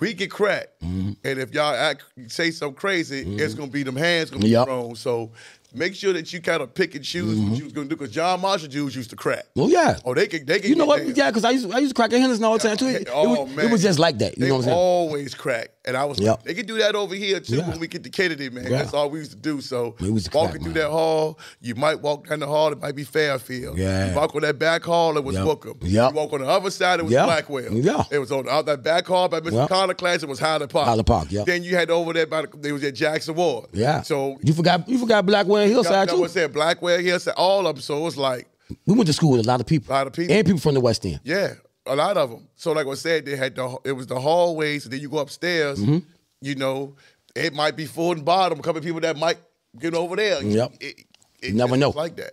We 0.00 0.12
get 0.12 0.30
cracked, 0.30 0.80
Mm-hmm. 0.82 1.12
and 1.24 1.38
if 1.38 1.54
y'all 1.54 1.74
act, 1.74 2.02
say 2.28 2.50
something 2.50 2.74
crazy, 2.76 3.22
it's 3.36 3.54
gonna 3.54 3.70
be 3.70 3.82
them 3.84 3.96
hands 3.96 4.30
gonna 4.30 4.42
be 4.42 4.48
Yup. 4.50 4.66
thrown. 4.66 4.96
So 4.96 5.30
make 5.74 5.94
sure 5.94 6.12
that 6.12 6.32
you 6.32 6.40
kind 6.40 6.62
of 6.62 6.74
pick 6.74 6.94
and 6.94 7.04
choose 7.04 7.38
what 7.38 7.46
mm-hmm. 7.46 7.54
you 7.54 7.64
was 7.64 7.72
gonna 7.72 7.88
do 7.88 7.96
because 7.96 8.12
John 8.12 8.40
Marshall 8.40 8.68
Jews 8.68 8.94
used 8.94 9.10
to 9.10 9.16
crack. 9.16 9.46
Well, 9.54 9.68
yeah. 9.68 9.98
Oh, 10.04 10.14
they 10.14 10.26
can 10.26 10.46
they 10.46 10.60
can 10.60 10.70
You 10.70 10.76
know 10.76 10.86
what? 10.86 10.98
down. 10.98 11.14
Yeah, 11.14 11.30
because 11.30 11.44
I 11.44 11.50
used 11.50 11.70
I 11.72 11.78
used 11.78 11.90
to 11.90 11.94
crack 11.94 12.12
at 12.12 12.20
Henderson 12.20 12.44
all 12.44 12.58
the 12.58 12.66
time 12.66 12.76
too. 12.76 12.86
It, 12.86 13.02
it 13.02 13.08
Oh 13.12 13.44
was, 13.44 13.56
man, 13.56 13.66
it 13.66 13.72
was 13.72 13.82
just 13.82 13.98
like 13.98 14.18
that. 14.18 14.36
You 14.36 14.42
they 14.42 14.48
know 14.48 14.54
what 14.54 14.58
I'm 14.60 14.64
saying? 14.64 14.76
always 14.78 15.34
crack, 15.34 15.70
and 15.84 15.96
I 15.96 16.04
was 16.04 16.18
Yeah. 16.20 16.32
like, 16.32 16.44
they 16.44 16.54
could 16.54 16.66
do 16.66 16.78
that 16.78 16.94
over 16.94 17.14
here 17.14 17.40
too 17.40 17.56
Yeah. 17.56 17.68
when 17.68 17.80
we 17.80 17.88
get 17.88 18.04
to 18.04 18.10
Kennedy, 18.10 18.50
man. 18.50 18.64
Yeah. 18.64 18.78
That's 18.78 18.94
all 18.94 19.10
we 19.10 19.18
used 19.18 19.32
to 19.32 19.36
do. 19.36 19.60
So 19.60 19.96
We 20.00 20.08
used 20.08 20.26
to 20.26 20.30
crack, 20.30 20.44
walking 20.44 20.62
through 20.62 20.74
that 20.74 20.90
hall, 20.90 21.38
you 21.60 21.74
might 21.74 22.00
walk 22.00 22.28
down 22.28 22.40
the 22.40 22.46
hall, 22.46 22.72
it 22.72 22.80
might 22.80 22.94
be 22.96 23.04
Fairfield. 23.04 23.76
Yeah. 23.78 24.10
You 24.10 24.16
walk 24.16 24.34
on 24.34 24.42
that 24.42 24.58
back 24.58 24.84
hall, 24.84 25.16
it 25.16 25.24
was 25.24 25.36
Yep. 25.36 25.44
Bookham. 25.44 25.76
Yep. 25.82 26.10
You 26.10 26.16
walk 26.16 26.32
on 26.32 26.40
the 26.40 26.46
other 26.48 26.70
side, 26.70 27.00
it 27.00 27.04
was 27.04 27.12
Yeah. 27.12 27.24
Blackwell. 27.26 27.72
Yeah. 27.72 28.04
It 28.10 28.18
was 28.18 28.30
on 28.32 28.48
out 28.48 28.66
that 28.66 28.82
back 28.82 29.06
hall 29.06 29.28
by 29.28 29.40
Mr. 29.40 29.52
Yep. 29.52 29.68
Connor 29.68 29.94
class, 29.94 30.22
it 30.22 30.28
was 30.28 30.38
Highland 30.38 30.70
Park. 30.70 30.86
Highland 30.86 31.06
Park, 31.06 31.28
Yeah. 31.30 31.44
Then 31.44 31.62
you 31.62 31.76
had 31.76 31.90
over 31.90 32.12
there 32.12 32.26
by 32.26 32.42
the, 32.42 32.48
they 32.56 32.72
was 32.72 32.84
at 32.84 32.94
Jackson 32.94 33.34
Ward. 33.34 33.66
Yeah. 33.72 34.02
So 34.02 34.38
you 34.42 34.52
forgot 34.52 34.88
you 34.88 34.98
forgot 34.98 35.26
Blackwell 35.26 35.63
and 35.64 35.72
Hillside 35.72 36.08
that 36.08 36.14
too. 36.14 36.20
was 36.20 36.32
said 36.32 36.52
Blackwell 36.52 36.98
here, 36.98 37.18
said 37.18 37.34
all 37.36 37.66
of 37.66 37.76
them. 37.76 37.82
So 37.82 37.98
it 37.98 38.02
was 38.02 38.16
like, 38.16 38.46
We 38.86 38.94
went 38.94 39.06
to 39.06 39.12
school 39.12 39.32
with 39.32 39.44
a 39.44 39.48
lot 39.48 39.60
of 39.60 39.66
people. 39.66 39.92
A 39.92 39.96
lot 39.96 40.06
of 40.06 40.12
people. 40.12 40.34
And 40.34 40.46
people 40.46 40.60
from 40.60 40.74
the 40.74 40.80
West 40.80 41.04
End. 41.04 41.20
Yeah, 41.24 41.54
a 41.86 41.96
lot 41.96 42.16
of 42.16 42.30
them. 42.30 42.48
So 42.56 42.72
like 42.72 42.86
I 42.86 42.94
said, 42.94 43.26
they 43.26 43.36
had 43.36 43.54
the 43.56 43.76
it 43.84 43.92
was 43.92 44.06
the 44.06 44.18
hallways, 44.20 44.84
and 44.84 44.92
then 44.92 45.00
you 45.00 45.08
go 45.08 45.18
upstairs. 45.18 45.78
Mm-hmm. 45.80 45.98
You 46.40 46.54
know, 46.56 46.94
it 47.34 47.52
might 47.54 47.76
be 47.76 47.86
full 47.86 48.12
and 48.12 48.24
bottom. 48.24 48.58
A 48.58 48.62
couple 48.62 48.78
of 48.78 48.84
people 48.84 49.00
that 49.00 49.16
might 49.16 49.38
get 49.78 49.94
over 49.94 50.16
there. 50.16 50.42
Yep. 50.42 50.72
It, 50.80 51.04
You 51.42 51.54
never 51.54 51.76
know. 51.76 51.90
like 51.90 52.16
that. 52.16 52.32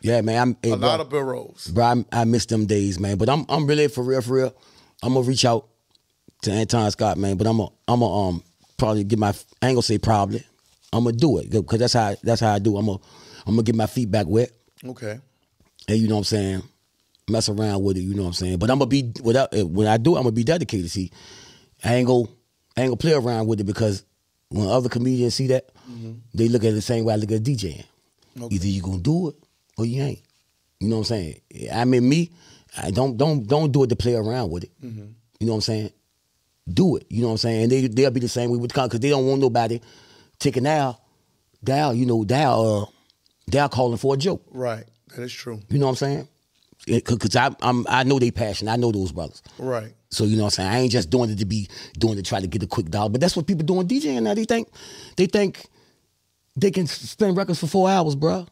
Yeah, 0.00 0.20
man. 0.20 0.40
I'm 0.40 0.56
hey, 0.62 0.70
A 0.70 0.76
bro, 0.76 0.88
lot 0.88 1.00
of 1.00 1.08
bureaus. 1.10 1.66
bro, 1.68 1.84
I, 1.84 2.04
I 2.12 2.24
miss 2.24 2.46
them 2.46 2.66
days, 2.66 2.98
man. 3.00 3.16
But 3.18 3.28
I'm 3.28 3.44
I'm 3.48 3.66
really 3.66 3.88
for 3.88 4.02
real, 4.04 4.20
for 4.22 4.34
real. 4.34 4.54
I'm 5.02 5.14
gonna 5.14 5.26
reach 5.26 5.44
out 5.44 5.66
to 6.42 6.52
Anton 6.52 6.90
Scott, 6.92 7.18
man. 7.18 7.36
But 7.36 7.46
I'm 7.48 7.56
gonna 7.56 7.70
I'm 7.88 8.00
gonna 8.00 8.28
um 8.28 8.42
probably 8.76 9.02
get 9.04 9.18
my 9.18 9.28
I 9.60 9.68
ain't 9.68 9.74
gonna 9.76 9.82
say 9.82 9.98
probably. 9.98 10.44
I'm 10.92 11.04
gonna 11.04 11.16
do 11.16 11.38
it 11.38 11.50
because 11.50 11.78
that's 11.78 11.92
how 11.92 12.14
that's 12.22 12.40
how 12.40 12.54
I 12.54 12.58
do. 12.58 12.76
I'm 12.76 12.86
gonna 12.86 12.98
I'm 13.46 13.54
gonna 13.54 13.62
get 13.62 13.74
my 13.74 13.86
feet 13.86 14.10
back 14.10 14.26
wet. 14.26 14.50
Okay. 14.84 15.18
and 15.88 15.98
you 15.98 16.08
know 16.08 16.14
what 16.14 16.20
I'm 16.20 16.24
saying, 16.24 16.62
mess 17.28 17.48
around 17.48 17.82
with 17.82 17.96
it, 17.96 18.00
you 18.00 18.14
know 18.14 18.22
what 18.22 18.28
I'm 18.28 18.34
saying. 18.34 18.58
But 18.58 18.70
I'm 18.70 18.78
gonna 18.78 18.88
be 18.88 19.12
without 19.22 19.52
eh, 19.54 19.62
when 19.62 19.86
I 19.86 19.96
do, 19.96 20.14
it, 20.14 20.18
I'm 20.18 20.24
gonna 20.24 20.32
be 20.32 20.44
dedicated. 20.44 20.90
See, 20.90 21.10
I 21.84 21.94
ain't 21.94 22.06
gonna 22.06 22.28
I 22.76 22.82
ain't 22.82 22.90
gonna 22.90 22.96
play 22.96 23.14
around 23.14 23.46
with 23.46 23.60
it 23.60 23.64
because 23.64 24.04
when 24.50 24.68
other 24.68 24.88
comedians 24.88 25.34
see 25.34 25.48
that, 25.48 25.74
mm-hmm. 25.90 26.12
they 26.34 26.48
look 26.48 26.64
at 26.64 26.70
it 26.70 26.74
the 26.74 26.82
same 26.82 27.04
way 27.04 27.14
I 27.14 27.16
look 27.16 27.32
at 27.32 27.42
DJing. 27.42 27.84
Okay. 28.40 28.54
Either 28.54 28.66
you 28.66 28.82
gonna 28.82 28.98
do 28.98 29.28
it 29.28 29.36
or 29.76 29.84
you 29.84 30.02
ain't. 30.02 30.22
You 30.80 30.88
know 30.88 30.96
what 30.96 31.10
I'm 31.10 31.16
saying? 31.16 31.40
I 31.72 31.84
mean, 31.84 32.08
me, 32.08 32.30
I 32.76 32.90
don't 32.90 33.16
don't 33.16 33.46
don't 33.46 33.72
do 33.72 33.84
it 33.84 33.88
to 33.88 33.96
play 33.96 34.14
around 34.14 34.50
with 34.50 34.64
it. 34.64 34.70
Mm-hmm. 34.82 35.06
You 35.40 35.46
know 35.46 35.52
what 35.52 35.56
I'm 35.56 35.62
saying? 35.62 35.90
Do 36.72 36.96
it. 36.96 37.06
You 37.08 37.22
know 37.22 37.28
what 37.28 37.32
I'm 37.32 37.38
saying? 37.38 37.62
And 37.64 37.72
they 37.72 37.86
they'll 37.88 38.10
be 38.10 38.20
the 38.20 38.28
same 38.28 38.50
way 38.50 38.58
with 38.58 38.72
the 38.72 38.82
because 38.82 39.00
they 39.00 39.08
don't 39.08 39.26
want 39.26 39.40
nobody 39.40 39.80
taking 40.38 40.64
down, 40.64 40.96
down. 41.62 41.96
You 41.96 42.06
know, 42.06 42.24
down. 42.24 42.66
Uh, 42.66 42.84
down 43.48 43.68
calling 43.70 43.98
for 43.98 44.14
a 44.14 44.16
joke. 44.16 44.42
Right. 44.50 44.84
That 45.16 45.22
is 45.22 45.32
true. 45.32 45.60
You 45.70 45.78
know 45.78 45.86
what 45.86 45.92
I'm 45.92 45.96
saying? 45.96 46.28
Because 46.86 47.36
I 47.36 47.50
I'm, 47.60 47.86
I 47.88 48.04
know 48.04 48.18
they 48.18 48.30
passion. 48.30 48.68
I 48.68 48.76
know 48.76 48.92
those 48.92 49.12
brothers. 49.12 49.42
Right. 49.58 49.92
So 50.10 50.24
you 50.24 50.36
know 50.36 50.44
what 50.44 50.58
I'm 50.58 50.64
saying? 50.64 50.70
I 50.70 50.78
ain't 50.80 50.92
just 50.92 51.10
doing 51.10 51.30
it 51.30 51.38
to 51.38 51.44
be 51.44 51.68
doing 51.98 52.14
it 52.14 52.16
to 52.16 52.28
try 52.28 52.40
to 52.40 52.46
get 52.46 52.62
a 52.62 52.66
quick 52.66 52.88
dollar. 52.90 53.10
But 53.10 53.20
that's 53.20 53.36
what 53.36 53.46
people 53.46 53.64
doing 53.64 53.86
DJing 53.86 54.22
now. 54.22 54.34
They 54.34 54.44
think 54.44 54.68
they 55.16 55.26
think 55.26 55.66
they 56.56 56.70
can 56.70 56.86
spin 56.86 57.34
records 57.34 57.58
for 57.60 57.66
four 57.66 57.90
hours, 57.90 58.14
bro. 58.14 58.46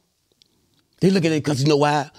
They 1.00 1.10
look 1.10 1.24
at 1.24 1.32
it 1.32 1.44
because 1.44 1.62
you 1.62 1.68
know 1.68 1.76
why? 1.76 2.10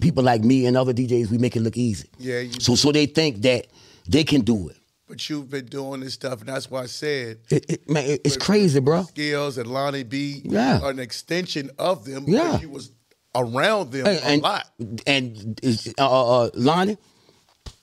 People 0.00 0.22
like 0.22 0.42
me 0.42 0.66
and 0.66 0.76
other 0.76 0.92
DJs, 0.92 1.30
we 1.30 1.38
make 1.38 1.56
it 1.56 1.60
look 1.60 1.76
easy. 1.76 2.08
Yeah, 2.18 2.40
you 2.40 2.52
So 2.60 2.74
so 2.74 2.92
they 2.92 3.06
think 3.06 3.42
that 3.42 3.66
they 4.08 4.24
can 4.24 4.42
do 4.42 4.68
it. 4.68 4.76
But 5.08 5.28
you've 5.30 5.48
been 5.48 5.66
doing 5.66 6.00
this 6.00 6.14
stuff, 6.14 6.40
and 6.40 6.48
that's 6.48 6.68
why 6.70 6.82
I 6.82 6.86
said 6.86 7.38
It, 7.50 7.64
it 7.70 7.88
man, 7.90 8.04
it- 8.04 8.22
it's 8.24 8.36
crazy, 8.36 8.80
bro. 8.80 9.04
skills 9.04 9.56
and 9.58 9.68
Lonnie 9.70 10.02
B 10.02 10.42
Yeah. 10.44 10.80
are 10.80 10.90
an 10.90 10.98
extension 10.98 11.70
of 11.78 12.04
them. 12.04 12.24
Yeah. 12.26 12.42
because 12.44 12.62
You 12.62 12.70
was 12.70 12.90
around 13.34 13.92
them 13.92 14.06
and, 14.06 14.18
a 14.18 14.26
and, 14.26 14.42
lot. 14.42 14.68
And 15.06 15.60
uh, 15.98 16.02
uh, 16.10 16.42
uh, 16.46 16.50
Lonnie 16.54 16.96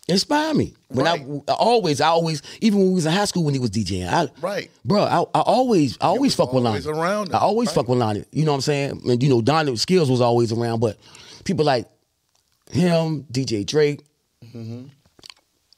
inspired 0.10 0.58
me. 0.58 0.74
When 0.90 1.06
Right. 1.06 1.22
I, 1.22 1.52
I 1.52 1.56
always, 1.56 2.02
I 2.02 2.08
always, 2.08 2.42
even 2.60 2.80
when 2.80 2.88
we 2.90 2.96
was 2.96 3.06
in 3.06 3.14
high 3.14 3.24
school 3.26 3.46
when 3.46 3.54
he 3.54 3.60
was 3.60 3.70
DJing, 3.70 4.06
I, 4.12 4.28
Right. 4.42 4.70
bro. 4.84 5.04
I, 5.04 5.20
I 5.22 5.42
always, 5.42 5.98
I 6.02 6.08
always 6.08 6.36
fuck 6.36 6.52
with 6.52 6.64
Lonnie. 6.64 6.84
always 6.84 6.88
around 6.88 7.30
him, 7.30 7.36
I 7.36 7.40
always 7.40 7.68
right. 7.70 7.76
fuck 7.76 7.88
with 7.88 8.00
Lonnie. 8.00 8.26
You 8.34 8.44
know 8.44 8.52
what 8.52 8.56
I'm 8.58 8.62
saying? 8.62 9.02
And 9.08 9.24
you 9.24 9.30
know, 9.30 9.42
Donnie 9.42 9.76
Skills 9.78 10.10
was 10.12 10.20
always 10.20 10.52
around, 10.52 10.82
but 10.82 10.98
people 11.46 11.64
like 11.64 11.88
him, 12.70 13.24
DJ 13.32 13.66
Drake, 13.66 14.04
Mm-hmm. 14.44 14.88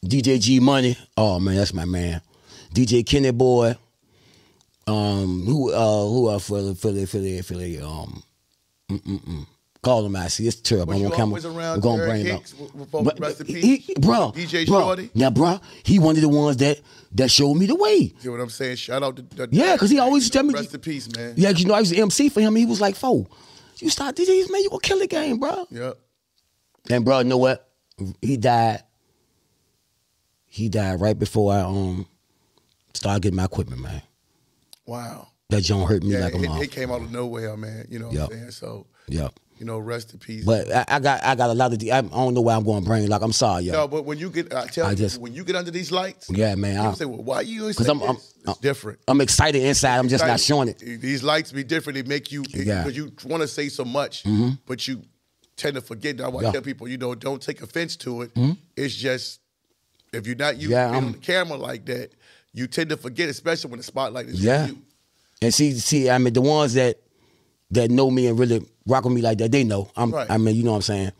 DJ 0.05 0.39
G 0.39 0.59
Money. 0.59 0.97
Oh 1.17 1.39
man, 1.39 1.55
that's 1.55 1.73
my 1.73 1.85
man. 1.85 2.21
DJ 2.73 3.05
Kenny 3.05 3.31
Boy. 3.31 3.75
Um, 4.87 5.43
who 5.45 5.71
uh 5.73 6.05
who 6.05 6.29
the 6.29 6.37
the 6.91 7.07
for 7.07 7.17
the 7.17 7.41
for 7.41 7.53
the 7.55 7.79
um 7.81 8.21
mm, 8.91 9.01
mm, 9.01 9.19
mm. 9.25 9.47
call 9.81 10.05
him 10.05 10.15
I 10.15 10.27
see 10.27 10.45
it's 10.45 10.57
terrible. 10.57 10.93
I'm 10.93 11.01
gonna 11.01 11.15
come- 11.15 11.33
I'm 11.33 11.79
gonna 11.79 12.05
bring 12.05 12.29
up. 12.29 12.41
Hicks 12.41 12.53
with 12.53 12.91
But- 12.91 13.19
rest 13.19 13.41
in 13.41 13.47
he- 13.47 13.95
bro, 13.99 14.31
DJ 14.35 14.67
bro, 14.67 14.81
Shorty? 14.81 15.09
Now, 15.15 15.31
bro, 15.31 15.59
he 15.83 15.97
one 15.97 16.15
of 16.17 16.21
the 16.21 16.29
ones 16.29 16.57
that 16.57 16.81
that 17.13 17.31
showed 17.31 17.55
me 17.55 17.65
the 17.65 17.73
way. 17.75 17.95
You 17.95 18.13
know 18.25 18.31
what 18.33 18.41
I'm 18.41 18.49
saying? 18.51 18.75
Shout 18.75 19.01
out 19.01 19.15
to, 19.15 19.23
to 19.23 19.47
Yeah, 19.51 19.75
'cause 19.75 19.89
he 19.89 19.97
always 19.97 20.29
tell 20.29 20.43
me- 20.43 20.53
rest 20.53 20.71
in 20.75 20.81
peace, 20.81 21.09
man. 21.15 21.33
Yeah, 21.35 21.49
you 21.49 21.65
know 21.65 21.73
I 21.73 21.79
was 21.79 21.91
MC 21.91 22.29
for 22.29 22.41
him. 22.41 22.55
He 22.55 22.67
was 22.67 22.79
like, 22.79 22.95
"Foe, 22.95 23.27
you 23.79 23.89
start 23.89 24.15
DJs, 24.15 24.51
man, 24.51 24.61
you 24.61 24.69
gonna 24.69 24.81
kill 24.81 24.99
the 24.99 25.07
game, 25.07 25.39
bro." 25.39 25.65
Yep. 25.71 25.97
And 26.91 27.03
bro, 27.03 27.19
you 27.19 27.23
know 27.25 27.37
what? 27.37 27.67
He 28.21 28.37
died. 28.37 28.83
He 30.55 30.69
died 30.69 31.01
right 31.01 31.19
before 31.19 31.51
I 31.51 31.59
um 31.59 32.05
started 32.93 33.21
getting 33.23 33.35
my 33.35 33.43
equipment, 33.43 33.81
man. 33.81 34.01
Wow. 34.85 35.27
That 35.49 35.61
John 35.63 35.85
hurt 35.85 36.01
me 36.01 36.13
Yeah, 36.13 36.19
like 36.19 36.33
a 36.33 36.37
mom. 36.39 36.61
it 36.61 36.71
came 36.71 36.91
out 36.91 37.01
of 37.01 37.11
nowhere, 37.11 37.57
man. 37.57 37.85
You 37.89 37.99
know 37.99 38.05
what 38.05 38.15
Yep. 38.15 38.23
I'm 38.31 38.37
saying? 38.37 38.51
So, 38.51 38.87
Yeah. 39.09 39.27
you 39.59 39.65
know, 39.65 39.79
rest 39.79 40.13
in 40.13 40.19
peace. 40.19 40.45
But 40.45 40.71
I, 40.71 40.85
I 40.87 40.99
got 41.01 41.21
I 41.25 41.35
got 41.35 41.49
a 41.49 41.53
lot 41.53 41.73
of. 41.73 41.79
the- 41.79 41.91
I 41.91 41.99
don't 41.99 42.33
know 42.33 42.39
where 42.39 42.55
I'm 42.55 42.63
going 42.63 42.83
to 42.83 42.87
bring. 42.87 43.05
Like 43.09 43.21
I'm 43.21 43.33
sorry, 43.33 43.63
y'all. 43.65 43.73
no, 43.73 43.87
but 43.89 44.05
when 44.05 44.17
you 44.17 44.29
get, 44.29 44.53
I 44.53 44.65
tell 44.67 44.87
I 44.87 44.91
you, 44.91 44.95
just- 44.95 45.19
when 45.19 45.33
you 45.33 45.43
get 45.43 45.57
under 45.57 45.71
these 45.71 45.91
lights, 45.91 46.29
Yeah, 46.29 46.55
man, 46.55 46.77
I 46.79 46.93
say, 46.93 47.03
well, 47.03 47.21
why 47.21 47.41
you? 47.41 47.67
Because 47.67 47.89
I'm, 47.89 48.01
I'm? 48.01 48.15
It's 48.47 48.57
different. 48.61 48.99
I'm 49.09 49.19
excited 49.19 49.61
inside. 49.61 49.97
I'm 49.97 50.07
just 50.07 50.25
not 50.25 50.39
showing 50.39 50.69
it. 50.69 50.79
These 50.79 51.21
lights 51.21 51.51
be 51.51 51.65
different. 51.65 51.95
They 51.97 52.03
make 52.03 52.31
you 52.31 52.43
because 52.43 52.65
Yeah. 52.65 52.87
you 52.87 53.11
want 53.25 53.41
to 53.41 53.47
say 53.49 53.67
so 53.67 53.83
much, 53.83 54.23
but 54.65 54.87
you 54.87 55.01
tend 55.57 55.75
to 55.75 55.81
forget. 55.81 56.15
Now, 56.15 56.31
I 56.37 56.43
Yeah. 56.43 56.51
Tell 56.53 56.61
people, 56.61 56.87
you 56.87 56.97
know, 56.97 57.13
don't 57.13 57.41
take 57.41 57.61
offense 57.61 57.97
to 57.97 58.21
it. 58.21 58.31
It's 58.77 58.95
just 58.95 59.41
if 60.15 60.27
you're 60.27 60.35
not 60.35 60.57
used 60.57 60.71
Yeah, 60.71 60.89
on 60.95 61.11
the 61.13 61.17
camera 61.17 61.57
like 61.57 61.85
that, 61.85 62.11
you 62.53 62.67
tend 62.67 62.89
to 62.89 62.97
forget, 62.97 63.29
especially 63.29 63.71
when 63.71 63.77
the 63.79 63.83
spotlight 63.83 64.27
is 64.27 64.43
Yeah. 64.43 64.67
you. 64.67 64.77
And 65.41 65.53
see, 65.53 65.73
see, 65.73 66.09
I 66.09 66.17
mean, 66.17 66.33
the 66.33 66.41
ones 66.41 66.73
that 66.75 66.99
that 67.71 67.91
know 67.91 68.09
me 68.09 68.27
and 68.27 68.39
really 68.39 68.65
rock 68.87 69.03
with 69.03 69.13
me 69.13 69.21
like 69.21 69.37
that, 69.39 69.51
they 69.51 69.63
know. 69.63 69.89
I'm. 69.97 70.11
Right. 70.11 70.29
I 70.29 70.37
mean, 70.37 70.55
you 70.55 70.63
know 70.63 70.71
what 70.71 70.77
I'm 70.77 70.81
saying? 70.83 71.11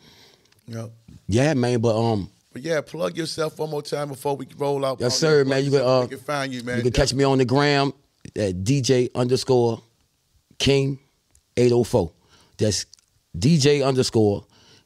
You 0.68 0.76
know? 0.76 0.92
Yeah, 1.28 1.54
man. 1.54 1.80
But 1.82 1.98
um, 2.00 2.30
But 2.54 2.62
yeah, 2.62 2.80
plug 2.82 3.18
yourself 3.18 3.58
one 3.60 3.70
more 3.72 3.82
time 3.82 4.08
before 4.10 4.38
we 4.38 4.48
roll 4.58 4.86
out. 4.86 5.02
yes, 5.02 5.18
sir, 5.18 5.44
man. 5.44 5.66
You 5.66 5.72
can 5.72 5.82
uh, 5.82 6.08
can 6.08 6.18
find 6.20 6.54
you, 6.54 6.64
man. 6.64 6.78
You 6.78 6.84
can 6.84 6.94
catch 6.94 7.14
me 7.14 7.24
on 7.24 7.40
the 7.40 7.46
gram 7.46 7.92
at 8.36 8.64
DJ 8.64 9.10
underscore 9.14 9.82
King 10.60 11.00
eight 11.58 11.72
oh 11.74 11.84
four. 11.84 12.14
That's 12.58 12.86
DJ 13.38 13.86
underscore 13.86 14.46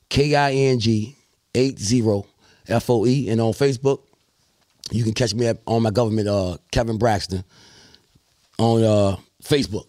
K 0.10 0.34
I 0.36 0.54
N 0.54 0.80
G 0.80 1.16
eight 1.54 1.78
zero 1.78 2.26
F 2.70 2.90
O 2.90 3.06
E. 3.06 3.30
And 3.30 3.42
on 3.42 3.54
Facebook, 3.54 4.02
you 4.92 5.04
can 5.04 5.14
catch 5.14 5.34
me 5.34 5.48
at, 5.48 5.60
on 5.66 5.82
my 5.84 5.92
government 5.92 6.28
uh 6.28 6.58
Kevin 6.72 6.98
Braxton 6.98 7.44
on 8.58 8.84
uh 8.84 9.16
Facebook. 9.44 9.88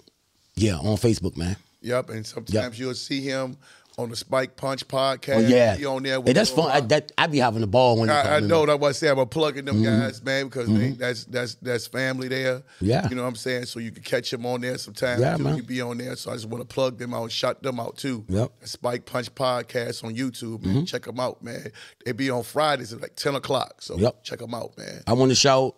Yeah, 0.57 0.77
on 0.77 0.97
Facebook, 0.97 1.37
man. 1.37 1.57
Yep, 1.83 2.11
and 2.11 2.27
sometimes 2.27 2.79
you'll 2.79 2.95
see 2.95 3.23
him 3.23 3.57
on 4.01 4.11
the 4.11 4.17
Spike 4.17 4.57
Punch 4.57 4.87
podcast. 4.89 5.37
Oh 5.37 5.39
yeah, 5.41 5.77
He 5.77 5.85
on 5.87 6.03
there. 6.03 6.19
with 6.21 6.29
Hey, 6.29 6.33
that's 6.33 6.51
fun. 6.51 6.71
I, 6.71 6.79
Rock. 6.81 6.89
that 6.89 7.13
I 7.19 7.27
be 7.27 7.39
having 7.39 7.61
the 7.61 7.67
ball 7.67 7.99
when 7.99 8.11
I, 8.11 8.37
I 8.37 8.41
know 8.41 8.67
that's 8.67 8.81
why 8.81 8.89
I 8.89 8.93
say 8.93 9.09
I'm 9.09 9.29
plugging 9.29 9.65
them 9.67 9.83
guys, 9.83 10.23
man, 10.23 10.47
because 10.47 10.69
they, 10.69 10.91
that's 10.91 11.25
that's 11.25 11.55
that's 11.57 11.87
family 11.87 12.29
there. 12.29 12.59
Mm-hmm. 12.61 12.85
Yeah. 12.87 13.09
you 13.09 13.15
know 13.17 13.23
what 13.23 13.29
I'm 13.29 13.37
saying. 13.37 13.67
So 13.67 13.79
you 13.81 13.91
can 13.91 14.03
catch 14.03 14.31
them 14.31 14.45
on 14.47 14.61
there 14.63 14.79
sometimes. 14.79 15.21
Yeah, 15.21 15.37
too. 15.37 15.43
man. 15.45 15.57
You 15.57 15.63
be 15.63 15.81
on 15.81 15.99
there, 15.99 16.17
so 16.17 16.31
I 16.31 16.35
just 16.35 16.47
want 16.49 16.69
to 16.69 16.75
plug 16.75 16.99
them 16.99 17.15
out, 17.15 17.31
shout 17.31 17.63
them 17.63 17.79
out 17.79 17.97
too. 17.97 18.25
Yep. 18.29 18.49
Mm-hmm. 18.49 18.65
Spike 18.67 19.07
Punch 19.07 19.35
podcast 19.35 20.03
on 20.05 20.15
YouTube, 20.17 20.65
man. 20.65 20.87
Check 20.87 21.03
them 21.05 21.21
out, 21.21 21.43
man. 21.43 21.71
They 22.05 22.13
be 22.13 22.31
on 22.31 22.43
Fridays 22.43 22.93
at 22.93 23.01
like 23.01 23.17
ten 23.17 23.35
o'clock. 23.35 23.83
So 23.83 23.97
Yep. 23.99 24.25
check 24.25 24.39
them 24.41 24.55
out, 24.55 24.77
man. 24.79 25.03
I 25.07 25.13
want 25.13 25.31
to 25.31 25.35
shout, 25.37 25.77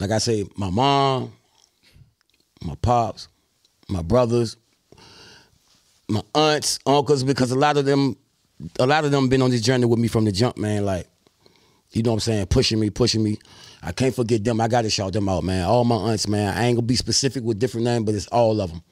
like 0.00 0.10
I 0.10 0.18
say, 0.18 0.46
my 0.56 0.70
mom, 0.70 1.32
my 2.62 2.74
pops, 2.76 3.28
my 3.88 4.02
brothers, 4.02 4.56
my 6.08 6.22
aunts, 6.34 6.78
uncles, 6.86 7.24
because 7.24 7.50
a 7.50 7.58
lot 7.58 7.76
of 7.76 7.84
them, 7.84 8.16
a 8.78 8.86
lot 8.86 9.04
of 9.04 9.10
them 9.10 9.28
been 9.28 9.42
on 9.42 9.50
this 9.50 9.60
journey 9.60 9.86
with 9.86 9.98
me 9.98 10.08
from 10.08 10.24
the 10.24 10.32
jump, 10.32 10.56
man. 10.56 10.84
Like, 10.84 11.08
you 11.92 12.02
know 12.02 12.10
what 12.10 12.16
I'm 12.16 12.20
saying, 12.20 12.46
pushing 12.46 12.80
me, 12.80 12.90
pushing 12.90 13.22
me. 13.22 13.38
I 13.82 13.92
can't 13.92 14.14
forget 14.14 14.42
them. 14.42 14.60
I 14.60 14.68
got 14.68 14.82
to 14.82 14.90
shout 14.90 15.12
them 15.12 15.28
out, 15.28 15.44
man. 15.44 15.64
All 15.64 15.84
my 15.84 15.96
aunts, 15.96 16.26
man. 16.26 16.56
I 16.56 16.64
ain't 16.64 16.76
gonna 16.76 16.86
be 16.86 16.96
specific 16.96 17.44
with 17.44 17.58
different 17.58 17.84
names, 17.84 18.04
but 18.04 18.14
it's 18.14 18.26
all 18.28 18.60
of 18.60 18.70
them. 18.70 18.82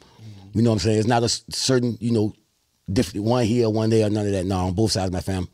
You 0.52 0.62
know 0.62 0.70
what 0.70 0.76
I'm 0.76 0.80
saying? 0.80 0.98
It's 0.98 1.08
not 1.08 1.22
a 1.22 1.28
certain, 1.28 1.96
you 2.00 2.12
know, 2.12 2.34
different 2.92 3.24
one 3.26 3.44
here, 3.44 3.70
one 3.70 3.90
there, 3.90 4.08
none 4.10 4.26
of 4.26 4.32
that. 4.32 4.44
No, 4.44 4.58
on 4.58 4.74
both 4.74 4.92
sides 4.92 5.06
of 5.06 5.12
my 5.12 5.20
family. 5.20 5.48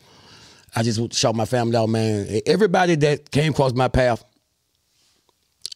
I 0.74 0.82
just 0.82 1.14
shout 1.14 1.34
my 1.34 1.44
family 1.44 1.76
out, 1.76 1.88
man. 1.88 2.40
Everybody 2.46 2.96
that 2.96 3.30
came 3.30 3.52
across 3.52 3.72
my 3.72 3.88
path 3.88 4.24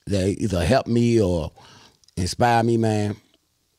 that 0.06 0.28
either 0.28 0.64
helped 0.64 0.88
me 0.88 1.20
or 1.20 1.52
inspired 2.16 2.66
me, 2.66 2.76
man. 2.76 3.16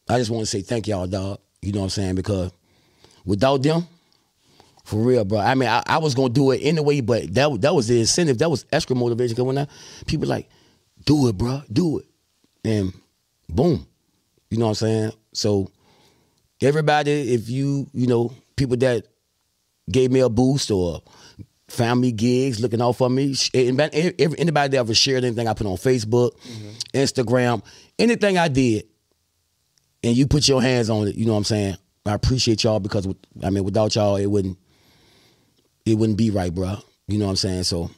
I 0.09 0.17
just 0.17 0.31
want 0.31 0.41
to 0.43 0.45
say 0.47 0.61
thank 0.61 0.87
y'all, 0.87 1.07
dog. 1.07 1.39
You 1.63 1.71
know 1.71 1.79
what 1.79 1.85
I'm 1.85 1.89
saying? 1.91 2.15
Because 2.15 2.51
without 3.25 3.63
them, 3.63 3.87
for 4.83 4.97
real, 4.97 5.23
bro. 5.23 5.39
I 5.39 5.55
mean, 5.55 5.69
I, 5.69 5.81
I 5.85 5.97
was 5.97 6.13
gonna 6.13 6.29
do 6.29 6.51
it 6.51 6.57
anyway, 6.57 6.99
but 7.01 7.33
that 7.33 7.61
that 7.61 7.73
was 7.73 7.87
the 7.87 8.01
incentive. 8.01 8.37
That 8.39 8.49
was 8.49 8.65
extra 8.71 8.95
motivation. 8.95 9.35
Cause 9.35 9.45
when 9.45 9.57
I, 9.57 9.67
people 10.05 10.27
like, 10.27 10.49
do 11.05 11.29
it, 11.29 11.37
bro, 11.37 11.61
do 11.71 11.99
it, 11.99 12.05
and 12.65 12.93
boom, 13.47 13.87
you 14.49 14.57
know 14.57 14.65
what 14.65 14.71
I'm 14.71 14.75
saying. 14.75 15.11
So 15.33 15.71
everybody, 16.61 17.33
if 17.33 17.49
you 17.49 17.87
you 17.93 18.07
know 18.07 18.33
people 18.57 18.75
that 18.77 19.05
gave 19.89 20.11
me 20.11 20.19
a 20.19 20.29
boost 20.29 20.69
or 20.69 21.01
found 21.69 22.01
me 22.01 22.11
gigs 22.11 22.59
looking 22.59 22.81
out 22.81 22.93
for 22.93 23.09
me, 23.09 23.35
anybody, 23.53 24.13
anybody 24.19 24.69
that 24.69 24.77
ever 24.77 24.93
shared 24.93 25.23
anything 25.23 25.47
I 25.47 25.53
put 25.53 25.65
on 25.65 25.77
Facebook, 25.77 26.31
mm-hmm. 26.39 26.97
Instagram, 26.97 27.63
anything 27.97 28.37
I 28.37 28.49
did, 28.49 28.85
and 30.03 30.15
you 30.15 30.27
put 30.27 30.47
your 30.47 30.61
hands 30.61 30.89
on 30.89 31.07
it, 31.07 31.15
you 31.15 31.25
know 31.25 31.33
what 31.33 31.39
I'm 31.39 31.43
saying. 31.45 31.77
I 32.05 32.13
appreciate 32.13 32.63
y'all 32.63 32.79
because 32.79 33.07
I 33.43 33.49
mean, 33.49 33.63
without 33.63 33.95
y'all, 33.95 34.17
it 34.17 34.25
wouldn't 34.25 34.57
it 35.85 35.95
wouldn't 35.95 36.17
be 36.17 36.29
right, 36.29 36.53
bro. 36.53 36.77
You 37.07 37.17
know 37.17 37.25
what 37.25 37.31
I'm 37.31 37.37
saying? 37.37 37.63
So 37.63 37.89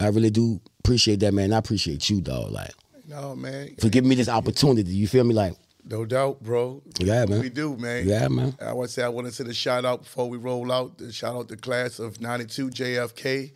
I 0.00 0.08
really 0.08 0.30
do 0.30 0.60
appreciate 0.80 1.20
that, 1.20 1.32
man. 1.32 1.52
I 1.52 1.58
appreciate 1.58 2.08
you, 2.08 2.20
dog. 2.20 2.50
Like, 2.52 2.72
no, 3.06 3.34
man, 3.34 3.74
for 3.80 3.88
giving 3.88 4.08
me 4.08 4.16
this 4.16 4.28
opportunity. 4.28 4.90
You 4.90 5.08
feel 5.08 5.24
me? 5.24 5.34
Like, 5.34 5.54
no 5.84 6.04
doubt, 6.04 6.42
bro. 6.42 6.82
Yeah, 6.98 7.24
man. 7.24 7.40
We 7.40 7.48
do, 7.48 7.76
man. 7.76 8.06
Yeah, 8.06 8.28
man. 8.28 8.54
I 8.60 8.72
want 8.72 8.88
to 8.88 8.94
say 8.94 9.02
I 9.02 9.08
want 9.08 9.26
to 9.26 9.32
send 9.32 9.48
a 9.48 9.54
shout 9.54 9.84
out 9.84 10.02
before 10.02 10.28
we 10.28 10.36
roll 10.36 10.70
out. 10.70 10.98
The 10.98 11.12
shout 11.12 11.34
out 11.34 11.48
the 11.48 11.56
class 11.56 11.98
of 11.98 12.20
'92 12.20 12.68
JFK. 12.68 13.52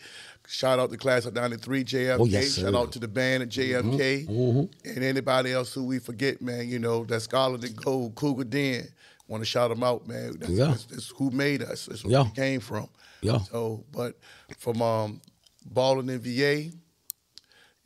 Shout 0.52 0.78
out 0.78 0.90
the 0.90 0.98
class 0.98 1.24
of 1.24 1.32
'93 1.32 1.82
JFK. 1.82 2.20
Oh, 2.20 2.26
yes, 2.26 2.58
shout 2.58 2.74
out 2.74 2.92
to 2.92 2.98
the 2.98 3.08
band 3.08 3.42
at 3.42 3.48
JFK 3.48 4.26
mm-hmm. 4.26 4.32
Mm-hmm. 4.32 4.88
and 4.90 5.02
anybody 5.02 5.50
else 5.50 5.72
who 5.72 5.82
we 5.82 5.98
forget, 5.98 6.42
man. 6.42 6.68
You 6.68 6.78
know 6.78 7.04
that 7.04 7.20
Scarlet 7.20 7.64
and 7.64 7.74
Gold 7.74 8.14
Cougar 8.16 8.44
Den. 8.44 8.86
Want 9.28 9.40
to 9.40 9.46
shout 9.46 9.70
them 9.70 9.82
out, 9.82 10.06
man. 10.06 10.36
That's, 10.38 10.52
yeah. 10.52 10.66
that's, 10.66 10.84
that's 10.84 11.08
who 11.08 11.30
made 11.30 11.62
us. 11.62 11.86
That's 11.86 12.04
where 12.04 12.12
yeah. 12.12 12.24
we 12.24 12.30
came 12.32 12.60
from. 12.60 12.90
Yeah. 13.22 13.38
So, 13.38 13.82
but 13.92 14.18
from 14.58 14.82
um, 14.82 15.22
balling 15.64 16.10
in 16.10 16.20
VA, 16.20 16.64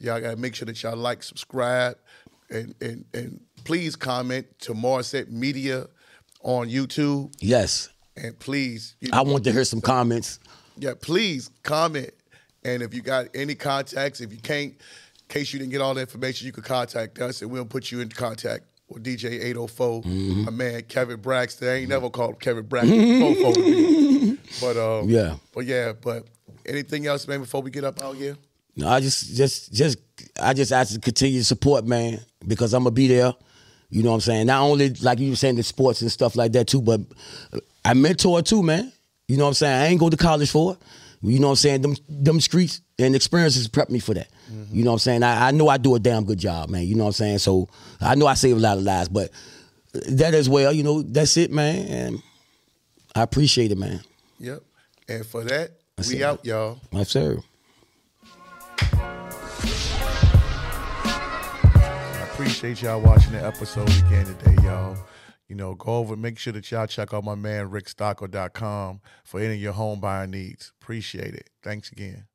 y'all 0.01 0.21
gotta 0.21 0.35
make 0.35 0.57
sure 0.57 0.67
that 0.67 0.83
y'all 0.83 0.97
like, 0.97 1.23
subscribe, 1.23 1.97
and 2.51 2.75
and 2.81 3.05
and 3.15 3.41
please 3.63 3.95
comment 3.95 4.47
to 4.63 4.75
Morrisette 4.75 5.31
Media 5.31 5.87
on 6.43 6.69
YouTube. 6.69 7.33
Yes. 7.39 7.91
And 8.17 8.37
please, 8.41 8.97
you 8.99 9.11
know, 9.11 9.19
I 9.19 9.21
want 9.21 9.45
to 9.45 9.53
hear 9.53 9.65
some 9.65 9.81
comments. 9.81 10.41
Yeah, 10.79 10.95
please 11.01 11.49
comment. 11.63 12.11
And 12.67 12.83
if 12.83 12.93
you 12.93 13.01
got 13.01 13.29
any 13.33 13.55
contacts, 13.55 14.21
if 14.21 14.33
you 14.33 14.41
can't, 14.41 14.73
in 14.73 14.79
case 15.29 15.53
you 15.53 15.61
didn't 15.61 15.71
get 15.71 15.81
all 15.81 15.95
the 15.95 16.01
information, 16.01 16.47
you 16.47 16.53
could 16.53 16.65
contact 16.65 17.21
us 17.21 17.41
and 17.41 17.51
we'll 17.51 17.65
put 17.65 17.93
you 17.93 18.01
in 18.01 18.09
contact 18.09 18.65
with 18.89 19.05
DJ 19.05 19.55
80Foe, 19.55 20.05
mm-hmm. 20.05 20.45
my 20.45 20.51
man 20.51 20.83
Kevin 20.83 21.21
Braxton. 21.21 21.69
I 21.69 21.75
ain't 21.75 21.89
never 21.89 22.11
called 22.11 22.41
Kevin 22.41 22.67
Braxton. 22.67 24.39
but 24.61 24.77
um, 24.77 25.09
yeah, 25.09 25.37
but 25.55 25.65
yeah, 25.65 25.93
but 25.93 26.27
anything 26.67 27.07
else, 27.07 27.29
man? 27.29 27.41
Before 27.41 27.63
we 27.63 27.71
get 27.71 27.85
up 27.85 28.03
out 28.03 28.17
here. 28.17 28.37
No, 28.75 28.89
I 28.89 29.01
just, 29.01 29.35
just, 29.35 29.73
just, 29.73 29.99
I 30.41 30.53
just 30.53 30.71
ask 30.71 30.93
to 30.93 31.01
continue 31.01 31.39
to 31.39 31.45
support, 31.45 31.87
man, 31.87 32.21
because 32.47 32.75
I'm 32.75 32.83
gonna 32.83 32.91
be 32.91 33.07
there. 33.07 33.33
You 33.91 34.03
know 34.03 34.11
what 34.11 34.17
I'm 34.17 34.21
saying? 34.23 34.47
Not 34.49 34.63
only 34.63 34.91
like 34.95 35.21
you 35.21 35.31
were 35.31 35.37
saying 35.37 35.55
the 35.55 35.63
sports 35.63 36.03
and 36.03 36.11
stuff 36.11 36.35
like 36.35 36.53
that 36.53 36.67
too, 36.67 36.83
but 36.83 37.01
I 37.85 37.95
mentor 37.95 38.43
too, 38.43 38.65
man. 38.65 38.93
You 39.29 39.37
know 39.37 39.45
what 39.45 39.51
I'm 39.51 39.55
saying? 39.55 39.83
I 39.83 39.87
ain't 39.87 40.01
go 40.01 40.11
to 40.11 40.17
college 40.17 40.51
for 40.51 40.73
it. 40.73 40.79
You 41.31 41.41
know 41.41 41.49
what 41.49 41.53
I'm 41.53 41.57
saying? 41.57 41.83
Them 41.83 41.97
them 42.09 42.41
streets 42.41 42.83
and 42.99 43.15
experiences 43.15 43.69
prep 43.69 43.91
me 43.91 43.99
for 43.99 44.15
that. 44.15 44.29
Mm-hmm. 44.51 44.77
You 44.77 44.85
know 44.85 44.91
what 44.91 44.95
I'm 44.95 45.01
saying? 45.01 45.23
I, 45.23 45.49
I 45.49 45.51
know 45.51 45.69
I 45.69 45.77
do 45.77 45.95
a 45.95 45.99
damn 45.99 46.25
good 46.25 46.39
job, 46.39 46.71
man. 46.71 46.87
You 46.87 46.95
know 46.95 47.05
what 47.05 47.09
I'm 47.09 47.15
saying? 47.15 47.39
So 47.39 47.69
I 48.01 48.15
know 48.15 48.27
I 48.27 48.35
save 48.35 48.57
a 48.57 48.61
lot 48.61 48.79
of 48.79 48.85
lives, 48.85 49.09
but 49.09 49.31
that 50.09 50.35
as 50.35 50.49
well, 50.49 50.73
you 50.73 50.83
know, 50.83 51.03
that's 51.03 51.37
it, 51.37 51.51
man. 51.53 51.87
And 51.89 52.23
I 53.15 53.23
appreciate 53.23 53.73
it, 53.73 53.79
man. 53.79 54.01
Yep. 54.39 54.63
And 55.09 55.27
for 55.27 55.45
that, 55.45 55.73
that's 55.97 56.11
we 56.11 56.21
it, 56.21 56.23
out, 56.23 56.45
y'all. 56.45 56.81
Yes, 56.93 57.11
sir. 57.11 57.39
I 61.75 62.29
appreciate 62.33 62.83
y'all 62.83 63.01
watching 63.01 63.33
the 63.33 63.45
episode 63.45 63.89
again 63.89 64.27
today, 64.27 64.63
y'all. 64.63 64.97
You 65.49 65.55
know, 65.55 65.75
go 65.75 65.97
over, 65.97 66.15
and 66.15 66.23
make 66.23 66.39
sure 66.39 66.53
that 66.53 66.71
y'all 66.71 66.87
check 66.87 67.15
out 67.15 67.25
my 67.25 67.35
man 67.37 67.71
rickstockel.com 67.71 69.01
for 69.25 69.41
any 69.41 69.55
of 69.55 69.61
your 69.61 69.73
home 69.75 70.01
buying 70.01 70.33
needs. 70.33 70.73
Appreciate 70.81 71.35
it. 71.35 71.51
Thanks 71.63 71.93
again. 71.93 72.27